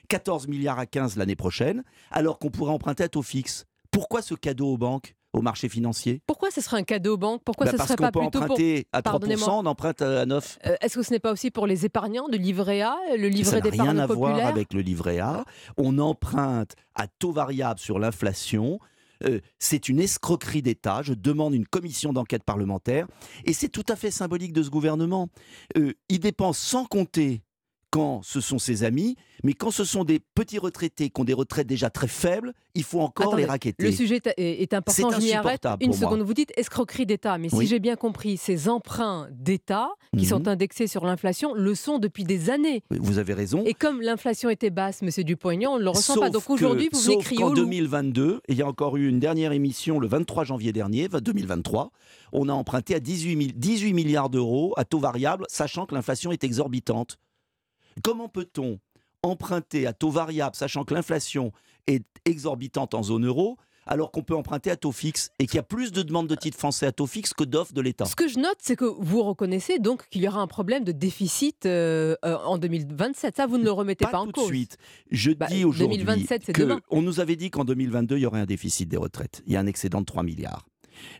14 0.08 0.46
milliards 0.46 0.78
à 0.78 0.86
15 0.86 1.16
l'année 1.16 1.34
prochaine, 1.36 1.82
alors 2.12 2.38
qu'on 2.38 2.50
pourrait 2.50 2.72
emprunter 2.72 3.02
à 3.02 3.08
taux 3.08 3.22
fixe. 3.22 3.64
Pourquoi 3.90 4.22
ce 4.22 4.34
cadeau 4.34 4.68
aux 4.74 4.78
banques, 4.78 5.16
aux 5.36 5.42
marchés 5.42 5.68
financiers 5.68 6.20
Pourquoi 6.26 6.50
ce 6.50 6.60
serait 6.60 6.78
un 6.78 6.82
cadeau 6.82 7.14
aux 7.14 7.18
banques? 7.18 7.42
Pourquoi 7.44 7.66
Bah, 7.66 7.72
ce 7.72 7.76
Parce 7.76 7.88
serait 7.88 7.96
pas 7.96 8.10
peut 8.12 8.20
plutôt 8.20 8.38
emprunter 8.42 8.86
pour... 8.90 8.98
à 8.98 9.00
3%, 9.00 9.02
Pardonnez-moi. 9.02 9.52
on 9.52 9.66
emprunte 9.66 10.02
à 10.02 10.24
9%. 10.26 10.56
Euh, 10.66 10.76
Est-ce 10.80 10.94
que 10.96 11.02
ce 11.02 11.10
n'est 11.12 11.18
pas 11.20 11.32
aussi 11.32 11.50
pour 11.50 11.66
les 11.66 11.84
épargnants 11.84 12.28
de 12.28 12.36
livret 12.36 12.80
A, 12.82 12.96
le 13.16 13.24
Ça 13.24 13.28
livret 13.28 13.52
n'a 13.56 13.60
d'épargne 13.60 13.88
rien 13.90 13.98
à 13.98 14.06
voir 14.06 14.30
populaire? 14.32 14.46
avec 14.48 14.72
le 14.72 14.80
livret 14.80 15.18
A. 15.20 15.44
On 15.76 15.98
emprunte 15.98 16.72
à 16.94 17.06
taux 17.06 17.32
variable 17.32 17.78
sur 17.80 17.98
l'inflation. 17.98 18.78
Euh, 19.24 19.40
c'est 19.58 19.88
une 19.88 19.98
escroquerie 20.00 20.60
d'État. 20.60 21.00
Je 21.02 21.14
demande 21.14 21.54
une 21.54 21.66
commission 21.66 22.12
d'enquête 22.12 22.44
parlementaire. 22.44 23.06
Et 23.46 23.54
c'est 23.54 23.70
tout 23.70 23.84
à 23.88 23.96
fait 23.96 24.10
symbolique 24.10 24.52
de 24.52 24.62
ce 24.62 24.68
gouvernement. 24.68 25.28
Euh, 25.78 25.92
il 26.10 26.20
dépense 26.20 26.58
sans 26.58 26.84
compter 26.84 27.42
quand 27.96 28.20
ce 28.22 28.40
sont 28.42 28.58
ses 28.58 28.84
amis, 28.84 29.16
mais 29.42 29.54
quand 29.54 29.70
ce 29.70 29.84
sont 29.84 30.04
des 30.04 30.20
petits 30.20 30.58
retraités 30.58 31.08
qui 31.08 31.20
ont 31.20 31.24
des 31.24 31.32
retraites 31.32 31.66
déjà 31.66 31.88
très 31.88 32.08
faibles, 32.08 32.52
il 32.74 32.82
faut 32.84 33.00
encore 33.00 33.28
Attendez, 33.28 33.42
les 33.44 33.48
raqueter. 33.48 33.84
Le 33.84 33.90
sujet 33.92 34.20
est, 34.36 34.74
important, 34.74 34.92
C'est 35.10 35.16
je 35.16 35.26
m'y 35.26 35.32
arrête. 35.32 35.64
insupportable 35.64 35.82
Une 35.84 35.90
moi. 35.90 35.98
seconde, 35.98 36.20
vous 36.22 36.34
dites 36.34 36.52
escroquerie 36.58 37.06
d'État, 37.06 37.38
mais 37.38 37.48
si 37.48 37.66
j'ai 37.66 37.78
bien 37.78 37.96
compris, 37.96 38.36
ces 38.36 38.68
emprunts 38.68 39.28
d'État 39.32 39.88
qui 40.16 40.24
Mhm. 40.24 40.28
sont 40.28 40.48
indexés 40.48 40.86
sur 40.86 41.06
l'inflation 41.06 41.54
le 41.54 41.74
sont 41.74 41.98
depuis 41.98 42.24
des 42.24 42.50
années. 42.50 42.82
Vous 42.90 43.18
avez 43.18 43.32
raison. 43.32 43.62
Et 43.64 43.72
comme 43.74 44.02
l'inflation 44.02 44.50
était 44.50 44.70
basse, 44.70 45.00
Monsieur 45.02 45.24
Dupont-Aignan, 45.24 45.72
on 45.72 45.78
ne 45.78 45.82
le 45.84 45.88
ressent 45.90 46.14
Sauf 46.14 46.20
pas. 46.24 46.30
Donc 46.30 46.50
aujourd'hui, 46.50 46.90
vous 46.92 47.00
venez 47.00 47.18
crier 47.18 47.42
loup. 47.42 47.54
2022, 47.54 48.40
il 48.48 48.56
y 48.56 48.62
a 48.62 48.66
encore 48.68 48.96
eu 48.98 49.08
une 49.08 49.20
dernière 49.20 49.52
émission 49.52 49.98
le 49.98 50.06
23 50.06 50.44
janvier 50.44 50.72
dernier, 50.72 51.08
2023, 51.08 51.90
on 52.32 52.48
a 52.48 52.52
emprunté 52.52 52.94
à 52.94 53.00
18, 53.00 53.36
mi- 53.36 53.52
18 53.54 53.94
milliards 53.94 54.28
d'euros 54.28 54.74
à 54.76 54.84
taux 54.84 54.98
variable, 54.98 55.46
sachant 55.48 55.86
que 55.86 55.94
l'inflation 55.94 56.30
est 56.32 56.44
exorbitante. 56.44 57.16
Comment 58.02 58.28
peut-on 58.28 58.78
emprunter 59.22 59.86
à 59.86 59.92
taux 59.92 60.10
variable, 60.10 60.54
sachant 60.56 60.84
que 60.84 60.94
l'inflation 60.94 61.52
est 61.86 62.04
exorbitante 62.24 62.94
en 62.94 63.02
zone 63.02 63.26
euro, 63.26 63.56
alors 63.88 64.10
qu'on 64.10 64.22
peut 64.22 64.34
emprunter 64.34 64.70
à 64.70 64.76
taux 64.76 64.90
fixe 64.92 65.30
et 65.38 65.46
qu'il 65.46 65.56
y 65.56 65.58
a 65.58 65.62
plus 65.62 65.92
de 65.92 66.02
demandes 66.02 66.26
de 66.28 66.34
titres 66.34 66.58
français 66.58 66.86
à 66.86 66.92
taux 66.92 67.06
fixe 67.06 67.32
que 67.32 67.44
d'offres 67.44 67.72
de 67.72 67.80
l'État? 67.80 68.04
Ce 68.04 68.16
que 68.16 68.26
je 68.28 68.38
note, 68.38 68.56
c'est 68.60 68.74
que 68.76 68.84
vous 68.84 69.22
reconnaissez 69.22 69.78
donc 69.78 70.08
qu'il 70.08 70.22
y 70.22 70.28
aura 70.28 70.40
un 70.40 70.46
problème 70.48 70.82
de 70.84 70.92
déficit 70.92 71.66
euh, 71.66 72.16
euh, 72.24 72.36
en 72.44 72.58
2027. 72.58 73.36
Ça, 73.36 73.46
vous 73.46 73.58
ne 73.58 73.64
le 73.64 73.70
remettez 73.70 74.04
pas, 74.04 74.18
en 74.18 74.26
tout 74.26 74.40
de 74.42 74.46
suite. 74.46 74.76
Je 75.10 75.30
Bah, 75.32 75.46
dis 75.48 75.64
aujourd'hui 75.64 75.98
2027, 75.98 76.42
c'est 76.46 76.52
que 76.52 76.62
demain. 76.62 76.80
on 76.90 77.02
nous 77.02 77.20
avait 77.20 77.36
dit 77.36 77.50
qu'en 77.50 77.64
2022 77.64 78.16
il 78.16 78.22
y 78.22 78.26
aurait 78.26 78.40
un 78.40 78.46
déficit 78.46 78.88
des 78.88 78.96
retraites. 78.96 79.42
Il 79.46 79.52
y 79.52 79.56
a 79.56 79.60
un 79.60 79.66
excédent 79.66 80.00
de 80.00 80.06
3 80.06 80.22
milliards. 80.24 80.66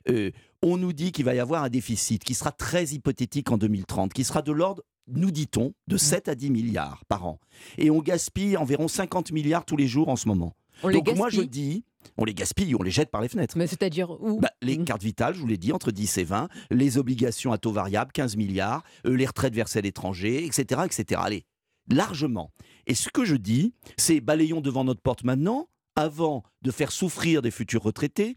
Euh, 0.09 0.31
on 0.63 0.77
nous 0.77 0.93
dit 0.93 1.13
qu'il 1.13 1.25
va 1.25 1.35
y 1.35 1.39
avoir 1.41 1.63
un 1.63 1.69
déficit 1.69 2.25
qui 2.25 2.35
sera 2.35 2.51
très 2.51 2.87
hypothétique 2.87 3.51
en 3.53 3.59
2030, 3.59 4.13
qui 4.13 4.25
sera 4.25 4.43
de 4.43 4.51
l'ordre, 4.53 4.83
nous 5.09 5.31
dit-on, 5.31 5.73
de 5.87 5.97
7 5.97 6.29
à 6.29 6.35
10 6.35 6.51
milliards 6.51 7.05
par 7.07 7.27
an. 7.27 7.39
Et 7.79 7.91
on 7.91 8.01
gaspille 8.01 8.57
environ 8.57 8.89
50 8.89 9.33
milliards 9.33 9.65
tous 9.65 9.77
les 9.77 9.87
jours 9.87 10.09
en 10.09 10.17
ce 10.17 10.29
moment. 10.29 10.55
On 10.83 10.89
les 10.89 11.01
Donc 11.01 11.17
moi 11.17 11.31
je 11.31 11.43
dis, 11.43 11.85
on 12.19 12.25
les 12.25 12.35
gaspille, 12.35 12.75
on 12.75 12.83
les 12.83 12.91
jette 12.91 13.11
par 13.11 13.21
les 13.21 13.29
fenêtres. 13.29 13.57
Mais 13.57 13.67
c'est-à-dire 13.67 14.11
où 14.23 14.41
Bah, 14.41 14.51
les 14.63 14.77
cartes 14.79 15.03
vitales, 15.03 15.35
je 15.35 15.41
vous 15.41 15.47
l'ai 15.47 15.57
dit, 15.57 15.73
entre 15.73 15.91
10 15.91 16.19
et 16.19 16.25
20, 16.25 16.49
les 16.71 16.99
obligations 16.99 17.53
à 17.53 17.59
taux 17.59 17.73
variable, 17.73 18.13
15 18.13 18.37
milliards, 18.37 18.83
euh, 19.07 19.17
les 19.17 19.27
retraites 19.27 19.55
versées 19.55 19.79
à 19.79 19.83
l'étranger, 19.83 20.45
etc., 20.45 20.83
etc. 20.85 21.21
Allez, 21.25 21.45
largement. 21.91 22.53
Et 22.87 22.95
ce 22.95 23.09
que 23.09 23.25
je 23.25 23.37
dis, 23.37 23.73
c'est 23.97 24.21
balayons 24.21 24.61
devant 24.61 24.85
notre 24.85 25.01
porte 25.01 25.25
maintenant, 25.25 25.69
avant 25.95 26.43
de 26.63 26.71
faire 26.71 26.93
souffrir 26.93 27.43
des 27.43 27.51
futurs 27.51 27.83
retraités, 27.83 28.35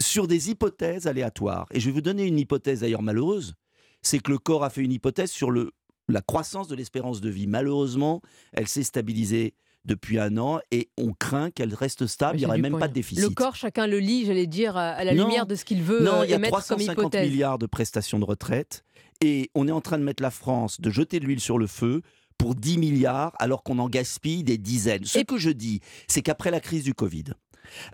sur 0.00 0.26
des 0.26 0.50
hypothèses 0.50 1.06
aléatoires. 1.06 1.66
Et 1.72 1.80
je 1.80 1.86
vais 1.86 1.92
vous 1.92 2.00
donner 2.00 2.26
une 2.26 2.38
hypothèse 2.38 2.80
d'ailleurs 2.80 3.02
malheureuse, 3.02 3.54
c'est 4.02 4.18
que 4.18 4.32
le 4.32 4.38
corps 4.38 4.64
a 4.64 4.70
fait 4.70 4.82
une 4.82 4.92
hypothèse 4.92 5.30
sur 5.30 5.50
le, 5.50 5.72
la 6.08 6.20
croissance 6.22 6.68
de 6.68 6.74
l'espérance 6.74 7.20
de 7.20 7.30
vie. 7.30 7.46
Malheureusement, 7.46 8.20
elle 8.52 8.68
s'est 8.68 8.82
stabilisée 8.82 9.54
depuis 9.84 10.18
un 10.20 10.36
an 10.38 10.60
et 10.70 10.90
on 10.96 11.12
craint 11.12 11.50
qu'elle 11.50 11.74
reste 11.74 12.06
stable, 12.06 12.36
il 12.36 12.40
n'y 12.40 12.46
aurait 12.46 12.58
même 12.58 12.78
pas 12.78 12.86
de 12.88 12.92
déficit. 12.92 13.24
Le 13.24 13.30
corps, 13.30 13.56
chacun 13.56 13.86
le 13.88 13.98
lit, 13.98 14.26
j'allais 14.26 14.46
dire, 14.46 14.76
à 14.76 15.02
la 15.02 15.12
Non. 15.14 15.24
lumière 15.24 15.44
de 15.46 15.56
ce 15.56 15.64
qu'il 15.64 15.82
veut 15.82 16.02
Non, 16.04 16.20
euh, 16.20 16.24
il 16.26 16.30
y 16.30 16.34
a 16.34 16.36
émettre 16.36 16.52
comme 16.54 16.62
350 16.78 16.98
hypothèse. 16.98 17.28
milliards 17.28 17.58
de 17.58 17.66
prestations 17.66 18.20
de 18.20 18.24
retraite 18.24 18.84
et 19.20 19.50
on 19.56 19.66
est 19.66 19.72
en 19.72 19.80
train 19.80 19.98
de 19.98 20.04
mettre 20.04 20.22
la 20.22 20.30
France, 20.30 20.80
de 20.80 20.88
jeter 20.90 21.18
de 21.18 21.24
l'huile 21.26 21.40
sur 21.40 21.58
le 21.58 21.66
feu 21.66 22.02
pour 22.38 22.54
10 22.54 22.78
milliards 22.78 23.32
alors 23.40 23.64
qu'on 23.64 23.78
en 23.80 23.88
gaspille 23.88 24.44
des 24.44 24.56
dizaines. 24.58 25.04
Ce 25.04 25.18
que 25.18 25.36
je 25.36 25.50
dis, 25.50 25.80
c'est 26.06 26.22
qu'après 26.22 26.52
la 26.52 26.60
crise 26.60 26.84
du 26.84 26.94
Covid, 26.94 27.24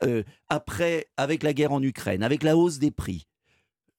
euh, 0.03 0.23
après, 0.51 1.07
avec 1.17 1.43
la 1.43 1.55
guerre 1.55 1.73
en 1.73 1.83
Ukraine, 1.83 2.23
avec 2.23 2.43
la 2.43 2.57
hausse 2.57 2.79
des 2.79 2.91
prix, 2.91 3.27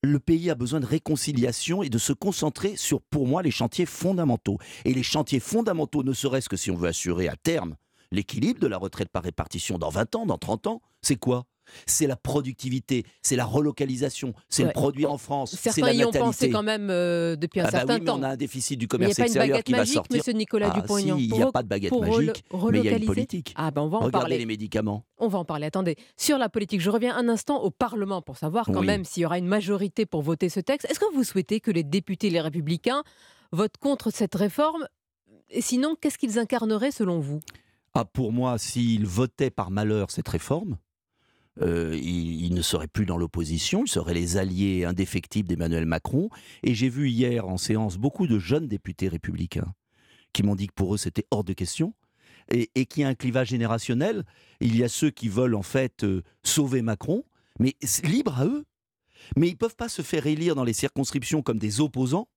le 0.04 0.20
pays 0.20 0.50
a 0.50 0.56
besoin 0.56 0.80
de 0.80 0.86
réconciliation 0.86 1.84
et 1.84 1.90
de 1.90 1.98
se 1.98 2.14
concentrer 2.14 2.76
sur, 2.76 3.02
pour 3.02 3.28
moi, 3.28 3.42
les 3.42 3.52
chantiers 3.52 3.86
fondamentaux. 3.86 4.58
Et 4.86 4.94
les 4.94 5.04
chantiers 5.04 5.40
fondamentaux, 5.40 6.04
ne 6.04 6.14
serait-ce 6.14 6.50
que 6.50 6.58
si 6.58 6.72
on 6.72 6.76
veut 6.76 6.90
assurer 6.90 7.28
à 7.28 7.36
terme 7.36 7.76
l'équilibre 8.12 8.60
de 8.60 8.68
la 8.68 8.78
retraite 8.78 9.10
par 9.10 9.24
répartition 9.24 9.78
dans 9.78 9.90
20 9.90 10.16
ans, 10.16 10.26
dans 10.26 10.38
30 10.38 10.68
ans. 10.68 10.82
C'est 11.02 11.18
quoi? 11.18 11.46
C'est 11.86 12.08
la 12.08 12.16
productivité, 12.16 13.04
c'est 13.22 13.36
la 13.36 13.46
relocalisation, 13.46 14.34
c'est 14.50 14.64
le 14.64 14.72
produire 14.72 15.12
en 15.12 15.18
France, 15.18 15.52
c'est 15.52 15.72
Certains 15.72 15.88
la 15.88 15.94
y 15.94 15.98
ont 16.04 16.08
natalité. 16.08 16.20
pensé 16.20 16.50
quand 16.50 16.64
même 16.64 16.90
euh, 16.90 17.36
depuis 17.36 17.60
un 17.60 17.66
Ah 17.66 17.72
bah 17.72 17.78
certain 17.80 17.94
oui, 17.96 18.00
mais 18.02 18.06
temps. 18.06 18.20
on 18.20 18.24
a 18.24 18.30
un 18.30 18.36
déficit 18.38 18.78
du 18.80 18.86
Mais 18.86 18.88
commerce 18.88 19.20
extérieur 19.20 19.64
qui 19.64 19.72
va 19.72 19.78
magique, 19.80 19.94
sortir. 19.96 20.18
monsieur 20.18 20.34
Nicolas 20.34 20.72
ah, 20.74 20.80
Dupont-Aignan, 20.82 21.18
si, 21.18 21.26
il 21.28 21.34
n'y 21.34 21.42
a 21.42 21.52
pas 21.52 21.64
de 21.64 21.68
baguette 21.68 21.92
magique, 21.92 22.10
mais 22.10 22.16
il 22.20 22.26
y 22.26 22.30
a 22.30 22.34
une 22.54 22.60
relocaliser 22.62 23.06
politique. 23.06 23.54
Ah 23.56 23.72
ben 23.72 23.82
on 23.84 23.88
va 23.90 23.98
en 23.98 24.02
Regardez 24.02 24.20
parler. 24.22 24.38
les 24.38 24.46
médicaments. 24.46 25.06
On 25.18 25.28
va 25.28 25.40
en 25.40 25.46
parler. 25.46 25.66
Attendez, 25.68 25.96
sur 26.18 26.38
la 26.38 26.50
politique, 26.50 26.82
je 26.82 26.90
reviens 26.90 27.16
un 27.16 27.28
instant 27.30 27.62
au 27.62 27.72
Parlement 27.72 28.22
pour 28.22 28.38
savoir 28.38 28.66
quand 28.66 28.80
Oui. 28.82 28.86
même 28.88 29.06
s'il 29.06 29.24
y 29.24 29.26
aura 29.26 29.38
une 29.38 29.48
majorité 29.48 30.06
pour 30.06 30.22
voter 30.22 30.50
ce 30.50 30.60
texte. 30.60 30.88
Est-ce 30.90 31.00
que 31.00 31.14
vous 31.14 31.24
souhaitez 31.24 31.60
que 31.60 31.72
les 31.72 31.84
députés, 31.84 32.30
les 32.30 32.42
républicains, 32.42 33.04
votent 33.52 33.78
contre 33.80 34.12
cette 34.12 34.36
réforme? 34.36 34.88
Et 35.50 35.62
sinon, 35.62 35.96
qu'est-ce 36.00 36.18
qu'ils 36.18 36.38
incarneraient 36.40 36.92
selon 36.92 37.20
vous? 37.20 37.40
Ah, 37.96 38.06
pour 38.06 38.32
moi, 38.32 38.58
s'ils 38.60 39.06
votaient 39.08 39.50
par 39.50 39.72
malheur 39.72 40.12
cette 40.12 40.28
réforme, 40.30 40.78
euh, 41.62 41.98
ils, 42.02 42.54
ne 42.54 42.62
seraient 42.62 42.88
plus 42.88 43.06
dans 43.06 43.18
l'opposition, 43.18 43.84
ils 43.86 43.90
seraient 43.90 44.14
les 44.14 44.38
alliés 44.38 44.86
indéfectibles 44.86 45.48
d'Emmanuel 45.48 45.86
Macron. 45.86 46.30
Et 46.64 46.74
j'ai 46.74 46.90
vu 46.90 47.10
hier 47.10 47.48
en 47.48 47.58
séance 47.58 47.98
beaucoup 47.98 48.28
de 48.28 48.40
jeunes 48.40 48.68
députés 48.68 49.08
républicains 49.08 49.74
qui 50.34 50.44
m'ont 50.44 50.56
dit 50.56 50.68
que 50.68 50.74
pour 50.74 50.94
eux 50.94 50.98
c'était 50.98 51.26
hors 51.32 51.44
de 51.44 51.54
question. 51.54 51.94
Et, 52.52 52.72
et 52.74 52.86
qu'il 52.88 53.04
y 53.04 53.06
a 53.06 53.10
un 53.10 53.14
clivage 53.14 53.50
générationnel. 53.50 54.26
Il 54.60 54.76
y 54.76 54.84
a 54.84 54.90
ceux 54.90 55.12
qui 55.12 55.30
veulent 55.30 55.54
en 55.54 55.62
fait 55.62 56.04
euh, 56.04 56.24
sauver 56.44 56.82
Macron, 56.82 57.24
mais 57.60 57.76
libre 58.04 58.40
à 58.40 58.46
eux. 58.46 58.66
Mais 59.36 59.48
ils 59.48 59.54
ne 59.54 59.58
peuvent 59.58 59.76
pas 59.76 59.90
se 59.90 60.02
faire 60.02 60.26
élire 60.26 60.56
dans 60.56 60.64
les 60.64 60.74
circonscriptions 60.74 61.44
comme 61.44 61.60
des 61.60 61.80
opposants 61.80 62.28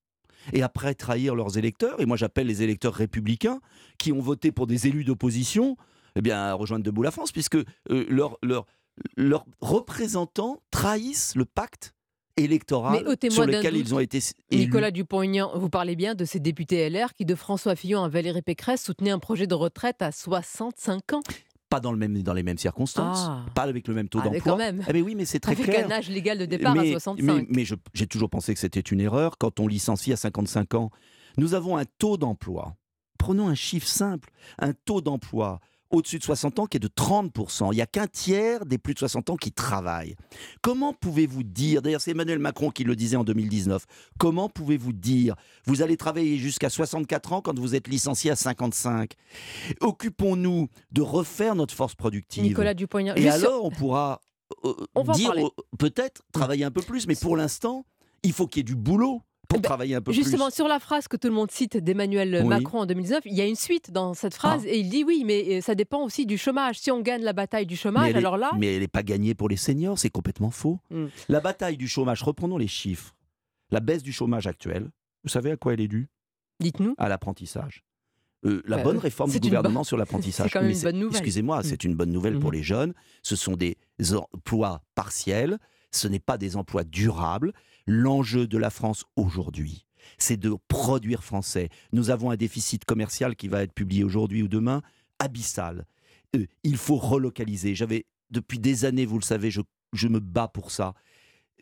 et 0.52 0.62
après 0.62 0.94
trahir 0.94 1.34
leurs 1.34 1.56
électeurs. 1.56 2.00
Et 2.00 2.06
moi, 2.06 2.16
j'appelle 2.16 2.46
les 2.46 2.62
électeurs 2.62 2.92
républicains 2.92 3.60
qui 3.98 4.12
ont 4.12 4.20
voté 4.20 4.52
pour 4.52 4.66
des 4.66 4.86
élus 4.86 5.04
d'opposition 5.04 5.76
eh 6.16 6.20
bien, 6.20 6.38
à 6.38 6.52
rejoindre 6.52 6.84
Debout 6.84 7.02
la 7.02 7.10
France, 7.10 7.32
puisque 7.32 7.56
euh, 7.56 8.06
leurs- 8.42 8.66
leurs 9.16 9.44
représentants 9.60 10.62
trahissent 10.70 11.34
le 11.34 11.44
pacte 11.44 11.94
électoral 12.36 13.04
Mais 13.06 13.30
sur 13.30 13.44
lequel 13.46 13.76
ils 13.76 13.94
ont 13.94 13.98
été 13.98 14.18
élus. 14.50 14.64
Nicolas 14.64 14.90
Dupont-Aignan, 14.90 15.50
vous 15.54 15.68
parlez 15.68 15.96
bien 15.96 16.14
de 16.14 16.24
ces 16.24 16.40
députés 16.40 16.88
LR 16.88 17.12
qui, 17.14 17.24
de 17.24 17.34
François 17.34 17.76
Fillon 17.76 18.02
à 18.04 18.08
Valérie 18.08 18.42
Pécresse, 18.42 18.82
soutenaient 18.82 19.10
un 19.10 19.18
projet 19.18 19.46
de 19.46 19.54
retraite 19.54 20.00
à 20.00 20.12
65 20.12 21.12
ans. 21.12 21.20
Pas 21.68 21.80
dans, 21.80 21.92
le 21.92 21.98
même, 21.98 22.22
dans 22.22 22.34
les 22.34 22.42
mêmes 22.42 22.58
circonstances, 22.58 23.26
Ah. 23.28 23.46
pas 23.54 23.62
avec 23.62 23.88
le 23.88 23.94
même 23.94 24.08
taux 24.08 24.18
Ah, 24.20 24.28
mais 24.30 24.38
d'emploi. 24.38 24.52
quand 24.52 24.58
même. 24.58 24.84
Eh 24.88 24.92
ben 24.92 25.02
oui, 25.02 25.14
mais 25.14 25.24
c'est 25.24 25.40
très 25.40 25.52
Avec 25.52 25.64
clair. 25.64 25.86
un 25.86 25.90
âge 25.90 26.08
légal 26.10 26.38
de 26.38 26.44
départ 26.44 26.72
à 26.72 26.82
mais, 26.82 26.90
65. 26.92 27.22
Mais, 27.24 27.46
mais 27.48 27.64
j'ai 27.94 28.06
toujours 28.06 28.28
pensé 28.28 28.52
que 28.52 28.60
c'était 28.60 28.80
une 28.80 29.00
erreur 29.00 29.38
quand 29.38 29.58
on 29.60 29.66
licencie 29.68 30.12
à 30.12 30.16
55 30.16 30.74
ans. 30.74 30.90
Nous 31.38 31.54
avons 31.54 31.76
un 31.78 31.84
taux 31.98 32.18
d'emploi. 32.18 32.76
Prenons 33.18 33.48
un 33.48 33.54
chiffre 33.54 33.86
simple. 33.88 34.30
Un 34.58 34.72
taux 34.74 35.00
d'emploi 35.00 35.60
au-dessus 35.92 36.18
de 36.18 36.24
60 36.24 36.58
ans 36.58 36.66
qui 36.66 36.78
est 36.78 36.80
de 36.80 36.88
30%. 36.88 37.68
Il 37.72 37.76
n'y 37.76 37.82
a 37.82 37.86
qu'un 37.86 38.06
tiers 38.06 38.64
des 38.66 38.78
plus 38.78 38.94
de 38.94 38.98
60 38.98 39.30
ans 39.30 39.36
qui 39.36 39.52
travaillent. 39.52 40.16
Comment 40.62 40.92
pouvez-vous 40.92 41.42
dire, 41.42 41.82
d'ailleurs 41.82 42.00
c'est 42.00 42.10
Emmanuel 42.12 42.38
Macron 42.38 42.70
qui 42.70 42.82
le 42.84 42.96
disait 42.96 43.16
en 43.16 43.24
2019, 43.24 43.84
comment 44.18 44.48
pouvez-vous 44.48 44.92
dire, 44.92 45.36
vous 45.66 45.82
allez 45.82 45.96
travailler 45.96 46.38
jusqu'à 46.38 46.70
64 46.70 47.32
ans 47.34 47.40
quand 47.42 47.58
vous 47.58 47.74
êtes 47.74 47.88
licencié 47.88 48.30
à 48.30 48.36
55 48.36 49.12
Occupons-nous 49.80 50.68
de 50.90 51.02
refaire 51.02 51.54
notre 51.54 51.74
force 51.74 51.94
productive. 51.94 52.42
Nicolas 52.42 52.74
Dupont-Aignan, 52.74 53.14
Et 53.14 53.22
sur- 53.22 53.32
alors 53.32 53.64
on 53.64 53.70
pourra 53.70 54.20
euh, 54.64 54.72
On 54.94 55.02
dire 55.12 55.32
euh, 55.36 55.48
peut-être 55.78 56.22
travailler 56.32 56.64
un 56.64 56.70
peu 56.70 56.82
plus, 56.82 57.06
mais 57.06 57.14
pour 57.16 57.36
l'instant, 57.36 57.84
il 58.22 58.32
faut 58.32 58.46
qu'il 58.46 58.60
y 58.60 58.62
ait 58.62 58.64
du 58.64 58.76
boulot 58.76 59.22
pour 59.52 59.62
travailler 59.62 59.94
un 59.94 60.00
peu 60.00 60.12
Eh 60.12 60.16
ben, 60.16 60.22
Justement, 60.22 60.46
plus. 60.46 60.54
sur 60.54 60.68
la 60.68 60.78
phrase 60.78 61.08
que 61.08 61.16
tout 61.16 61.28
le 61.28 61.34
monde 61.34 61.50
cite 61.50 61.76
d'Emmanuel 61.76 62.40
Oui. 62.42 62.48
Macron 62.48 62.80
en 62.80 62.86
2019, 62.86 63.22
il 63.26 63.34
y 63.34 63.40
a 63.40 63.46
une 63.46 63.56
suite 63.56 63.90
dans 63.90 64.14
cette 64.14 64.34
phrase 64.34 64.62
Ah. 64.64 64.68
et 64.70 64.78
il 64.78 64.88
dit 64.88 65.04
oui, 65.04 65.22
mais 65.26 65.58
euh, 65.58 65.60
ça 65.60 65.74
dépend 65.74 66.02
aussi 66.02 66.26
du 66.26 66.38
chômage. 66.38 66.78
Si 66.78 66.90
on 66.90 67.00
gagne 67.00 67.22
la 67.22 67.32
bataille 67.32 67.66
du 67.66 67.76
chômage, 67.76 68.10
est, 68.10 68.16
alors 68.16 68.36
là, 68.36 68.50
mais 68.58 68.74
elle 68.74 68.80
n'est 68.80 68.88
pas 68.88 69.02
gagnée 69.02 69.34
pour 69.34 69.48
les 69.48 69.56
seniors, 69.56 69.98
c'est 69.98 70.10
complètement 70.10 70.50
faux. 70.50 70.78
Hmm. 70.90 71.06
La 71.28 71.40
bataille 71.40 71.76
du 71.76 71.88
chômage, 71.88 72.22
reprenons 72.22 72.58
les 72.58 72.68
chiffres. 72.68 73.14
La 73.70 73.80
baisse 73.80 74.02
du 74.02 74.12
chômage 74.12 74.46
actuel, 74.46 74.90
vous 75.24 75.30
savez 75.30 75.50
à 75.52 75.56
quoi 75.56 75.72
elle 75.74 75.80
est 75.80 75.88
due? 75.88 76.08
Dites-nous. 76.60 76.94
À 76.98 77.08
l'apprentissage. 77.08 77.84
Euh, 78.44 78.60
la 78.66 78.76
Bah, 78.78 78.82
bonne 78.82 78.98
réforme 78.98 79.30
du 79.30 79.38
gouvernement 79.38 79.80
bonne- 79.80 79.84
sur 79.84 79.96
l'apprentissage. 79.98 80.46
c'est 80.50 80.58
quand 80.58 80.62
même 80.64 80.72
une 80.72 80.80
bonne 80.82 80.98
nouvelle. 80.98 81.16
Excusez-moi, 81.16 81.60
Mm. 81.60 81.62
c'est 81.62 81.84
une 81.84 81.94
bonne 81.94 82.10
nouvelle 82.10 82.38
pour 82.40 82.50
Mhm. 82.50 82.56
les 82.56 82.62
jeunes. 82.62 82.94
Ce 83.22 83.36
sont 83.36 83.54
des 83.56 83.76
emplois 84.14 84.82
partiels, 84.94 85.58
ce 85.90 86.08
n'est 86.08 86.18
pas 86.18 86.38
des 86.38 86.56
emplois 86.56 86.84
durables. 86.84 87.52
L'enjeu 87.86 88.46
de 88.46 88.58
la 88.58 88.70
France 88.70 89.04
aujourd'hui, 89.16 89.86
c'est 90.18 90.36
de 90.36 90.54
produire 90.68 91.24
français. 91.24 91.68
Nous 91.92 92.10
avons 92.10 92.30
un 92.30 92.36
déficit 92.36 92.84
commercial 92.84 93.36
qui 93.36 93.48
va 93.48 93.62
être 93.62 93.72
publié 93.72 94.04
aujourd'hui 94.04 94.42
ou 94.42 94.48
demain, 94.48 94.82
abyssal. 95.18 95.86
Euh, 96.36 96.46
il 96.62 96.76
faut 96.76 96.96
relocaliser. 96.96 97.74
J'avais, 97.74 98.06
depuis 98.30 98.58
des 98.58 98.84
années, 98.84 99.06
vous 99.06 99.18
le 99.18 99.24
savez, 99.24 99.50
je, 99.50 99.60
je 99.92 100.08
me 100.08 100.20
bats 100.20 100.48
pour 100.48 100.70
ça. 100.70 100.94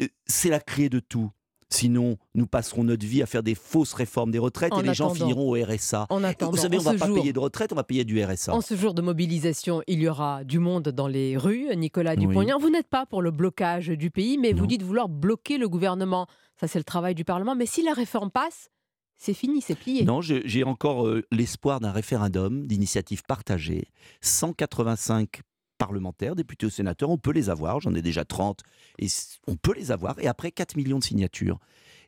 Euh, 0.00 0.08
c'est 0.26 0.50
la 0.50 0.60
clé 0.60 0.88
de 0.88 1.00
tout. 1.00 1.30
Sinon, 1.72 2.16
nous 2.34 2.46
passerons 2.46 2.82
notre 2.82 3.06
vie 3.06 3.22
à 3.22 3.26
faire 3.26 3.42
des 3.44 3.54
fausses 3.54 3.92
réformes 3.94 4.32
des 4.32 4.40
retraites 4.40 4.72
En 4.72 4.80
et 4.80 4.86
les 4.86 4.92
gens 4.94 5.14
finiront 5.14 5.50
au 5.50 5.54
RSA. 5.64 6.06
En 6.10 6.24
attendant, 6.24 6.50
vous 6.50 6.56
savez, 6.56 6.76
on 6.78 6.80
ne 6.80 6.84
va 6.84 6.94
pas 6.94 7.06
jour- 7.06 7.16
payer 7.20 7.32
de 7.32 7.38
retraite, 7.38 7.72
on 7.72 7.76
va 7.76 7.84
payer 7.84 8.04
du 8.04 8.20
RSA. 8.22 8.52
en 8.54 8.60
ce 8.60 8.74
jour 8.74 8.92
de 8.92 9.02
mobilisation, 9.02 9.82
il 9.86 10.00
y 10.00 10.08
aura 10.08 10.42
du 10.42 10.58
monde 10.58 10.88
dans 10.88 11.06
les 11.06 11.36
rues. 11.36 11.68
Nicolas 11.76 12.14
Oui. 12.14 12.26
Dupont-Aignan, 12.26 12.58
vous 12.58 12.70
n'êtes 12.70 12.88
pas 12.88 13.06
pour 13.06 13.22
le 13.22 13.30
blocage 13.30 13.86
du 13.88 14.10
pays, 14.10 14.36
mais 14.36 14.52
vous 14.52 14.66
dites 14.66 14.82
vouloir 14.82 15.08
bloquer 15.08 15.58
le 15.58 15.68
gouvernement. 15.68 16.26
Ça, 16.58 16.66
c'est 16.66 16.78
le 16.78 16.84
travail 16.84 17.14
du 17.14 17.24
Parlement. 17.24 17.54
Mais 17.54 17.66
si 17.66 17.82
la 17.82 17.92
réforme 17.92 18.30
passe, 18.32 18.68
c'est 19.16 19.34
fini, 19.34 19.60
c'est 19.60 19.74
plié. 19.76 20.04
Non, 20.04 20.20
j'ai 20.22 20.64
encore 20.64 21.06
euh, 21.06 21.22
l'espoir 21.30 21.78
d'un 21.78 21.92
référendum 21.92 22.66
d'initiative 22.66 23.22
partagée. 23.28 23.88
185 24.22 25.40
parlementaires, 25.80 26.36
députés 26.36 26.66
ou 26.66 26.70
sénateurs, 26.70 27.08
on 27.08 27.16
peut 27.16 27.32
les 27.32 27.48
avoir, 27.48 27.80
j'en 27.80 27.94
ai 27.94 28.02
déjà 28.02 28.24
30, 28.26 28.60
et 28.98 29.06
on 29.48 29.56
peut 29.56 29.72
les 29.74 29.90
avoir, 29.90 30.18
et 30.20 30.28
après 30.28 30.52
4 30.52 30.76
millions 30.76 30.98
de 30.98 31.04
signatures. 31.04 31.58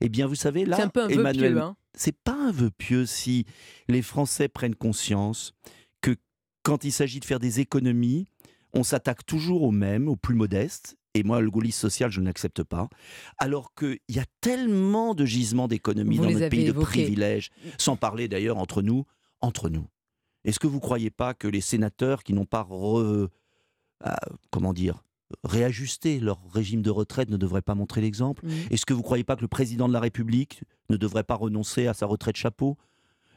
Eh 0.03 0.11
bien, 0.11 0.27
vous 0.27 0.35
savez, 0.35 0.67
là, 0.67 0.77
C'est 0.77 0.83
un 0.83 0.89
peu 0.89 1.03
un 1.03 1.09
vœu 1.09 1.15
Emmanuel, 1.21 1.59
hein. 1.59 1.75
c'est 1.95 2.15
pas 2.17 2.35
un 2.35 2.53
vœu 2.53 2.71
pieux 2.71 3.07
si 3.07 3.47
les 3.89 4.03
Français 4.03 4.49
prennent 4.49 4.75
conscience 4.75 5.55
que 6.03 6.15
quand 6.63 6.85
il 6.85 6.93
s'agit 6.93 7.19
de 7.19 7.25
faire 7.25 7.39
des 7.41 7.61
économies, 7.61 8.27
on 8.75 8.83
s'attaque 8.83 9.25
toujours 9.25 9.63
aux 9.63 9.71
mêmes, 9.71 10.07
aux 10.09 10.17
plus 10.17 10.35
modestes. 10.35 10.97
Et 11.15 11.23
moi, 11.25 11.41
le 11.41 11.51
gaullisme 11.51 11.79
social, 11.81 12.11
je 12.11 12.21
ne 12.21 12.27
l'accepte 12.27 12.63
pas. 12.63 12.89
Alors 13.39 13.75
qu'il 13.75 13.99
y 14.09 14.19
a 14.19 14.25
tellement 14.41 15.15
de 15.15 15.25
gisements 15.27 15.69
d'économies 15.69 16.17
Vous 16.17 16.25
dans 16.25 16.31
notre 16.31 16.49
pays, 16.49 16.65
de 16.67 16.73
privilèges, 16.73 17.51
sans 17.79 17.97
parler 17.97 18.29
d'ailleurs 18.29 18.59
entre 18.59 18.81
nous, 18.83 19.05
entre 19.41 19.69
nous. 19.69 19.87
Est-ce 20.45 20.59
que 20.59 20.67
vous 20.67 20.77
ne 20.77 20.81
croyez 20.81 21.11
pas 21.11 21.35
que 21.35 21.47
les 21.49 21.61
sénateurs 21.61 22.23
qui 22.25 22.33
n'ont 22.33 22.47
pas, 22.47 22.63
re- 22.63 23.29
ah, 24.03 24.19
comment 24.51 24.73
dire, 24.73 25.03
réajusté 25.45 26.21
leur 26.21 26.39
régime 26.53 26.83
de 26.83 26.91
retraite 26.91 27.31
ne 27.31 27.37
devraient 27.37 27.63
pas 27.63 27.75
montrer 27.75 28.01
l'exemple 28.01 28.45
Mhm. 28.47 28.53
Est-ce 28.71 28.85
que 28.87 28.93
vous 28.93 29.01
ne 29.01 29.05
croyez 29.05 29.25
pas 29.25 29.37
que 29.37 29.41
le 29.43 29.49
président 29.49 29.89
de 29.89 29.93
la 29.93 30.01
République 30.01 30.63
ne 30.91 30.97
devrait 30.97 31.25
pas 31.25 31.35
renoncer 31.37 31.87
à 31.87 31.95
sa 31.95 32.07
retraite 32.07 32.37
chapeau? 32.37 32.77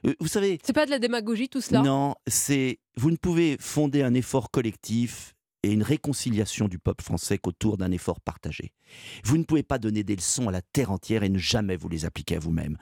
Euh, 0.05 0.13
Vous 0.20 0.28
savez, 0.28 0.59
C'est 0.63 0.74
pas 0.74 0.86
de 0.86 0.91
la 0.91 0.99
démagogie 0.99 1.49
tout 1.49 1.61
cela? 1.61 1.82
Non, 1.82 2.16
c'est 2.28 2.80
vous 2.97 3.11
ne 3.11 3.16
pouvez 3.18 3.57
fonder 3.59 4.01
un 4.03 4.13
effort 4.13 4.51
collectif 4.51 5.34
et 5.63 5.72
une 5.72 5.82
réconciliation 5.84 6.68
du 6.68 6.78
peuple 6.80 7.03
français 7.03 7.38
qu'autour 7.39 7.78
d'un 7.78 7.91
effort 7.91 8.20
partagé. 8.22 8.72
Vous 9.24 9.38
ne 9.38 9.43
pouvez 9.43 9.63
pas 9.63 9.80
donner 9.80 10.03
des 10.03 10.16
leçons 10.16 10.47
à 10.47 10.51
la 10.51 10.61
terre 10.61 10.91
entière 10.91 11.24
et 11.24 11.30
ne 11.30 11.39
jamais 11.39 11.76
vous 11.76 11.89
les 11.89 12.05
appliquer 12.05 12.36
à 12.36 12.39
vous-même. 12.39 12.78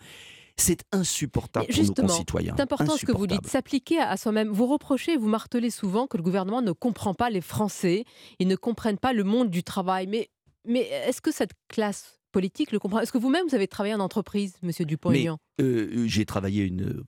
C'est 0.57 0.83
insupportable 0.91 1.65
pour 1.65 1.75
nos 1.75 1.81
Justement, 1.83 2.07
concitoyens. 2.07 2.53
c'est 2.55 2.61
important 2.63 2.95
ce 2.95 3.05
que 3.05 3.11
vous 3.11 3.25
dites, 3.27 3.47
s'appliquer 3.47 3.99
à 3.99 4.15
soi-même. 4.17 4.49
Vous 4.49 4.67
reprochez, 4.67 5.17
vous 5.17 5.27
martelez 5.27 5.71
souvent 5.71 6.05
que 6.07 6.15
le 6.17 6.23
gouvernement 6.23 6.61
ne 6.61 6.71
comprend 6.71 7.13
pas 7.15 7.29
les 7.31 7.41
Français, 7.41 8.05
ils 8.39 8.47
ne 8.47 8.55
comprennent 8.55 8.99
pas 8.99 9.13
le 9.13 9.23
monde 9.23 9.49
du 9.49 9.63
travail. 9.63 10.05
Mais, 10.07 10.29
mais 10.65 10.81
est-ce 11.07 11.21
que 11.21 11.31
cette 11.31 11.53
classe 11.69 12.19
politique 12.31 12.71
le 12.71 12.79
comprend? 12.79 12.99
Est-ce 12.99 13.11
que 13.11 13.17
vous-même, 13.17 13.47
vous 13.47 13.55
avez 13.55 13.67
travaillé 13.67 13.95
en 13.95 13.99
entreprise, 13.99 14.53
monsieur 14.61 14.85
Dupont-Aignan? 14.85 15.37
Euh, 15.59 16.05
j'ai 16.07 16.25
travaillé 16.25 16.63
une 16.65 17.03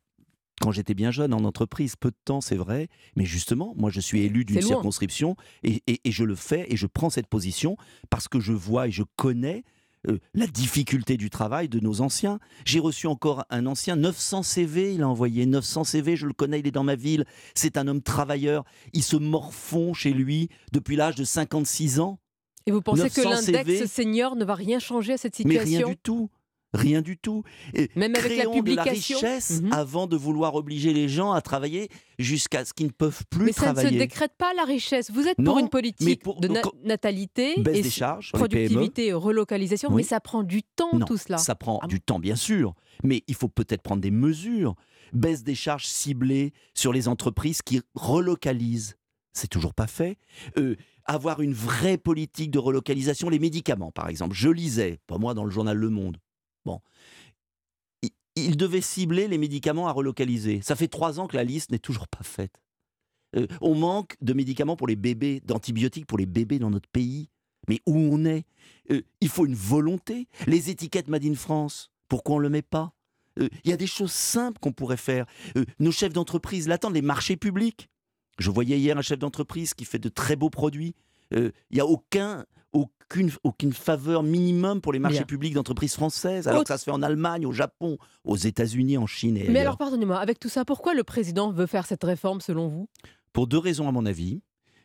quand 0.62 0.72
j'étais 0.72 0.93
bien 0.96 1.12
jeune 1.12 1.34
en 1.34 1.43
entreprise, 1.43 1.96
peu 1.98 2.10
de 2.10 2.16
temps, 2.24 2.39
c'est 2.41 2.56
vrai, 2.56 2.88
mais 3.18 3.26
justement, 3.26 3.74
moi 3.78 3.91
je 3.91 4.00
suis 4.00 4.22
élu 4.22 4.46
d'une 4.46 4.62
circonscription 4.62 5.36
et, 5.64 5.84
et- 5.86 6.00
et 6.06 6.12
je 6.12 6.24
le 6.24 6.34
fais 6.34 6.66
et 6.70 6.78
je 6.78 6.88
prends 6.88 7.10
cette 7.12 7.28
position 7.28 7.76
parce 8.10 8.28
que 8.30 8.39
je 8.39 8.54
vois 8.54 8.88
et 8.88 8.91
je 8.91 9.04
connais 9.18 9.64
euh, 10.08 10.20
la 10.34 10.47
difficulté 10.47 11.18
du 11.18 11.30
travail 11.30 11.70
de 11.70 11.80
nos 11.80 12.01
anciens. 12.01 12.39
J'ai 12.66 12.80
reçu 12.80 13.08
encore 13.08 13.45
un 13.49 13.66
ancien, 13.66 13.95
900 13.95 14.43
CV, 14.43 14.93
il 14.93 15.01
a 15.01 15.08
envoyé 15.08 15.45
900 15.45 15.84
CV, 15.84 16.16
je 16.16 16.28
le 16.28 16.34
connais, 16.34 16.60
il 16.60 16.68
est 16.68 16.72
dans 16.72 16.84
ma 16.84 16.95
ville, 16.95 17.26
c'est 17.53 17.78
un 17.78 17.88
homme 17.88 18.01
travailleur, 18.01 18.64
il 18.93 19.03
se 19.03 19.16
morfond 19.16 19.93
chez 19.93 20.12
lui 20.12 20.49
depuis 20.72 20.95
l'âge 20.95 21.16
de 21.16 21.24
56 21.24 21.99
ans. 21.99 22.20
Et 22.66 22.72
vous 22.72 22.82
pensez 22.82 23.10
que 23.10 23.22
900 23.22 23.51
l'index 23.51 23.91
senior 23.91 24.36
ne 24.36 24.43
va 24.43 24.56
rien 24.56 24.80
changer 24.80 25.14
à 25.14 25.18
cette 25.18 25.38
mais 25.45 25.60
situation? 25.60 25.88
rien 25.88 25.88
du 25.89 25.97
tout. 25.97 26.30
Rien 26.74 27.01
du 27.01 27.18
tout. 27.18 27.43
Et 27.74 27.89
Même 27.95 28.16
avec 28.16 28.32
la 28.32 28.38
créons 28.43 28.51
de 28.51 28.55
la 28.76 28.84
publication 28.84 29.18
richesse 29.20 29.61
Mhm. 29.61 29.72
avant 29.72 30.07
de 30.07 30.18
vouloir 30.18 30.55
obliger 30.55 30.93
les 30.93 31.07
gens 31.07 31.32
à 31.32 31.41
travailler 31.41 31.88
jusqu'à 32.20 32.66
ce 32.66 32.74
qu'ils 32.74 32.88
ne 32.88 32.91
peuvent 32.91 33.24
plus 33.30 33.45
Mais 33.45 33.51
ça 33.53 33.70
ne 33.70 33.74
travailler. 33.74 33.97
se 33.97 34.03
décrète 34.03 34.34
pas 34.38 34.53
la 34.55 34.63
richesse. 34.66 35.09
Vous 35.09 35.26
êtes 35.26 35.39
Non, 35.39 35.51
pour 35.51 35.59
une 35.59 35.70
politique 35.70 36.22
pour- 36.22 36.41
de 36.41 36.49
na- 36.49 36.61
natalité 36.84 37.53
Baisse 37.61 37.78
et 37.78 37.82
des 37.84 37.89
charges 37.89 38.32
productivité, 38.34 39.13
relocalisation, 39.13 39.89
Oui. 39.89 39.97
mais 39.97 40.03
ça 40.03 40.20
prend 40.20 40.43
du 40.43 40.63
temps 40.63 40.89
Non, 40.97 41.05
tout 41.05 41.16
cela. 41.18 41.38
Ça 41.38 41.55
prend 41.55 41.80
du 41.88 42.01
temps, 42.01 42.20
bien 42.20 42.36
sûr, 42.36 42.74
mais 43.03 43.24
il 43.28 43.36
faut 43.36 43.47
peut-être 43.47 43.82
prendre 43.82 44.01
des 44.01 44.11
mesures. 44.11 44.76
Baisse 45.13 45.43
des 45.43 45.55
charges 45.55 45.86
ciblées 45.86 46.51
sur 46.74 46.91
les 46.91 47.07
entreprises 47.07 47.61
qui 47.61 47.82
relocalisent. 47.93 48.95
C'est 49.34 49.47
toujours 49.49 49.74
pas 49.74 49.88
fait. 49.88 50.18
Euh, 50.57 50.76
avoir 51.05 51.41
une 51.41 51.53
vraie 51.53 51.97
politique 51.97 52.51
de 52.51 52.57
relocalisation, 52.59 53.30
les 53.30 53.39
médicaments, 53.39 53.91
par 53.91 54.09
exemple. 54.09 54.34
Je 54.36 54.49
lisais, 54.49 54.99
pas 55.07 55.18
moi, 55.18 55.34
dans 55.34 55.43
le 55.45 55.51
journal 55.51 55.78
Le 55.78 55.89
Monde. 55.89 56.18
Bon. 56.66 56.82
Il, 58.36 58.57
devait 58.57 58.82
cibler 58.82 59.28
les 59.28 59.38
médicaments 59.38 59.88
à 59.88 59.91
relocaliser. 59.91 60.61
Ça 60.61 60.76
fait 60.76 60.89
trois 60.89 61.20
ans 61.20 61.28
que 61.28 61.38
la 61.38 61.43
liste 61.43 61.72
n'est 61.72 61.80
toujours 61.80 62.07
pas 62.07 62.24
faite. 62.24 62.61
Euh, 63.38 63.47
on 63.61 63.76
manque 63.76 64.18
de 64.22 64.34
médicaments 64.34 64.76
pour 64.76 64.88
les 64.88 64.95
bébés, 64.95 65.41
d'antibiotiques 65.45 66.05
pour 66.05 66.18
les 66.18 66.26
bébés 66.26 66.59
dans 66.59 66.70
notre 66.70 66.89
pays. 66.89 67.30
Mais 67.70 67.80
où 67.86 67.95
on 67.95 68.26
est? 68.26 68.45
Euh, 68.91 69.01
Il 69.22 69.30
faut 69.30 69.45
une 69.45 69.55
volonté. 69.55 70.28
Les 70.47 70.70
étiquettes 70.70 71.07
Made 71.07 71.26
in 71.26 71.36
France, 71.36 71.91
pourquoi 72.09 72.36
on 72.36 72.39
ne 72.39 72.43
le 72.43 72.49
met 72.49 72.61
pas? 72.61 72.93
Euh, 73.39 73.47
Il 73.63 73.70
y 73.70 73.74
a 73.74 73.78
des 73.78 73.88
choses 73.88 74.11
simples 74.11 74.59
qu'on 74.59 74.74
pourrait 74.74 74.97
faire. 74.97 75.26
Nos 75.80 75.91
chefs 75.91 76.13
d'entreprise 76.13 76.68
l'attendent, 76.68 76.95
les 76.95 77.01
marchés 77.01 77.38
publics. 77.38 77.89
Je 78.38 78.51
voyais 78.51 78.78
hier 78.78 78.97
un 78.97 79.01
chef 79.01 79.20
d'entreprise 79.20 79.74
qui 79.74 79.86
fait 79.86 79.99
de 79.99 80.09
très 80.09 80.36
beaux 80.36 80.49
produits. 80.49 80.93
Il 81.32 81.51
n'y 81.72 81.80
a 81.80 81.86
aucun, 81.86 82.45
aucune, 82.76 83.32
aucune 83.44 83.74
faveur 83.74 84.22
minimum 84.24 84.82
pour 84.82 84.94
les 84.94 85.00
marchés 85.00 85.20
Bien. 85.20 85.26
publics 85.26 85.54
d'entreprises 85.54 85.94
françaises, 85.96 86.48
alors 86.48 86.62
Autre- 86.62 86.68
que 86.68 86.74
ça 86.74 86.78
se 86.78 86.84
fait 86.84 86.92
en 86.92 87.02
Allemagne, 87.02 87.46
au 87.46 87.52
Japon, 87.52 87.98
aux 88.24 88.36
États-Unis, 88.36 88.98
en 88.98 89.08
Chine 89.08 89.38
et 89.38 89.44
Mais 89.44 89.50
ailleurs. 89.50 89.62
alors, 89.62 89.78
pardonnez-moi, 89.78 90.18
avec 90.18 90.39
tout 90.39 90.50
ça, 90.50 90.66
pourquoi 90.66 90.93
le 90.93 91.04
président 91.04 91.52
veut 91.52 91.66
faire 91.68 91.86
cette 91.86 92.04
réforme 92.04 92.42
selon 92.42 92.68
vous? 92.68 92.88
Pour 93.34 93.47
deux 93.47 93.58
raisons, 93.58 93.88
à 93.88 93.92
mon 93.92 94.06
avis. 94.06 94.42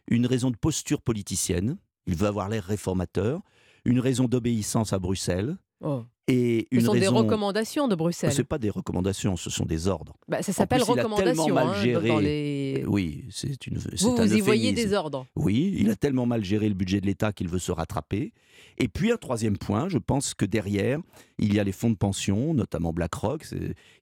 Une 0.09 0.27
raison 0.27 0.51
de 0.51 0.57
posture 0.57 1.03
politicienne, 1.03 1.77
il 2.07 2.17
veut 2.17 2.27
avoir 2.27 2.49
l'air 2.49 2.65
réformateur. 2.65 3.43
Une 3.85 4.01
raison 4.01 4.25
d'obéissance 4.27 4.93
à 4.93 4.99
Bruxelles. 4.99 5.57
Oh. 5.83 6.05
Et 6.29 6.69
Ce 6.73 6.81
sont 6.81 6.95
des 6.95 7.09
recommandations 7.09 7.89
de 7.89 7.95
Bruxelles. 7.97 8.33
Ce 8.33 8.43
pas 8.43 8.59
des 8.59 8.71
recommandations, 8.71 9.37
ce 9.37 9.51
sont 9.51 9.65
des 9.65 9.89
ordres. 9.89 10.15
Bah, 10.29 10.43
ça 10.43 10.53
s'appelle 10.53 10.83
plus, 10.83 10.93
il 10.95 11.01
a 11.01 11.15
tellement 11.17 11.49
mal 11.49 11.67
hein, 11.67 11.83
géré- 11.83 12.09
dans 12.09 12.19
les- 12.21 12.85
Oui, 12.87 13.25
c'est 13.31 13.67
une. 13.67 13.79
Vous, 13.79 14.15
vous 14.17 14.35
y 14.37 14.41
voyez 14.41 14.73
des 14.73 14.93
ordres. 14.93 15.27
Oui, 15.35 15.75
il 15.77 15.91
a 15.91 15.97
tellement 15.97 16.27
mal 16.27 16.45
géré 16.45 16.69
le 16.69 16.75
budget 16.75 17.01
de 17.01 17.07
l'État 17.07 17.33
qu'il 17.33 17.49
veut 17.49 17.59
se 17.59 17.73
rattraper. 17.73 18.33
Et 18.79 18.87
puis 18.87 19.11
un 19.11 19.17
troisième 19.17 19.59
point, 19.59 19.89
je 19.89 19.99
pense 19.99 20.35
que 20.35 20.45
derrière, 20.45 21.01
il 21.39 21.53
y 21.53 21.59
a 21.59 21.65
les 21.65 21.73
fonds 21.73 21.91
de 21.91 21.97
pension, 21.97 22.55
notamment 22.55 22.93
BlackRock, 22.93 23.45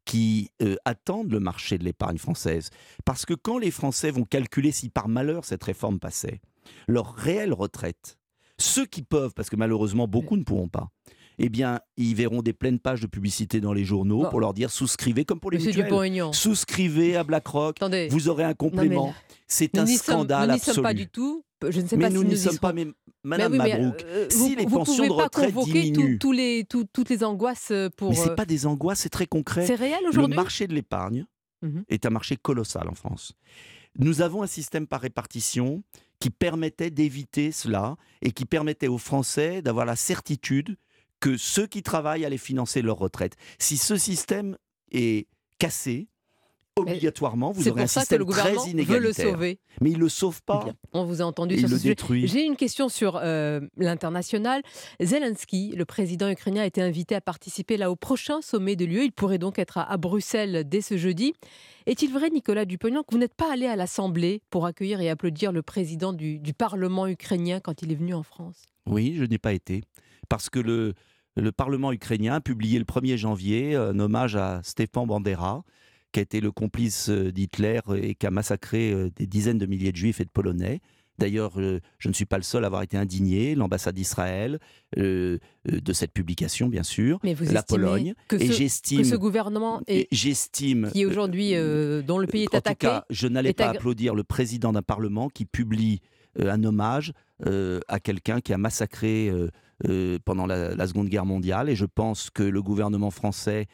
qui 0.05 0.51
euh, 0.63 0.77
attendent 0.85 1.31
le 1.33 1.41
marché 1.41 1.79
de 1.79 1.85
l'épargne 1.85 2.19
française. 2.19 2.69
Parce 3.07 3.25
que 3.25 3.35
quand 3.35 3.57
les 3.59 3.71
Français 3.71 4.11
vont 4.11 4.25
calculer 4.25 4.71
si 4.73 4.91
par 4.91 5.09
malheur 5.09 5.45
cette 5.47 5.65
réforme 5.65 5.99
passait, 5.99 6.41
leur 6.89 7.15
réelle 7.15 7.55
retraite, 7.55 8.19
ceux 8.59 8.85
qui 8.85 9.03
peuvent, 9.03 9.33
parce 9.35 9.49
que 9.49 9.57
malheureusement 9.57 10.07
beaucoup 10.09 10.37
ne 10.37 10.43
pourront 10.43 10.69
pas, 10.69 10.91
eh 11.39 11.49
bien, 11.49 11.81
ils 11.97 12.15
verront 12.15 12.43
des 12.43 12.53
pleines 12.53 12.79
pages 12.79 13.01
de 13.01 13.07
publicité 13.07 13.61
dans 13.61 13.73
les 13.73 13.85
journaux 13.85 14.23
Bon. 14.23 14.31
pour 14.31 14.41
leur 14.41 14.55
dire 14.55 14.71
souscrivez, 14.71 15.25
comme 15.25 15.41
pour 15.41 15.51
les 15.51 15.59
Monsieur 15.59 15.83
mutuelles. 15.85 16.35
Souscrivez 16.35 17.17
à 17.17 17.25
BlackRock, 17.25 17.77
Attendez. 17.79 18.09
vous 18.11 18.29
aurez 18.29 18.45
un 18.45 18.55
complément. 18.55 19.15
C'est 19.47 19.79
un 19.79 19.85
n'y 19.85 19.97
sommes- 19.97 20.15
scandale 20.17 20.49
Nous 20.49 20.55
n'y 20.55 20.61
sommes 20.61 20.83
pas 20.83 20.89
absolu. 20.91 21.05
du 21.05 21.11
tout. 21.11 21.45
Je 21.69 21.81
ne 21.81 21.87
sais 21.89 21.97
mais 21.97 22.05
pas 22.05 22.11
nous 22.11 22.23
si 22.23 22.29
n'y 22.29 22.37
sommes 22.37 22.59
pas, 22.59 22.73
mais 22.73 22.87
Madame 23.25 23.53
Mais 23.53 23.59
oui, 23.59 23.65
mais, 23.73 23.79
Mabrouk, 23.79 24.05
euh, 24.05 24.27
si 24.31 24.39
vous, 24.39 24.49
les 24.57 24.65
pensions 24.67 24.95
pouvez 24.97 25.09
de 25.09 25.15
pas 25.17 25.25
retraite 25.25 25.53
convoquer 25.55 25.73
tout- 25.73 26.01
diminuent, 26.03 26.19
tous 26.19 26.33
les, 26.33 26.65
tout- 26.69 26.87
toutes 26.93 27.09
les 27.11 27.25
angoisses 27.25 27.73
pour. 27.97 28.11
mais 28.11 28.17
c'est 28.17 28.31
euh, 28.31 28.35
pas 28.37 28.45
des 28.47 28.65
angoisses, 28.67 29.01
c'est 29.01 29.09
très 29.09 29.27
concret. 29.27 29.67
C'est 29.67 29.75
réel 29.75 29.99
Le 30.05 30.09
aujourd'hui 30.11 30.37
marché 30.37 30.67
de 30.69 30.75
l'épargne 30.75 31.27
Mhm. 31.63 31.83
est 31.89 32.07
un 32.07 32.11
marché 32.11 32.37
colossal 32.37 32.89
en 32.89 32.95
France. 32.95 33.33
Nous 33.99 34.21
avons 34.23 34.43
un 34.45 34.47
système 34.47 34.87
par 34.87 35.01
répartition 35.01 35.83
qui 36.21 36.31
permettait 36.31 36.91
d'éviter 36.91 37.51
cela 37.51 37.97
et 38.23 38.31
qui 38.31 38.45
permettait 38.45 38.87
aux 38.89 38.99
Français 38.99 39.61
d'avoir 39.63 39.85
la 39.85 39.97
certitude 39.97 40.77
que 41.21 41.37
ceux 41.37 41.67
qui 41.67 41.83
travaillent 41.83 42.25
allaient 42.25 42.39
financer 42.39 42.83
leur 42.83 42.99
retraite. 42.99 43.37
Si 43.59 43.77
ce 43.77 43.97
système 43.97 44.57
est 44.93 45.27
cassé, 45.59 46.09
obligatoirement, 46.77 47.51
vous 47.51 47.69
aurez 47.69 47.81
un 47.81 47.85
pour 47.85 47.91
ça 47.91 48.01
que 48.01 48.05
système 48.05 48.19
le 48.21 48.25
gouvernement 48.25 48.63
très 48.63 48.83
veut 48.85 48.99
le 49.01 49.13
sauver. 49.13 49.59
Mais 49.81 49.91
il 49.91 49.97
ne 49.97 50.03
le 50.03 50.09
sauve 50.09 50.41
pas. 50.45 50.63
Bien, 50.63 50.75
on 50.93 51.05
vous 51.05 51.21
a 51.21 51.25
entendu 51.25 51.59
sur 51.59 51.69
ce 51.69 51.73
le 51.75 51.79
sujet. 51.79 51.89
détruit. 51.91 52.29
J'ai 52.29 52.45
une 52.45 52.55
question 52.55 52.89
sur 52.89 53.19
euh, 53.21 53.61
l'international. 53.77 54.63
Zelensky, 55.01 55.75
le 55.77 55.85
président 55.85 56.31
ukrainien, 56.31 56.63
a 56.63 56.67
été 56.67 56.81
invité 56.81 57.17
à 57.17 57.21
participer 57.21 57.77
là 57.77 57.91
au 57.91 57.97
prochain 57.97 58.41
sommet 58.43 58.77
de 58.77 58.85
l'UE. 58.85 59.07
Il 59.07 59.13
pourrait 59.13 59.39
donc 59.39 59.59
être 59.59 59.79
à, 59.79 59.91
à 59.91 59.97
Bruxelles 59.97 60.63
dès 60.69 60.81
ce 60.81 60.97
jeudi. 60.97 61.33
Est-il 61.87 62.13
vrai, 62.13 62.31
Nicolas 62.31 62.65
Dupont-Aignan, 62.65 63.03
que 63.03 63.13
vous 63.13 63.19
n'êtes 63.19 63.35
pas 63.35 63.53
allé 63.53 63.67
à 63.67 63.75
l'Assemblée 63.75 64.43
pour 64.51 64.65
accueillir 64.65 65.01
et 65.01 65.11
applaudir 65.11 65.51
le 65.51 65.63
président 65.63 66.13
du, 66.13 66.39
du 66.39 66.55
Parlement 66.55 67.09
ukrainien 67.09 67.59
quand 67.59 67.83
il 67.83 67.91
est 67.91 67.97
venu 67.97 68.15
en 68.15 68.23
France? 68.23 68.67
Oui, 68.87 69.17
je 69.19 69.25
n'ai 69.25 69.39
pas 69.39 69.53
été. 69.53 69.83
Parce 70.29 70.51
que 70.51 70.59
le, 70.59 70.95
le 71.37 71.53
Parlement 71.53 71.93
ukrainien 71.93 72.35
a 72.35 72.41
publié 72.41 72.79
le 72.79 72.85
1er 72.85 73.17
janvier 73.17 73.75
un 73.75 73.99
hommage 73.99 74.37
à 74.37 74.61
Stepan 74.63 75.07
Bandera, 75.07 75.65
qui 76.13 76.21
a 76.21 76.23
été 76.23 76.41
le 76.41 76.51
complice 76.51 77.09
euh, 77.11 77.31
d'Hitler 77.33 77.81
et 77.97 78.15
qui 78.15 78.27
a 78.27 78.31
massacré 78.31 78.93
euh, 78.93 79.11
des 79.17 79.27
dizaines 79.27 79.59
de 79.59 79.67
milliers 79.67 79.93
de 79.93 79.97
juifs 79.97 80.21
et 80.21 80.25
de 80.25 80.31
polonais. 80.31 80.81
D'ailleurs, 81.19 81.61
euh, 81.61 81.81
je 81.99 82.09
ne 82.09 82.15
suis 82.15 82.25
pas 82.25 82.37
le 82.39 82.45
seul 82.45 82.63
à 82.65 82.69
avoir 82.69 82.83
été 82.83 82.97
indigné, 82.97 83.55
l'ambassade 83.57 83.95
d'Israël, 83.97 84.59
euh, 84.97 85.39
de 85.67 85.93
cette 85.93 86.13
publication, 86.13 86.69
bien 86.69 86.85
sûr, 86.85 87.19
Mais 87.25 87.35
vous 87.35 87.53
la 87.53 87.63
Pologne. 87.63 88.15
que 88.29 88.37
et 88.37 88.47
ce- 88.47 88.53
j'estime. 88.53 89.05
ce 89.05 89.17
gouvernement 89.17 89.83
est- 89.89 90.03
et 90.03 90.09
j'estime. 90.13 90.89
qui 90.93 91.05
aujourd'hui, 91.05 91.55
euh, 91.57 92.03
dont 92.03 92.19
le 92.19 92.27
pays 92.29 92.45
est 92.45 92.55
en 92.55 92.59
attaqué 92.59 92.87
tout 92.87 92.93
cas, 92.93 93.05
je 93.11 93.27
n'allais 93.27 93.53
pas 93.53 93.71
applaudir 93.71 94.15
le 94.15 94.23
président 94.25 94.73
d'un 94.73 94.83
parlement 94.83 95.29
qui 95.29 95.45
publie 95.45 96.01
un 96.39 96.63
hommage 96.65 97.13
euh, 97.47 97.81
à 97.89 97.99
quelqu'un 98.01 98.41
qui 98.41 98.53
a 98.53 98.59
massacré 98.59 99.29
euh, 99.87 100.19
pendant 100.25 100.47
la, 100.47 100.75
la 100.75 100.87
Seconde 100.87 101.09
Guerre 101.09 101.27
mondiale. 101.27 101.69
Et 101.69 101.77
je 101.77 101.87
pense 101.87 102.31
que 102.31 102.43
le 102.43 102.63
gouvernement 102.63 103.11
français 103.11 103.67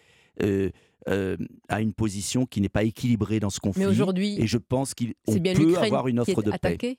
euh, 0.42 0.70
euh, 1.08 1.36
a 1.68 1.80
une 1.80 1.92
position 1.92 2.46
qui 2.46 2.60
n'est 2.60 2.68
pas 2.68 2.84
équilibrée 2.84 3.40
dans 3.40 3.50
ce 3.50 3.60
conflit. 3.60 3.86
aujourd'hui, 3.86 4.40
et 4.40 4.46
je 4.46 4.58
pense 4.58 4.94
qu'il 4.94 5.14
on 5.26 5.32
C'est 5.32 5.40
bien 5.40 5.54
peut 5.54 5.76
avoir 5.78 6.08
une 6.08 6.16
qui 6.16 6.30
offre 6.30 6.40
est 6.40 6.46
de 6.46 6.50
paix. 6.50 6.56
attaquée 6.56 6.98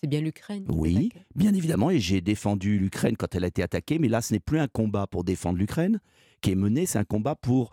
C'est 0.00 0.08
bien 0.08 0.20
l'Ukraine. 0.20 0.64
qui 0.64 0.74
Oui, 0.74 1.10
bien 1.34 1.54
évidemment, 1.54 1.90
et 1.90 2.00
j'ai 2.00 2.20
défendu 2.20 2.78
l'Ukraine 2.78 3.16
quand 3.16 3.34
elle 3.34 3.44
a 3.44 3.48
été 3.48 3.62
attaquée, 3.62 3.98
mais 3.98 4.08
là, 4.08 4.20
ce 4.20 4.32
n'est 4.32 4.40
plus 4.40 4.58
un 4.58 4.68
combat 4.68 5.06
pour 5.06 5.24
défendre 5.24 5.58
l'Ukraine 5.58 6.00
qui 6.42 6.50
est 6.50 6.56
mené, 6.56 6.86
c'est 6.86 6.98
un 6.98 7.04
combat 7.04 7.34
pour 7.34 7.70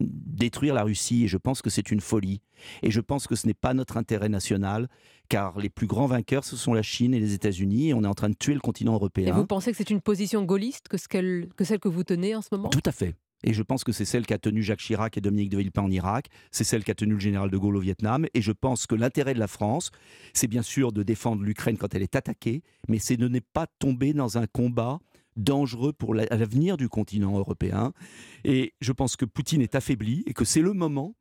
détruire 0.00 0.74
la 0.74 0.82
Russie, 0.82 1.24
et 1.24 1.28
je 1.28 1.36
pense 1.36 1.62
que 1.62 1.70
c'est 1.70 1.90
une 1.90 2.00
folie. 2.00 2.40
Et 2.82 2.90
je 2.90 3.00
pense 3.00 3.26
que 3.26 3.36
ce 3.36 3.46
n'est 3.46 3.54
pas 3.54 3.74
notre 3.74 3.96
intérêt 3.96 4.28
national, 4.28 4.88
car 5.28 5.58
les 5.58 5.68
plus 5.68 5.86
grands 5.86 6.06
vainqueurs, 6.06 6.44
ce 6.44 6.56
sont 6.56 6.74
la 6.74 6.82
Chine 6.82 7.14
et 7.14 7.20
les 7.20 7.32
États-Unis, 7.34 7.90
et 7.90 7.94
on 7.94 8.02
est 8.02 8.08
en 8.08 8.14
train 8.14 8.30
de 8.30 8.34
tuer 8.34 8.54
le 8.54 8.60
continent 8.60 8.92
Et 8.92 8.96
européen. 8.96 9.32
vous 9.34 9.46
pensez 9.46 9.70
que 9.70 9.76
c'est 9.76 9.90
une 9.90 10.00
position 10.00 10.42
gaulliste 10.44 10.88
que, 10.88 10.96
ce 10.98 11.08
qu'elle- 11.08 11.48
que 11.56 11.64
celle 11.64 11.78
que 11.78 11.88
vous 11.88 12.04
tenez 12.04 12.34
en 12.34 12.42
ce 12.42 12.48
moment? 12.52 12.70
Tout 12.70 12.82
à 12.84 12.92
fait. 12.92 13.14
Et 13.46 13.52
je 13.52 13.62
pense 13.62 13.84
que 13.84 13.92
c'est 13.92 14.06
celle 14.06 14.24
qu'a 14.24 14.38
tenue 14.38 14.62
Jacques 14.62 14.80
Chirac 14.80 15.18
et 15.18 15.20
Dominique 15.20 15.50
de 15.50 15.58
Villepin 15.58 15.82
en 15.82 15.90
Irak, 15.90 16.28
c'est 16.50 16.64
celle 16.64 16.82
qu'a 16.82 16.94
tenue 16.94 17.12
le 17.12 17.20
général 17.20 17.50
de 17.50 17.58
Gaulle 17.58 17.76
au 17.76 17.80
Vietnam, 17.80 18.26
et 18.32 18.40
je 18.40 18.52
pense 18.52 18.86
que 18.86 18.94
l'intérêt 18.94 19.34
de 19.34 19.38
la 19.38 19.48
France, 19.48 19.90
c'est 20.32 20.46
bien 20.48 20.62
sûr 20.62 20.92
de 20.92 21.02
défendre 21.02 21.42
l'Ukraine 21.42 21.76
quand 21.76 21.94
elle 21.94 22.02
est 22.02 22.16
attaquée, 22.16 22.62
mais 22.88 22.98
c'est 22.98 23.18
de 23.18 23.28
ne 23.28 23.40
pas 23.40 23.66
tomber 23.78 24.14
dans 24.14 24.38
un 24.38 24.46
combat 24.46 24.98
dangereux 25.36 25.92
pour 25.92 26.14
la- 26.14 26.26
l'avenir 26.26 26.76
du 26.76 26.88
continent 26.88 27.36
européen. 27.38 27.92
Et 28.44 28.74
je 28.80 28.92
pense 28.92 29.16
que 29.16 29.24
Poutine 29.24 29.62
est 29.62 29.74
affaibli 29.74 30.22
et 30.26 30.32
que 30.34 30.44
c'est 30.44 30.62
le 30.62 30.72
moment 30.72 31.16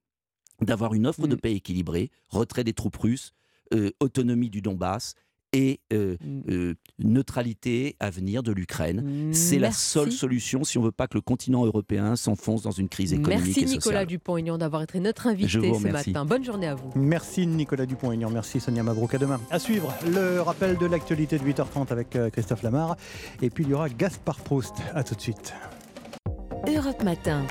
d'avoir 0.61 0.93
une 0.93 1.07
offre 1.07 1.27
de 1.27 1.35
paix 1.35 1.53
équilibrée, 1.53 2.11
retrait 2.29 2.63
des 2.63 2.73
troupes 2.73 2.95
russes, 2.97 3.31
euh, 3.73 3.91
autonomie 3.99 4.49
du 4.49 4.61
Donbass 4.61 5.15
et 5.53 5.79
euh, 5.93 6.17
euh, 6.49 6.73
neutralité 6.99 7.95
à 7.99 8.09
venir 8.09 8.43
de 8.43 8.51
l'Ukraine. 8.51 9.31
C'est 9.31 9.59
la 9.59 9.71
seule 9.71 10.11
solution 10.11 10.63
si 10.63 10.77
on 10.77 10.81
veut 10.81 10.91
pas 10.91 11.07
que 11.07 11.15
le 11.15 11.21
continent 11.21 11.65
européen 11.65 12.15
s'enfonce 12.15 12.63
dans 12.63 12.71
une 12.71 12.89
crise 12.89 13.13
économique 13.13 13.45
Merci 13.45 13.59
et 13.59 13.67
sociale. 13.67 13.77
Nicolas 13.77 14.05
Dupont-Aignan 14.05 14.57
d'avoir 14.57 14.81
été 14.81 14.99
notre 14.99 15.27
invité 15.27 15.47
Je 15.47 15.59
vous 15.59 15.79
ce 15.79 15.87
matin. 15.87 16.25
Bonne 16.25 16.43
journée 16.43 16.67
à 16.67 16.75
vous. 16.75 16.91
Merci 16.95 17.47
Nicolas 17.47 17.85
Dupont-Aignan, 17.85 18.29
merci 18.29 18.59
Sonia 18.59 18.83
Mabrouk. 18.83 19.13
À 19.13 19.19
demain. 19.19 19.39
À 19.51 19.59
suivre, 19.59 19.93
le 20.11 20.41
rappel 20.41 20.77
de 20.77 20.85
l'actualité 20.87 21.37
de 21.37 21.43
8h30 21.43 21.91
avec 21.91 22.15
euh, 22.15 22.29
Christophe 22.31 22.63
Lamar. 22.63 22.97
Et 23.41 23.49
puis 23.49 23.63
il 23.63 23.69
y 23.69 23.73
aura 23.73 23.89
Gaspard 23.89 24.39
Proust. 24.39 24.75
À 24.93 25.03
tout 25.03 25.13
de 25.15 25.21
suite. 25.21 25.53
Europe 26.67 27.03
Matin. 27.03 27.43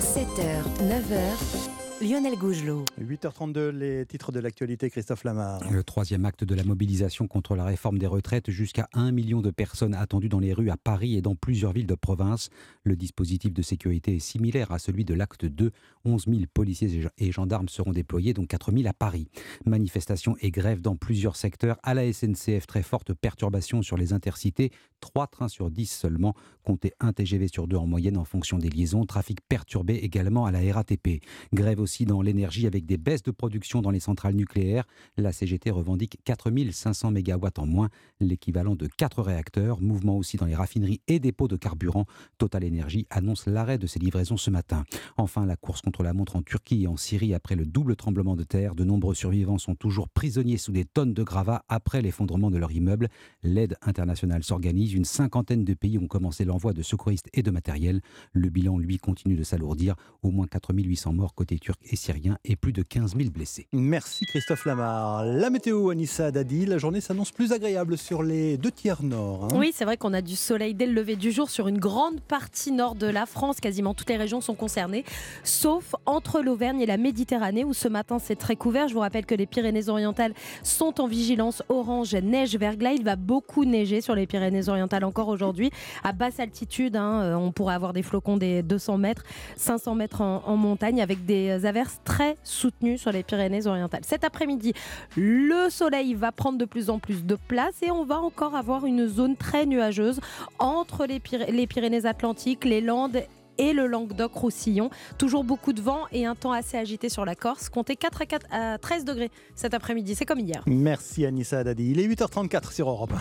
7h, 0.00 0.62
9h. 0.82 1.71
Lionel 2.02 2.36
Gougelot. 2.36 2.84
8h32, 3.00 3.68
les 3.68 4.04
titres 4.06 4.32
de 4.32 4.40
l'actualité, 4.40 4.90
Christophe 4.90 5.22
Lamar. 5.22 5.60
Le 5.70 5.84
troisième 5.84 6.24
acte 6.24 6.42
de 6.42 6.56
la 6.56 6.64
mobilisation 6.64 7.28
contre 7.28 7.54
la 7.54 7.64
réforme 7.64 7.98
des 7.98 8.08
retraites, 8.08 8.50
jusqu'à 8.50 8.88
un 8.92 9.12
million 9.12 9.40
de 9.40 9.52
personnes 9.52 9.94
attendues 9.94 10.28
dans 10.28 10.40
les 10.40 10.52
rues 10.52 10.70
à 10.70 10.76
Paris 10.76 11.16
et 11.16 11.22
dans 11.22 11.36
plusieurs 11.36 11.72
villes 11.72 11.86
de 11.86 11.94
province. 11.94 12.50
Le 12.82 12.96
dispositif 12.96 13.52
de 13.52 13.62
sécurité 13.62 14.16
est 14.16 14.18
similaire 14.18 14.72
à 14.72 14.80
celui 14.80 15.04
de 15.04 15.14
l'acte 15.14 15.44
2. 15.44 15.70
11 16.04 16.24
000 16.26 16.40
policiers 16.52 17.08
et 17.18 17.30
gendarmes 17.30 17.68
seront 17.68 17.92
déployés, 17.92 18.34
dont 18.34 18.46
4 18.46 18.72
000 18.72 18.88
à 18.88 18.92
Paris. 18.92 19.28
Manifestations 19.64 20.34
et 20.40 20.50
grèves 20.50 20.80
dans 20.80 20.96
plusieurs 20.96 21.36
secteurs. 21.36 21.78
À 21.84 21.94
la 21.94 22.12
SNCF, 22.12 22.66
très 22.66 22.82
forte 22.82 23.14
perturbation 23.14 23.80
sur 23.80 23.96
les 23.96 24.12
intercités. 24.12 24.72
3 25.02 25.26
trains 25.26 25.48
sur 25.48 25.70
10 25.70 25.86
seulement. 25.86 26.34
Comptez 26.62 26.92
un 27.00 27.12
TGV 27.12 27.48
sur 27.48 27.66
deux 27.66 27.76
en 27.76 27.86
moyenne 27.86 28.16
en 28.16 28.24
fonction 28.24 28.56
des 28.56 28.70
liaisons. 28.70 29.04
Trafic 29.04 29.40
perturbé 29.46 29.96
également 29.96 30.46
à 30.46 30.52
la 30.52 30.60
RATP. 30.72 31.20
Grève 31.52 31.80
aussi 31.80 32.06
dans 32.06 32.22
l'énergie 32.22 32.66
avec 32.66 32.86
des 32.86 32.96
baisses 32.96 33.24
de 33.24 33.32
production 33.32 33.82
dans 33.82 33.90
les 33.90 34.00
centrales 34.00 34.34
nucléaires. 34.34 34.84
La 35.16 35.32
CGT 35.32 35.70
revendique 35.70 36.18
4500 36.24 37.10
MW 37.10 37.48
en 37.58 37.66
moins, 37.66 37.88
l'équivalent 38.20 38.76
de 38.76 38.86
4 38.86 39.22
réacteurs. 39.22 39.80
Mouvement 39.80 40.16
aussi 40.16 40.36
dans 40.36 40.46
les 40.46 40.54
raffineries 40.54 41.00
et 41.08 41.18
dépôts 41.18 41.48
de 41.48 41.56
carburant. 41.56 42.06
Total 42.38 42.64
Energy 42.64 43.06
annonce 43.10 43.46
l'arrêt 43.46 43.78
de 43.78 43.88
ses 43.88 43.98
livraisons 43.98 44.36
ce 44.36 44.50
matin. 44.50 44.84
Enfin, 45.16 45.44
la 45.44 45.56
course 45.56 45.80
contre 45.80 46.04
la 46.04 46.14
montre 46.14 46.36
en 46.36 46.42
Turquie 46.42 46.84
et 46.84 46.86
en 46.86 46.96
Syrie 46.96 47.34
après 47.34 47.56
le 47.56 47.66
double 47.66 47.96
tremblement 47.96 48.36
de 48.36 48.44
terre. 48.44 48.76
De 48.76 48.84
nombreux 48.84 49.16
survivants 49.16 49.58
sont 49.58 49.74
toujours 49.74 50.08
prisonniers 50.08 50.58
sous 50.58 50.70
des 50.70 50.84
tonnes 50.84 51.12
de 51.12 51.24
gravats 51.24 51.64
après 51.68 52.02
l'effondrement 52.02 52.52
de 52.52 52.58
leur 52.58 52.70
immeuble. 52.70 53.08
L'aide 53.42 53.76
internationale 53.82 54.44
s'organise. 54.44 54.91
Une 54.92 55.04
cinquantaine 55.06 55.64
de 55.64 55.72
pays 55.74 55.98
ont 55.98 56.06
commencé 56.06 56.44
l'envoi 56.44 56.72
de 56.74 56.82
secouristes 56.82 57.28
et 57.32 57.42
de 57.42 57.50
matériel. 57.50 58.00
Le 58.32 58.50
bilan, 58.50 58.76
lui, 58.78 58.98
continue 58.98 59.36
de 59.36 59.42
s'alourdir. 59.42 59.94
Au 60.22 60.30
moins 60.30 60.46
4800 60.46 61.12
morts 61.14 61.34
côté 61.34 61.58
turc 61.58 61.80
et 61.90 61.96
syrien 61.96 62.36
et 62.44 62.56
plus 62.56 62.72
de 62.74 62.82
15 62.82 63.16
000 63.16 63.30
blessés. 63.30 63.68
Merci 63.72 64.26
Christophe 64.26 64.66
Lamar. 64.66 65.24
La 65.24 65.48
météo, 65.48 65.88
Anissa 65.90 66.30
Dadi, 66.30 66.66
la 66.66 66.76
journée 66.76 67.00
s'annonce 67.00 67.30
plus 67.30 67.52
agréable 67.52 67.96
sur 67.96 68.22
les 68.22 68.58
deux 68.58 68.70
tiers 68.70 69.02
nord. 69.02 69.44
hein. 69.44 69.56
Oui, 69.56 69.72
c'est 69.74 69.84
vrai 69.86 69.96
qu'on 69.96 70.12
a 70.12 70.20
du 70.20 70.36
soleil 70.36 70.74
dès 70.74 70.86
le 70.86 70.92
lever 70.92 71.16
du 71.16 71.32
jour 71.32 71.48
sur 71.48 71.68
une 71.68 71.78
grande 71.78 72.20
partie 72.20 72.70
nord 72.72 72.94
de 72.94 73.06
la 73.06 73.24
France. 73.24 73.60
Quasiment 73.60 73.94
toutes 73.94 74.10
les 74.10 74.16
régions 74.18 74.42
sont 74.42 74.54
concernées, 74.54 75.04
sauf 75.42 75.94
entre 76.04 76.42
l'Auvergne 76.42 76.80
et 76.80 76.86
la 76.86 76.98
Méditerranée 76.98 77.64
où 77.64 77.72
ce 77.72 77.88
matin 77.88 78.18
c'est 78.18 78.36
très 78.36 78.56
couvert. 78.56 78.88
Je 78.88 78.94
vous 78.94 79.00
rappelle 79.00 79.24
que 79.24 79.34
les 79.34 79.46
Pyrénées-Orientales 79.46 80.34
sont 80.62 81.00
en 81.00 81.06
vigilance 81.06 81.62
orange 81.68 82.14
neige 82.14 82.56
verglas. 82.56 82.92
Il 82.92 83.04
va 83.04 83.16
beaucoup 83.16 83.64
neiger 83.64 84.00
sur 84.02 84.14
les 84.14 84.26
Pyrénées-Orientales 84.26 84.81
encore 85.04 85.28
aujourd'hui. 85.28 85.70
À 86.04 86.12
basse 86.12 86.40
altitude, 86.40 86.96
hein, 86.96 87.22
euh, 87.22 87.34
on 87.34 87.52
pourrait 87.52 87.74
avoir 87.74 87.92
des 87.92 88.02
flocons 88.02 88.36
des 88.36 88.62
200 88.62 88.98
mètres, 88.98 89.22
500 89.56 89.94
mètres 89.94 90.20
en, 90.20 90.42
en 90.46 90.56
montagne 90.56 91.02
avec 91.02 91.24
des 91.24 91.66
averses 91.66 92.00
très 92.04 92.36
soutenues 92.44 92.98
sur 92.98 93.12
les 93.12 93.22
Pyrénées-Orientales. 93.22 94.04
Cet 94.04 94.24
après-midi, 94.24 94.72
le 95.16 95.68
soleil 95.70 96.14
va 96.14 96.32
prendre 96.32 96.58
de 96.58 96.64
plus 96.64 96.90
en 96.90 96.98
plus 96.98 97.24
de 97.24 97.36
place 97.48 97.82
et 97.82 97.90
on 97.90 98.04
va 98.04 98.18
encore 98.18 98.54
avoir 98.54 98.86
une 98.86 99.06
zone 99.06 99.36
très 99.36 99.66
nuageuse 99.66 100.20
entre 100.58 101.06
les 101.06 101.66
Pyrénées-Atlantiques, 101.66 102.64
les 102.64 102.80
Landes 102.80 103.22
et 103.62 103.72
le 103.72 103.86
Languedoc-Roussillon. 103.86 104.90
Toujours 105.18 105.44
beaucoup 105.44 105.72
de 105.72 105.80
vent 105.80 106.00
et 106.10 106.26
un 106.26 106.34
temps 106.34 106.52
assez 106.52 106.76
agité 106.76 107.08
sur 107.08 107.24
la 107.24 107.36
Corse. 107.36 107.68
Comptez 107.68 107.94
4 107.94 108.22
à, 108.22 108.26
4 108.26 108.46
à 108.50 108.78
13 108.78 109.04
degrés 109.04 109.30
cet 109.54 109.72
après-midi. 109.72 110.16
C'est 110.16 110.26
comme 110.26 110.40
hier. 110.40 110.62
Merci 110.66 111.24
Anissa 111.24 111.62
Dadi. 111.62 111.92
Il 111.92 112.00
est 112.00 112.08
8h34 112.08 112.72
sur 112.72 112.88
Europe 112.90 113.12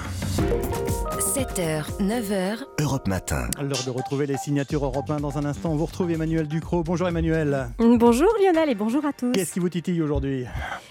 7h, 1.20 2.00
9h, 2.00 2.58
Europe 2.82 3.08
Matin. 3.08 3.48
L'heure 3.62 3.84
de 3.86 3.90
retrouver 3.92 4.26
les 4.26 4.38
signatures 4.38 4.84
européennes 4.84 5.22
dans 5.22 5.38
un 5.38 5.46
instant. 5.46 5.72
On 5.72 5.76
vous 5.76 5.86
retrouve 5.86 6.12
Emmanuel 6.12 6.48
Ducrot. 6.48 6.84
Bonjour 6.84 7.08
Emmanuel. 7.08 7.68
Bonjour 7.78 8.30
Lionel 8.42 8.70
et 8.70 8.76
bonjour 8.76 9.06
à 9.06 9.14
tous. 9.14 9.32
Qu'est-ce 9.32 9.54
qui 9.54 9.60
vous 9.60 9.70
titille 9.70 10.02
aujourd'hui? 10.02 10.46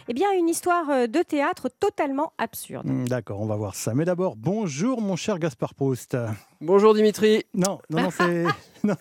Eh 0.09 0.15
bien, 0.15 0.29
une 0.39 0.49
histoire 0.49 0.89
euh, 0.91 1.07
de 1.09 1.21
théâtre 1.23 1.69
totalement 1.81 2.33
absurde. 2.39 2.87
Hmm, 2.87 3.07
D'accord, 3.07 3.41
on 3.41 3.47
va 3.47 3.57
voir 3.57 3.75
ça. 3.75 3.93
Mais 3.95 4.05
d'abord, 4.05 4.37
bonjour 4.37 5.01
mon 5.01 5.17
cher 5.17 5.39
Gaspard 5.39 5.75
Proust. 5.75 6.17
Bonjour 6.61 6.95
Dimitri. 6.95 7.45
Non, 7.55 7.81
non, 7.91 8.03
non, 8.03 8.11
c'est. 8.11 8.45
Non, 8.85 8.95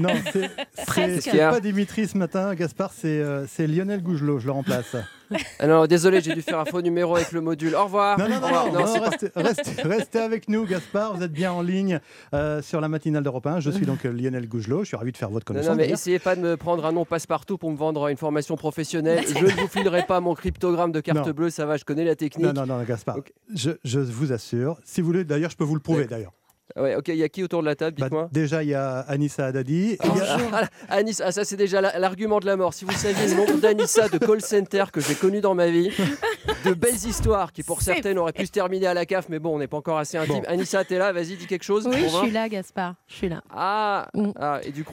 non, 0.00 0.10
c'est- 0.32 0.50
c'est 0.74 0.86
Presque. 0.86 1.22
c'est 1.30 1.38
pas 1.38 1.60
Dimitri 1.60 2.06
ce 2.08 2.16
matin, 2.16 2.54
Gaspard, 2.54 2.92
c'est 2.92 3.08
euh, 3.20 3.46
c'est 3.46 3.66
Lionel 3.66 4.02
Gougelot, 4.02 4.38
je 4.38 4.46
le 4.46 4.52
remplace. 4.52 4.96
Ah 5.60 5.66
non, 5.68 5.86
désolé, 5.86 6.20
j'ai 6.20 6.34
dû 6.34 6.42
faire 6.42 6.58
un 6.58 6.64
faux 6.64 6.82
numéro 6.82 7.14
avec 7.14 7.30
le 7.30 7.40
module. 7.40 7.74
Au 7.76 7.84
revoir. 7.84 8.18
Non, 8.18 8.28
non, 8.28 8.40
non, 8.40 8.46
revoir. 8.46 8.66
non, 8.72 8.80
non, 8.80 9.02
restez, 9.04 9.28
restez- 9.36 9.82
restez 9.82 10.18
avec 10.18 10.48
nous, 10.48 10.64
Gaspard. 10.66 11.14
Vous 11.16 11.22
êtes 11.22 11.32
bien 11.32 11.52
en 11.52 11.62
ligne 11.62 12.00
euh, 12.34 12.60
sur 12.62 12.80
la 12.80 12.88
matinale 12.88 13.22
d'Europe 13.22 13.46
1. 13.46 13.60
Je 13.60 13.70
suis 13.70 13.86
donc 13.86 14.04
euh, 14.06 14.10
Lionel 14.12 14.48
Gougelot. 14.48 14.80
Je 14.80 14.88
suis 14.88 14.96
ravi 14.96 15.12
de 15.12 15.16
faire 15.16 15.30
votre 15.30 15.44
connaissance. 15.46 15.70
non, 15.70 15.76
mais 15.76 15.88
essayez 15.88 16.18
pas 16.18 16.34
de 16.34 16.40
me 16.40 16.56
prendre 16.56 16.84
un 16.84 16.90
nom 16.92 17.04
passe-partout 17.04 17.58
pour 17.58 17.70
me 17.70 17.76
vendre 17.76 18.08
une 18.08 18.16
formation 18.16 18.56
professionnelle. 18.56 19.24
Je 19.38 19.44
ne 19.44 19.50
vous 19.50 19.68
filerai 19.68 20.02
pas 20.04 20.18
mon 20.20 20.34
cryptogramme 20.34 20.90
de 20.90 21.00
carte 21.00 21.24
Non. 21.26 21.32
bleue, 21.32 21.50
ça 21.50 21.64
va, 21.64 21.76
je 21.76 21.84
connais 21.84 22.04
la 22.04 22.16
technique. 22.16 22.46
Non, 22.46 22.52
non, 22.52 22.66
non, 22.66 22.82
Gaspard. 22.82 23.18
Je, 23.54 23.70
je 23.84 24.00
vous 24.00 24.32
assure. 24.32 24.78
Si 24.84 25.00
vous 25.00 25.06
voulez, 25.06 25.24
d'ailleurs, 25.24 25.50
je 25.50 25.56
peux 25.56 25.64
vous 25.64 25.74
le 25.76 25.80
prouver, 25.80 26.06
d'ailleurs. 26.06 26.32
Ah 26.76 26.82
Ouais, 26.82 26.94
ok, 26.96 27.08
il 27.08 27.16
y 27.16 27.22
a 27.22 27.28
qui 27.28 27.42
autour 27.42 27.60
de 27.62 27.66
la 27.66 27.74
table, 27.74 27.96
Bah, 27.98 28.06
dites-moi 28.06 28.28
déjà, 28.32 28.62
il 28.62 28.68
y 28.70 28.74
a 28.74 29.00
Anissa 29.00 29.46
Haddadi. 29.46 29.96
A- 30.00 30.06
Ah, 30.52 30.68
Anis, 30.96 31.20
ah, 31.24 31.32
ça 31.32 31.44
c'est 31.44 31.56
déjà 31.56 31.80
la- 31.80 31.98
l'argument 31.98 32.38
de 32.40 32.46
la 32.46 32.56
mort. 32.56 32.74
Si 32.74 32.84
vous 32.84 32.92
saviez 32.92 33.28
le 33.28 33.34
nombre 33.34 33.58
d'Anissa 33.60 34.08
de 34.08 34.18
call 34.18 34.40
center 34.40 34.84
que 34.92 35.00
j'ai 35.00 35.14
connu 35.14 35.40
dans 35.40 35.54
ma 35.54 35.66
vie, 35.68 35.90
de 36.64 36.74
belles 36.74 36.94
histoires 37.06 37.52
qui 37.52 37.62
pour 37.62 37.82
certaines 37.82 38.18
auraient 38.18 38.32
pu 38.32 38.46
se 38.46 38.52
terminer 38.52 38.86
à 38.88 38.94
la 38.94 39.06
CAF, 39.06 39.28
mais 39.28 39.38
bon, 39.38 39.54
on 39.54 39.58
n'est 39.58 39.66
pas 39.68 39.76
encore 39.78 39.98
assez 39.98 40.16
intime. 40.18 40.40
Bon. 40.40 40.48
Anissa, 40.48 40.84
t'es 40.84 40.98
là, 40.98 41.12
vas-y, 41.12 41.36
dis 41.36 41.46
quelque 41.46 41.64
chose. 41.64 41.86
Oui, 41.86 42.02
je 42.02 42.08
suis 42.08 42.30
là, 42.30 42.48
Gaspard. 42.48 42.94
Je 43.08 43.14
suis 43.14 43.28
là. 43.28 43.42
Ah, 43.50 44.08
ah 44.38 44.60
et 44.62 44.70
du 44.72 44.84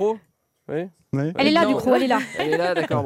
Oui. 0.70 0.86
Elle 1.14 1.48
est 1.48 1.52
là, 1.52 1.64
Non. 1.64 1.70
du 1.70 1.76
coup, 1.82 1.94
elle 1.94 2.04
est 2.04 2.08
là. 2.08 2.20
Elle 2.38 2.54
est 2.54 2.58
là, 2.58 2.74
d'accord. 2.74 3.06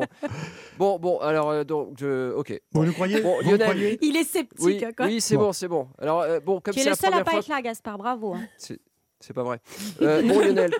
Bon, 0.77 0.97
bon, 0.97 0.99
bon, 0.99 1.19
alors, 1.19 1.49
euh, 1.51 1.63
donc, 1.63 1.89
je... 1.99 2.31
ok. 2.33 2.59
Vous 2.73 2.83
nous 2.85 2.93
croyez 2.93 3.21
Bon, 3.21 3.35
Vous 3.43 3.51
Lionel. 3.51 3.67
croyez 3.67 3.99
Il 4.01 4.17
est 4.17 4.23
sceptique, 4.23 4.59
Oui, 4.65 4.83
quoi. 4.97 5.05
oui 5.05 5.21
c'est 5.21 5.37
bon, 5.37 5.53
c'est 5.53 5.67
bon. 5.67 5.87
Alors, 5.99 6.21
euh, 6.21 6.39
bon, 6.39 6.59
comme 6.59 6.73
Tu 6.73 6.79
es 6.79 6.83
c'est 6.83 6.89
le 6.89 6.95
la 6.95 6.95
seul 6.95 7.13
à 7.13 7.23
pas 7.23 7.31
fois... 7.31 7.39
être 7.39 7.47
là, 7.49 7.61
Gaspard. 7.61 7.97
Bravo. 7.99 8.33
hein. 8.33 8.41
C'est 8.57 9.33
pas 9.33 9.43
vrai. 9.43 9.59
Euh, 10.01 10.23
bon 10.23 10.39
Lionel, 10.39 10.71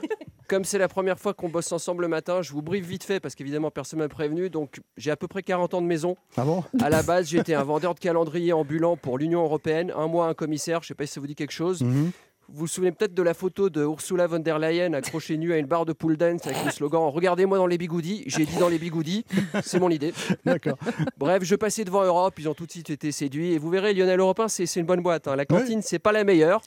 comme 0.48 0.64
c'est 0.66 0.80
la 0.80 0.88
première 0.88 1.20
fois 1.20 1.36
qu'on 1.36 1.48
bosse 1.50 1.72
ensemble 1.72 2.02
le 2.02 2.08
matin, 2.08 2.42
je 2.42 2.52
vous 2.54 2.64
brief 2.64 2.84
vite 2.84 3.04
fait 3.04 3.20
parce 3.20 3.36
qu'évidemment 3.36 3.70
personne 3.70 4.00
m'a 4.00 4.08
prévenu. 4.10 4.50
Donc 4.50 4.82
j'ai 4.98 5.12
à 5.12 5.16
peu 5.16 5.28
près 5.28 5.44
40 5.44 5.76
ans 5.76 5.82
de 5.84 5.86
maison. 5.86 6.16
Ah 6.38 6.44
bon? 6.44 6.64
À 6.82 6.90
la 6.90 7.04
base, 7.04 7.28
j'étais 7.30 7.54
un 7.54 7.62
vendeur 7.64 7.94
de 7.94 8.00
calendrier 8.00 8.52
ambulant 8.52 8.98
pour 8.98 9.20
l'Union 9.20 9.44
européenne. 9.44 9.94
Un 9.96 10.08
mois, 10.08 10.26
un 10.26 10.34
commissaire. 10.34 10.82
Je 10.82 10.88
sais 10.88 10.96
pas 10.96 11.06
si 11.06 11.14
ça 11.14 11.22
vous 11.22 11.28
dit 11.28 11.36
quelque 11.36 11.52
chose. 11.54 11.84
Mhm. 11.84 12.10
Vous 12.54 12.60
vous 12.62 12.68
souvenez 12.68 12.92
peut-être 12.92 13.14
de 13.14 13.24
la 13.24 13.34
photo 13.34 13.70
de 13.70 13.82
Ursula 13.82 14.28
von 14.28 14.40
der 14.40 14.60
Leyen 14.60 14.92
accrochée 14.94 15.38
nue 15.38 15.54
à 15.54 15.58
une 15.58 15.68
barre 15.68 15.86
de 15.86 15.94
pool 15.94 16.18
dance 16.18 16.46
avec 16.46 16.66
le 16.66 16.72
slogan 16.72 17.04
Regardez-moi 17.08 17.58
dans 17.58 17.66
les 17.66 17.78
bigoudis. 17.78 18.24
J'ai 18.28 18.46
dit 18.46 18.58
dans 18.58 18.68
les 18.68 18.78
bigoudis. 18.78 19.24
C'est 19.64 19.80
mon 19.80 19.90
idée. 19.90 20.14
D'accord. 20.46 20.78
Bref, 21.18 21.44
je 21.44 21.56
passais 21.56 21.86
devant 21.86 22.04
Europe, 22.04 22.38
ils 22.40 22.50
ont 22.50 22.54
tout 22.54 22.66
de 22.66 22.72
suite 22.72 22.90
été 22.90 23.14
séduits. 23.14 23.54
Et 23.54 23.58
vous 23.58 23.70
verrez, 23.70 23.94
Lionel 23.94 24.20
Européen, 24.20 24.50
c'est 24.50 24.66
une 24.76 24.86
bonne 24.86 25.02
boîte. 25.02 25.30
hein. 25.30 25.38
La 25.38 25.46
cantine, 25.46 25.82
c'est 25.82 26.00
pas 26.00 26.12
la 26.12 26.26
meilleure. 26.26 26.62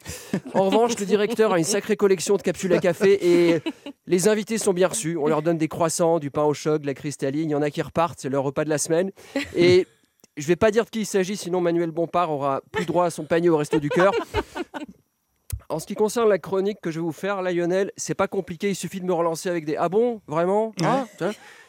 En 0.54 0.62
revanche, 0.70 0.98
le 0.98 1.04
directeur 1.04 1.52
a 1.52 1.58
une 1.58 1.64
sacrée 1.64 1.96
collection 1.96 2.36
de 2.36 2.42
capsules 2.42 2.72
à 2.72 2.78
café 2.78 3.18
et 3.52 3.60
les 4.06 4.28
invités 4.28 4.56
sont 4.56 4.72
bien 4.72 4.88
reçus. 4.88 5.18
On 5.18 5.26
leur 5.26 5.42
donne 5.42 5.58
des 5.58 5.68
croissants, 5.68 6.18
du 6.18 6.30
pain 6.30 6.44
au 6.44 6.54
choc, 6.54 6.80
de 6.80 6.86
la 6.86 6.94
cristalline. 6.94 7.50
Il 7.50 7.52
y 7.52 7.54
en 7.54 7.62
a 7.62 7.70
qui 7.70 7.82
repartent, 7.82 8.20
c'est 8.20 8.30
leur 8.30 8.44
repas 8.44 8.64
de 8.64 8.70
la 8.70 8.78
semaine. 8.78 9.10
Et 9.54 9.86
je 10.36 10.46
vais 10.48 10.56
pas 10.56 10.70
dire 10.70 10.84
de 10.84 10.90
qui 10.90 11.00
il 11.00 11.06
s'agit, 11.06 11.36
sinon 11.36 11.60
Manuel 11.60 11.90
Bompard 11.90 12.30
aura 12.30 12.60
plus 12.72 12.86
droit 12.86 13.04
à 13.04 13.10
son 13.10 13.24
panier 13.24 13.50
au 13.50 13.56
resto 13.56 13.78
du 13.78 13.88
cœur. 13.88 14.12
En 15.68 15.78
ce 15.78 15.86
qui 15.86 15.94
concerne 15.94 16.28
la 16.28 16.38
chronique 16.38 16.78
que 16.82 16.90
je 16.90 17.00
vais 17.00 17.04
vous 17.04 17.12
faire, 17.12 17.42
là, 17.42 17.52
Lionel, 17.52 17.90
c'est 17.96 18.14
pas 18.14 18.28
compliqué, 18.28 18.70
il 18.70 18.74
suffit 18.76 19.00
de 19.00 19.06
me 19.06 19.12
relancer 19.14 19.48
avec 19.48 19.64
des 19.64 19.76
Ah 19.76 19.88
bon 19.88 20.20
Vraiment 20.26 20.72
Ah. 20.84 21.04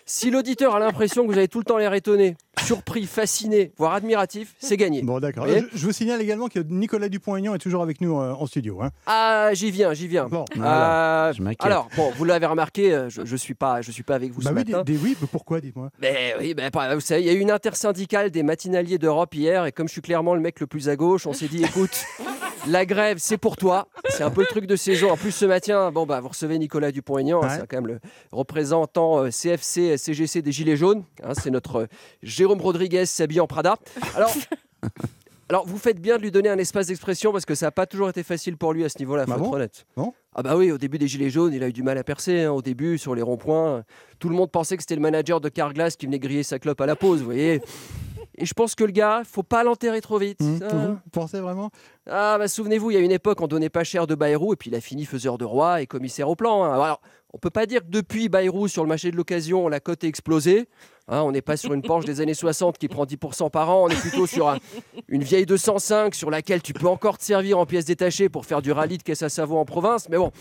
Si 0.07 0.29
l'auditeur 0.29 0.75
a 0.75 0.79
l'impression 0.79 1.23
que 1.25 1.31
vous 1.31 1.37
avez 1.39 1.47
tout 1.47 1.57
le 1.57 1.63
temps 1.65 1.77
l'air 1.79 1.95
étonné, 1.95 2.37
surpris, 2.63 3.07
fasciné, 3.07 3.71
voire 3.75 3.93
admiratif, 3.95 4.53
c'est 4.59 4.77
gagné. 4.77 5.01
Bon, 5.01 5.19
d'accord. 5.19 5.47
Je, 5.47 5.65
je 5.73 5.83
vous 5.87 5.91
signale 5.93 6.21
également 6.21 6.47
que 6.47 6.59
Nicolas 6.59 7.09
Dupont-Aignan 7.09 7.55
est 7.55 7.59
toujours 7.59 7.81
avec 7.81 8.01
nous 8.01 8.19
euh, 8.21 8.33
en 8.33 8.45
studio. 8.45 8.83
hein. 8.83 8.91
Ah, 9.07 9.49
j'y 9.53 9.71
viens, 9.71 9.93
j'y 9.95 10.07
viens. 10.07 10.27
Bon, 10.27 10.45
Euh, 10.51 10.57
voilà. 10.57 11.31
Je 11.35 11.41
m'inquiète. 11.41 11.65
alors, 11.65 11.87
bon, 11.95 12.11
vous 12.15 12.23
l'avez 12.23 12.45
remarqué, 12.45 12.93
euh, 12.93 13.09
je, 13.09 13.25
je 13.25 13.35
suis 13.35 13.55
pas, 13.55 13.81
je 13.81 13.89
suis 13.89 14.03
pas 14.03 14.13
avec 14.13 14.31
vous 14.31 14.41
Bah 14.41 14.51
ce 14.51 14.55
oui, 14.55 14.63
matin. 14.71 14.83
des, 14.83 14.93
des- 14.93 14.99
oui, 15.03 15.17
mais 15.19 15.27
pourquoi, 15.31 15.59
dites-moi? 15.59 15.89
Ben 15.99 16.35
oui, 16.39 16.53
ben, 16.53 16.69
pas- 16.69 16.93
vous 16.93 17.01
savez, 17.01 17.21
il 17.21 17.25
y 17.25 17.29
a 17.31 17.33
eu 17.33 17.39
une 17.39 17.49
intersyndicale 17.49 18.29
des 18.29 18.43
matinaliers 18.43 18.99
d'Europe 18.99 19.33
hier, 19.33 19.65
et 19.65 19.71
comme 19.71 19.87
je 19.87 19.93
suis 19.93 20.01
clairement 20.01 20.35
le 20.35 20.41
mec 20.41 20.59
le 20.59 20.67
plus 20.67 20.87
à 20.87 20.95
gauche, 20.95 21.25
on 21.25 21.33
s'est 21.33 21.47
dit, 21.47 21.63
écoute, 21.63 22.05
la 22.67 22.85
grève, 22.85 23.17
c'est 23.19 23.37
pour 23.37 23.57
toi. 23.57 23.87
C'est 24.09 24.23
un 24.23 24.31
peu 24.31 24.41
le 24.41 24.47
truc 24.47 24.65
de 24.65 24.75
ces 24.75 24.95
jours. 24.95 25.11
En 25.11 25.17
plus, 25.17 25.31
ce 25.31 25.45
matin, 25.45 25.91
bon, 25.91 26.05
bah, 26.05 26.19
vous 26.21 26.29
recevez 26.29 26.57
Nicolas 26.59 26.91
Dupont-Aignan, 26.91 27.43
hein, 27.43 27.49
c'est 27.49 27.67
quand 27.67 27.77
même 27.77 27.87
le 27.87 27.99
représentant 28.31 29.23
euh, 29.23 29.29
CFC, 29.29 29.97
CGC 29.97 30.41
des 30.41 30.51
Gilets 30.51 30.77
jaunes. 30.77 31.03
hein, 31.23 31.33
c'est 31.41 31.51
notre 31.51 31.75
euh, 31.81 31.87
Jérôme 32.23 32.61
Rodriguez 32.61 33.05
s'habille 33.05 33.39
en 33.39 33.47
Prada. 33.47 33.75
Alors. 34.15 34.31
Alors, 35.47 35.67
vous 35.67 35.77
faites 35.77 36.01
bien 36.01 36.17
de 36.17 36.23
lui 36.23 36.31
donner 36.31 36.49
un 36.49 36.57
espace 36.57 36.87
d'expression 36.87 37.31
parce 37.31 37.45
que 37.45 37.53
ça 37.53 37.67
n'a 37.67 37.71
pas 37.71 37.85
toujours 37.85 38.09
été 38.09 38.23
facile 38.23 38.57
pour 38.57 38.73
lui 38.73 38.83
à 38.83 38.89
ce 38.89 38.97
niveau-là, 38.97 39.27
faut 39.27 39.33
Ah 39.33 39.37
être 39.37 39.51
honnête. 39.53 39.85
Bon 39.95 40.11
Ah 40.33 40.41
bah 40.41 40.57
oui, 40.57 40.71
au 40.71 40.79
début 40.79 40.97
des 40.97 41.07
Gilets 41.07 41.29
jaunes, 41.29 41.53
il 41.53 41.61
a 41.63 41.67
eu 41.67 41.71
du 41.71 41.83
mal 41.83 41.99
à 41.99 42.03
percer. 42.03 42.45
hein, 42.45 42.51
au 42.51 42.63
début, 42.63 42.97
sur 42.97 43.13
les 43.13 43.21
ronds-points, 43.21 43.83
tout 44.17 44.27
le 44.29 44.33
monde 44.35 44.49
pensait 44.49 44.75
que 44.75 44.81
c'était 44.81 44.95
le 44.95 45.01
manager 45.01 45.39
de 45.41 45.49
Carglass 45.49 45.97
qui 45.97 46.07
venait 46.07 46.17
griller 46.17 46.41
sa 46.41 46.57
clope 46.57 46.81
à 46.81 46.87
la 46.87 46.95
pause, 46.95 47.19
vous 47.19 47.25
voyez. 47.25 47.61
Et 48.37 48.45
je 48.45 48.53
pense 48.53 48.75
que 48.75 48.83
le 48.83 48.91
gars, 48.91 49.21
faut 49.25 49.43
pas 49.43 49.63
l'enterrer 49.63 50.01
trop 50.01 50.17
vite. 50.17 50.39
Hum, 50.41 50.59
hein. 50.61 50.99
Vous 51.05 51.09
pensez 51.11 51.39
vraiment? 51.39 51.69
Ah 52.09 52.37
bah 52.37 52.47
souvenez-vous, 52.47 52.91
il 52.91 52.93
y 52.95 52.97
a 52.97 52.99
une 52.99 53.11
époque, 53.11 53.39
on 53.41 53.47
donnait 53.47 53.69
pas 53.69 53.83
cher 53.83 54.07
de 54.07 54.15
Bayrou 54.15 54.53
et 54.53 54.55
puis 54.55 54.69
il 54.69 54.75
a 54.75 54.81
fini 54.81 55.05
faiseur 55.05 55.37
de 55.37 55.45
roi 55.45 55.81
et 55.81 55.87
commissaire 55.87 56.29
au 56.29 56.35
plan. 56.35 56.63
hein. 56.63 56.73
Alors, 56.73 57.01
on 57.33 57.37
peut 57.37 57.49
pas 57.49 57.65
dire 57.65 57.81
que 57.81 57.89
depuis 57.89 58.29
Bayrou 58.29 58.67
sur 58.67 58.83
le 58.83 58.89
marché 58.89 59.09
de 59.11 59.15
l'occasion, 59.17 59.67
la 59.67 59.79
cote 59.79 60.03
est 60.03 60.07
explosée. 60.07 60.67
Hein, 61.07 61.21
on 61.21 61.31
n'est 61.31 61.41
pas 61.41 61.55
sur 61.57 61.73
une 61.73 61.81
Porsche 61.81 62.05
des 62.05 62.19
années 62.21 62.33
60 62.33 62.77
qui 62.77 62.87
prend 62.87 63.05
10% 63.05 63.49
par 63.49 63.69
an, 63.69 63.83
on 63.85 63.89
est 63.89 63.99
plutôt 64.01 64.25
sur 64.27 64.49
un- 64.49 64.57
une 65.07 65.23
vieille 65.23 65.45
205 65.45 66.15
sur 66.15 66.29
laquelle 66.31 66.61
tu 66.61 66.73
peux 66.73 66.87
encore 66.87 67.17
te 67.17 67.23
servir 67.23 67.59
en 67.59 67.65
pièces 67.65 67.85
détachées 67.85 68.27
pour 68.27 68.45
faire 68.45 68.61
du 68.61 68.71
rallye 68.71 68.97
de 68.97 69.03
caisse 69.03 69.21
à 69.21 69.29
savon 69.29 69.59
en 69.59 69.65
province. 69.65 70.09
Mais 70.09 70.17
bon, 70.17 70.31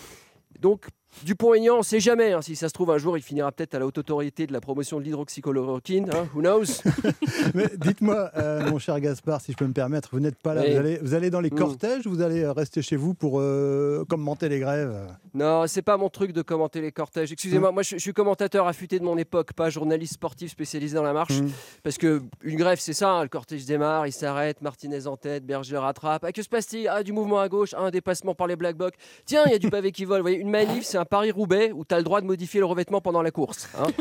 donc 0.61 0.87
Dupont-Aignan, 1.23 1.77
on 1.79 1.83
sait 1.83 2.01
jamais. 2.01 2.33
hein. 2.33 2.43
Si 2.43 2.57
ça 2.57 2.69
se 2.69 2.73
trouve, 2.75 2.91
un 2.91 2.99
jour, 2.99 3.17
il 3.17 3.23
finira 3.23 3.51
peut-être 3.53 3.75
à 3.75 3.79
la 3.79 3.87
haute 3.87 3.99
autorité 3.99 4.47
de 4.47 4.53
la 4.53 4.61
promotion 4.61 4.99
de 4.99 5.05
l'hydroxychloroquine. 5.05 6.11
hein, 6.11 6.27
who 6.35 6.41
knows? 6.41 6.83
Mais 7.55 7.69
dites-moi, 7.77 8.31
euh, 8.37 8.71
mon 8.71 8.79
cher 8.79 8.99
Gaspard, 9.01 9.41
si 9.41 9.53
je 9.53 9.57
peux 9.57 9.67
me 9.67 9.73
permettre, 9.73 10.09
vous 10.13 10.21
n'êtes 10.21 10.39
pas 10.39 10.55
là. 10.55 10.63
Oui. 10.63 10.73
Vous, 10.73 10.79
allez, 10.79 10.99
vous 11.03 11.15
allez 11.15 11.31
dans 11.31 11.41
les 11.41 11.51
Mm. 11.51 11.57
cortèges 11.59 12.07
ou 12.07 12.11
vous 12.11 12.21
allez 12.23 12.43
euh, 12.43 12.53
rester 12.53 12.83
chez 12.83 12.97
vous 12.97 13.15
pour 13.15 13.39
euh, 13.41 14.05
commenter 14.09 14.49
les 14.49 14.59
grèves? 14.59 14.95
Non, 15.35 15.67
c'est 15.67 15.83
pas 15.83 15.97
mon 15.97 16.09
truc 16.09 16.33
de 16.33 16.43
commenter 16.43 16.81
les 16.81 16.91
cortèges. 16.93 17.31
Excusez-moi, 17.33 17.71
moi 17.71 17.83
je, 17.83 17.95
je 17.97 18.01
suis 18.01 18.13
commentateur 18.13 18.67
affûté 18.67 18.99
de 18.99 19.05
mon 19.05 19.17
époque, 19.19 19.53
pas 19.53 19.71
journaliste 19.71 20.15
sportif 20.15 20.51
spécialisé 20.51 20.95
dans 20.97 21.03
la 21.03 21.13
marche. 21.13 21.41
Mm. 21.41 21.49
Parce 21.83 21.97
que 21.99 22.23
une 22.43 22.57
grève, 22.57 22.79
c'est 22.81 22.93
ça, 22.93 23.11
hein, 23.11 23.23
le 23.23 23.29
cortège 23.29 23.65
démarre, 23.67 24.07
il 24.07 24.13
s'arrête, 24.13 24.61
Martinez 24.63 25.07
en 25.07 25.17
tête, 25.17 25.45
Berger 25.47 25.77
rattrape. 25.77 26.25
Ah, 26.25 26.33
que 26.33 26.43
se 26.43 26.49
passe-t-il? 26.49 26.89
Ah, 26.89 27.03
du 27.03 27.13
mouvement 27.13 27.39
à 27.41 27.49
gauche, 27.49 27.75
ah, 27.77 27.83
un 27.83 27.91
dépassement 27.91 28.35
par 28.35 28.47
les 28.47 28.57
Black 28.57 28.77
Blocs. 28.77 28.95
Tiens, 29.27 29.43
il 29.47 29.53
y 29.53 29.55
a 29.55 29.59
du 29.59 29.71
pavé 29.71 29.93
qui 29.93 30.05
vole. 30.05 30.19
Vous 30.19 30.23
voyez, 30.25 30.39
une 30.39 30.51
manif, 30.51 30.85
c'est 30.85 30.99
un 30.99 31.04
Paris-Roubaix 31.05 31.73
où 31.73 31.85
tu 31.85 31.95
as 31.95 31.99
le 31.99 32.05
droit 32.05 32.21
de 32.21 32.27
modifier 32.27 32.61
le 32.61 32.67
revêtement 32.67 33.01
pendant 33.01 33.23
la 33.23 33.31
course. 33.31 33.69
hein. 33.79 33.87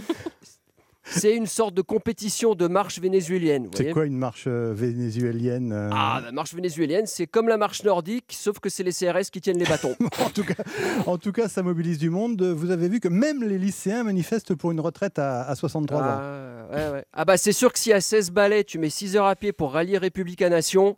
c'est 1.05 1.35
une 1.35 1.47
sorte 1.47 1.73
de 1.73 1.81
compétition 1.81 2.55
de 2.55 2.67
marche 2.67 2.99
vénézuélienne. 2.99 3.69
C'est 3.75 3.91
quoi 3.91 4.05
une 4.05 4.17
marche 4.17 4.45
euh, 4.47 4.73
vénézuélienne 4.73 5.71
euh? 5.73 5.89
Ah, 5.91 6.21
la 6.23 6.31
marche 6.31 6.53
vénézuélienne, 6.53 7.05
c'est 7.05 7.27
comme 7.27 7.47
la 7.49 7.57
marche 7.57 7.84
nordique, 7.84 8.25
sauf 8.31 8.59
que 8.59 8.69
c'est 8.69 8.84
les 8.84 8.93
CRS 8.93 9.30
qui 9.31 9.41
tiennent 9.41 9.59
les 9.59 9.65
bâtons. 9.65 9.95
en, 10.25 10.30
tout 10.30 10.43
cas, 10.43 10.63
en 11.05 11.17
tout 11.17 11.31
cas, 11.31 11.49
ça 11.49 11.61
mobilise 11.61 11.97
du 11.97 12.09
monde. 12.09 12.41
Vous 12.41 12.71
avez 12.71 12.88
vu 12.88 12.99
que 12.99 13.09
même 13.09 13.43
les 13.43 13.57
lycéens 13.57 14.03
manifestent 14.03 14.55
pour 14.55 14.71
une 14.71 14.80
retraite 14.80 15.19
à, 15.19 15.41
à 15.43 15.55
63 15.55 15.99
ans. 15.99 16.03
Ah, 16.05 16.65
ouais, 16.71 16.89
ouais. 16.93 17.05
Ah 17.13 17.25
bah 17.25 17.38
c'est 17.38 17.51
sûr 17.51 17.71
que 17.73 17.80
si 17.80 17.91
à 17.91 17.99
16 18.01 18.31
balais, 18.31 18.63
tu 18.63 18.80
mets 18.80 18.89
6 18.89 19.17
heures 19.17 19.27
à 19.27 19.35
pied 19.35 19.51
pour 19.51 19.73
rallier 19.73 19.97
République 19.97 20.41
à 20.41 20.49
Nation, 20.49 20.95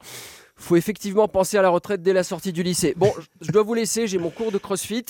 faut 0.57 0.76
effectivement 0.76 1.27
penser 1.27 1.57
à 1.57 1.61
la 1.61 1.69
retraite 1.69 2.02
dès 2.02 2.14
la 2.14 2.23
sortie 2.23 2.53
du 2.53 2.64
lycée. 2.64 2.94
Bon, 2.98 3.11
je 3.41 3.52
dois 3.52 3.64
vous 3.64 3.73
laisser, 3.73 4.07
j'ai 4.07 4.18
mon 4.18 4.30
cours 4.30 4.52
de 4.52 4.57
crossfit. 4.57 5.06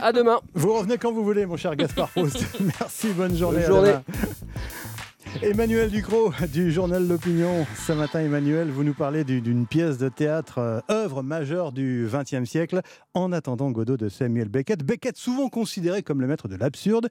À 0.00 0.12
demain. 0.12 0.40
Vous 0.54 0.72
revenez 0.74 0.98
quand 0.98 1.12
vous 1.12 1.24
voulez, 1.24 1.46
mon 1.46 1.56
cher 1.56 1.76
Gaspard 1.76 2.08
Proust. 2.10 2.44
Merci, 2.60 3.08
bonne 3.10 3.34
journée. 3.36 3.58
Bonne 3.60 3.66
journée. 3.66 3.94
Emmanuel 5.42 5.90
Ducrot 5.90 6.32
du 6.50 6.72
journal 6.72 7.06
L'Opinion. 7.06 7.66
Ce 7.86 7.92
matin, 7.92 8.20
Emmanuel, 8.20 8.70
vous 8.70 8.82
nous 8.82 8.94
parlez 8.94 9.24
du- 9.24 9.42
d'une 9.42 9.66
pièce 9.66 9.98
de 9.98 10.08
théâtre, 10.08 10.58
euh, 10.58 10.80
œuvre 10.90 11.22
majeure 11.22 11.70
du 11.72 12.08
XXe 12.10 12.48
siècle, 12.48 12.80
En 13.14 13.30
attendant 13.32 13.70
Godot 13.70 13.96
de 13.98 14.08
Samuel 14.08 14.48
Beckett. 14.48 14.82
Beckett, 14.82 15.16
souvent 15.18 15.48
considéré 15.50 16.02
comme 16.02 16.20
le 16.22 16.26
maître 16.26 16.48
de 16.48 16.56
l'absurde, 16.56 17.08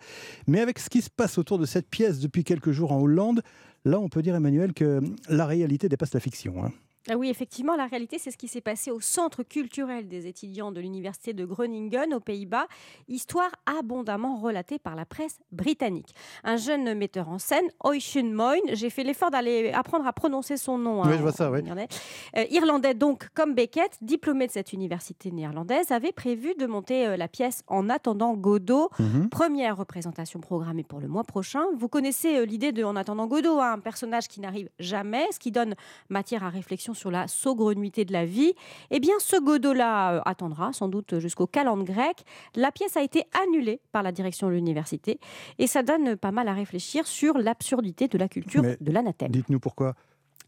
mais 0.47 0.61
avec 0.61 0.79
ce 0.79 0.89
qui 0.89 1.01
se 1.03 1.09
passe 1.11 1.37
autour 1.37 1.59
de 1.59 1.65
cette 1.67 1.89
pièce 1.89 2.19
depuis 2.19 2.43
quelques 2.43 2.71
jours 2.71 2.91
en 2.91 2.99
Hollande, 2.99 3.41
là, 3.85 3.99
on 3.99 4.09
peut 4.09 4.23
dire, 4.23 4.35
Emmanuel, 4.35 4.73
que 4.73 4.99
la 5.29 5.45
réalité 5.45 5.87
dépasse 5.87 6.13
la 6.13 6.19
fiction. 6.19 6.63
hein. 6.65 6.71
Ah 7.09 7.15
oui, 7.15 7.29
effectivement, 7.29 7.75
la 7.75 7.85
réalité, 7.85 8.17
c'est 8.19 8.31
ce 8.31 8.37
qui 8.37 8.49
s'est 8.49 8.61
passé 8.61 8.91
au 8.91 8.99
centre 8.99 9.43
culturel 9.43 10.07
des 10.09 10.27
étudiants 10.27 10.71
de 10.73 10.81
l'université 10.81 11.33
de 11.33 11.45
Groningen, 11.45 12.13
aux 12.13 12.19
Pays-Bas. 12.19 12.67
Histoire 13.07 13.49
abondamment 13.65 14.37
relatée 14.37 14.77
par 14.77 14.95
la 14.95 15.05
presse 15.05 15.39
britannique. 15.53 16.13
Un 16.43 16.57
jeune 16.57 16.93
metteur 16.95 17.29
en 17.29 17.39
scène, 17.39 17.65
Oisin 17.85 18.23
Moyne, 18.33 18.61
j'ai 18.73 18.89
fait 18.89 19.03
l'effort 19.03 19.31
d'aller 19.31 19.71
apprendre 19.71 20.05
à 20.05 20.11
prononcer 20.11 20.57
son 20.57 20.77
nom. 20.77 21.01
Oui, 21.01 21.07
hein, 21.07 21.13
je 21.17 21.21
vois 21.21 21.31
ça, 21.31 21.49
oui. 21.49 21.59
irlandais. 21.59 21.87
Euh, 22.35 22.45
irlandais 22.49 22.93
donc, 22.93 23.29
comme 23.33 23.53
Beckett, 23.53 23.97
diplômé 24.01 24.47
de 24.47 24.51
cette 24.51 24.73
université 24.73 25.31
néerlandaise, 25.31 25.91
avait 25.91 26.11
prévu 26.11 26.55
de 26.59 26.65
monter 26.65 27.07
euh, 27.07 27.17
la 27.17 27.29
pièce 27.29 27.63
En 27.67 27.89
attendant 27.89 28.33
Godot. 28.33 28.89
Mhm. 28.99 29.29
Première 29.29 29.77
représentation 29.77 30.41
programmée 30.41 30.83
pour 30.83 30.99
le 30.99 31.07
mois 31.07 31.23
prochain. 31.23 31.63
Vous 31.77 31.87
connaissez 31.87 32.37
euh, 32.37 32.45
l'idée 32.45 32.73
de 32.73 32.83
En 32.83 32.97
attendant 32.97 33.27
Godot, 33.27 33.59
hein, 33.59 33.73
un 33.73 33.79
personnage 33.79 34.27
qui 34.27 34.41
n'arrive 34.41 34.69
jamais, 34.79 35.25
ce 35.31 35.39
qui 35.39 35.51
donne 35.51 35.75
matière 36.09 36.43
à 36.43 36.49
réflexion 36.49 36.93
sur 36.97 37.11
la 37.11 37.27
saugrenuité 37.27 38.03
de 38.03 38.13
la 38.13 38.25
vie. 38.25 38.53
Eh 38.91 38.99
bien, 38.99 39.13
ce 39.19 39.41
Godot-là 39.41 40.15
euh, 40.15 40.21
attendra 40.25 40.73
sans 40.73 40.87
doute 40.87 41.19
jusqu'au 41.19 41.47
calende 41.47 41.83
grec. 41.83 42.23
La 42.55 42.71
pièce 42.71 42.97
a 42.97 43.01
été 43.01 43.23
annulée 43.43 43.79
par 43.91 44.03
la 44.03 44.11
direction 44.11 44.47
de 44.47 44.53
l'université 44.53 45.19
et 45.59 45.67
ça 45.67 45.83
donne 45.83 46.17
pas 46.17 46.31
mal 46.31 46.47
à 46.47 46.53
réfléchir 46.53 47.07
sur 47.07 47.37
l'absurdité 47.37 48.07
de 48.07 48.17
la 48.17 48.27
culture 48.27 48.63
Mais 48.63 48.77
de 48.79 48.91
l'anathème. 48.91 49.31
Dites-nous 49.31 49.59
pourquoi. 49.59 49.95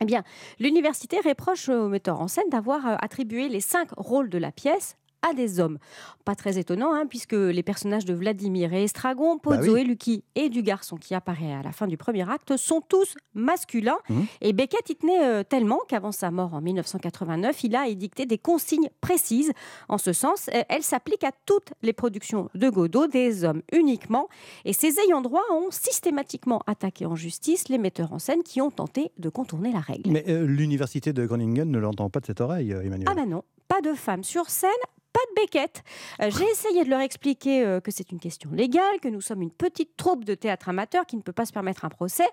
Eh 0.01 0.05
bien, 0.05 0.23
l'université 0.59 1.19
reproche 1.19 1.69
au 1.69 1.89
metteur 1.89 2.21
en 2.21 2.27
scène 2.27 2.49
d'avoir 2.49 2.85
euh, 2.85 2.95
attribué 2.99 3.49
les 3.49 3.61
cinq 3.61 3.89
rôles 3.97 4.30
de 4.30 4.38
la 4.38 4.51
pièce 4.51 4.95
à 5.27 5.33
des 5.33 5.59
hommes. 5.59 5.77
Pas 6.25 6.35
très 6.35 6.57
étonnant, 6.57 6.93
hein, 6.93 7.05
puisque 7.07 7.33
les 7.33 7.63
personnages 7.63 8.05
de 8.05 8.13
Vladimir 8.13 8.73
et 8.73 8.83
Estragon, 8.83 9.37
Pozzo 9.37 9.61
Bah 9.61 9.67
oui. 9.73 9.81
et 9.81 9.83
Lucky 9.83 10.23
et 10.35 10.49
du 10.49 10.61
garçon 10.63 10.95
qui 10.97 11.13
apparaît 11.15 11.53
à 11.53 11.61
la 11.61 11.71
fin 11.71 11.87
du 11.87 11.97
premier 11.97 12.29
acte 12.29 12.55
sont 12.57 12.81
tous 12.81 13.15
masculins. 13.33 13.97
Mhm. 14.09 14.25
Et 14.41 14.53
Beckett 14.53 14.89
y 14.89 14.95
tenait 14.95 15.23
euh, 15.23 15.43
tellement 15.43 15.79
qu'avant 15.87 16.11
sa 16.11 16.31
mort 16.31 16.53
en 16.53 16.61
1989, 16.61 17.63
il 17.63 17.75
a 17.75 17.87
édicté 17.87 18.25
des 18.25 18.37
consignes 18.37 18.89
précises. 19.01 19.51
En 19.87 19.97
ce 19.97 20.13
sens, 20.13 20.49
euh, 20.53 20.61
elles 20.69 20.83
s'appliquent 20.83 21.23
à 21.23 21.31
toutes 21.45 21.73
les 21.81 21.93
productions 21.93 22.49
de 22.55 22.69
Godot, 22.69 23.07
des 23.07 23.43
hommes 23.43 23.61
uniquement. 23.71 24.27
Et 24.65 24.73
ces 24.73 24.99
ayants 24.99 25.21
droit 25.21 25.43
ont 25.51 25.69
systématiquement 25.71 26.61
attaqué 26.67 27.05
en 27.05 27.15
justice 27.15 27.67
les 27.69 27.77
metteurs 27.77 28.13
en 28.13 28.19
scène 28.19 28.43
qui 28.43 28.61
ont 28.61 28.71
tenté 28.71 29.11
de 29.17 29.29
contourner 29.29 29.71
la 29.71 29.79
règle. 29.79 30.11
Mais 30.11 30.23
euh, 30.27 30.45
l'université 30.45 31.13
de 31.13 31.25
Groningen 31.25 31.69
ne 31.69 31.79
l'entend 31.79 32.09
pas 32.09 32.19
de 32.19 32.25
cette 32.25 32.41
oreille, 32.41 32.71
Emmanuel. 32.71 33.07
Ah 33.09 33.15
ben 33.15 33.27
non, 33.27 33.43
pas 33.67 33.81
de 33.81 33.93
femmes 33.93 34.23
sur 34.23 34.49
scène. 34.49 34.69
Pas 35.11 35.19
de 35.31 35.41
Beckett. 35.41 35.81
Euh, 36.22 36.30
J'ai 36.30 36.45
essayé 36.45 36.84
de 36.84 36.90
leur 36.90 36.99
expliquer 36.99 37.64
euh, 37.65 37.80
que 37.80 37.90
c'est 37.90 38.11
une 38.11 38.19
question 38.19 38.52
légale, 38.52 38.99
que 39.02 39.07
nous 39.07 39.22
sommes 39.22 39.41
une 39.41 39.49
petite 39.52 39.98
troupe 39.98 40.23
de 40.23 40.36
théâtre 40.36 40.69
amateur 40.69 41.06
qui 41.07 41.18
ne 41.18 41.22
peut 41.23 41.31
pas 41.34 41.45
se 41.45 41.52
permettre 41.52 41.84
un 41.84 41.90
procès. 41.90 42.27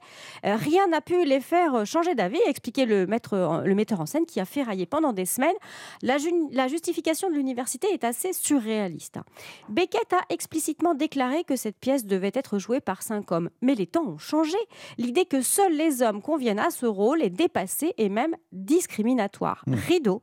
Euh, 0.44 0.56
rien 0.56 0.86
n'a 0.88 1.00
pu 1.00 1.24
les 1.24 1.40
faire 1.40 1.86
changer 1.86 2.14
d'avis, 2.14 2.38
expliquait 2.46 2.84
le, 2.84 3.06
maître, 3.06 3.62
le 3.64 3.74
metteur 3.74 4.00
en 4.00 4.06
scène 4.06 4.26
qui 4.26 4.40
a 4.40 4.44
ferraillé 4.44 4.84
pendant 4.84 5.14
des 5.14 5.24
semaines. 5.24 5.54
La, 6.02 6.18
ju- 6.18 6.30
la 6.52 6.68
justification 6.68 7.30
de 7.30 7.34
l'université 7.34 7.86
est 7.94 8.04
assez 8.04 8.34
surréaliste. 8.34 9.16
hein. 9.16 9.24
Beckett 9.70 10.12
a 10.12 10.20
explicitement 10.28 10.94
déclaré 10.94 11.44
que 11.44 11.56
cette 11.56 11.78
pièce 11.78 12.04
devait 12.04 12.32
être 12.34 12.58
jouée 12.58 12.80
par 12.80 13.02
cinq 13.02 13.32
hommes. 13.32 13.48
Mais 13.62 13.74
les 13.74 13.86
temps 13.86 14.06
ont 14.06 14.18
changé. 14.18 14.58
L'idée 14.98 15.24
que 15.24 15.40
seuls 15.40 15.72
les 15.74 16.02
hommes 16.02 16.20
conviennent 16.20 16.58
à 16.58 16.70
ce 16.70 16.84
rôle 16.84 17.22
est 17.22 17.30
dépassée 17.30 17.94
et 17.96 18.10
même 18.10 18.36
discriminatoire. 18.52 19.64
Rideau. 19.66 20.20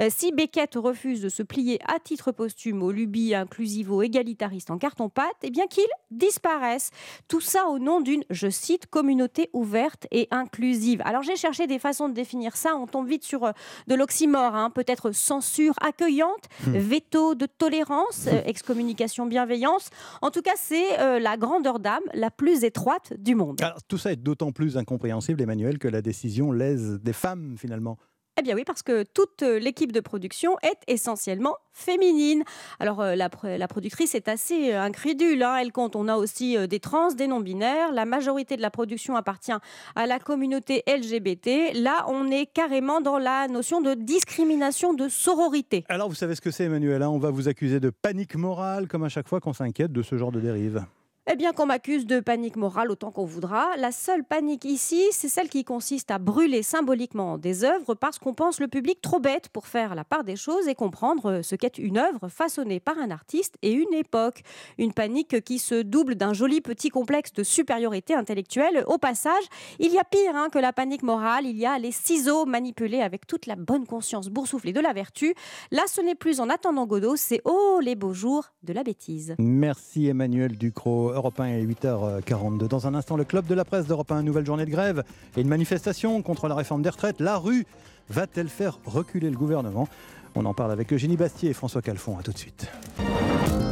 Euh, 0.00 0.08
si 0.08 0.30
Beckett 0.32 0.76
refuse 0.76 1.20
de 1.20 1.28
se 1.28 1.42
plier 1.42 1.80
à 1.86 1.95
titre 1.98 2.32
posthume 2.32 2.82
aux 2.82 2.92
lubies 2.92 3.34
inclusivo-égalitaristes 3.34 4.70
en 4.70 4.78
carton-pâte, 4.78 5.36
eh 5.42 5.50
bien 5.50 5.66
qu'il 5.66 5.86
disparaisse. 6.10 6.90
Tout 7.28 7.40
ça 7.40 7.66
au 7.66 7.78
nom 7.78 8.00
d'une, 8.00 8.24
je 8.30 8.48
cite, 8.48 8.86
communauté 8.86 9.50
ouverte 9.52 10.06
et 10.10 10.28
inclusive. 10.30 11.02
Alors 11.04 11.22
j'ai 11.22 11.36
cherché 11.36 11.66
des 11.66 11.78
façons 11.78 12.08
de 12.08 12.14
définir 12.14 12.56
ça. 12.56 12.76
On 12.76 12.86
tombe 12.86 13.08
vite 13.08 13.24
sur 13.24 13.44
euh, 13.44 13.52
de 13.86 13.94
l'oxymore, 13.94 14.54
hein. 14.54 14.70
peut-être 14.70 15.12
censure 15.12 15.74
accueillante, 15.80 16.46
Hmm. 16.66 16.72
veto 16.78 17.34
de 17.34 17.46
tolérance, 17.46 18.26
euh, 18.28 18.40
excommunication 18.46 19.26
bienveillance. 19.26 19.90
En 20.22 20.30
tout 20.30 20.42
cas, 20.42 20.54
c'est 20.56 20.98
euh, 21.00 21.18
la 21.18 21.36
grandeur 21.36 21.78
d'âme 21.78 22.02
la 22.14 22.30
plus 22.30 22.64
étroite 22.64 23.12
du 23.18 23.34
monde. 23.34 23.60
Alors, 23.62 23.82
tout 23.82 23.98
ça 23.98 24.12
est 24.12 24.16
d'autant 24.16 24.52
plus 24.52 24.76
incompréhensible, 24.76 25.42
Emmanuel, 25.42 25.78
que 25.78 25.88
la 25.88 26.02
décision 26.02 26.52
lèse 26.52 27.00
des 27.02 27.12
femmes, 27.12 27.56
finalement. 27.58 27.98
Eh 28.38 28.42
bien 28.42 28.54
oui, 28.54 28.64
parce 28.64 28.82
que 28.82 29.02
toute 29.02 29.42
euh, 29.42 29.58
l'équipe 29.58 29.92
de 29.92 30.00
production 30.00 30.56
est 30.62 30.78
essentiellement 30.88 31.56
féminine. 31.72 32.44
Alors 32.80 33.00
euh, 33.00 33.14
la, 33.14 33.28
pr- 33.28 33.56
la 33.56 33.66
productrice 33.68 34.14
est 34.14 34.28
assez 34.28 34.72
euh, 34.74 34.80
incrédule. 34.82 35.42
hein. 35.42 35.56
Elle 35.56 35.72
compte, 35.72 35.96
on 35.96 36.06
a 36.08 36.16
aussi 36.16 36.56
des 36.68 36.80
trans, 36.80 37.12
des 37.12 37.26
non-binaires. 37.26 37.92
La 37.92 38.04
majorité 38.04 38.56
de 38.56 38.62
la 38.62 38.70
production 38.70 39.16
appartient 39.16 39.52
à 39.94 40.06
la 40.06 40.18
communauté 40.18 40.82
LGBT. 40.86 41.72
Là, 41.74 42.04
on 42.08 42.30
est 42.30 42.46
carrément 42.46 43.00
dans 43.00 43.18
la 43.18 43.48
notion 43.48 43.80
de 43.80 43.94
discrimination 43.94 44.92
de 44.94 45.08
sororité. 45.08 45.84
Alors, 45.88 46.08
vous 46.08 46.14
savez 46.14 46.34
ce 46.34 46.40
que 46.40 46.50
c'est, 46.50 46.64
Emmanuel 46.64 47.02
hein? 47.02 47.08
On 47.08 47.18
va 47.18 47.30
vous 47.30 47.48
accuser 47.48 47.80
de 47.80 47.90
panique 47.90 48.34
morale, 48.36 48.86
comme 48.86 49.04
à 49.04 49.08
chaque 49.08 49.28
fois 49.28 49.40
qu'on 49.40 49.52
s'inquiète 49.54 49.92
de 49.92 50.02
ce 50.02 50.16
genre 50.18 50.32
de 50.32 50.40
dérive. 50.40 50.84
Eh 51.28 51.34
bien, 51.34 51.52
qu'on 51.52 51.66
m'accuse 51.66 52.06
de 52.06 52.20
panique 52.20 52.54
morale 52.54 52.88
autant 52.88 53.10
qu'on 53.10 53.24
voudra, 53.24 53.76
la 53.78 53.90
seule 53.90 54.22
panique 54.22 54.64
ici, 54.64 55.02
c'est 55.10 55.26
celle 55.26 55.48
qui 55.48 55.64
consiste 55.64 56.12
à 56.12 56.20
brûler 56.20 56.62
symboliquement 56.62 57.36
des 57.36 57.64
œuvres 57.64 57.96
parce 57.96 58.20
qu'on 58.20 58.32
pense 58.32 58.60
le 58.60 58.68
public 58.68 59.02
trop 59.02 59.18
bête 59.18 59.48
pour 59.48 59.66
faire 59.66 59.96
la 59.96 60.04
part 60.04 60.22
des 60.22 60.36
choses 60.36 60.68
et 60.68 60.76
comprendre 60.76 61.40
ce 61.42 61.56
qu'est 61.56 61.78
une 61.78 61.98
œuvre 61.98 62.28
façonnée 62.28 62.78
par 62.78 62.96
un 62.98 63.10
artiste 63.10 63.56
et 63.62 63.72
une 63.72 63.92
époque. 63.92 64.42
Une 64.78 64.92
panique 64.92 65.42
qui 65.42 65.58
se 65.58 65.82
double 65.82 66.14
d'un 66.14 66.32
joli 66.32 66.60
petit 66.60 66.90
complexe 66.90 67.32
de 67.32 67.42
supériorité 67.42 68.14
intellectuelle. 68.14 68.84
Au 68.86 68.96
passage, 68.96 69.32
il 69.80 69.90
y 69.90 69.98
a 69.98 70.04
pire 70.04 70.36
hein, 70.36 70.46
que 70.48 70.60
la 70.60 70.72
panique 70.72 71.02
morale, 71.02 71.44
il 71.44 71.56
y 71.56 71.66
a 71.66 71.76
les 71.80 71.90
ciseaux 71.90 72.46
manipulés 72.46 73.00
avec 73.00 73.26
toute 73.26 73.46
la 73.46 73.56
bonne 73.56 73.84
conscience 73.84 74.28
boursouflée 74.28 74.72
de 74.72 74.80
la 74.80 74.92
vertu. 74.92 75.34
Là, 75.72 75.82
ce 75.88 76.00
n'est 76.00 76.14
plus 76.14 76.38
en 76.38 76.48
attendant 76.48 76.86
Godot, 76.86 77.16
c'est 77.16 77.40
oh 77.44 77.80
les 77.82 77.96
beaux 77.96 78.14
jours 78.14 78.52
de 78.62 78.72
la 78.72 78.84
bêtise. 78.84 79.34
Merci 79.40 80.06
Emmanuel 80.06 80.56
Ducrot. 80.56 81.15
Europe 81.16 81.40
1 81.40 81.46
est 81.46 81.64
8h42. 81.64 82.68
Dans 82.68 82.86
un 82.86 82.94
instant, 82.94 83.16
le 83.16 83.24
club 83.24 83.46
de 83.46 83.54
la 83.54 83.64
presse 83.64 83.86
d'Europe 83.86 84.12
1, 84.12 84.22
nouvelle 84.22 84.44
journée 84.44 84.66
de 84.66 84.70
grève 84.70 85.02
et 85.36 85.40
une 85.40 85.48
manifestation 85.48 86.20
contre 86.20 86.46
la 86.46 86.54
réforme 86.54 86.82
des 86.82 86.90
retraites. 86.90 87.20
La 87.20 87.38
rue 87.38 87.64
va-t-elle 88.10 88.48
faire 88.48 88.78
reculer 88.84 89.30
le 89.30 89.36
gouvernement? 89.36 89.88
On 90.34 90.44
en 90.44 90.52
parle 90.52 90.72
avec 90.72 90.92
Eugénie 90.92 91.16
Bastier 91.16 91.50
et 91.50 91.52
François 91.54 91.80
Calfon. 91.80 92.18
À 92.18 92.22
tout 92.22 92.32
de 92.32 92.38
suite. 92.38 92.70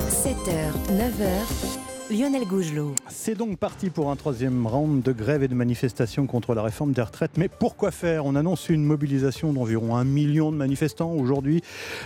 7h, 0.09 0.73
9h, 0.91 2.19
Lionel 2.19 2.47
Gougelot. 2.47 2.95
C'est 3.11 3.35
donc 3.35 3.59
parti 3.59 3.91
pour 3.91 4.11
un 4.11 4.17
troisième 4.17 4.67
round 4.67 5.03
de 5.03 5.13
grève 5.13 5.43
et 5.43 5.49
de 5.49 5.55
manifestation 5.55 6.27
contre 6.27 6.55
la 6.55 6.63
réforme 6.63 6.93
des 6.93 7.03
retraites. 7.03 7.37
Mais 7.37 7.49
pourquoi 7.49 7.91
faire? 7.91 8.25
On 8.25 8.37
annonce 8.37 8.71
une 8.71 8.85
mobilisation 8.85 9.53
d'environ 9.53 9.97
un 9.97 10.05
million 10.05 10.51
de 10.51 10.57
manifestants 10.57 11.13
aujourd'hui. 11.13 11.63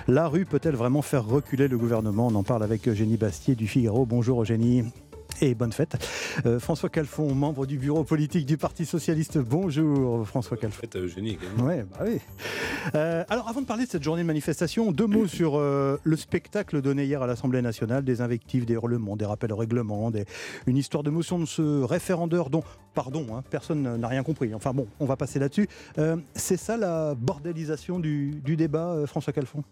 La 0.08 0.26
rue 0.26 0.46
peut-elle 0.46 0.74
vraiment 0.74 1.02
faire 1.02 1.24
reculer 1.24 1.68
le 1.68 1.78
gouvernement? 1.78 2.26
On 2.26 2.34
en 2.34 2.42
parle 2.42 2.64
avec 2.64 2.88
Eugénie 2.88 3.16
Bastier 3.16 3.54
du 3.54 3.68
Figaro. 3.68 4.04
Bonjour 4.04 4.42
Eugénie 4.42 4.82
et 5.40 5.54
bonne 5.54 5.72
fête. 5.72 5.96
Euh, 6.46 6.58
François 6.58 6.88
Calfon, 6.88 7.34
membre 7.34 7.66
du 7.66 7.78
bureau 7.78 8.04
politique 8.04 8.46
du 8.46 8.56
Parti 8.56 8.84
Socialiste. 8.86 9.38
Bonjour 9.38 10.26
François 10.26 10.56
Calfon. 10.56 10.80
Fête 10.80 10.96
à 10.96 11.00
Eugénie. 11.00 11.38
Ouais, 11.60 11.84
bah 11.90 12.04
oui. 12.06 12.18
Euh, 12.94 13.24
alors 13.28 13.48
avant 13.48 13.60
de 13.60 13.66
parler 13.66 13.84
de 13.84 13.90
cette 13.90 14.02
journée 14.02 14.22
de 14.22 14.26
manifestation, 14.26 14.92
deux 14.92 15.06
mots 15.06 15.26
sur 15.26 15.56
euh, 15.56 15.98
le 16.02 16.16
spectacle 16.16 16.80
donné 16.82 17.04
hier 17.04 17.22
à 17.22 17.26
l'Assemblée 17.26 17.62
nationale, 17.62 18.04
des 18.04 18.20
invectives, 18.20 18.64
des 18.64 18.74
hurlements, 18.74 19.16
des 19.16 19.24
rappels 19.24 19.52
au 19.52 19.56
règlement, 19.56 20.10
des- 20.10 20.24
une 20.66 20.76
histoire 20.76 21.02
de 21.02 21.10
motion 21.10 21.38
de 21.38 21.44
ce 21.46 21.82
référendeur 21.82 22.50
dont, 22.50 22.62
pardon, 22.94 23.26
hein, 23.34 23.42
personne 23.50 23.96
n'a 23.96 24.08
rien 24.08 24.22
compris. 24.22 24.54
Enfin 24.54 24.72
bon, 24.72 24.86
on 25.00 25.06
va 25.06 25.16
passer 25.16 25.38
là-dessus. 25.38 25.68
C'est 26.34 26.56
ça 26.56 26.76
la 26.76 27.14
bordélisation 27.14 27.98
du, 27.98 28.30
du 28.44 28.56
débat, 28.56 28.96
François 29.06 29.32
Calfon? 29.32 29.62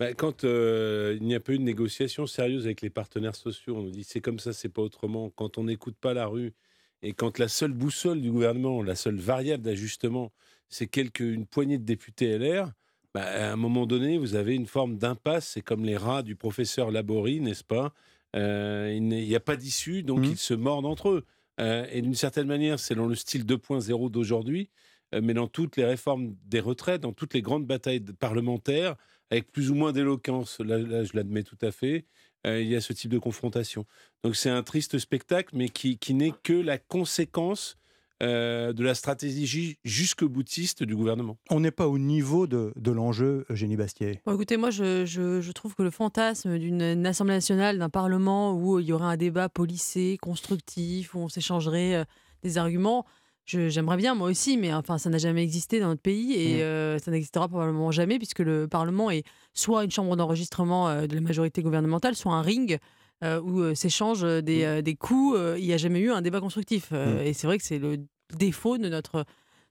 Bah, 0.00 0.14
quand 0.14 0.44
euh, 0.44 1.18
il 1.20 1.26
n'y 1.26 1.34
a 1.34 1.40
pas 1.40 1.52
eu 1.52 1.58
de 1.58 1.62
négociation 1.62 2.26
sérieuse 2.26 2.64
avec 2.64 2.80
les 2.80 2.88
partenaires 2.88 3.36
sociaux, 3.36 3.76
on 3.76 3.82
nous 3.82 3.90
dit 3.90 4.02
c'est 4.02 4.22
comme 4.22 4.38
ça, 4.38 4.54
c'est 4.54 4.70
pas 4.70 4.80
autrement. 4.80 5.28
Quand 5.28 5.58
on 5.58 5.64
n'écoute 5.64 5.94
pas 6.00 6.14
la 6.14 6.26
rue 6.26 6.54
et 7.02 7.12
quand 7.12 7.38
la 7.38 7.48
seule 7.48 7.72
boussole 7.72 8.22
du 8.22 8.30
gouvernement, 8.30 8.82
la 8.82 8.94
seule 8.94 9.18
variable 9.18 9.62
d'ajustement, 9.62 10.32
c'est 10.70 10.86
quelques, 10.86 11.20
une 11.20 11.44
poignée 11.44 11.76
de 11.76 11.84
députés 11.84 12.38
LR, 12.38 12.72
bah, 13.12 13.24
à 13.24 13.52
un 13.52 13.56
moment 13.56 13.84
donné, 13.84 14.16
vous 14.16 14.36
avez 14.36 14.54
une 14.54 14.66
forme 14.66 14.96
d'impasse. 14.96 15.48
C'est 15.48 15.60
comme 15.60 15.84
les 15.84 15.98
rats 15.98 16.22
du 16.22 16.34
professeur 16.34 16.90
Laborie, 16.90 17.40
n'est-ce 17.40 17.64
pas? 17.64 17.92
Euh, 18.36 18.90
Il 18.94 19.02
n'y 19.02 19.36
a 19.36 19.40
pas 19.40 19.56
d'issue, 19.56 20.02
donc 20.02 20.26
ils 20.26 20.38
se 20.38 20.54
mordent 20.54 20.86
entre 20.86 21.10
eux. 21.10 21.26
Euh, 21.60 21.86
et 21.92 22.00
d'une 22.00 22.14
certaine 22.14 22.46
manière, 22.46 22.78
c'est 22.78 22.94
dans 22.94 23.06
le 23.06 23.14
style 23.14 23.44
2.0 23.44 24.10
d'aujourd'hui, 24.10 24.70
euh, 25.14 25.20
mais 25.22 25.34
dans 25.34 25.46
toutes 25.46 25.76
les 25.76 25.84
réformes 25.84 26.36
des 26.46 26.60
retraites, 26.60 27.02
dans 27.02 27.12
toutes 27.12 27.34
les 27.34 27.42
grandes 27.42 27.66
batailles 27.66 28.00
parlementaires, 28.00 28.96
avec 29.30 29.50
plus 29.52 29.70
ou 29.70 29.74
moins 29.74 29.92
d'éloquence, 29.92 30.60
là, 30.60 30.78
là, 30.78 31.04
je 31.04 31.12
l'admets 31.14 31.42
tout 31.44 31.58
à 31.62 31.70
fait, 31.70 32.04
euh, 32.46 32.60
il 32.60 32.68
y 32.68 32.76
a 32.76 32.80
ce 32.80 32.92
type 32.92 33.10
de 33.10 33.18
confrontation. 33.18 33.84
Donc 34.24 34.34
c'est 34.36 34.50
un 34.50 34.62
triste 34.62 34.98
spectacle, 34.98 35.54
mais 35.56 35.68
qui, 35.68 35.98
qui 35.98 36.14
n'est 36.14 36.32
que 36.42 36.52
la 36.52 36.78
conséquence 36.78 37.76
euh, 38.22 38.74
de 38.74 38.84
la 38.84 38.94
stratégie 38.94 39.78
jusque 39.82 40.24
boutiste 40.24 40.82
du 40.82 40.94
gouvernement. 40.94 41.38
On 41.48 41.60
n'est 41.60 41.70
pas 41.70 41.88
au 41.88 41.98
niveau 41.98 42.46
de, 42.46 42.72
de 42.76 42.90
l'enjeu, 42.90 43.46
Eugénie 43.48 43.76
Bastier. 43.76 44.20
Bon, 44.26 44.34
écoutez, 44.34 44.58
moi, 44.58 44.70
je, 44.70 45.06
je- 45.06 45.40
je 45.40 45.52
trouve 45.52 45.74
que 45.74 45.82
le 45.82 45.90
fantasme 45.90 46.58
d'une 46.58 46.82
une 46.82 47.06
Assemblée 47.06 47.32
nationale, 47.34 47.78
d'un 47.78 47.88
Parlement 47.88 48.52
où 48.52 48.78
il 48.78 48.86
y 48.86 48.92
aurait 48.92 49.06
un 49.06 49.16
débat 49.16 49.48
policé, 49.48 50.18
constructif, 50.20 51.14
où 51.14 51.20
on 51.20 51.28
s'échangerait 51.30 51.94
euh, 51.94 52.04
des 52.42 52.58
arguments, 52.58 53.06
j'aimerais 53.50 53.96
bien, 53.96 54.14
moi 54.14 54.28
aussi, 54.28 54.56
mais 54.56 54.72
enfin, 54.72 54.98
ça 54.98 55.10
n'a 55.10 55.18
jamais 55.18 55.42
existé 55.42 55.80
dans 55.80 55.88
notre 55.88 56.02
pays 56.02 56.34
et 56.34 56.56
Mm. 56.58 56.60
euh, 56.60 56.98
ça 56.98 57.10
n'existera 57.10 57.48
probablement 57.48 57.90
jamais, 57.90 58.18
puisque 58.18 58.40
le 58.40 58.68
Parlement 58.68 59.10
est 59.10 59.24
soit 59.54 59.84
une 59.84 59.90
chambre 59.90 60.16
d'enregistrement 60.16 60.88
euh, 60.88 61.06
de 61.06 61.14
la 61.14 61.20
majorité 61.20 61.62
gouvernementale, 61.62 62.14
soit 62.16 62.32
un 62.34 62.42
ring. 62.42 62.78
euh, 63.22 63.38
où 63.42 63.74
s'échangent 63.74 64.22
des, 64.42 64.64
euh, 64.64 64.80
des 64.80 64.94
coups, 64.94 65.38
il 65.58 65.66
n'y 65.66 65.74
a 65.74 65.76
jamais 65.76 65.98
eu 66.00 66.10
un 66.10 66.22
débat 66.22 66.40
constructif. 66.40 66.90
Mm. 66.90 67.18
Et 67.22 67.32
c'est 67.34 67.46
vrai 67.46 67.58
que 67.58 67.64
c'est 67.64 67.78
le 67.78 67.98
défaut 68.38 68.78
de 68.78 68.88
notre, 68.88 69.26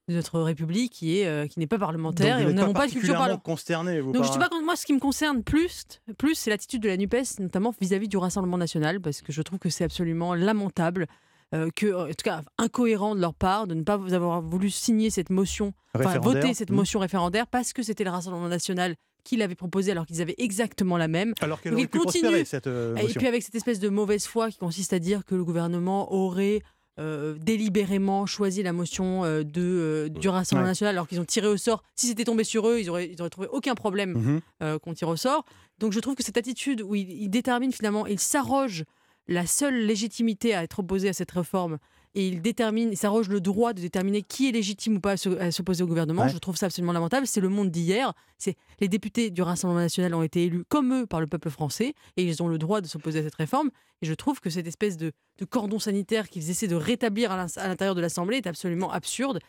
de 0.08 0.14
notre 0.14 0.40
République 0.40 0.92
qui 0.94 1.18
est 1.18 1.26
euh, 1.26 1.48
qui 1.48 1.58
n'est 1.60 1.66
pas 1.66 1.80
parlementaire 1.80 2.36
Donc, 2.36 2.42
et 2.42 2.46
vous 2.46 2.50
nous 2.52 2.56
n'êtes 2.56 2.62
n'avons 2.62 2.74
pas 2.74 2.82
pas 2.82 2.88
de 2.88 2.92
culture 2.92 3.14
particulièrement 3.16 3.40
parlementaire. 3.42 3.44
consterné, 3.44 4.02
vous, 4.02 4.12
Donc 4.12 4.24
je 4.26 4.32
dis 4.32 4.38
pas 4.38 4.50
moi 4.64 4.76
ce 4.76 4.86
qui 4.86 4.94
me 4.94 5.00
concerne 5.00 5.42
plus, 5.44 5.86
plus 6.20 6.36
c'est 6.36 6.52
l'attitude 6.52 6.84
de 6.84 6.90
la 6.90 6.98
Nupes, 6.98 7.16
notamment 7.40 7.74
vis-à-vis 7.82 8.08
du 8.08 8.18
Rassemblement 8.18 8.60
national, 8.60 9.02
parce 9.02 9.24
que 9.24 9.32
je 9.32 9.42
trouve 9.42 9.58
que 9.58 9.70
c'est 9.70 9.84
absolument 9.84 10.36
lamentable, 10.36 11.08
euh, 11.56 11.70
que 11.76 11.94
en 11.94 12.08
tout 12.08 12.14
cas 12.24 12.42
incohérent 12.58 13.16
de 13.16 13.22
leur 13.22 13.34
part 13.34 13.66
de 13.68 13.74
ne 13.74 13.84
pas 13.84 13.94
avoir 14.14 14.42
voulu 14.42 14.70
signer 14.70 15.10
cette 15.10 15.30
motion, 15.30 15.74
enfin 15.96 16.20
voter 16.20 16.54
cette 16.54 16.70
Mmh. 16.72 16.76
motion 16.76 17.00
référendaire 17.00 17.48
parce 17.48 17.74
que 17.74 17.82
c'était 17.84 18.04
le 18.04 18.12
Rassemblement 18.12 18.48
national 18.50 18.96
qui 19.24 19.36
l'avait 19.36 19.56
proposé 19.56 19.92
alors 19.92 20.06
qu'ils 20.06 20.22
avaient 20.22 20.36
exactement 20.38 20.98
la 20.98 21.08
même. 21.08 21.34
Alors 21.42 21.62
qu'elle 21.62 21.74
aurait 21.74 21.84
ils 21.84 21.88
pu 21.90 22.00
cette 22.46 22.68
euh, 22.68 22.96
Et 22.96 23.02
motion. 23.04 23.18
puis 23.20 23.28
avec 23.28 23.44
cette 23.44 23.56
espèce 23.56 23.80
de 23.80 23.90
mauvaise 23.90 24.26
foi 24.26 24.50
qui 24.50 24.58
consiste 24.58 24.94
à 24.94 25.00
dire 25.00 25.26
que 25.26 25.36
le 25.36 25.44
gouvernement 25.44 26.12
aurait 26.14 26.62
euh, 27.00 27.36
délibérément 27.40 28.26
choisi 28.26 28.62
la 28.64 28.74
motion 28.74 29.24
euh, 29.24 29.44
de, 29.44 29.62
euh, 29.62 30.10
du 30.10 30.28
Rassemblement 30.30 30.66
Ouais. 30.66 30.72
national 30.72 30.96
alors 30.96 31.08
qu'ils 31.08 31.20
ont 31.20 31.26
tiré 31.26 31.48
au 31.48 31.58
sort. 31.58 31.82
Si 31.96 32.08
c'était 32.08 32.26
tombé 32.26 32.44
sur 32.44 32.68
eux, 32.68 32.80
ils 32.80 32.90
auraient, 32.90 33.10
ils 33.10 33.20
auraient 33.22 33.30
trouvé 33.30 33.48
aucun 33.52 33.74
problème 33.76 34.42
euh, 34.62 34.78
qu'on 34.80 34.94
tire 34.94 35.08
au 35.10 35.16
sort. 35.16 35.46
Donc 35.80 35.94
je 35.94 36.00
trouve 36.00 36.16
que 36.16 36.24
cette 36.24 36.38
attitude 36.38 36.82
où 36.82 36.96
il, 36.96 37.10
il 37.10 37.30
détermine 37.30 37.72
finalement, 37.72 38.06
il 38.06 38.20
s'arroge 38.20 38.84
la 39.30 39.46
seule 39.46 39.86
légitimité 39.86 40.54
à 40.56 40.64
être 40.64 40.80
opposé 40.80 41.08
à 41.10 41.14
cette 41.14 41.32
réforme 41.32 41.78
et 42.16 42.28
il 42.28 42.42
détermine, 42.42 42.90
il 42.92 42.98
s'arroge 42.98 43.30
le 43.30 43.40
droit 43.40 43.72
de 43.74 43.82
déterminer 43.82 44.24
qui 44.24 44.50
est 44.50 44.52
légitime 44.52 44.96
ou 44.96 45.00
pas 45.00 45.12
à 45.12 45.18
se- 45.18 45.30
à 45.40 45.52
s'opposer 45.52 45.84
au 45.84 45.88
gouvernement. 45.88 46.24
Ouais. 46.24 46.30
Je 46.30 46.38
trouve 46.40 46.58
ça 46.58 46.66
absolument 46.66 46.92
lamentable. 46.92 47.28
C'est 47.28 47.40
le 47.40 47.50
monde 47.50 47.70
d'hier. 47.70 48.14
C'est 48.40 48.56
les 48.80 48.88
députés 48.88 49.30
du 49.30 49.44
Rassemblement 49.44 49.82
national 49.82 50.16
ont 50.16 50.24
été 50.24 50.44
élus 50.46 50.64
comme 50.68 50.92
eux 50.94 51.06
par 51.06 51.22
le 51.22 51.28
peuple 51.28 51.52
français 51.52 51.94
et 52.18 52.24
ils 52.24 52.42
ont 52.42 52.48
le 52.48 52.58
droit 52.58 52.82
de 52.82 52.88
s'opposer 52.88 53.20
à 53.20 53.24
cette 53.24 53.36
réforme. 53.36 53.70
Et 54.02 54.08
je 54.08 54.14
trouve 54.16 54.40
que 54.40 54.50
cette 54.50 54.66
espèce 54.66 54.98
de, 54.98 55.12
de 55.38 55.46
cordon 55.46 55.78
sanitaire 55.78 56.30
qu'ils 56.30 56.50
essaient 56.50 56.68
de 56.68 56.76
rétablir 56.76 57.32
à 57.32 57.46
l'intérieur 57.68 57.94
de 57.94 58.02
l'Assemblée 58.02 58.38
est 58.38 58.48
absolument 58.48 58.92
absurde 58.92 59.40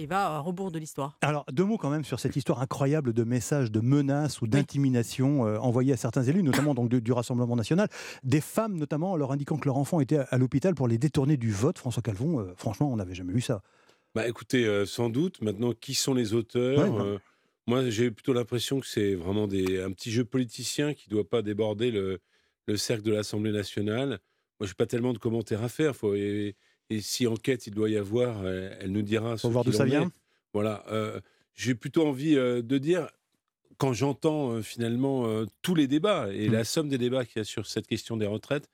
et 0.00 0.06
va 0.06 0.36
à 0.36 0.38
rebours 0.38 0.70
de 0.70 0.78
l'histoire. 0.78 1.18
Alors, 1.20 1.44
deux 1.52 1.64
mots 1.64 1.76
quand 1.76 1.90
même 1.90 2.04
sur 2.04 2.18
cette 2.18 2.34
histoire 2.34 2.62
incroyable 2.62 3.12
de 3.12 3.22
messages 3.22 3.70
de 3.70 3.80
menaces 3.80 4.40
ou 4.40 4.46
d'intimidation 4.46 5.46
euh, 5.46 5.58
envoyés 5.58 5.92
à 5.92 5.96
certains 5.96 6.22
élus, 6.22 6.42
notamment 6.42 6.74
donc 6.74 6.88
du 6.88 7.12
Rassemblement 7.12 7.56
national. 7.56 7.88
Des 8.22 8.40
femmes, 8.40 8.76
notamment, 8.76 9.16
leur 9.16 9.32
indiquant 9.32 9.58
que 9.58 9.66
leur 9.66 9.76
enfant 9.76 10.00
était 10.00 10.16
à, 10.16 10.22
à 10.30 10.38
l'hôpital 10.38 10.74
pour 10.74 10.88
les 10.88 10.96
détourner 10.96 11.36
du 11.36 11.52
vote. 11.52 11.78
François 11.78 12.02
Calvon, 12.02 12.40
euh, 12.40 12.54
franchement, 12.56 12.90
on 12.90 12.96
n'avait 12.96 13.14
jamais 13.14 13.32
vu 13.32 13.42
ça. 13.42 13.62
Bah 14.14 14.26
écoutez, 14.26 14.64
euh, 14.64 14.86
sans 14.86 15.10
doute. 15.10 15.40
Maintenant, 15.42 15.72
qui 15.72 15.94
sont 15.94 16.14
les 16.14 16.34
auteurs 16.34 16.78
Ouais, 16.78 16.90
bah. 16.90 17.20
Moi, 17.66 17.90
j'ai 17.90 18.10
plutôt 18.10 18.32
l'impression 18.32 18.80
que 18.80 18.86
c'est 18.86 19.14
vraiment 19.14 19.46
des, 19.46 19.80
un 19.80 19.92
petit 19.92 20.10
jeu 20.10 20.24
politicien 20.24 20.94
qui 20.94 21.08
ne 21.08 21.14
doit 21.16 21.28
pas 21.28 21.42
déborder 21.42 21.90
le, 21.90 22.18
le 22.66 22.76
cercle 22.76 23.04
de 23.04 23.12
l'Assemblée 23.12 23.52
nationale. 23.52 24.18
Moi, 24.58 24.66
je 24.66 24.68
n'ai 24.68 24.74
pas 24.74 24.86
tellement 24.86 25.12
de 25.12 25.18
commentaires 25.18 25.62
à 25.62 25.68
faire. 25.68 25.94
Faut, 25.94 26.14
et, 26.14 26.56
et 26.90 27.00
si 27.00 27.26
enquête 27.26 27.66
il 27.66 27.74
doit 27.74 27.88
y 27.88 27.96
avoir, 27.96 28.42
euh, 28.44 28.70
elle 28.80 28.92
nous 28.92 29.02
dira. 29.02 29.38
ce 29.38 29.46
voir 29.46 29.64
d'où 29.64 29.72
ça 29.72 29.84
est. 29.84 29.90
vient. 29.90 30.12
Voilà. 30.52 30.84
euh, 30.90 31.20
j'ai 31.54 31.74
plutôt 31.74 32.06
envie 32.06 32.36
euh, 32.36 32.62
de 32.62 32.78
dire, 32.78 33.08
quand 33.78 33.92
j'entends 33.92 34.50
euh, 34.52 34.62
finalement 34.62 35.26
tous 35.62 35.74
les 35.74 35.86
débats 35.86 36.32
et 36.32 36.48
Mmh. 36.48 36.52
la 36.52 36.64
somme 36.64 36.88
des 36.88 36.98
débats 36.98 37.24
qu'il 37.24 37.38
y 37.38 37.40
a 37.40 37.44
sur 37.44 37.66
cette 37.66 37.86
question 37.86 38.16
des 38.16 38.26
retraites, 38.26 38.68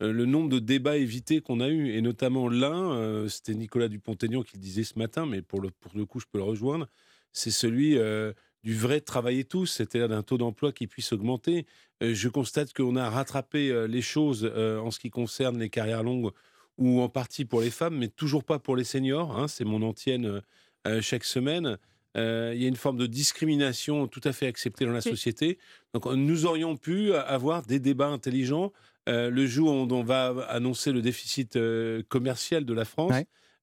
le 0.00 0.26
nombre 0.26 0.48
de 0.48 0.58
débats 0.58 0.96
évités 0.96 1.40
qu'on 1.40 1.60
a 1.60 1.68
eu, 1.68 1.92
et 1.92 2.00
notamment 2.02 2.48
l'un, 2.48 3.28
c'était 3.28 3.54
Nicolas 3.54 3.86
Dupont-Aignan 3.86 4.42
qui 4.42 4.56
le 4.56 4.60
disait 4.60 4.82
ce 4.82 4.98
matin, 4.98 5.26
mais 5.26 5.42
pour 5.42 5.60
le, 5.60 5.70
pour 5.70 5.92
le 5.94 6.04
coup, 6.06 6.18
je 6.18 6.26
peux 6.30 6.38
le 6.38 6.44
rejoindre, 6.44 6.88
c'est 7.32 7.52
celui 7.52 7.96
du 8.64 8.74
vrai 8.76 9.00
travailler 9.00 9.44
tous, 9.44 9.66
c'est-à-dire 9.66 10.08
d'un 10.08 10.24
taux 10.24 10.38
d'emploi 10.38 10.72
qui 10.72 10.88
puisse 10.88 11.12
augmenter. 11.12 11.66
Je 12.00 12.28
constate 12.28 12.72
qu'on 12.72 12.96
a 12.96 13.08
rattrapé 13.10 13.86
les 13.86 14.02
choses 14.02 14.44
en 14.44 14.90
ce 14.90 14.98
qui 14.98 15.10
concerne 15.10 15.60
les 15.60 15.70
carrières 15.70 16.02
longues 16.02 16.32
ou 16.78 17.00
en 17.00 17.08
partie 17.08 17.44
pour 17.44 17.60
les 17.60 17.70
femmes, 17.70 17.96
mais 17.98 18.08
toujours 18.08 18.44
pas 18.44 18.58
pour 18.58 18.76
les 18.76 18.84
seniors. 18.84 19.38
hein, 19.38 19.48
c'est 19.48 19.64
mon 19.64 19.82
antienne 19.82 20.26
euh, 20.26 20.40
euh, 20.86 21.00
chaque 21.00 21.24
semaine. 21.24 21.78
Euh, 22.16 22.52
il 22.54 22.62
y 22.62 22.66
a 22.66 22.68
une 22.68 22.76
forme 22.76 22.98
de 22.98 23.06
discrimination 23.06 24.06
tout 24.06 24.20
à 24.24 24.32
fait 24.32 24.46
acceptée 24.46 24.84
dans 24.84 24.92
la 24.92 25.00
société. 25.00 25.58
Donc 25.94 26.06
nous 26.06 26.44
aurions 26.46 26.76
pu 26.76 27.14
avoir 27.14 27.62
des 27.62 27.78
débats 27.78 28.08
intelligents 28.08 28.72
euh, 29.08 29.30
le 29.30 29.46
jour 29.46 29.72
où 29.72 29.92
on 29.92 30.02
va 30.04 30.28
annoncer 30.48 30.92
le 30.92 31.00
déficit 31.02 31.58
commercial 32.08 32.64
de 32.64 32.74
la 32.74 32.84
France. 32.84 33.12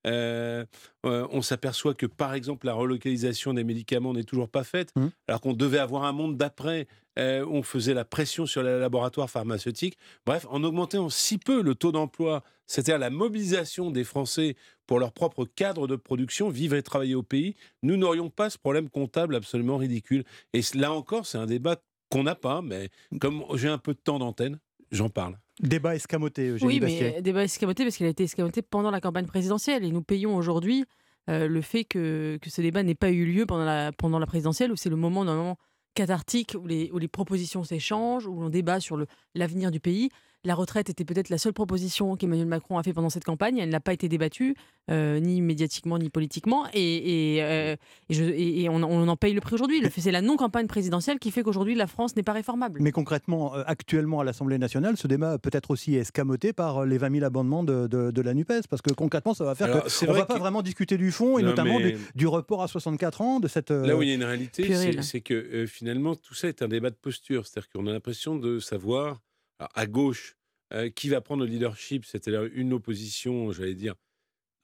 Euh, 0.08 0.66
euh, 1.06 1.28
on 1.32 1.42
s'aperçoit 1.42 1.94
que, 1.94 2.06
par 2.06 2.34
exemple, 2.34 2.66
la 2.66 2.74
relocalisation 2.74 3.54
des 3.54 3.64
médicaments 3.66 4.14
n'est 4.14 4.24
toujours 4.24 4.50
pas 4.50 4.64
faite, 4.64 4.92
Mmh. 4.96 5.08
alors 5.28 5.42
qu'on 5.42 5.54
devait 5.54 5.78
avoir 5.80 6.06
un 6.06 6.14
monde 6.14 6.38
d'après 6.38 6.88
euh, 7.20 7.46
on 7.50 7.64
faisait 7.64 7.94
la 7.94 8.06
pression 8.06 8.46
sur 8.46 8.64
les 8.64 8.80
laboratoires 8.80 9.30
pharmaceutiques. 9.30 9.98
Bref, 10.26 10.46
en 10.50 10.64
augmentant 10.64 11.10
si 11.10 11.38
peu 11.38 11.62
le 11.62 11.76
taux 11.76 11.92
d'emploi, 11.92 12.44
c'est-à-dire 12.66 12.98
la 12.98 13.10
mobilisation 13.10 13.92
des 13.92 14.04
Français 14.04 14.56
pour 14.88 15.00
leur 15.00 15.12
propre 15.12 15.46
cadre 15.46 15.88
de 15.88 15.96
production, 15.96 16.50
vivre 16.50 16.76
et 16.76 16.84
travailler 16.84 17.16
au 17.16 17.24
pays, 17.24 17.56
nous 17.84 17.98
n'aurions 17.98 18.30
pas 18.30 18.50
ce 18.50 18.58
problème 18.58 18.90
comptable 18.90 19.36
absolument 19.36 19.78
ridicule. 19.78 20.24
Et 20.54 20.62
là 20.76 20.94
encore, 20.94 21.26
c'est 21.26 21.38
un 21.38 21.46
débat 21.46 21.82
qu'on 22.10 22.24
n'a 22.24 22.36
pas, 22.36 22.62
mais 22.62 22.90
comme 23.20 23.44
j'ai 23.56 23.68
un 23.68 23.78
peu 23.78 23.94
de 23.94 24.00
temps 24.00 24.18
d'antenne, 24.20 24.60
j'en 24.92 25.10
parle. 25.10 25.38
Débat 25.60 25.96
escamoté, 25.96 26.48
Eugénie 26.48 26.74
Oui, 26.74 26.80
mais 26.80 27.18
euh, 27.18 27.22
débat 27.22 27.44
escamoté 27.44 27.84
parce 27.84 27.98
qu'il 27.98 28.06
a 28.06 28.10
été 28.10 28.24
escamoté 28.24 28.62
pendant 28.62 28.92
la 28.92 29.02
campagne 29.02 29.26
présidentielle 29.26 29.84
et 29.84 29.92
nous 29.92 30.02
payons 30.02 30.36
aujourd'hui 30.36 30.86
euh, 31.30 31.48
le 31.48 31.62
fait 31.62 31.84
que, 31.84 32.40
que 32.42 32.50
ce 32.50 32.62
débat 32.62 32.82
n'ait 32.82 32.96
pas 32.96 33.12
eu 33.12 33.26
lieu 33.26 33.46
pendant 33.46 33.66
la, 33.66 33.92
pendant 33.92 34.20
la 34.20 34.26
présidentielle 34.26 34.72
où 34.72 34.78
c'est 34.78 34.90
le 34.90 34.96
moment 34.96 35.26
normalement 35.26 35.58
cathartique 35.94 36.56
où 36.60 36.66
les, 36.68 36.90
où 36.92 36.98
les 36.98 37.08
propositions 37.08 37.64
s'échangent, 37.64 38.28
où 38.28 38.40
l'on 38.40 38.50
débat 38.50 38.80
sur 38.80 38.98
l'avenir 39.36 39.72
du 39.72 39.80
pays. 39.80 40.10
La 40.46 40.56
retraite 40.56 40.90
était 40.90 41.04
peut-être 41.06 41.30
la 41.30 41.38
seule 41.38 41.52
proposition 41.54 42.16
qu'Emmanuel 42.16 42.48
Macron 42.48 42.78
a 42.78 42.84
fait 42.84 42.94
pendant 42.94 43.10
cette 43.10 43.26
campagne. 43.26 43.58
Elle 43.58 43.70
n'a 43.70 43.80
pas 43.82 43.92
été 43.94 44.08
débattue, 44.08 44.56
euh, 44.90 45.20
ni 45.20 45.42
médiatiquement, 45.42 45.98
ni 46.00 46.10
politiquement. 46.10 46.66
Et, 46.74 47.36
et, 47.36 47.44
euh, 47.44 47.76
et 48.10 48.14
je- 48.14 48.24
et- 48.24 48.62
et 48.64 48.70
on, 48.70 48.76
on 48.76 49.08
en 49.08 49.16
paye 49.18 49.34
le 49.34 49.42
prix 49.42 49.56
aujourd'hui. 49.56 49.82
C'est 49.98 50.12
la 50.12 50.22
non-campagne 50.22 50.68
présidentielle 50.68 51.20
qui 51.20 51.32
fait 51.32 51.44
qu'aujourd'hui, 51.44 51.76
la 51.76 51.88
France 51.88 52.16
n'est 52.16 52.24
pas 52.24 52.32
réformable. 52.34 52.80
Mais 52.82 52.92
concrètement, 52.92 53.54
euh, 53.56 53.64
actuellement 53.68 54.22
à 54.22 54.24
l'Assemblée 54.24 54.58
nationale, 54.58 54.96
ce 54.96 55.08
débat 55.08 55.38
peut 55.38 55.50
être 55.52 55.72
aussi 55.72 55.96
escamoté 55.96 56.54
par 56.54 56.86
les 56.86 56.98
20 56.98 57.12
000 57.12 57.26
abonnements 57.26 57.64
de, 57.64 57.88
de- 57.88 58.12
de 58.12 58.22
la 58.22 58.34
NUPES. 58.34 58.68
Parce 58.70 58.82
que 58.82 58.94
concrètement, 58.94 59.34
ça 59.34 59.44
va 59.44 59.56
faire 59.56 59.68
Alors, 59.68 59.84
qu'on 59.84 59.90
c'est 59.90 60.08
ne 60.08 60.14
va 60.14 60.26
pas 60.26 60.36
que- 60.36 60.40
vraiment 60.40 60.62
discuter 60.62 60.98
du 60.98 61.12
fond 61.12 61.38
et 61.38 61.42
Non, 61.44 61.50
notamment 61.50 61.80
mais- 61.80 61.92
du, 61.94 61.98
du 62.16 62.28
report 62.28 62.64
à 62.64 62.68
64 62.70 63.22
ans 63.22 63.40
de 63.42 63.48
cette. 63.50 63.72
Là 63.72 63.98
où 63.98 64.02
il 64.04 64.10
y 64.10 64.12
a 64.12 64.16
une 64.16 64.24
réalité, 64.24 64.64
c'est- 65.02 65.20
que 65.22 65.34
euh, 65.34 65.68
finalement, 65.68 66.16
tout 66.16 66.34
ça 66.34 66.48
est 66.48 66.62
un 66.62 66.68
débat 66.70 66.90
de 66.92 66.96
posture. 66.96 67.46
C'est-à-dire 67.46 67.70
qu'on 67.70 67.86
a 67.88 67.92
l'impression 67.92 68.38
de 68.38 68.60
savoir, 68.60 69.20
à 69.60 69.86
gauche, 69.88 70.36
euh, 70.74 70.90
qui 70.90 71.10
va 71.10 71.22
prendre 71.22 71.44
le 71.44 71.50
leadership, 71.50 72.06
c'est-à-dire 72.06 72.44
une 72.54 72.74
opposition, 72.74 73.52
j'allais 73.52 73.76
dire, 73.76 73.96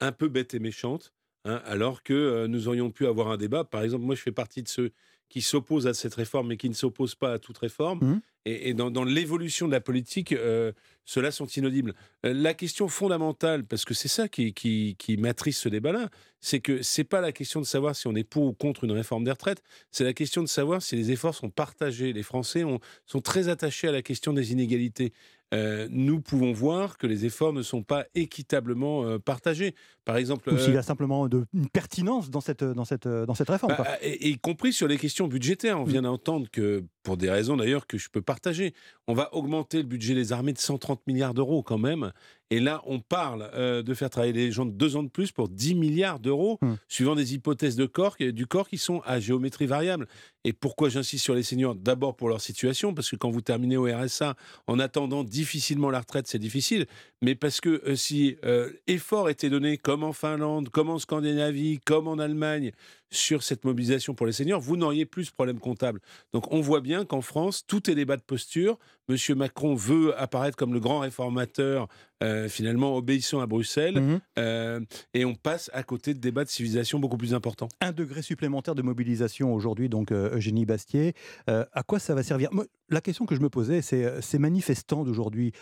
un 0.00 0.12
peu 0.12 0.28
bête 0.28 0.54
et 0.54 0.58
méchante, 0.58 1.12
hein, 1.44 1.62
alors 1.64 2.02
que 2.02 2.14
euh, 2.14 2.48
nous 2.48 2.68
aurions 2.68 2.90
pu 2.90 3.06
avoir 3.06 3.28
un 3.28 3.36
débat. 3.36 3.64
Par 3.64 3.82
exemple, 3.82 4.04
moi, 4.04 4.14
je 4.14 4.22
fais 4.22 4.32
partie 4.32 4.62
de 4.62 4.68
ceux 4.68 4.92
qui 5.28 5.42
s'opposent 5.42 5.86
à 5.86 5.94
cette 5.94 6.14
réforme, 6.14 6.48
mais 6.48 6.56
qui 6.56 6.68
ne 6.68 6.74
s'opposent 6.74 7.14
pas 7.16 7.32
à 7.32 7.38
toute 7.38 7.58
réforme. 7.58 7.98
Mhm. 8.02 8.20
Et, 8.48 8.68
et 8.68 8.74
dans, 8.74 8.92
dans 8.92 9.02
l'évolution 9.02 9.66
de 9.66 9.72
la 9.72 9.80
politique, 9.80 10.30
euh, 10.32 10.70
ceux-là 11.04 11.32
sont 11.32 11.46
inaudibles. 11.46 11.94
Euh, 12.24 12.32
la 12.32 12.54
question 12.54 12.86
fondamentale, 12.86 13.64
parce 13.64 13.84
que 13.84 13.92
c'est 13.92 14.06
ça 14.08 14.28
qui, 14.28 14.54
qui, 14.54 14.94
qui 14.98 15.16
matrice 15.16 15.58
ce 15.58 15.68
débat-là, 15.68 16.10
c'est 16.40 16.60
que 16.60 16.80
c'est 16.80 17.02
pas 17.04 17.20
la 17.20 17.32
question 17.32 17.60
de 17.60 17.66
savoir 17.66 17.96
si 17.96 18.06
on 18.06 18.14
est 18.14 18.22
pour 18.22 18.44
ou 18.44 18.52
contre 18.52 18.84
une 18.84 18.92
réforme 18.92 19.24
des 19.24 19.32
retraites, 19.32 19.62
c'est 19.90 20.04
la 20.04 20.12
question 20.12 20.42
de 20.42 20.48
savoir 20.48 20.80
si 20.80 20.94
les 20.94 21.10
efforts 21.10 21.34
sont 21.34 21.50
partagés. 21.50 22.12
Les 22.12 22.22
Français 22.22 22.62
ont- 22.62 22.78
sont 23.04 23.20
très 23.20 23.48
attachés 23.48 23.88
à 23.88 23.92
la 23.92 24.02
question 24.02 24.32
des 24.32 24.52
inégalités. 24.52 25.12
Euh, 25.54 25.88
nous 25.90 26.20
pouvons 26.20 26.52
voir 26.52 26.98
que 26.98 27.06
les 27.08 27.24
efforts 27.24 27.52
ne 27.52 27.62
sont 27.62 27.82
pas 27.82 28.06
équitablement 28.14 29.04
euh, 29.04 29.18
partagés. 29.18 29.74
Par 30.06 30.16
exemple, 30.18 30.48
Ou 30.54 30.58
s'il 30.58 30.72
y 30.72 30.76
euh, 30.76 30.78
a 30.78 30.82
simplement 30.84 31.26
de, 31.26 31.46
une 31.52 31.68
pertinence 31.68 32.30
dans 32.30 32.40
cette, 32.40 32.62
dans 32.62 32.84
cette, 32.84 33.08
dans 33.08 33.34
cette 33.34 33.50
réforme. 33.50 33.74
bah, 33.76 33.84
quoi. 33.84 33.86
et, 34.02 34.30
y 34.30 34.38
compris 34.38 34.72
sur 34.72 34.86
les 34.86 34.98
questions 34.98 35.26
budgétaires. 35.26 35.80
On 35.80 35.84
vient 35.84 36.02
d'entendre 36.02 36.46
que, 36.48 36.84
pour 37.02 37.16
des 37.16 37.28
raisons 37.28 37.56
d'ailleurs 37.56 37.88
que 37.88 37.98
je 37.98 38.08
peux 38.08 38.22
partager, 38.22 38.72
on 39.08 39.14
va 39.14 39.34
augmenter 39.34 39.78
le 39.78 39.82
budget 39.82 40.14
des 40.14 40.32
armées 40.32 40.52
de 40.52 40.58
130 40.58 41.04
milliards 41.08 41.34
d'euros 41.34 41.64
quand 41.64 41.78
même. 41.78 42.12
Et 42.50 42.60
là, 42.60 42.80
on 42.86 43.00
parle 43.00 43.50
euh, 43.54 43.82
de 43.82 43.94
faire 43.94 44.08
travailler 44.08 44.32
les 44.32 44.52
gens 44.52 44.64
de 44.64 44.70
deux 44.70 44.94
ans 44.94 45.02
de 45.02 45.08
plus 45.08 45.32
pour 45.32 45.48
10 45.48 45.74
milliards 45.74 46.20
d'euros, 46.20 46.60
suivant 46.86 47.16
des 47.16 47.34
hypothèses 47.34 47.74
de 47.74 47.86
corps, 47.86 48.16
du 48.20 48.46
corps 48.46 48.68
qui 48.68 48.78
sont 48.78 49.02
à 49.04 49.18
géométrie 49.18 49.66
variable. 49.66 50.06
Et 50.44 50.52
pourquoi 50.52 50.88
j'insiste 50.88 51.24
sur 51.24 51.34
les 51.34 51.42
seniors? 51.42 51.74
D'abord 51.74 52.14
pour 52.14 52.28
leur 52.28 52.40
situation, 52.40 52.94
parce 52.94 53.10
que 53.10 53.16
quand 53.16 53.30
vous 53.30 53.40
terminez 53.40 53.76
au 53.76 53.86
RSA, 53.86 54.36
en 54.68 54.78
attendant 54.78 55.24
difficilement 55.24 55.90
la 55.90 55.98
retraite, 55.98 56.28
c'est 56.28 56.38
difficile. 56.38 56.86
Mais 57.20 57.34
parce 57.34 57.60
que 57.60 57.82
euh, 57.84 57.96
si 57.96 58.36
euh, 58.44 58.70
effort 58.86 59.28
était 59.28 59.50
donné, 59.50 59.76
comme 59.76 59.95
en 60.04 60.12
Finlande, 60.12 60.68
comme 60.68 60.90
en 60.90 60.98
Scandinavie, 60.98 61.80
comme 61.84 62.08
en 62.08 62.18
Allemagne, 62.18 62.72
sur 63.10 63.42
cette 63.42 63.64
mobilisation 63.64 64.14
pour 64.14 64.26
les 64.26 64.32
seniors, 64.32 64.60
vous 64.60 64.76
n'auriez 64.76 65.06
plus 65.06 65.26
ce 65.26 65.32
problème 65.32 65.58
comptable. 65.60 66.00
Donc 66.32 66.52
on 66.52 66.60
voit 66.60 66.80
bien 66.80 67.04
qu'en 67.04 67.20
France, 67.20 67.64
tout 67.66 67.90
est 67.90 67.94
débat 67.94 68.16
de 68.16 68.22
posture. 68.22 68.78
Monsieur 69.08 69.34
Macron 69.36 69.74
veut 69.76 70.18
apparaître 70.20 70.56
comme 70.56 70.74
le 70.74 70.80
grand 70.80 70.98
réformateur, 70.98 71.86
euh, 72.24 72.48
finalement 72.48 72.96
obéissant 72.96 73.38
à 73.40 73.46
Bruxelles, 73.46 74.00
Mhm. 74.00 74.20
euh, 74.38 74.80
et 75.14 75.24
on 75.24 75.34
passe 75.36 75.70
à 75.72 75.82
côté 75.84 76.12
de 76.14 76.18
débats 76.18 76.44
de 76.44 76.48
civilisation 76.48 76.98
beaucoup 76.98 77.16
plus 77.16 77.32
importants. 77.34 77.68
Un 77.80 77.92
degré 77.92 78.22
supplémentaire 78.22 78.74
de 78.74 78.82
mobilisation 78.82 79.54
aujourd'hui, 79.54 79.88
donc 79.88 80.10
euh, 80.10 80.34
Eugénie 80.34 80.64
Bastier. 80.66 81.14
À 81.46 81.82
quoi 81.86 81.98
ça 82.00 82.14
va 82.14 82.22
servir? 82.22 82.48
Moi, 82.52 82.64
La 82.88 83.00
question 83.00 83.26
que 83.26 83.34
je 83.34 83.40
me 83.40 83.48
posais, 83.50 83.82
c'est 83.82 84.20
ces 84.22 84.38
manifestants 84.38 85.02
d'aujourd'hui. 85.04 85.52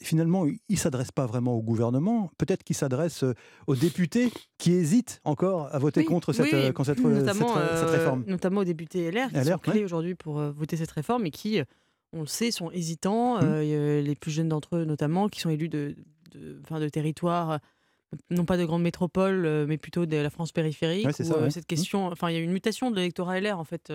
finalement, 0.00 0.46
ils 0.46 0.58
ne 0.68 0.76
s'adressent 0.76 1.12
pas 1.12 1.26
vraiment 1.26 1.54
au 1.54 1.62
gouvernement. 1.62 2.30
Peut-être 2.38 2.62
qu'ils 2.64 2.76
s'adressent 2.76 3.24
aux 3.66 3.76
députés 3.76 4.32
qui 4.58 4.72
hésitent 4.72 5.20
encore 5.24 5.68
à 5.74 5.78
voter 5.78 6.00
Oui, 6.00 6.06
contre 6.06 6.32
cette, 6.32 6.46
oui, 6.46 6.50
euh, 6.54 6.72
contre 6.72 6.86
cette, 6.94 6.98
notamment, 7.04 7.54
cette- 7.54 7.76
cette 7.78 7.88
euh, 7.88 7.90
réforme. 7.90 8.24
Notamment 8.26 8.60
aux 8.62 8.64
députés 8.64 9.10
LR, 9.10 9.28
qui 9.28 9.34
LR, 9.36 9.44
sont 9.54 9.58
clés 9.58 9.72
ouais. 9.80 9.84
aujourd'hui 9.84 10.14
pour 10.14 10.38
euh, 10.38 10.50
voter 10.50 10.76
cette 10.76 10.90
réforme 10.92 11.26
et 11.26 11.30
qui, 11.30 11.60
on 12.12 12.20
le 12.20 12.26
sait, 12.26 12.50
sont 12.50 12.70
hésitants. 12.70 13.40
Mmh. 13.42 13.60
Les 13.60 14.14
plus 14.18 14.30
jeunes 14.30 14.48
d'entre 14.48 14.76
eux, 14.76 14.84
notamment, 14.84 15.28
qui 15.28 15.40
sont 15.40 15.50
élus 15.50 15.68
de, 15.68 15.94
de, 16.32 16.58
enfin, 16.64 16.80
de 16.80 16.88
territoires, 16.88 17.58
non 18.30 18.44
pas 18.46 18.56
de 18.56 18.64
grandes 18.64 18.82
métropoles, 18.82 19.66
mais 19.66 19.76
plutôt 19.76 20.06
de 20.06 20.16
la 20.16 20.30
France 20.30 20.52
périphérique. 20.52 21.04
Ouais, 21.06 21.12
c'est 21.12 21.24
où, 21.24 21.32
ça, 21.32 21.38
ouais. 21.38 21.50
Cette 21.50 21.64
Mmh. 21.64 21.66
question, 21.66 22.06
enfin, 22.06 22.30
il 22.30 22.34
y 22.34 22.38
a 22.38 22.40
une 22.40 22.52
mutation 22.52 22.90
de 22.90 22.96
l'électorat 22.96 23.38
LR, 23.40 23.58
en 23.58 23.64
fait. 23.64 23.92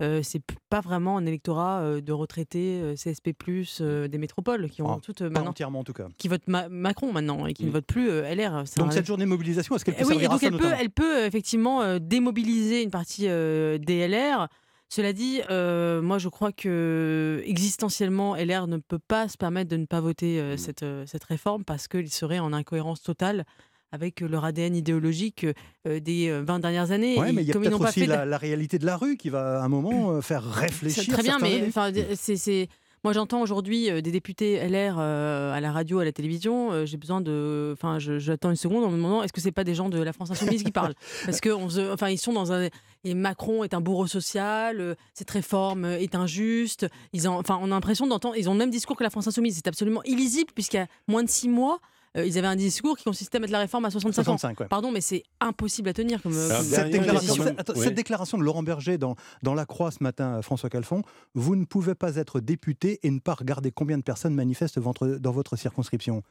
Euh, 0.00 0.20
c'est 0.22 0.42
pas 0.70 0.80
vraiment 0.80 1.16
un 1.16 1.26
électorat 1.26 1.80
euh, 1.80 2.00
de 2.00 2.12
retraités 2.12 2.94
CSP+, 2.96 3.34
euh, 3.80 4.08
des 4.08 4.18
métropoles 4.18 4.68
qui 4.70 4.82
ont 4.82 4.92
Ah, 4.92 4.98
toutes 5.02 5.22
maintenant 5.22 5.50
entièrement 5.50 5.80
en 5.80 5.84
tout 5.84 5.92
cas. 5.92 6.08
qui 6.18 6.28
votent 6.28 6.46
Ma- 6.46 6.68
Macron 6.68 7.12
maintenant 7.12 7.46
et 7.46 7.54
qui 7.54 7.64
ne 7.64 7.70
Mm. 7.70 7.72
votent 7.72 7.86
plus 7.86 8.08
LR. 8.10 8.64
Donc 8.76 8.88
un- 8.88 8.90
cette 8.90 9.06
journée 9.06 9.24
de 9.24 9.28
mobilisation, 9.30 9.74
est-ce 9.76 9.84
qu'elle 9.84 9.94
peut 9.94 10.02
eh 10.02 10.14
oui, 10.16 10.26
donc 10.28 10.42
elle 10.42 10.50
peut, 10.52 10.56
notamment 10.58 10.76
elle 10.80 10.90
peut 10.90 11.24
effectivement 11.24 11.98
démobiliser 11.98 12.82
une 12.82 12.90
partie 12.90 13.22
des 13.22 14.06
LR. 14.08 14.48
Cela 14.90 15.12
dit, 15.12 15.42
euh, 15.50 16.00
moi 16.00 16.16
je 16.16 16.30
crois 16.30 16.50
que 16.50 17.42
existentiellement, 17.44 18.36
LR 18.36 18.66
ne 18.68 18.78
peut 18.78 18.98
pas 18.98 19.28
se 19.28 19.36
permettre 19.36 19.70
de 19.70 19.76
ne 19.76 19.84
pas 19.84 20.00
voter 20.00 20.36
Mmh. 20.36 20.44
euh, 20.44 20.56
cette, 20.56 20.82
euh, 20.82 21.04
cette 21.06 21.24
réforme 21.24 21.62
parce 21.64 21.88
qu'il 21.88 22.10
serait 22.10 22.38
en 22.38 22.54
incohérence 22.54 23.02
totale 23.02 23.44
avec 23.92 24.22
euh, 24.22 24.28
leur 24.28 24.44
ADN 24.44 24.76
idéologique 24.76 25.46
euh, 25.86 26.00
des 26.00 26.28
euh, 26.28 26.42
20 26.46 26.58
dernières 26.60 26.90
années. 26.90 27.14
Et 27.16 27.32
mais 27.32 27.42
il 27.42 27.48
y 27.48 27.50
a 27.50 27.54
peut-être 27.54 27.80
aussi 27.80 28.02
de- 28.06 28.10
la, 28.12 28.24
la 28.24 28.38
réalité 28.38 28.78
de 28.78 28.86
la 28.86 28.96
rue 28.96 29.16
qui 29.16 29.30
va 29.30 29.60
à 29.60 29.64
un 29.64 29.68
moment 29.68 30.20
faire 30.22 30.44
réfléchir. 30.44 31.06
très 31.12 31.22
bien, 31.22 31.38
mais 31.40 31.70
c'est, 32.14 32.68
moi 33.04 33.12
j'entends 33.12 33.40
aujourd'hui 33.40 33.90
des 34.02 34.10
députés 34.10 34.56
LR 34.68 34.96
euh, 34.98 35.52
à 35.54 35.60
la 35.60 35.70
radio, 35.72 36.00
à 36.00 36.04
la 36.04 36.12
télévision. 36.12 36.72
euh, 36.72 36.84
j'ai 36.84 36.96
besoin 36.96 37.20
de, 37.20 37.70
enfin, 37.72 37.98
j'attends 37.98 38.50
une 38.50 38.56
seconde 38.56 38.84
en 38.84 38.90
me 38.90 38.96
demandant 38.96 39.22
est-ce 39.22 39.32
que 39.32 39.40
c'est 39.40 39.52
pas 39.52 39.64
des 39.64 39.74
gens 39.74 39.88
de 39.88 40.02
la 40.02 40.12
France 40.12 40.30
insoumise 40.32 40.62
qui 40.64 40.72
parlent? 40.72 40.94
Parce 41.24 41.40
que 41.40 41.50
on 41.50 41.68
se- 41.70 41.92
enfin, 41.92 42.08
ils 42.08 42.18
sont 42.18 42.32
dans 42.32 42.52
un 42.52 42.68
et 43.04 43.14
Macron 43.14 43.62
est 43.64 43.72
un 43.74 43.80
bourreau 43.80 44.06
social. 44.08 44.80
euh, 44.80 44.94
cette 45.14 45.30
réforme 45.30 45.84
est 45.84 46.14
injuste. 46.16 46.88
Ils 47.12 47.28
enfin, 47.28 47.58
on 47.62 47.66
a 47.66 47.68
l'impression 47.68 48.06
d'entendre. 48.06 48.34
Ils 48.36 48.48
ont 48.50 48.52
le 48.52 48.58
même 48.58 48.70
discours 48.70 48.96
que 48.96 49.04
la 49.04 49.10
France 49.10 49.28
insoumise. 49.28 49.54
C'est 49.56 49.68
absolument 49.68 50.02
illisible 50.04 50.50
puisqu'il 50.54 50.78
y 50.78 50.80
a 50.80 50.88
moins 51.06 51.22
de 51.22 51.28
six 51.30 51.48
mois. 51.48 51.78
Euh, 52.16 52.24
ils 52.26 52.38
avaient 52.38 52.46
un 52.46 52.56
discours 52.56 52.96
qui 52.96 53.04
consistait 53.04 53.36
à 53.36 53.40
mettre 53.40 53.52
la 53.52 53.58
réforme 53.60 53.84
à 53.84 53.90
65, 53.90 54.24
65, 54.24 54.48
ans. 54.48 54.62
ouais. 54.64 54.68
Pardon, 54.68 54.90
mais 54.92 55.00
c'est 55.00 55.22
impossible 55.40 55.88
à 55.88 55.92
tenir 55.92 56.22
comme, 56.22 56.32
comme 56.32 56.62
Cette 56.62 56.90
déclaration, 56.90 57.44
attends, 57.56 57.74
cette 57.74 57.94
de 58.38 58.42
Laurent 58.42 58.62
Berger 58.62 58.98
dans, 58.98 59.14
dans 59.42 59.54
La 59.54 59.66
Croix 59.66 59.90
ce 59.90 60.02
matin, 60.02 60.36
euh, 60.36 60.42
François 60.42 60.70
Calfon, 60.70 61.02
vous 61.34 61.56
ne 61.56 61.64
pouvez 61.64 61.94
pas 61.94 62.16
être 62.16 62.40
député 62.40 62.98
et 63.02 63.10
ne 63.10 63.18
pas 63.20 63.34
regarder 63.34 63.70
combien 63.70 63.98
de 63.98 64.02
personnes 64.02 64.34
manifestent 64.34 64.80
votre- 64.80 65.06
dans 65.08 65.32
votre 65.32 65.56
circonscription. 65.56 66.22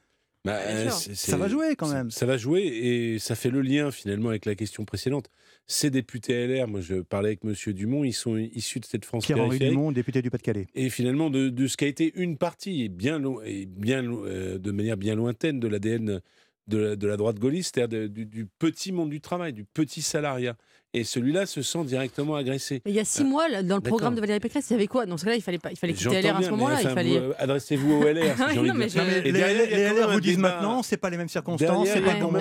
Bah, 0.48 0.60
euh, 0.66 0.90
Ça 0.90 1.38
va 1.38 1.48
jouer 1.48 1.76
quand 1.76 1.88
même. 1.90 2.10
Ça, 2.12 2.26
va 2.26 2.38
jouer 2.38 2.62
et 2.62 3.20
ça 3.20 3.36
fait 3.36 3.50
le 3.50 3.62
lien 3.62 3.92
finalement 3.92 4.30
avec 4.30 4.46
la 4.46 4.56
question 4.56 4.86
précédente. 4.86 5.30
Ces 5.68 5.90
députés 5.90 6.48
LR, 6.48 6.68
moi 6.68 6.80
je 6.82 6.96
parlais 7.02 7.30
avec 7.30 7.44
Monsieur 7.44 7.74
Dumont, 7.74 8.04
ils 8.04 8.14
sont 8.14 8.38
issus 8.38 8.80
de 8.80 8.86
cette 8.86 9.06
France 9.06 9.26
Pierre-Henri. 9.26 9.60
Dumont, 9.60 9.92
député 9.92 10.22
du 10.22 10.30
Pas-de-Calais. 10.30 10.68
Et 10.76 10.90
finalement 10.90 11.30
de, 11.30 11.50
de 11.50 11.68
ce 11.68 11.76
qui 11.78 11.86
a 11.86 11.88
été 11.90 12.14
une 12.16 12.38
partie, 12.38 12.84
et 12.84 12.90
bien, 12.90 13.22
et 13.46 13.68
euh, 13.90 14.58
de 14.58 14.72
manière 14.72 14.98
bien 14.98 15.16
lointaine 15.16 15.60
de 15.60 15.68
l'ADN 15.68 16.22
de, 16.68 16.78
la- 16.78 16.96
de 16.96 17.08
la 17.08 17.18
droite 17.18 17.40
gaulliste, 17.40 17.76
c'est-à-dire 17.76 18.10
du 18.10 18.46
petit 18.60 18.92
monde 18.92 19.10
du 19.10 19.22
travail, 19.22 19.54
du 19.54 19.64
petit 19.66 20.02
salariat. 20.02 20.56
Et 20.94 21.04
celui-là 21.04 21.46
se 21.46 21.62
sent 21.62 21.84
directement 21.84 22.36
agressé. 22.36 22.82
Mais 22.86 22.92
il 22.92 22.96
y 22.96 23.00
a 23.00 23.06
six 23.06 23.22
Ah, 23.22 23.26
mois, 23.26 23.50
là, 23.50 23.62
dans 23.62 23.76
le 23.76 23.82
programme 23.82 24.16
de 24.16 24.22
Valérie 24.22 24.40
Pécresse, 24.40 24.70
il 24.70 24.74
y 24.74 24.76
avait 24.78 24.88
quoi? 24.88 25.06
Dans 25.06 25.18
ce 25.18 25.26
cas-là, 25.26 25.36
il 25.36 25.42
fallait 25.42 25.60
pas, 25.60 25.70
il 25.72 25.78
fallait 25.78 25.94
quitter 25.94 26.22
LR 26.22 26.38
à 26.38 26.42
ce 26.44 26.50
moment-là. 26.52 26.76
enfin, 26.80 26.94
fallait. 26.96 27.18
euh, 27.18 27.34
Adressez-vous 27.38 27.94
au 27.94 28.04
LR. 28.08 28.36
si 28.52 28.58
non, 28.60 28.74
mais 28.74 28.88
je- 28.90 29.22
les, 29.24 29.32
derrière, 29.34 29.94
LR 29.94 30.12
vous 30.14 30.22
disent 30.22 30.38
débat- 30.38 30.50
maintenant, 30.54 30.82
c'est 30.84 30.96
pas 30.98 31.10
les 31.10 31.18
mêmes 31.18 31.28
circonstances, 31.28 31.60
Derrière, 31.70 31.94
c'est 31.94 32.00
il 32.00 32.02
y 32.02 32.06
pas 32.06 32.12
a- 32.12 32.16
le 32.16 32.22
moment. 32.22 32.40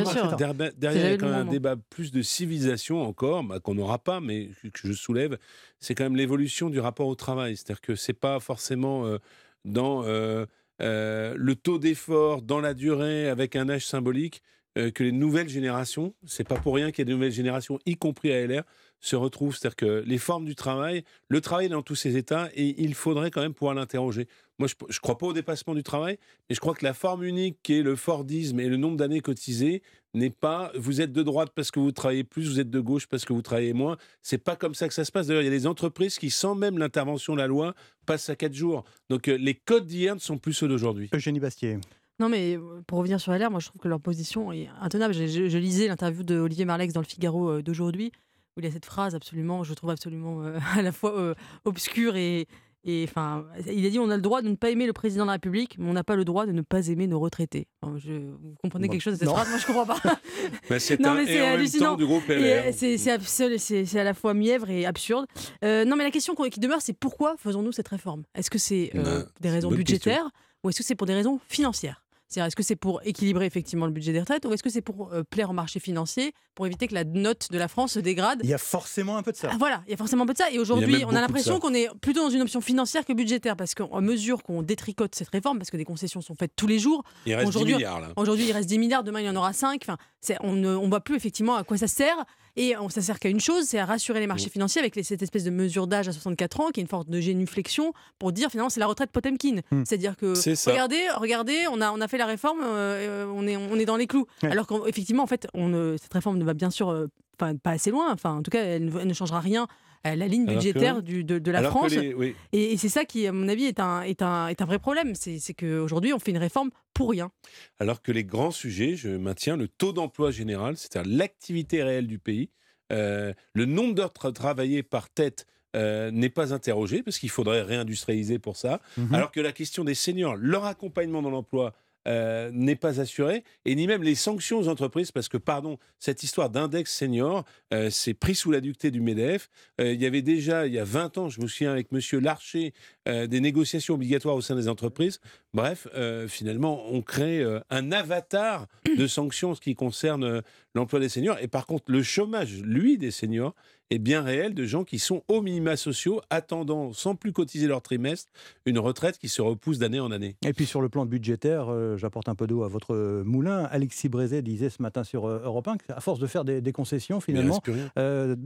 Derrière, 0.79 1.07
il 1.07 1.11
y 1.11 1.15
a 1.15 1.17
quand 1.19 1.27
même 1.29 1.49
un 1.49 1.51
débat 1.51 1.75
plus 1.91 2.13
de 2.13 2.23
civilisation 2.23 3.03
encore, 3.03 3.43
bah, 3.43 3.59
qu'on 3.59 3.75
n'aura 3.75 3.99
pas, 3.99 4.21
mais 4.21 4.51
que 4.63 4.69
que 4.69 4.89
je 4.89 4.93
soulève, 4.93 5.37
c'est 5.81 5.95
quand 5.97 6.05
même 6.05 6.17
l'évolution 6.17 6.71
du 6.71 6.79
rapport 6.79 7.09
au 7.09 7.17
travail. 7.17 7.57
C'est-à-dire 7.57 7.81
que 7.81 7.97
c'est 7.97 8.13
pas 8.13 8.39
forcément 8.41 9.07
euh, 9.07 9.19
dans 9.65 10.05
euh, 10.05 10.47
euh, 10.83 11.35
le 11.37 11.57
taux 11.57 11.79
d'effort, 11.79 12.43
dans 12.43 12.61
la 12.61 12.75
durée, 12.75 13.29
avec 13.29 13.57
un 13.57 13.69
âge 13.69 13.87
symbolique, 13.87 14.41
euh, 14.77 14.91
que 14.91 15.03
les 15.03 15.13
nouvelles 15.13 15.49
générations, 15.49 16.15
c'est 16.27 16.47
pas 16.47 16.57
pour 16.57 16.75
rien 16.75 16.91
qu'il 16.91 17.01
y 17.01 17.03
a 17.03 17.05
des 17.07 17.13
nouvelles 17.13 17.33
générations, 17.33 17.79
y 17.87 17.97
compris 17.97 18.33
à 18.33 18.47
LR, 18.47 18.63
se 19.01 19.17
retrouvent. 19.17 19.57
C'est-à-dire 19.57 19.77
que 19.77 20.05
les 20.07 20.19
formes 20.19 20.45
du 20.45 20.55
travail, 20.55 21.05
le 21.29 21.41
travail 21.41 21.67
est 21.67 21.71
dans 21.71 21.83
tous 21.83 21.95
ses 21.95 22.17
états, 22.17 22.51
et 22.55 22.83
il 22.83 22.95
faudrait 22.95 23.31
quand 23.31 23.41
même 23.41 23.55
pouvoir 23.55 23.75
l'interroger. 23.75 24.29
Moi, 24.59 24.69
je 24.69 24.75
ne 24.75 25.01
crois 25.01 25.19
pas 25.19 25.27
au 25.27 25.33
dépassement 25.33 25.75
du 25.75 25.83
travail, 25.83 26.19
mais 26.49 26.55
je 26.55 26.61
crois 26.61 26.75
que 26.75 26.85
la 26.85 26.95
forme 26.95 27.25
unique 27.25 27.59
qui 27.63 27.75
est 27.75 27.83
le 27.83 27.95
Fordisme 27.95 28.59
et 28.61 28.69
le 28.69 28.77
nombre 28.77 28.97
d'années 28.97 29.21
cotisées 29.21 29.83
n'est 30.15 30.31
pas 30.31 30.73
vous 30.75 31.01
êtes 31.03 31.13
de 31.13 31.23
droite 31.23 31.53
parce 31.55 31.71
que 31.71 31.79
vous 31.79 31.93
travaillez 31.93 32.25
plus, 32.25 32.49
vous 32.49 32.61
êtes 32.61 32.71
de 32.71 32.81
gauche 32.81 33.07
parce 33.07 33.25
que 33.25 33.35
vous 33.35 33.43
travaillez 33.43 33.75
moins. 33.75 33.99
C'est 34.23 34.39
pas 34.39 34.57
comme 34.57 34.75
ça 34.75 34.89
que 34.89 34.95
ça 34.95 35.05
se 35.05 35.13
passe. 35.13 35.27
D'ailleurs, 35.27 35.43
il 35.43 35.47
y 35.47 35.49
a 35.49 35.51
des 35.51 35.67
entreprises 35.67 36.19
qui, 36.19 36.31
sans 36.31 36.55
même 36.55 36.79
l'intervention 36.79 37.35
de 37.35 37.39
la 37.39 37.47
loi, 37.47 37.75
passent 38.07 38.31
à 38.31 38.37
quatre 38.37 38.55
jours. 38.55 38.85
Donc 39.11 39.29
euh, 39.29 39.37
les 39.37 39.55
codes 39.55 39.87
d'hier 39.87 40.15
ne 40.15 40.21
sont 40.21 40.39
plus 40.39 40.55
ceux 40.55 40.69
d'aujourd'hui. 40.69 41.11
Eugénie 41.13 41.41
Bastier. 41.41 41.79
Non, 42.19 42.29
mais 42.29 42.57
euh, 42.57 42.83
pour 42.87 42.99
revenir 42.99 43.21
sur 43.21 43.33
LR, 43.33 43.51
moi 43.51 43.61
je 43.61 43.67
trouve 43.69 43.81
que 43.81 43.89
leur 43.89 44.01
position 44.01 44.53
est 44.53 44.69
intenable. 44.81 45.13
Je, 45.15 45.27
je- 45.27 45.49
je 45.49 45.59
lisais 45.59 45.87
l'interview 45.89 46.23
de 46.23 46.39
Olivier 46.39 46.65
Marlex 46.65 46.93
dans 46.95 47.01
le 47.01 47.07
Figaro 47.07 47.51
euh, 47.51 47.63
d'aujourd'hui, 47.63 48.11
où 48.57 48.61
il 48.61 48.65
y 48.65 48.69
a 48.69 48.73
cette 48.73 48.87
phrase 48.87 49.15
absolument, 49.15 49.65
je 49.65 49.75
trouve 49.75 49.91
absolument 49.91 50.43
euh, 50.43 50.59
à 50.77 50.83
la 50.83 50.93
fois 50.93 51.19
euh, 51.19 51.35
obscure 51.67 52.17
et, 52.17 52.47
Et 52.89 53.05
enfin, 53.09 53.45
il 53.71 53.85
a 53.85 53.91
dit 53.91 53.99
on 53.99 54.09
a 54.11 54.17
le 54.17 54.23
droit 54.23 54.41
de 54.43 54.49
ne 54.49 54.55
pas 54.55 54.71
aimer 54.71 54.87
le 54.87 54.93
président 54.93 55.25
de 55.25 55.27
la 55.27 55.33
République, 55.35 55.77
mais 55.79 55.91
on 55.91 55.93
n'a 55.93 56.05
pas 56.05 56.15
le 56.17 56.25
droit 56.25 56.47
de 56.47 56.53
ne 56.53 56.63
pas 56.63 56.87
aimer 56.87 57.07
nos 57.09 57.19
retraités. 57.21 57.67
Enfin, 57.83 57.99
je, 57.99 58.13
vous 58.13 58.55
comprenez 58.63 58.87
Bon, 58.87 58.93
quelque 58.93 59.03
chose 59.03 59.15
de 59.15 59.19
cette 59.19 59.29
non. 59.29 59.35
phrase? 59.35 59.51
Moi, 59.51 59.59
je 59.59 59.67
comprends 59.67 59.87
pas. 59.87 59.99
Bah, 60.71 60.79
c'est 60.79 60.99
Non, 61.01 61.15
mais 61.15 61.27
c'est 61.27 61.41
hallucinant. 61.41 61.91
temps 61.91 61.97
du 61.97 62.07
groupe 62.07 62.31
Et, 62.31 62.39
LR. 62.39 62.73
C'est 62.73 63.99
à 63.99 64.05
la 64.05 64.15
fois 64.15 64.33
mièvre 64.35 64.71
et 64.71 64.87
absurde. 64.87 65.27
Non, 65.63 65.97
mais 65.97 66.05
la 66.05 66.11
question 66.13 66.35
qui 66.35 66.61
demeure, 66.61 66.81
c'est 66.81 66.93
pourquoi 66.95 67.35
faisons-nous 67.39 67.73
cette 67.73 67.89
réforme? 67.89 68.23
Est-ce 68.35 68.51
que 68.51 68.59
c'est 68.59 68.91
Bah, 68.95 69.25
des 69.41 69.51
raisons 69.51 69.71
budgétaires 69.71 70.31
ou 70.65 70.71
est-ce 70.71 70.79
que 70.79 70.85
c'est 70.85 70.95
pour 70.95 71.07
des 71.09 71.15
raisons 71.15 71.41
financières? 71.49 72.05
C'est-à-dire, 72.29 72.47
est-ce 72.49 72.57
que 72.57 72.63
c'est 72.63 72.77
pour 72.77 73.01
équilibrer 73.05 73.47
effectivement 73.47 73.87
le 73.87 73.93
budget 73.93 74.13
des 74.13 74.21
retraites 74.21 74.45
ou 74.47 74.53
est-ce 74.53 74.63
que 74.63 74.71
c'est 74.71 74.81
pour 74.83 75.13
euh, 75.13 75.23
plaire 75.23 75.51
au 75.51 75.53
marché 75.53 75.79
financier, 75.81 76.33
pour 76.55 76.67
éviter 76.67 76.89
que 76.89 76.95
la 76.95 77.05
note 77.05 77.49
de 77.51 77.59
la 77.59 77.69
France 77.69 77.93
se 77.93 77.99
dégrade 78.01 78.41
Il 78.43 78.51
y 78.51 78.55
a 78.55 78.59
forcément 78.59 79.17
un 79.17 79.23
peu 79.23 79.33
de 79.33 79.37
ça. 79.37 79.51
ah, 79.53 79.57
voilà, 79.59 79.83
il 79.87 79.91
y 79.91 79.95
a 79.95 79.97
forcément 79.97 80.25
un 80.25 80.27
peu 80.27 80.33
de 80.33 80.39
ça. 80.39 80.51
Et 80.51 80.59
aujourd'hui, 80.59 81.05
on 81.07 81.15
a 81.15 81.21
l'impression 81.21 81.61
qu'on 81.61 81.75
est 81.75 81.89
plutôt 82.01 82.21
dans 82.23 82.31
une 82.31 82.43
option 82.43 82.61
financière 82.61 83.05
que 83.05 83.13
budgétaire, 83.13 83.57
parce 83.57 83.75
qu'en 83.75 84.01
mesure 84.01 84.43
qu'on 84.43 84.63
détricote 84.63 85.15
cette 85.15 85.29
réforme, 85.29 85.59
parce 85.59 85.71
que 85.71 85.77
des 85.77 85.85
concessions 85.85 86.21
sont 86.21 86.35
faites 86.35 86.53
tous 86.57 86.67
les 86.67 86.79
jours. 86.79 87.05
Il 87.27 87.35
reste 87.35 87.47
10 87.51 87.57
aujourd'hui- 87.57 87.75
milliards, 87.75 88.01
là. 88.01 88.09
Aujourd'hui, 88.17 88.47
il 88.47 88.53
reste 88.53 88.69
10 88.69 88.79
milliards, 88.79 89.05
demain, 89.05 89.21
il 89.21 89.27
y 89.27 89.31
en 89.31 89.37
aura 89.37 89.53
5. 89.53 89.81
Enfin, 89.85 89.97
c'est- 90.21 90.39
on 90.41 90.53
ne 90.55 90.75
on 90.75 90.89
voit 90.89 91.01
plus 91.01 91.17
effectivement 91.17 91.57
à 91.57 91.65
quoi 91.65 91.77
ça 91.77 91.87
sert. 91.87 92.17
Et 92.57 92.77
on, 92.77 92.89
ça 92.89 93.03
sert 93.03 93.19
qu'à 93.19 93.29
une 93.29 93.41
chose, 93.41 93.65
c'est 93.67 93.79
à 93.79 93.85
rassurer 93.85 94.21
les 94.21 94.27
marchés 94.27 94.49
financiers 94.51 94.81
avec 94.81 94.97
les- 94.97 95.03
cette 95.03 95.23
espèce 95.23 95.45
de 95.45 95.51
mesure 95.51 95.87
d'âge 95.87 96.09
à 96.09 96.13
64 96.13 96.61
ans, 96.61 96.69
qui 96.71 96.81
est 96.81 96.83
une 96.83 96.89
forme 96.89 97.05
de 97.09 97.21
génuflexion, 97.21 97.93
pour 98.19 98.33
dire 98.33 98.51
finalement 98.51 98.71
c'est 98.71 98.81
la 98.81 98.87
retraite 98.87 99.11
Potemkin. 99.11 99.61
Hmm. 99.71 99.83
C'est-à-dire 99.85 100.17
que 100.17 100.35
regardez, 100.71 101.01
regardez, 101.17 101.67
on 101.71 101.81
a, 101.81 101.91
on 101.93 102.01
a 102.01 102.09
fait 102.09 102.19
la 102.19 102.27
réforme, 102.27 102.61
euh, 102.63 103.27
on, 103.35 103.47
est, 103.47 103.57
on 103.57 103.77
est 103.77 103.85
dans 103.85 103.97
les 103.97 104.07
clous. 104.07 104.27
Alors 104.43 104.67
qu'effectivement, 104.67 105.23
en 105.23 105.27
fait, 105.27 105.47
on 105.55 105.97
cette 106.01 106.13
réforme 106.13 106.39
ne 106.39 106.45
va 106.45 106.55
bien 106.55 106.71
sûr 106.71 106.89
euh, 106.91 107.07
pas 107.37 107.53
assez 107.65 107.91
loin. 107.91 108.13
Enfin, 108.13 108.37
en 108.37 108.43
tout 108.43 108.51
cas, 108.51 108.63
elle 108.65 108.87
ne, 108.87 108.99
elle 109.01 109.07
ne 109.09 109.13
changera 109.15 109.41
rien 109.41 109.67
la 110.05 110.29
ligne 110.29 110.47
que- 110.47 110.53
budgétaire 110.53 111.03
du- 111.03 111.25
de, 111.25 111.39
de 111.39 111.51
la 111.51 111.63
France. 111.63 111.93
les- 111.93 112.15
oui. 112.15 112.35
Et, 112.53 112.73
et 112.73 112.77
c'est 112.77 112.89
ça 112.89 113.05
qui, 113.05 113.27
à 113.27 113.33
mon 113.33 113.49
avis, 113.49 113.65
est 113.65 113.81
un, 113.81 114.03
est 114.03 114.23
un, 114.23 114.49
est 114.49 114.61
un 114.63 114.65
vrai 114.67 114.79
problème. 114.79 115.15
C'est 115.15 115.39
c'est 115.39 115.55
qu'aujourd'hui, 115.55 116.13
on 116.13 116.19
fait 116.19 116.31
une 116.31 116.39
réforme 116.39 116.71
pour 116.95 117.11
rien. 117.11 117.31
Alors 117.79 118.03
que 118.03 118.13
les 118.13 118.25
grands 118.25 118.51
sujets, 118.51 118.97
je 118.97 119.09
maintiens 119.09 119.57
le 119.57 119.69
taux 119.69 119.93
d'emploi 119.93 120.31
général, 120.31 120.77
c'est-à-dire 120.77 121.11
l'activité 121.17 121.83
réelle 121.83 122.07
du 122.07 122.19
pays, 122.19 122.51
euh, 122.93 123.33
le 123.55 123.65
nombre 123.65 123.95
d'heures 123.95 124.13
tra- 124.13 124.33
travaillées 124.33 124.83
par 124.83 125.11
tête 125.11 125.47
euh, 125.75 126.11
n'est 126.11 126.31
pas 126.31 126.55
interrogé 126.55 127.03
parce 127.03 127.19
qu'il 127.19 127.29
faudrait 127.29 127.61
réindustrialiser 127.63 128.39
pour 128.39 128.57
ça. 128.57 128.81
Mhm. 128.97 129.15
Alors 129.15 129.31
que 129.31 129.41
la 129.41 129.53
question 129.53 129.85
des 129.85 129.95
seniors, 129.95 130.37
leur 130.37 130.65
accompagnement 130.65 131.21
dans 131.21 131.31
l'emploi 131.31 131.75
euh, 132.07 132.51
n'est 132.53 132.77
pas 132.77 133.01
assuré 133.01 133.45
et 133.65 133.75
ni 133.75 133.87
même 133.87 134.03
les 134.03 134.15
sanctions 134.15 134.59
aux 134.59 134.69
entreprises 134.69 135.13
parce 135.13 135.29
que, 135.29 135.37
pardon, 135.37 135.79
cette 135.99 136.23
histoire 136.23 136.51
d'index 136.51 136.95
senior, 136.95 137.45
euh, 137.73 137.91
c'est 137.91 138.15
pris 138.15 138.35
sous 138.35 138.51
la 138.51 138.61
dictée 138.61 138.91
du 138.91 139.01
MEDEF. 139.01 139.49
Euh, 139.81 139.93
il 139.93 140.01
y 140.01 140.07
avait 140.07 140.23
déjà, 140.23 140.67
il 140.67 140.73
y 140.73 140.79
a 140.79 140.85
20 140.85 141.19
ans, 141.19 141.29
je 141.29 141.41
me 141.41 141.47
souviens 141.47 141.73
avec 141.73 141.93
Monsieur 141.93 142.21
Larcher, 142.21 142.75
euh, 143.09 143.27
des 143.27 143.41
négociations 143.41 143.95
obligatoires 143.95 144.37
au 144.37 144.41
sein 144.41 144.55
des 144.55 144.69
entreprises. 144.69 145.21
Bref, 145.57 145.89
euh, 145.95 146.29
finalement, 146.29 146.85
on 146.93 147.01
crée 147.01 147.41
euh, 147.41 147.61
un 147.71 147.91
avatar 147.91 148.67
de 148.99 149.07
sanctions 149.07 149.53
en 149.53 149.55
ce 149.55 149.61
qui 149.63 149.75
concerne 149.75 150.23
euh, 150.23 150.41
l'emploi 150.75 151.01
des 151.01 151.09
seniors. 151.09 151.39
Et 151.41 151.49
par 151.49 151.65
contre, 151.65 151.85
le 151.91 152.03
chômage, 152.03 152.61
lui, 152.63 152.99
des 152.99 153.11
seniors, 153.11 153.55
est 153.89 153.99
bien 153.99 154.21
réel 154.21 154.53
de 154.53 154.67
gens 154.67 154.85
qui 154.85 154.99
sont 154.99 155.23
au 155.29 155.41
minima 155.41 155.77
sociaux, 155.77 156.21
attendant, 156.29 156.93
sans 156.93 157.15
plus 157.15 157.33
cotiser 157.33 157.69
leur 157.69 157.81
trimestre, 157.81 158.31
une 158.67 158.79
retraite 158.79 159.17
qui 159.17 159.29
se 159.31 159.41
repousse 159.41 159.79
d'année 159.79 160.01
en 160.01 160.11
année. 160.11 160.37
Et 160.45 160.53
puis 160.53 160.67
sur 160.67 160.83
le 160.83 160.89
plan 160.91 161.07
budgétaire, 161.07 161.69
euh, 161.73 161.97
j'apporte 161.97 162.29
un 162.29 162.35
peu 162.35 162.47
d'eau 162.47 162.65
à 162.65 162.69
votre 162.69 163.23
moulin. 163.25 163.63
Alexis 163.71 164.11
Brézet 164.11 164.43
disait 164.43 164.69
ce 164.71 164.83
matin 164.83 165.05
sur 165.05 165.25
euh, 165.27 165.41
Europe 165.45 165.69
1 165.69 165.77
qu'à 165.79 166.01
force 166.01 166.19
de 166.19 166.27
faire 166.27 166.45
des, 166.45 166.61
des 166.61 166.73
concessions, 166.73 167.21
finalement, 167.21 167.63
euh, 167.97 168.37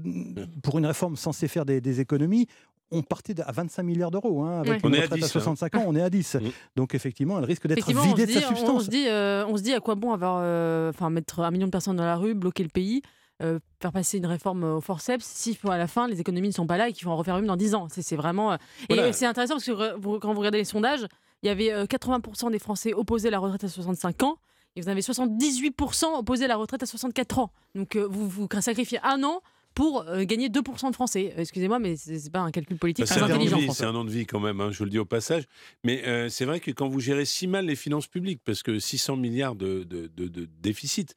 pour 0.62 0.78
une 0.78 0.86
réforme 0.86 1.16
censée 1.16 1.48
faire 1.48 1.64
des, 1.64 1.80
des 1.80 2.00
économies, 2.00 2.46
on 2.92 3.02
partait 3.02 3.40
à 3.40 3.52
25 3.52 3.82
milliards 3.84 4.10
d'euros. 4.10 4.42
hein, 4.42 4.58
avec 4.60 4.72
Ouais. 4.72 4.78
une 4.82 4.88
On 4.88 4.92
est 4.92 4.98
à 4.98 5.02
retraite 5.02 5.20
10, 5.20 5.24
hein. 5.24 5.28
65 5.28 5.74
ans, 5.76 5.84
on 5.86 5.94
est 5.94 6.02
à 6.02 6.10
10. 6.10 6.36
Donc 6.76 6.92
effectivement, 7.00 7.38
elle 7.38 7.44
risque 7.44 7.66
d'être 7.66 7.86
vidée 7.86 8.10
se, 8.10 8.16
de 8.16 8.24
dit, 8.26 8.32
sa 8.34 8.46
on, 8.46 8.48
substance. 8.56 8.84
se 8.84 8.90
dit, 8.90 9.06
euh, 9.08 9.44
on 9.48 9.56
se 9.56 9.62
dit 9.62 9.72
à 9.72 9.80
quoi 9.80 9.94
bon 9.94 10.12
avoir, 10.12 10.38
euh, 10.42 10.92
mettre 11.10 11.40
un 11.40 11.50
million 11.50 11.66
de 11.66 11.70
personnes 11.72 11.96
dans 11.96 12.04
la 12.04 12.16
rue, 12.16 12.34
bloquer 12.34 12.62
le 12.62 12.68
pays, 12.68 13.02
euh, 13.42 13.58
faire 13.80 13.92
passer 13.92 14.18
une 14.18 14.26
réforme 14.26 14.64
au 14.64 14.80
forceps, 14.80 15.24
si 15.24 15.58
à 15.68 15.78
la 15.78 15.86
fin 15.86 16.06
les 16.08 16.20
économies 16.20 16.48
ne 16.48 16.52
sont 16.52 16.66
pas 16.66 16.76
là 16.76 16.88
et 16.88 16.92
qu'il 16.92 17.04
faut 17.04 17.10
en 17.10 17.16
refaire 17.16 17.38
une 17.38 17.46
dans 17.46 17.56
10 17.56 17.74
ans. 17.74 17.88
C'est 17.90 18.16
vraiment. 18.16 18.56
Et 18.88 19.12
c'est 19.12 19.26
intéressant 19.26 19.54
parce 19.54 19.64
que 19.64 19.96
vous- 19.98 20.18
quand 20.18 20.32
vous 20.32 20.38
regardez 20.40 20.58
les 20.58 20.64
sondages, 20.64 21.06
il 21.42 21.46
y 21.46 21.50
avait 21.50 21.72
euh, 21.72 21.86
80% 21.86 22.50
des 22.50 22.58
Français 22.58 22.92
opposés 22.92 23.28
à 23.28 23.30
la 23.30 23.38
retraite 23.38 23.64
à 23.64 23.68
65 23.68 24.22
ans. 24.22 24.36
Et 24.76 24.82
vous 24.82 24.88
avez 24.88 25.00
78% 25.02 26.16
opposés 26.18 26.44
à 26.44 26.48
la 26.48 26.56
retraite 26.56 26.82
à 26.82 26.86
64 26.86 27.38
ans. 27.40 27.50
Donc 27.74 27.96
vous, 27.96 28.28
vous 28.28 28.46
sacrifiez 28.60 29.00
un 29.02 29.22
an 29.24 29.40
pour 29.74 30.02
euh, 30.08 30.24
gagner 30.24 30.48
2% 30.48 30.90
de 30.90 30.94
Français. 30.94 31.32
Euh, 31.36 31.40
Excusez-moi, 31.40 31.78
mais 31.78 31.96
c'est 31.96 32.18
c'est 32.18 32.30
pas 32.30 32.40
un 32.40 32.50
calcul 32.50 32.76
politique 32.78 33.04
Bah, 33.04 33.14
très 33.14 33.14
c'est 33.16 33.20
un 33.22 33.24
an 33.26 33.28
de 33.28 33.34
intelligent. 33.34 33.58
vie, 33.58 33.72
C'est 33.72 33.84
un 33.84 33.94
an 33.94 34.04
de 34.04 34.10
vie 34.10 34.26
quand 34.26 34.40
même, 34.40 34.60
hein, 34.60 34.70
je 34.72 34.84
le 34.84 34.90
dis 34.90 34.98
au 34.98 35.04
passage. 35.04 35.44
Mais 35.84 36.06
euh, 36.06 36.28
c'est 36.28 36.44
vrai 36.44 36.60
que 36.60 36.70
quand 36.70 36.88
vous 36.88 37.00
gérez 37.00 37.24
si 37.24 37.46
mal 37.46 37.66
les 37.66 37.76
finances 37.76 38.06
publiques, 38.08 38.40
parce 38.44 38.62
que 38.62 38.78
600 38.78 39.16
milliards 39.16 39.54
de, 39.54 39.84
de- 39.84 40.08
de- 40.14 40.28
de 40.28 40.48
déficit, 40.60 41.14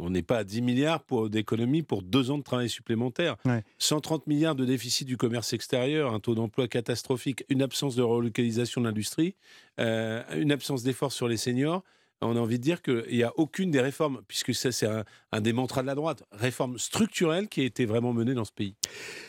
on 0.00 0.10
n'est 0.10 0.22
pas 0.22 0.38
à 0.38 0.44
10 0.44 0.62
milliards 0.62 1.02
pour- 1.02 1.28
d'économies 1.28 1.82
pour 1.82 2.02
deux 2.02 2.30
ans 2.30 2.38
de 2.38 2.44
travail 2.44 2.68
supplémentaire. 2.70 3.36
Ouais. 3.44 3.64
130 3.78 4.28
milliards 4.28 4.54
de 4.54 4.64
déficit 4.64 5.06
du 5.08 5.16
commerce 5.16 5.52
extérieur, 5.52 6.14
un 6.14 6.20
taux 6.20 6.36
d'emploi 6.36 6.68
catastrophique, 6.68 7.44
une 7.48 7.62
absence 7.62 7.96
de 7.96 8.02
relocalisation 8.02 8.80
de 8.80 8.86
l'industrie, 8.86 9.34
euh, 9.80 10.22
une 10.36 10.52
absence 10.52 10.84
d'efforts 10.84 11.10
sur 11.12 11.26
les 11.26 11.36
seniors. 11.36 11.82
On 12.20 12.36
a 12.36 12.40
envie 12.40 12.58
de 12.58 12.64
dire 12.64 12.82
qu'il 12.82 13.04
n'y 13.12 13.22
a 13.22 13.32
aucune 13.36 13.70
des 13.70 13.80
réformes, 13.80 14.22
puisque 14.26 14.52
ça 14.52 14.72
c'est 14.72 14.86
un, 14.88 15.04
un 15.30 15.40
des 15.40 15.52
mantras 15.52 15.82
de 15.82 15.86
la 15.86 15.94
droite, 15.94 16.24
réforme 16.32 16.76
structurelle 16.76 17.46
qui 17.48 17.60
a 17.60 17.64
été 17.64 17.86
vraiment 17.86 18.12
menée 18.12 18.34
dans 18.34 18.44
ce 18.44 18.50
pays. 18.52 18.74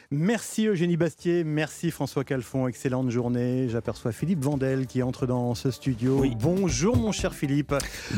Merci 0.10 0.66
Eugénie 0.66 0.98
Bastier, 0.98 1.44
merci 1.44 1.92
François 1.92 2.24
Calfon, 2.24 2.68
excellente 2.68 3.12
journée. 3.12 3.70
J'aperçois 3.70 4.12
Philippe 4.12 4.44
Vandel 4.44 4.88
qui 4.88 5.04
entre 5.04 5.28
dans 5.28 5.54
ce 5.54 5.70
studio. 5.70 6.26
Bonjour 6.40 6.98
mon 6.98 7.12
cher 7.12 7.36
Philippe. 7.36 7.76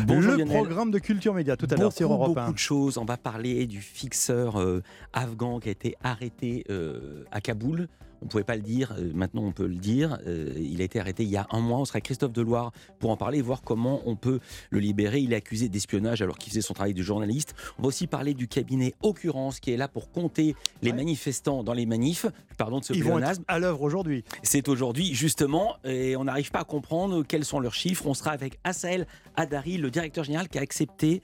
Bonjour, 0.08 0.32
le 0.32 0.38
Lionel. 0.38 0.56
programme 0.56 0.92
de 0.92 1.00
Culture 1.00 1.34
Média 1.34 1.58
tout 1.58 1.68
à 1.70 1.76
l'heure 1.76 1.92
sur 1.92 2.08
Beaucoup, 2.08 2.24
Europe 2.24 2.36
beaucoup 2.38 2.50
1. 2.52 2.54
de 2.54 2.58
choses. 2.58 2.98
On 2.98 3.04
va 3.06 3.18
parler 3.18 3.66
du 3.68 3.82
fixeur 3.82 4.58
euh, 4.62 4.82
afghan 5.12 5.60
qui 5.60 5.68
a 5.68 5.72
été 5.74 5.96
arrêté 6.02 6.64
euh, 6.70 7.26
à 7.32 7.42
Kaboul. 7.42 7.90
On 8.22 8.26
ne 8.26 8.30
pouvait 8.30 8.44
pas 8.44 8.56
le 8.56 8.62
dire, 8.62 8.94
euh, 8.98 9.12
maintenant 9.14 9.44
on 9.44 9.52
peut 9.52 9.66
le 9.66 9.76
dire. 9.76 10.20
Euh, 10.28 10.54
il 10.58 10.82
a 10.82 10.84
été 10.84 11.00
arrêté 11.00 11.24
il 11.24 11.30
y 11.30 11.38
a 11.38 11.48
un 11.52 11.60
mois. 11.60 11.80
On 11.80 11.86
sera 11.86 11.98
avec 11.98 12.06
Christophe 12.06 12.34
Deloire 12.34 12.72
pour 13.00 13.10
en 13.10 13.18
parler 13.18 13.42
voir 13.42 13.64
comment 13.64 14.02
on 14.06 14.16
peut 14.16 14.40
le 14.70 14.80
libérer. 14.80 15.20
Il 15.20 15.34
est 15.34 15.38
accusé 15.38 15.70
d'espionnage 15.70 16.22
alors 16.22 16.38
qu'il 16.38 16.52
faisait 16.52 16.62
son 16.62 16.74
travail 16.74 16.94
de 16.94 17.02
journaliste. 17.02 17.56
On 17.80 17.84
va 17.84 17.88
aussi 17.88 18.08
parler 18.08 18.34
du 18.34 18.48
cabinet 18.48 18.94
Occurrence 19.02 19.60
qui 19.60 19.72
est 19.72 19.78
là 19.78 19.88
pour 19.88 20.12
compter 20.12 20.56
les 20.82 20.94
manifestants 20.94 21.64
dans 21.64 21.74
les 21.74 21.86
manifs. 21.86 22.26
Pardon 22.58 22.80
de 22.80 22.86
ce 22.86 22.94
Ils 22.94 23.04
vont 23.04 23.20
être 23.20 23.42
à 23.48 23.60
l'œuvre 23.60 23.82
aujourd'hui. 23.82 24.24
C'est 24.44 24.68
aujourd'hui, 24.68 25.16
justement, 25.16 25.78
et 25.84 26.16
on 26.16 26.26
n'arrive 26.26 26.52
pas 26.52 26.60
à 26.60 26.64
comprendre 26.64 27.24
quels 27.24 27.46
sont 27.46 27.60
leurs 27.60 27.74
chiffres. 27.74 28.06
On 28.06 28.14
sera 28.14 28.32
avec 28.32 28.60
Asael 28.64 29.08
Adari, 29.36 29.78
le 29.78 29.90
directeur 29.90 30.24
général, 30.24 30.48
qui 30.48 30.60
a 30.60 30.62
accepté 30.62 31.24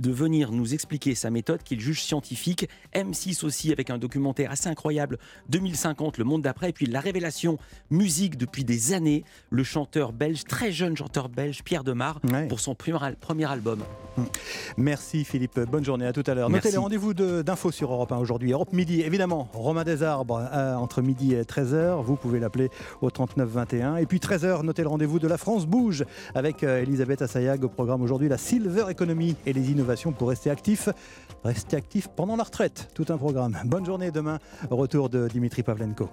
de 0.00 0.10
venir 0.10 0.52
nous 0.52 0.74
expliquer 0.74 1.14
sa 1.14 1.30
méthode 1.30 1.62
qu'il 1.62 1.80
juge 1.80 2.02
scientifique. 2.02 2.68
M6 2.94 3.44
aussi 3.44 3.72
avec 3.72 3.90
un 3.90 3.98
documentaire 3.98 4.50
assez 4.50 4.68
incroyable, 4.68 5.18
2050, 5.48 6.18
le 6.18 6.24
monde 6.24 6.42
d'après. 6.42 6.70
Et 6.70 6.72
puis 6.72 6.86
la 6.86 7.00
révélation 7.00 7.58
musique 7.90 8.36
depuis 8.36 8.64
des 8.64 8.92
années, 8.92 9.24
le 9.50 9.64
chanteur 9.64 10.12
belge, 10.12 10.44
très 10.44 10.72
jeune 10.72 10.96
chanteur 10.96 11.28
belge, 11.28 11.62
Pierre 11.64 11.84
Demar, 11.84 12.20
pour 12.48 12.60
son 12.60 12.74
premier, 12.74 12.98
al- 13.02 13.16
premier 13.16 13.44
album. 13.50 13.80
Merci 14.76 15.24
Philippe, 15.24 15.58
bonne 15.60 15.84
journée, 15.84 16.06
à 16.06 16.12
tout 16.12 16.24
à 16.26 16.34
l'heure. 16.34 16.50
Notez 16.50 16.70
les 16.70 16.76
rendez-vous 16.76 17.14
de- 17.14 17.42
d'infos 17.42 17.70
sur 17.70 17.92
Europe 17.92 18.12
1 18.12 18.18
aujourd'hui. 18.18 18.52
Europe 18.52 18.72
Midi, 18.72 19.00
évidemment, 19.02 19.48
Romain 19.52 19.84
Desarbres 19.84 20.48
euh, 20.52 20.74
entre 20.74 21.02
midi 21.02 21.34
et 21.34 21.42
13h. 21.42 22.02
Vous 22.02 22.16
pouvez 22.16 22.40
l'appeler 22.40 22.70
au 23.00 23.10
39 23.10 23.48
21. 23.48 23.96
Et 23.96 24.06
puis 24.06 24.18
13h, 24.18 24.62
notez 24.62 24.82
le 24.82 24.88
rendez-vous 24.88 25.18
de 25.18 25.28
la 25.28 25.38
France 25.38 25.66
Bouge 25.66 26.04
avec 26.34 26.62
euh, 26.64 26.82
Elisabeth 26.82 27.22
Assayag 27.22 27.64
au 27.64 27.68
programme 27.68 28.02
aujourd'hui 28.02 28.28
la 28.28 28.38
Silver 28.38 28.84
Economy 28.90 29.36
et 29.46 29.52
les 29.52 29.70
pour 30.16 30.28
rester 30.28 30.50
actif. 30.50 30.88
Rester 31.42 31.76
actif 31.76 32.08
pendant 32.08 32.36
la 32.36 32.44
retraite, 32.44 32.88
tout 32.94 33.06
un 33.08 33.16
programme. 33.16 33.56
Bonne 33.64 33.86
journée 33.86 34.10
demain, 34.10 34.38
retour 34.70 35.08
de 35.08 35.26
Dimitri 35.26 35.62
Pavlenko. 35.62 36.08